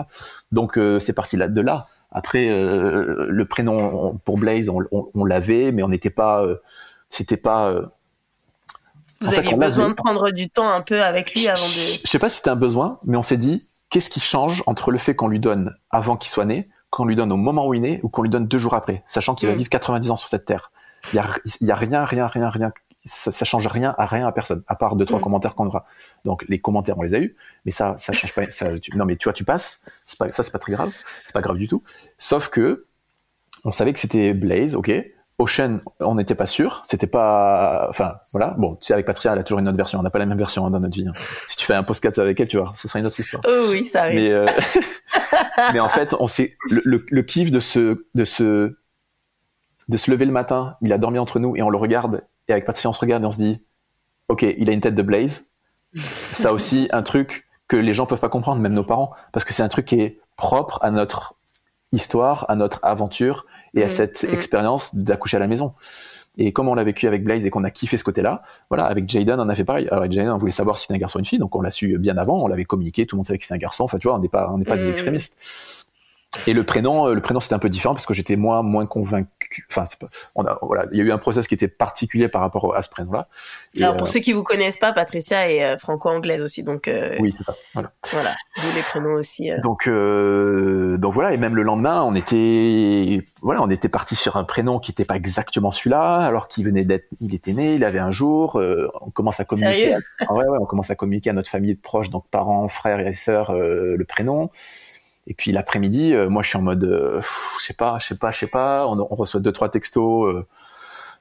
Donc 0.52 0.76
euh, 0.78 0.98
c'est 1.00 1.12
parti 1.14 1.36
là 1.36 1.48
de 1.48 1.60
là. 1.60 1.86
Après 2.10 2.48
euh, 2.48 3.26
le 3.28 3.44
prénom 3.46 3.78
on- 4.12 4.16
pour 4.16 4.38
Blaze 4.38 4.68
on, 4.68 4.80
on, 4.92 5.08
on 5.14 5.24
l'avait, 5.24 5.72
mais 5.72 5.82
on 5.82 5.88
n'était 5.88 6.10
pas, 6.10 6.42
euh, 6.44 6.56
c'était 7.08 7.36
pas. 7.36 7.68
euh, 7.70 7.86
Vous 9.22 9.28
en 9.28 9.32
aviez 9.38 9.54
besoin 9.54 9.88
de 9.90 9.94
prendre 9.94 10.30
du 10.30 10.48
temps 10.50 10.68
un 10.68 10.82
peu 10.82 11.02
avec 11.02 11.34
lui 11.34 11.48
avant 11.48 11.64
de. 11.64 12.00
Je 12.04 12.08
sais 12.08 12.18
pas 12.18 12.28
si 12.28 12.36
c'était 12.36 12.50
un 12.50 12.56
besoin, 12.56 12.98
mais 13.04 13.16
on 13.16 13.22
s'est 13.22 13.36
dit, 13.38 13.62
qu'est-ce 13.90 14.10
qui 14.10 14.20
change 14.20 14.62
entre 14.66 14.90
le 14.90 14.98
fait 14.98 15.14
qu'on 15.16 15.28
lui 15.28 15.40
donne 15.40 15.74
avant 15.90 16.16
qu'il 16.16 16.30
soit 16.30 16.44
né, 16.44 16.68
qu'on 16.90 17.04
lui 17.06 17.16
donne 17.16 17.32
au 17.32 17.36
moment 17.36 17.66
où 17.66 17.74
il 17.74 17.78
est 17.78 17.88
né, 17.88 18.00
ou 18.02 18.08
qu'on 18.08 18.22
lui 18.22 18.30
donne 18.30 18.46
deux 18.46 18.58
jours 18.58 18.74
après, 18.74 19.02
sachant 19.06 19.34
qu'il 19.34 19.48
va 19.48 19.54
Mm. 19.54 19.58
vivre 19.58 19.70
90 19.70 20.10
ans 20.10 20.16
sur 20.16 20.28
cette 20.28 20.44
terre? 20.44 20.70
Il 21.12 21.16
y 21.16 21.18
a, 21.18 21.26
y 21.60 21.70
a 21.70 21.74
rien, 21.74 22.04
rien, 22.04 22.26
rien, 22.26 22.50
rien. 22.50 22.72
Ça, 23.08 23.30
ça 23.32 23.44
change 23.44 23.66
rien 23.68 23.94
à 23.96 24.04
rien 24.04 24.26
à 24.26 24.32
personne, 24.32 24.62
à 24.66 24.74
part 24.76 24.96
deux 24.96 25.04
trois 25.06 25.20
Mm. 25.20 25.22
commentaires 25.22 25.54
qu'on 25.54 25.66
aura. 25.66 25.86
Donc 26.24 26.44
les 26.48 26.60
commentaires 26.60 26.98
on 26.98 27.02
les 27.02 27.14
a 27.14 27.18
eus, 27.20 27.36
mais 27.64 27.70
ça, 27.72 27.94
ça 27.98 28.12
change 28.12 28.34
pas. 28.34 28.50
Ça, 28.50 28.78
tu- 28.78 28.94
non 28.96 29.04
mais 29.06 29.16
tu 29.16 29.24
vois, 29.24 29.32
tu 29.32 29.44
passes. 29.44 29.80
Pas, 30.18 30.30
ça 30.32 30.42
c'est 30.42 30.50
pas 30.52 30.58
très 30.58 30.72
grave. 30.72 30.92
C'est 31.24 31.32
pas 31.32 31.40
grave 31.40 31.56
du 31.56 31.68
tout. 31.68 31.82
Sauf 32.18 32.48
que 32.48 32.84
on 33.64 33.72
savait 33.72 33.92
que 33.92 33.98
c'était 33.98 34.34
Blaze, 34.34 34.74
ok. 34.74 34.90
Ocean, 35.38 35.80
on 36.00 36.14
n'était 36.14 36.34
pas 36.34 36.46
sûr. 36.46 36.82
C'était 36.88 37.06
pas, 37.06 37.86
enfin 37.90 38.16
voilà. 38.32 38.54
Bon, 38.58 38.74
tu 38.76 38.86
sais 38.86 38.94
avec 38.94 39.04
Patria, 39.04 39.34
elle 39.34 39.38
a 39.38 39.44
toujours 39.44 39.58
une 39.58 39.68
autre 39.68 39.76
version. 39.76 39.98
On 39.98 40.02
n'a 40.02 40.08
pas 40.10 40.18
la 40.18 40.24
même 40.24 40.38
version 40.38 40.64
hein, 40.66 40.70
dans 40.70 40.80
notre 40.80 40.94
vie. 40.96 41.06
hein. 41.06 41.12
Si 41.46 41.56
tu 41.56 41.66
fais 41.66 41.74
un 41.74 41.82
podcast 41.82 42.18
avec 42.18 42.40
elle, 42.40 42.48
tu 42.48 42.56
vois, 42.56 42.72
ce 42.78 42.88
sera 42.88 43.00
une 43.00 43.06
autre 43.06 43.20
histoire. 43.20 43.42
Oh 43.46 43.66
oui, 43.70 43.84
ça 43.84 44.02
arrive. 44.04 44.18
Mais, 44.18 44.30
euh, 44.32 44.46
mais 45.74 45.80
en 45.80 45.90
fait, 45.90 46.14
on 46.20 46.26
sait 46.26 46.56
le, 46.70 46.80
le, 46.84 47.04
le 47.08 47.22
kiff 47.22 47.50
de 47.50 47.60
se 47.60 48.06
de 48.14 48.24
se 48.24 48.76
de 49.88 49.96
se 49.96 50.10
lever 50.10 50.24
le 50.24 50.32
matin. 50.32 50.76
Il 50.80 50.92
a 50.92 50.98
dormi 50.98 51.18
entre 51.18 51.38
nous 51.38 51.54
et 51.54 51.62
on 51.62 51.68
le 51.70 51.76
regarde. 51.78 52.22
Et 52.48 52.52
avec 52.52 52.64
Patricia, 52.64 52.88
on 52.90 52.92
se 52.92 53.00
regarde 53.00 53.22
et 53.22 53.26
on 53.26 53.32
se 53.32 53.38
dit, 53.38 53.60
ok, 54.28 54.42
il 54.42 54.68
a 54.70 54.72
une 54.72 54.80
tête 54.80 54.94
de 54.94 55.02
Blaze. 55.02 55.44
Ça 56.32 56.52
aussi, 56.52 56.88
un 56.92 57.02
truc 57.02 57.46
que 57.68 57.76
les 57.76 57.94
gens 57.94 58.06
peuvent 58.06 58.20
pas 58.20 58.28
comprendre, 58.28 58.60
même 58.60 58.74
nos 58.74 58.84
parents, 58.84 59.12
parce 59.32 59.44
que 59.44 59.52
c'est 59.52 59.62
un 59.62 59.68
truc 59.68 59.86
qui 59.86 60.00
est 60.00 60.20
propre 60.36 60.78
à 60.82 60.90
notre 60.90 61.34
histoire, 61.92 62.44
à 62.48 62.56
notre 62.56 62.80
aventure 62.82 63.46
et 63.74 63.82
à 63.82 63.86
Mm, 63.86 63.90
cette 63.90 64.22
mm. 64.24 64.34
expérience 64.34 64.94
d'accoucher 64.94 65.36
à 65.36 65.40
la 65.40 65.46
maison. 65.48 65.74
Et 66.38 66.52
comme 66.52 66.68
on 66.68 66.74
l'a 66.74 66.84
vécu 66.84 67.06
avec 67.06 67.24
Blaze 67.24 67.46
et 67.46 67.50
qu'on 67.50 67.64
a 67.64 67.70
kiffé 67.70 67.96
ce 67.96 68.04
côté-là, 68.04 68.42
voilà, 68.68 68.84
avec 68.84 69.08
Jaden, 69.08 69.40
on 69.40 69.48
a 69.48 69.54
fait 69.54 69.64
pareil. 69.64 69.86
Alors, 69.88 70.00
avec 70.00 70.12
Jaden, 70.12 70.32
on 70.32 70.38
voulait 70.38 70.52
savoir 70.52 70.76
si 70.76 70.82
c'était 70.82 70.94
un 70.94 70.98
garçon 70.98 71.18
ou 71.18 71.20
une 71.20 71.26
fille, 71.26 71.38
donc 71.38 71.54
on 71.56 71.62
l'a 71.62 71.70
su 71.70 71.96
bien 71.98 72.18
avant, 72.18 72.42
on 72.44 72.46
l'avait 72.46 72.64
communiqué, 72.64 73.06
tout 73.06 73.16
le 73.16 73.18
monde 73.18 73.26
savait 73.26 73.38
que 73.38 73.44
c'était 73.44 73.54
un 73.54 73.58
garçon. 73.58 73.84
Enfin, 73.84 73.98
tu 73.98 74.06
vois, 74.06 74.16
on 74.16 74.20
n'est 74.20 74.28
pas, 74.28 74.50
on 74.52 74.58
n'est 74.58 74.64
pas 74.64 74.76
des 74.76 74.86
Mm. 74.86 74.90
extrémistes. 74.90 75.36
Et 76.46 76.52
le 76.52 76.64
prénom, 76.64 77.08
euh, 77.08 77.14
le 77.14 77.22
prénom 77.22 77.40
c'était 77.40 77.54
un 77.54 77.58
peu 77.58 77.70
différent 77.70 77.94
parce 77.94 78.04
que 78.04 78.12
j'étais 78.12 78.36
moins 78.36 78.62
moins 78.62 78.84
convaincu. 78.86 79.66
Enfin, 79.70 79.84
pas, 79.98 80.06
on 80.34 80.44
a, 80.44 80.58
voilà, 80.60 80.84
il 80.92 80.98
y 80.98 81.00
a 81.00 81.04
eu 81.04 81.10
un 81.10 81.16
process 81.18 81.48
qui 81.48 81.54
était 81.54 81.66
particulier 81.66 82.28
par 82.28 82.42
rapport 82.42 82.76
à 82.76 82.82
ce 82.82 82.90
prénom-là. 82.90 83.28
Alors 83.78 83.96
pour 83.96 84.06
euh, 84.06 84.10
ceux 84.10 84.20
qui 84.20 84.32
vous 84.32 84.42
connaissent 84.42 84.76
pas, 84.78 84.92
Patricia 84.92 85.50
est 85.50 85.64
euh, 85.64 85.78
franco-anglaise 85.78 86.42
aussi, 86.42 86.62
donc 86.62 86.88
euh, 86.88 87.16
oui, 87.20 87.34
c'est 87.36 87.42
ça. 87.44 87.54
Voilà. 87.72 87.90
voilà, 88.12 88.30
les 88.74 88.82
prénoms 88.82 89.14
aussi. 89.14 89.50
euh. 89.50 89.60
Donc, 89.62 89.86
euh, 89.86 90.98
donc 90.98 91.14
voilà, 91.14 91.32
et 91.32 91.38
même 91.38 91.56
le 91.56 91.62
lendemain, 91.62 92.02
on 92.02 92.14
était, 92.14 93.22
voilà, 93.40 93.62
on 93.62 93.70
était 93.70 93.88
parti 93.88 94.14
sur 94.14 94.36
un 94.36 94.44
prénom 94.44 94.78
qui 94.78 94.90
n'était 94.90 95.06
pas 95.06 95.16
exactement 95.16 95.70
celui-là, 95.70 96.16
alors 96.18 96.48
qu'il 96.48 96.66
venait 96.66 96.84
d'être, 96.84 97.06
il 97.20 97.34
était 97.34 97.54
né, 97.54 97.74
il 97.76 97.84
avait 97.84 97.98
un 97.98 98.10
jour. 98.10 98.58
euh, 98.60 98.90
on 99.00 99.10
commence 99.10 99.40
à 99.40 99.44
communiquer. 99.44 99.96
Ah 100.20 100.34
ouais, 100.34 100.44
ouais, 100.46 100.58
on 100.60 100.66
commence 100.66 100.90
à 100.90 100.96
communiquer 100.96 101.30
à 101.30 101.32
notre 101.32 101.50
famille 101.50 101.76
proche, 101.76 102.10
donc 102.10 102.26
parents, 102.30 102.68
frères 102.68 103.00
et 103.00 103.14
sœurs, 103.14 103.50
euh, 103.50 103.96
le 103.96 104.04
prénom. 104.04 104.50
Et 105.26 105.34
puis 105.34 105.50
l'après-midi, 105.52 106.14
euh, 106.14 106.28
moi 106.28 106.42
je 106.42 106.48
suis 106.48 106.58
en 106.58 106.62
mode, 106.62 106.84
euh, 106.84 107.16
pff, 107.16 107.56
je 107.60 107.64
sais 107.66 107.74
pas, 107.74 107.98
je 107.98 108.06
sais 108.06 108.16
pas, 108.16 108.30
je 108.30 108.38
sais 108.38 108.46
pas. 108.46 108.86
On, 108.86 108.98
on 108.98 109.14
reçoit 109.16 109.40
deux 109.40 109.52
trois 109.52 109.68
textos 109.68 110.26
euh, 110.34 110.46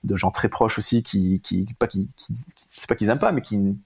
de 0.03 0.15
gens 0.15 0.29
très 0.31 0.47
proches 0.49 0.77
aussi 0.77 1.01
qui, 1.03 1.39
qui 1.41 1.65
pas 1.79 1.87
qui, 1.87 2.07
qui, 2.15 2.33
qui- 2.33 2.43
c'est 2.55 2.87
pas 2.87 2.95
qu'ils 2.95 3.09
aiment 3.09 3.17
pas, 3.19 3.31
mais 3.31 3.41
qui 3.41 3.79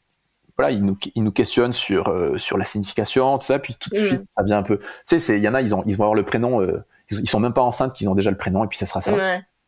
voilà, 0.57 0.71
ils 0.71 0.83
nous, 0.85 0.97
ils 1.15 1.23
nous 1.23 1.31
questionnent 1.31 1.71
sur 1.71 2.09
euh, 2.09 2.37
sur 2.37 2.57
la 2.57 2.65
signification, 2.65 3.37
tout 3.37 3.45
ça. 3.45 3.59
Puis 3.59 3.75
tout 3.79 3.89
de 3.91 4.01
Mm. 4.01 4.07
suite, 4.07 4.21
ça 4.35 4.43
vient 4.43 4.57
un 4.57 4.63
peu. 4.63 4.77
Tu 4.79 4.85
sais, 5.05 5.19
c'est 5.19 5.37
il 5.37 5.43
y 5.43 5.47
en 5.47 5.53
a, 5.53 5.61
ils 5.61 5.73
ont 5.73 5.83
ils 5.85 5.95
vont 5.95 6.03
avoir 6.03 6.15
le 6.15 6.25
prénom, 6.25 6.61
euh, 6.61 6.83
ils, 7.11 7.21
ils 7.21 7.29
sont 7.29 7.39
même 7.39 7.53
pas 7.53 7.61
enceintes, 7.61 7.93
qu'ils 7.93 8.09
ont 8.09 8.15
déjà 8.15 8.29
le 8.29 8.35
prénom, 8.37 8.65
et 8.65 8.67
puis 8.67 8.77
ça 8.77 8.85
sera 8.85 8.99
ça. 8.99 9.11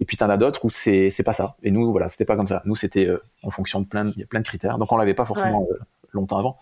Et 0.02 0.06
puis 0.06 0.18
t'en 0.18 0.30
as 0.30 0.36
d'autres 0.36 0.66
où 0.66 0.70
c'est 0.70 1.10
c'est 1.10 1.24
pas 1.24 1.32
ça. 1.32 1.56
Et 1.64 1.72
nous, 1.72 1.92
voilà, 1.94 2.10
c'était 2.10 2.26
pas 2.26 2.36
comme 2.36 2.48
ça. 2.50 2.62
Nous, 2.66 2.76
c'était 2.76 3.06
euh, 3.06 3.22
en 3.44 3.52
fonction 3.52 3.80
de 3.80 3.86
plein 3.86 4.04
de, 4.04 4.12
il 4.18 4.20
y 4.20 4.24
a 4.24 4.26
plein 4.26 4.42
de 4.42 4.46
critères. 4.46 4.78
Donc 4.80 4.92
on 4.92 4.98
l'avait 4.98 5.14
pas 5.14 5.26
forcément 5.26 5.66
longtemps 6.12 6.40
avant. 6.40 6.58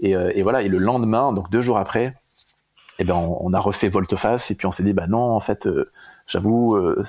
Et, 0.00 0.10
et 0.10 0.42
voilà. 0.42 0.62
Et 0.62 0.68
le 0.68 0.78
lendemain, 0.78 1.32
donc 1.32 1.48
deux 1.50 1.60
jours 1.62 1.78
après, 1.78 2.16
eh 2.98 3.04
ben 3.04 3.14
on, 3.14 3.38
on 3.40 3.52
a 3.54 3.58
refait 3.60 3.88
volte-face 3.88 4.50
et 4.50 4.54
puis 4.54 4.66
on 4.66 4.70
s'est 4.70 4.82
dit 4.82 4.92
bah 4.92 5.06
non, 5.08 5.18
en 5.34 5.40
fait, 5.40 5.66
euh, 5.66 5.88
j'avoue, 6.26 6.76
euh, 6.76 7.02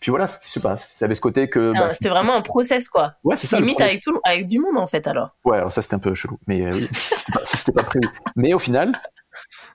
puis 0.00 0.10
voilà, 0.10 0.26
je 0.44 0.50
sais 0.50 0.60
pas, 0.60 0.76
ça 0.76 1.04
avait 1.04 1.14
ce 1.14 1.20
côté 1.20 1.48
que. 1.48 1.66
C'était, 1.68 1.78
bah, 1.78 1.92
c'était 1.92 2.08
vraiment 2.08 2.34
un 2.34 2.42
process, 2.42 2.88
quoi. 2.88 3.14
ouais, 3.24 3.36
c'est 3.36 3.46
ça. 3.46 3.60
Limite 3.60 3.80
avec 3.80 4.02
tout, 4.02 4.18
avec 4.24 4.48
du 4.48 4.58
monde, 4.58 4.78
en 4.78 4.86
fait, 4.86 5.06
alors. 5.06 5.30
Ouais, 5.44 5.58
alors 5.58 5.70
ça 5.70 5.82
c'était 5.82 5.94
un 5.94 6.00
peu 6.00 6.14
chelou, 6.14 6.38
mais 6.46 6.62
euh, 6.66 6.74
oui, 6.74 6.88
pas, 7.32 7.44
ça 7.44 7.56
c'était 7.56 7.72
pas 7.72 7.84
prévu. 7.84 8.08
Mais 8.34 8.52
au 8.54 8.58
final, 8.58 8.92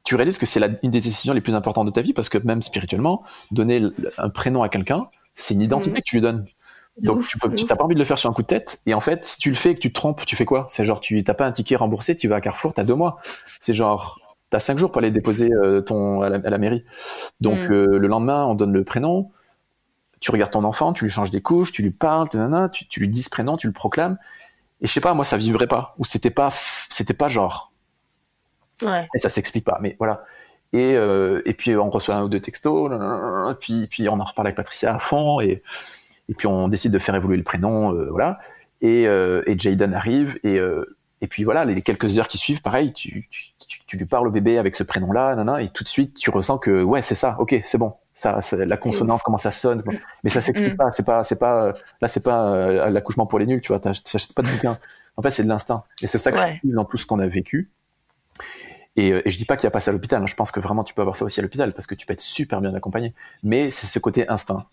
tu 0.04 0.16
réalises 0.16 0.38
que 0.38 0.46
c'est 0.46 0.60
une 0.84 0.92
des 0.92 1.00
décisions 1.02 1.34
les 1.34 1.42
plus 1.42 1.56
importantes 1.56 1.86
de 1.86 1.92
ta 1.92 2.02
vie 2.02 2.14
parce 2.14 2.30
que 2.30 2.38
même 2.40 2.62
spirituellement, 2.62 3.24
donner 3.52 3.84
un 4.18 4.30
prénom 4.30 4.64
à 4.64 4.70
quelqu'un, 4.70 5.08
c'est 5.36 5.54
une 5.54 5.62
identité 5.62 5.92
Mhm. 5.92 5.98
que 5.98 6.04
tu 6.04 6.16
lui 6.16 6.22
donnes. 6.22 6.46
Donc 7.04 7.20
ouf, 7.20 7.28
tu 7.30 7.38
peux, 7.38 7.54
tu 7.56 7.66
t'as 7.66 7.76
pas 7.78 7.86
envie 7.86 7.96
de 7.96 8.00
le 8.00 8.06
faire 8.06 8.18
sur 8.18 8.30
un 8.30 8.34
coup 8.34 8.42
de 8.42 8.48
tête. 8.48 8.82
Et 8.86 8.94
en 8.94 9.00
fait, 9.00 9.24
si 9.24 9.38
tu 9.38 9.50
le 9.50 9.56
fais 9.56 9.72
et 9.72 9.76
que 9.76 9.80
tu 9.80 9.90
te 9.90 9.94
trompes, 9.94 10.26
tu 10.26 10.36
fais 10.36 10.44
quoi? 10.46 10.68
C'est 10.70 10.84
genre 10.84 11.00
tu 11.00 11.24
t'as 11.24 11.34
pas 11.34 11.46
un 11.46 11.52
ticket 11.54 11.78
remboursé, 11.78 12.18
tu 12.18 12.28
vas 12.28 12.36
à 12.36 12.42
Carrefour, 12.42 12.74
t'as 12.74 12.84
deux 12.84 12.96
mois. 12.96 13.18
C'est 13.62 13.74
genre 13.74 14.20
t'as 14.52 14.60
cinq 14.60 14.78
jours 14.78 14.92
pour 14.92 15.00
aller 15.00 15.10
déposer 15.10 15.50
euh, 15.52 15.82
ton 15.82 16.22
à 16.22 16.30
la, 16.30 16.38
à 16.38 16.50
la 16.52 16.58
mairie. 16.60 16.86
Donc 17.40 17.58
euh, 17.58 17.98
le 17.98 18.08
lendemain, 18.08 18.46
on 18.46 18.54
donne 18.54 18.74
le 18.74 18.84
prénom. 18.84 19.32
Tu 20.20 20.30
regardes 20.30 20.52
ton 20.52 20.64
enfant, 20.64 20.94
tu 20.94 21.06
lui 21.06 21.12
changes 21.12 21.32
des 21.32 21.42
couches, 21.42 21.72
tu 21.72 21.82
lui 21.82 21.90
parles, 21.90 22.28
nanana, 22.36 22.70
tu, 22.70 22.88
tu 22.88 23.00
lui 23.00 23.08
dis 23.08 23.24
ce 23.24 23.30
prénom, 23.32 23.58
tu 23.58 23.66
le 23.66 23.74
proclames. 23.74 24.20
Et 24.82 24.88
je 24.88 24.92
sais 24.92 25.02
pas, 25.02 25.16
moi 25.16 25.26
ça 25.26 25.38
vibrait 25.38 25.66
pas 25.68 25.96
ou 25.98 26.06
c'était 26.06 26.30
pas 26.30 26.54
c'était 26.90 27.16
pas 27.16 27.28
genre 27.28 27.72
Ouais. 28.84 29.08
et 29.14 29.20
ça 29.20 29.30
s'explique 29.30 29.64
pas 29.64 29.78
mais 29.80 29.96
voilà 30.00 30.24
et 30.74 30.96
euh, 30.96 31.44
et 31.46 31.54
puis 31.54 31.76
on 31.76 31.92
reçoit 31.92 32.16
un 32.16 32.24
ou 32.24 32.30
deux 32.30 32.40
textos 32.40 32.90
nanana, 32.90 33.56
puis 33.60 33.86
puis 33.86 34.10
on 34.10 34.20
en 34.20 34.24
reparle 34.24 34.48
avec 34.48 34.56
Patricia 34.58 34.96
à 34.96 34.98
fond 34.98 35.40
et 35.40 35.62
et 36.30 36.34
puis 36.34 36.48
on 36.48 36.68
décide 36.68 36.92
de 36.92 36.98
faire 36.98 37.14
évoluer 37.14 37.38
le 37.38 37.44
prénom 37.44 37.94
euh, 37.94 38.10
voilà 38.10 38.40
et 38.82 39.08
euh, 39.08 39.44
et 39.46 39.56
Jayden 39.56 39.94
arrive 39.94 40.40
et 40.44 40.58
euh, 40.58 40.98
et 41.22 41.28
puis 41.28 41.44
voilà 41.44 41.64
les 41.64 41.80
quelques 41.84 42.18
heures 42.18 42.28
qui 42.28 42.40
suivent 42.40 42.64
pareil 42.64 42.92
tu 42.92 43.28
tu, 43.30 43.51
tu, 43.72 43.80
tu 43.88 43.98
lui 43.98 44.06
parles 44.06 44.28
au 44.28 44.32
bébé 44.32 44.58
avec 44.58 44.76
ce 44.76 44.84
prénom 44.84 45.12
là 45.14 45.36
nanana, 45.36 45.62
et 45.62 45.70
tout 45.70 45.84
de 45.84 45.90
suite 45.90 46.16
tu 46.18 46.30
ressens 46.30 46.58
que 46.58 46.84
ouais 46.84 47.02
c'est 47.02 47.16
ça 47.16 47.36
ok 47.40 47.56
c'est 47.64 47.78
bon 47.78 47.94
ça, 48.14 48.40
la 48.52 48.78
consonance 48.78 49.24
comment 49.24 49.38
ça 49.38 49.52
sonne 49.52 49.82
bon. 49.82 49.94
mais 50.24 50.30
ça 50.30 50.42
s'explique 50.42 50.74
Mm. 50.74 50.78
pas 50.78 50.92
c'est 50.92 51.04
pas 51.06 51.24
c'est 51.24 51.40
pas 51.40 51.74
là 52.02 52.08
c'est 52.08 52.20
pas 52.20 52.52
euh, 52.52 52.90
l'accouchement 52.90 53.26
pour 53.26 53.40
les 53.40 53.46
nuls 53.48 53.62
tu 53.62 53.70
vois 53.70 53.80
t'ach- 53.80 54.04
t'achètes 54.04 54.34
pas 54.34 54.42
de 54.42 54.50
bouquin 54.50 54.78
en 55.18 55.22
fait 55.22 55.32
c'est 55.32 55.44
de 55.44 55.48
l'instinct 55.50 55.84
et 56.02 56.08
c'est 56.08 56.18
ça 56.18 56.32
que 56.32 56.38
Ouais. 56.40 56.54
je 56.56 56.60
trouve 56.60 56.74
dans 56.74 56.86
tout 56.86 56.98
ce 56.98 57.06
qu'on 57.06 57.20
a 57.20 57.28
vécu 57.28 57.72
et, 58.98 59.14
euh, 59.14 59.22
et 59.26 59.32
je 59.32 59.38
dis 59.38 59.46
pas 59.46 59.56
qu'il 59.56 59.64
y 59.66 59.68
a 59.68 59.72
pas 59.72 59.80
ça 59.80 59.92
à 59.92 59.94
l'hôpital. 59.94 60.22
hein. 60.22 60.28
Je 60.28 60.36
pense 60.36 60.52
que 60.52 60.60
vraiment 60.60 60.84
tu 60.84 60.94
peux 60.94 61.02
avoir 61.02 61.16
ça 61.18 61.24
aussi 61.26 61.40
à 61.40 61.44
l'hôpital 61.44 61.74
parce 61.74 61.88
que 61.88 61.96
tu 61.96 62.06
peux 62.06 62.12
être 62.14 62.20
super 62.22 62.60
bien 62.60 62.74
accompagné. 62.76 63.14
Mais 63.42 63.70
c'est 63.70 63.88
ce 63.88 64.00
côté 64.00 64.28
instinct. 64.28 64.66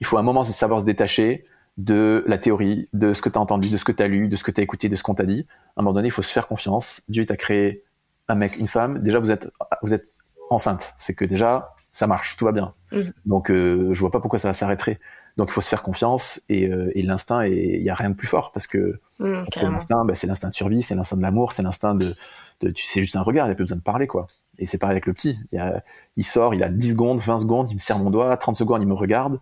Il 0.00 0.06
faut 0.06 0.18
un 0.18 0.22
moment 0.22 0.44
savoir 0.44 0.80
se 0.80 0.84
détacher 0.84 1.46
de 1.78 2.22
la 2.26 2.36
théorie, 2.38 2.88
de 2.92 3.14
ce 3.14 3.22
que 3.22 3.28
tu 3.30 3.38
as 3.38 3.40
entendu, 3.40 3.70
de 3.70 3.76
ce 3.78 3.84
que 3.84 3.92
tu 3.92 4.02
as 4.02 4.08
lu, 4.08 4.28
de 4.28 4.36
ce 4.36 4.44
que 4.44 4.50
tu 4.50 4.60
as 4.60 4.64
écouté, 4.64 4.88
de 4.90 4.96
ce 4.96 5.02
qu'on 5.02 5.14
t'a 5.14 5.24
dit. 5.24 5.46
À 5.76 5.80
un 5.80 5.82
moment 5.82 5.94
donné, 5.94 6.08
il 6.08 6.10
faut 6.10 6.20
se 6.22 6.32
faire 6.32 6.48
confiance. 6.48 7.00
Dieu 7.08 7.24
t'a 7.24 7.36
créé 7.36 7.82
un 8.28 8.34
mec, 8.34 8.56
une 8.58 8.68
femme. 8.68 9.00
Déjà, 9.00 9.18
vous 9.18 9.30
êtes, 9.30 9.50
vous 9.82 9.94
êtes 9.94 10.12
enceinte. 10.50 10.94
C'est 10.98 11.14
que 11.14 11.24
déjà, 11.24 11.74
ça 11.92 12.06
marche, 12.06 12.36
tout 12.36 12.44
va 12.44 12.52
bien. 12.52 12.74
Mhm. 12.92 13.12
Donc, 13.24 13.50
euh, 13.50 13.92
je 13.94 14.00
vois 14.00 14.10
pas 14.10 14.20
pourquoi 14.20 14.38
ça 14.38 14.52
s'arrêterait. 14.54 14.98
Donc, 15.36 15.48
il 15.50 15.52
faut 15.52 15.60
se 15.60 15.68
faire 15.68 15.82
confiance 15.82 16.40
et, 16.48 16.68
euh, 16.68 16.90
et 16.94 17.02
l'instinct, 17.02 17.44
il 17.44 17.82
y 17.82 17.90
a 17.90 17.94
rien 17.94 18.10
de 18.10 18.14
plus 18.14 18.26
fort 18.28 18.52
parce 18.52 18.66
que 18.66 19.00
Mmh, 19.18 19.44
l'instinct, 19.62 20.04
bah, 20.04 20.14
c'est 20.14 20.26
l'instinct 20.26 20.50
de 20.50 20.54
survie, 20.54 20.82
c'est 20.82 20.94
l'instinct 20.94 21.16
de 21.16 21.22
l'amour, 21.22 21.52
c'est 21.52 21.62
l'instinct 21.62 21.94
de, 21.94 22.14
de 22.60 22.70
tu 22.70 22.86
sais 22.86 23.00
juste 23.00 23.16
un 23.16 23.22
regard, 23.22 23.46
il 23.46 23.48
n'y 23.48 23.52
a 23.52 23.54
plus 23.54 23.64
besoin 23.64 23.78
de 23.78 23.82
parler 23.82 24.06
quoi. 24.06 24.26
Et 24.58 24.66
c'est 24.66 24.76
pareil 24.78 24.92
avec 24.94 25.06
le 25.06 25.14
petit. 25.14 25.38
Il, 25.52 25.58
a- 25.58 25.82
il 26.16 26.24
sort, 26.24 26.54
il 26.54 26.62
a 26.62 26.68
10 26.68 26.90
secondes, 26.90 27.18
20 27.20 27.38
secondes, 27.38 27.70
il 27.70 27.74
me 27.74 27.78
serre 27.78 27.98
mon 27.98 28.10
doigt, 28.10 28.36
30 28.36 28.56
secondes, 28.56 28.82
il 28.82 28.88
me 28.88 28.92
regarde. 28.94 29.40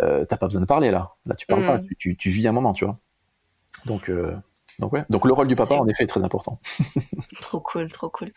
Euh, 0.00 0.24
T'as 0.24 0.36
pas 0.38 0.46
besoin 0.46 0.62
de 0.62 0.66
parler 0.66 0.90
là. 0.90 1.12
Là 1.26 1.34
tu 1.34 1.46
parles 1.46 1.62
Mm. 1.62 1.66
pas, 1.66 1.78
tu, 1.80 1.96
tu, 1.96 2.16
tu 2.16 2.30
vis 2.30 2.48
un 2.48 2.52
moment, 2.52 2.72
tu 2.72 2.84
vois. 2.86 2.98
Donc 3.86 4.08
euh, 4.08 4.34
donc 4.78 4.92
ouais. 4.92 5.04
Donc 5.10 5.24
le 5.26 5.32
rôle 5.32 5.46
du 5.48 5.56
papa 5.56 5.74
en 5.74 5.86
effet 5.86 6.04
est 6.04 6.06
très 6.08 6.22
important. 6.24 6.58
Trop 7.40 7.60
cool, 7.60 7.88
trop 7.88 8.08
cool. 8.08 8.32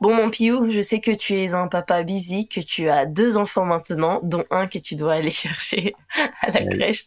Bon, 0.00 0.14
mon 0.14 0.30
Piou, 0.30 0.70
je 0.70 0.80
sais 0.80 1.00
que 1.00 1.10
tu 1.10 1.34
es 1.34 1.54
un 1.54 1.66
papa 1.68 2.02
busy, 2.02 2.48
que 2.48 2.60
tu 2.60 2.88
as 2.88 3.06
deux 3.06 3.36
enfants 3.36 3.64
maintenant, 3.64 4.20
dont 4.22 4.44
un 4.50 4.66
que 4.66 4.78
tu 4.78 4.96
dois 4.96 5.14
aller 5.14 5.30
chercher 5.32 5.94
à 6.42 6.50
la 6.50 6.60
Oui. 6.60 6.68
crèche. 6.68 7.04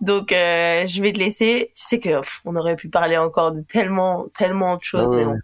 Donc, 0.00 0.32
euh, 0.32 0.86
je 0.86 1.02
vais 1.02 1.12
te 1.12 1.18
laisser. 1.18 1.72
Tu 1.74 1.82
sais 1.84 1.98
que 1.98 2.20
pff, 2.20 2.40
on 2.44 2.54
aurait 2.56 2.76
pu 2.76 2.88
parler 2.88 3.16
encore 3.18 3.52
de 3.52 3.60
tellement, 3.62 4.26
tellement 4.36 4.76
de 4.76 4.82
choses, 4.82 5.10
Ouais, 5.10 5.16
mais 5.18 5.24
ouais, 5.24 5.32
bon. 5.34 5.40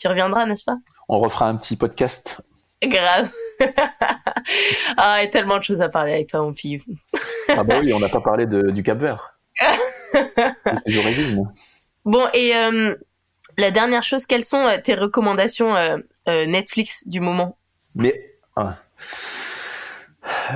Tu 0.00 0.08
reviendras, 0.08 0.46
n'est-ce 0.46 0.64
pas? 0.64 0.76
On 1.08 1.18
refera 1.18 1.48
un 1.48 1.56
petit 1.56 1.76
podcast. 1.76 2.40
Grave. 2.82 3.30
ah, 4.96 5.16
il 5.20 5.24
y 5.24 5.26
a 5.26 5.28
tellement 5.28 5.58
de 5.58 5.62
choses 5.62 5.80
à 5.82 5.88
parler 5.88 6.12
avec 6.14 6.28
toi, 6.28 6.40
mon 6.42 6.52
Piou. 6.52 6.80
Ah 7.48 7.64
bah 7.64 7.78
oui, 7.82 7.92
on 7.92 8.00
n'a 8.00 8.08
pas 8.08 8.20
parlé 8.20 8.46
de, 8.46 8.70
du 8.70 8.82
Cap 8.82 8.98
Vert. 8.98 9.38
C'est 10.14 10.34
toujours. 10.86 11.46
Bon, 12.04 12.26
et 12.34 12.54
euh, 12.54 12.94
la 13.56 13.70
dernière 13.70 14.02
chose, 14.02 14.26
quelles 14.26 14.44
sont 14.44 14.66
euh, 14.66 14.76
tes 14.82 14.94
recommandations 14.94 15.74
euh, 15.74 15.98
euh, 16.28 16.46
Netflix 16.46 17.02
du 17.06 17.20
moment? 17.20 17.56
Mais 17.96 18.34
ah. 18.56 18.76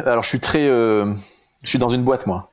alors 0.05 0.23
je 0.23 0.29
suis 0.29 0.41
très, 0.41 0.69
euh, 0.69 1.13
je 1.63 1.69
suis 1.69 1.79
dans 1.79 1.91
une 1.91 2.05
boîte 2.05 2.27
moi. 2.27 2.51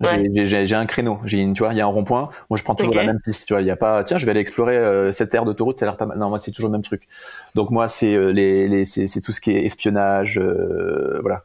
J'ai- 0.00 0.08
Ouais. 0.08 0.72
Un 0.74 0.84
créneau, 0.86 1.18
j'ai 1.24 1.38
une, 1.38 1.54
tu 1.54 1.62
vois, 1.62 1.72
il 1.72 1.78
y 1.78 1.80
a 1.80 1.84
un 1.84 1.88
rond-point. 1.88 2.28
Moi, 2.50 2.58
je 2.58 2.62
prends 2.62 2.74
toujours 2.74 2.94
la 2.94 3.04
même 3.04 3.20
piste, 3.24 3.46
tu 3.46 3.54
vois. 3.54 3.62
Il 3.62 3.66
y 3.66 3.70
a 3.70 3.76
pas, 3.76 4.04
tiens, 4.04 4.18
je 4.18 4.26
vais 4.26 4.30
aller 4.32 4.40
explorer 4.40 4.76
euh, 4.76 5.10
cette 5.10 5.32
aire 5.32 5.46
d'autoroute, 5.46 5.78
ça 5.78 5.86
a 5.86 5.88
l'air 5.88 5.96
pas 5.96 6.04
mal. 6.04 6.18
Non, 6.18 6.28
moi, 6.28 6.38
c'est 6.38 6.50
toujours 6.50 6.68
le 6.68 6.72
même 6.72 6.82
truc. 6.82 7.08
Donc 7.54 7.70
moi, 7.70 7.88
c'est 7.88 8.14
euh, 8.14 8.30
les, 8.30 8.68
les 8.68 8.84
c'est 8.84 9.20
tout 9.22 9.32
ce 9.32 9.40
qui 9.40 9.52
est 9.52 9.64
espionnage, 9.64 10.38
euh, 10.38 11.18
voilà. 11.22 11.44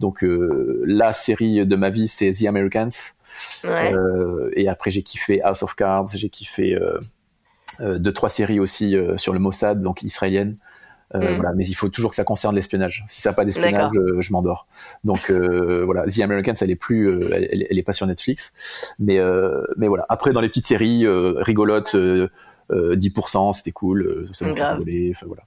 Donc 0.00 0.24
euh, 0.24 0.82
la 0.86 1.12
série 1.12 1.64
de 1.64 1.76
ma 1.76 1.90
vie, 1.90 2.08
c'est 2.08 2.32
The 2.32 2.46
Americans. 2.46 2.90
Ouais. 3.64 3.92
Euh, 3.92 4.50
et 4.54 4.68
après, 4.68 4.90
j'ai 4.90 5.02
kiffé 5.02 5.42
House 5.42 5.62
of 5.62 5.74
Cards, 5.74 6.08
j'ai 6.14 6.28
kiffé 6.28 6.74
euh, 6.74 6.98
euh, 7.80 7.98
deux 7.98 8.12
trois 8.12 8.28
séries 8.28 8.60
aussi 8.60 8.96
euh, 8.96 9.16
sur 9.16 9.32
le 9.32 9.38
Mossad, 9.38 9.80
donc 9.80 10.02
israélienne. 10.02 10.56
Mm. 11.12 11.36
voilà, 11.36 11.52
mais 11.54 11.64
il 11.64 11.74
faut 11.74 11.88
toujours 11.88 12.10
que 12.10 12.16
ça 12.16 12.24
concerne 12.24 12.56
l'espionnage. 12.56 13.04
Si 13.06 13.20
ça 13.20 13.30
n'a 13.30 13.34
pas 13.36 13.44
d'espionnage, 13.44 13.92
je 14.18 14.32
m'endors. 14.32 14.66
Donc 15.04 15.30
voilà, 15.30 16.06
The 16.06 16.20
Americans, 16.20 16.54
elle 16.60 16.70
est 16.70 16.76
plus, 16.76 17.32
elle, 17.32 17.78
est 17.78 17.82
pas 17.84 17.92
sur 17.92 18.06
Netflix, 18.06 18.94
mais 18.98 19.20
mais 19.76 19.86
voilà. 19.86 20.04
Après, 20.08 20.32
dans 20.32 20.40
les 20.40 20.48
petites 20.48 20.66
séries 20.66 21.06
rigolotes, 21.06 21.94
euh, 21.94 22.28
euh, 22.72 22.96
10%, 22.96 23.52
c'était 23.52 23.72
cool, 23.72 24.02
euh, 24.06 24.28
ça 24.32 24.46
m'a 24.46 24.52
enfin 24.52 25.26
voilà. 25.26 25.42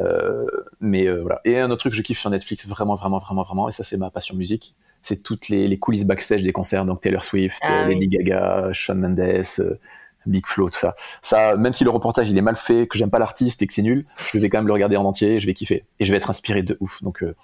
Euh, 0.00 0.42
mais 0.80 1.08
voilà. 1.08 1.40
Et 1.44 1.58
un 1.58 1.70
autre 1.70 1.80
truc 1.80 1.92
que 1.92 1.96
je 1.96 2.02
kiffe 2.02 2.20
sur 2.20 2.30
Netflix, 2.30 2.66
vraiment, 2.66 2.94
vraiment, 2.94 3.18
vraiment, 3.18 3.42
vraiment, 3.42 3.68
et 3.68 3.72
ça 3.72 3.82
c'est 3.82 3.96
ma 3.96 4.10
passion 4.10 4.36
musique, 4.36 4.74
c'est 5.02 5.22
toutes 5.22 5.48
les, 5.48 5.66
les 5.68 5.78
coulisses 5.78 6.04
backstage 6.04 6.42
des 6.42 6.52
concerts, 6.52 6.84
donc 6.86 7.00
Taylor 7.00 7.24
Swift, 7.24 7.58
Ah 7.62 7.84
euh, 7.84 7.88
Lady 7.88 8.08
Gaga, 8.08 8.68
Shawn 8.72 8.98
Mendes. 9.00 9.18
euh, 9.20 9.78
Big 10.26 10.46
Flo, 10.46 10.68
tout 10.68 10.78
ça. 10.78 10.94
Ça, 11.22 11.56
même 11.56 11.72
si 11.72 11.82
le 11.82 11.88
reportage 11.88 12.28
il 12.28 12.36
est 12.36 12.42
mal 12.42 12.54
fait, 12.56 12.86
que 12.86 12.98
j'aime 12.98 13.10
pas 13.10 13.18
l'artiste 13.18 13.62
et 13.62 13.66
que 13.66 13.72
c'est 13.72 13.80
nul, 13.82 14.04
je 14.32 14.38
vais 14.38 14.50
quand 14.50 14.58
même 14.58 14.66
le 14.66 14.74
regarder 14.74 14.96
en 14.98 15.04
entier, 15.04 15.36
et 15.36 15.40
je 15.40 15.46
vais 15.46 15.54
kiffer 15.54 15.86
et 15.98 16.04
je 16.04 16.10
vais 16.12 16.18
être 16.18 16.28
inspiré 16.28 16.62
de 16.62 16.76
ouf. 16.80 17.02
Donc, 17.02 17.22
euh, 17.22 17.34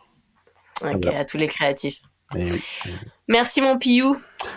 Ok, 0.83 0.99
voilà. 1.03 1.21
à 1.21 1.25
tous 1.25 1.39
les 1.39 1.47
créatifs. 1.47 2.03
et 2.37 2.51
oui. 2.53 2.63
Merci, 3.29 3.63
mon 3.63 3.79
Piou. 3.79 4.17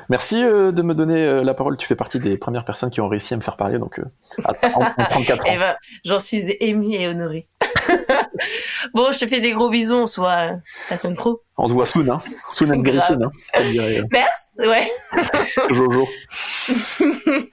merci 0.10 0.44
euh, 0.44 0.74
de 0.74 0.82
me 0.82 0.94
donner 0.94 1.24
euh, 1.26 1.44
la 1.46 1.54
parole. 1.54 1.78
Tu 1.78 1.88
fais 1.88 1.96
partie 1.96 2.20
des 2.20 2.38
premières 2.38 2.66
personnes 2.66 2.90
qui 2.92 3.00
ont 3.00 3.08
réussi 3.08 3.34
à 3.34 3.38
me 3.38 3.42
faire 3.42 3.56
parler, 3.56 3.80
donc 3.80 4.02
à, 4.44 4.52
en, 4.78 4.82
en 4.84 5.06
34 5.06 5.40
ans. 5.40 5.44
Eh 5.50 5.58
ben, 5.58 5.76
j'en 6.04 6.20
suis 6.20 6.44
émue 6.60 6.94
et 6.96 7.08
honorée. 7.08 7.48
bon, 8.94 9.12
je 9.12 9.20
te 9.20 9.28
fais 9.28 9.40
des 9.42 9.52
gros 9.52 9.70
bisous. 9.70 9.96
On 9.96 10.08
se 10.08 10.20
voit 10.20 10.52
euh, 10.52 10.52
la 10.90 10.98
semaine 10.98 11.16
pro. 11.16 11.42
On 11.58 11.68
se 11.68 11.74
voit 11.74 11.86
soon, 11.86 12.10
hein. 12.10 12.20
Soon 12.52 12.72
and 12.72 12.84
very 12.84 13.00
soon, 13.08 13.24
hein. 13.24 13.62
Dirait, 13.72 14.04
Merci. 14.12 14.46
Ouais. 14.60 14.88
euh, 15.60 15.74
Jojo. 15.74 16.08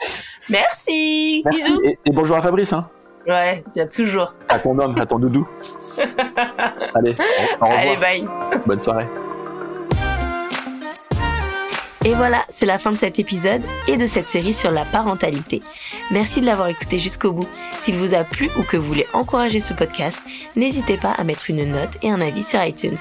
Merci. 0.49 1.43
Merci 1.45 1.65
Bisous. 1.69 1.81
et, 1.85 1.99
et 2.05 2.13
bonjour 2.13 2.37
à 2.37 2.43
Fabrice, 2.43 2.73
hein. 2.73 2.89
Ouais, 3.29 3.65
il 3.75 3.79
y 3.79 3.83
a 3.83 3.87
toujours. 3.89 4.33
À 4.49 4.59
ton 4.61 4.79
homme, 4.79 4.97
à 5.01 5.07
ton 5.07 5.19
doudou. 5.19 5.47
Allez, 6.95 7.15
au 7.61 7.65
revoir. 7.65 7.81
Allez, 7.81 7.97
bye. 7.97 8.25
Bonne 8.67 8.81
soirée. 8.81 9.07
Et 12.07 12.15
voilà, 12.15 12.45
c'est 12.49 12.67
la 12.67 12.79
fin 12.79 12.93
de 12.93 12.97
cet 12.97 13.19
épisode 13.19 13.63
et 13.89 13.97
de 13.97 14.07
cette 14.07 14.29
série 14.29 14.55
sur 14.55 14.71
la 14.71 14.85
parentalité. 14.85 15.61
Merci 16.13 16.41
de 16.41 16.47
l'avoir 16.47 16.69
écouté 16.69 17.01
jusqu'au 17.01 17.33
bout. 17.33 17.49
S'il 17.81 17.97
vous 17.97 18.15
a 18.15 18.23
plu 18.23 18.49
ou 18.57 18.63
que 18.63 18.77
vous 18.77 18.87
voulez 18.87 19.09
encourager 19.13 19.59
ce 19.59 19.75
podcast, 19.75 20.21
n'hésitez 20.55 20.99
pas 20.99 21.11
à 21.11 21.25
mettre 21.25 21.51
une 21.51 21.65
note 21.65 21.99
et 22.03 22.11
un 22.13 22.21
avis 22.21 22.45
sur 22.45 22.63
iTunes. 22.63 22.97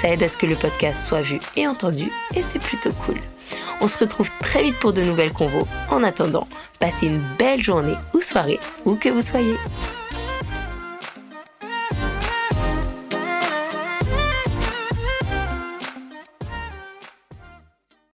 Ça 0.00 0.08
aide 0.08 0.22
à 0.22 0.30
ce 0.30 0.38
que 0.38 0.46
le 0.46 0.56
podcast 0.56 1.06
soit 1.06 1.20
vu 1.20 1.38
et 1.54 1.68
entendu 1.68 2.10
et 2.34 2.40
c'est 2.40 2.58
plutôt 2.58 2.92
cool. 3.04 3.18
On 3.82 3.88
se 3.88 3.98
retrouve 3.98 4.30
très 4.40 4.62
vite 4.62 4.76
pour 4.76 4.94
de 4.94 5.02
nouvelles 5.02 5.34
convos. 5.34 5.68
En 5.90 6.02
attendant, 6.02 6.48
passez 6.78 7.08
une 7.08 7.22
belle 7.38 7.62
journée 7.62 7.96
ou 8.14 8.22
soirée, 8.22 8.58
où 8.86 8.94
que 8.94 9.10
vous 9.10 9.20
soyez. 9.20 9.56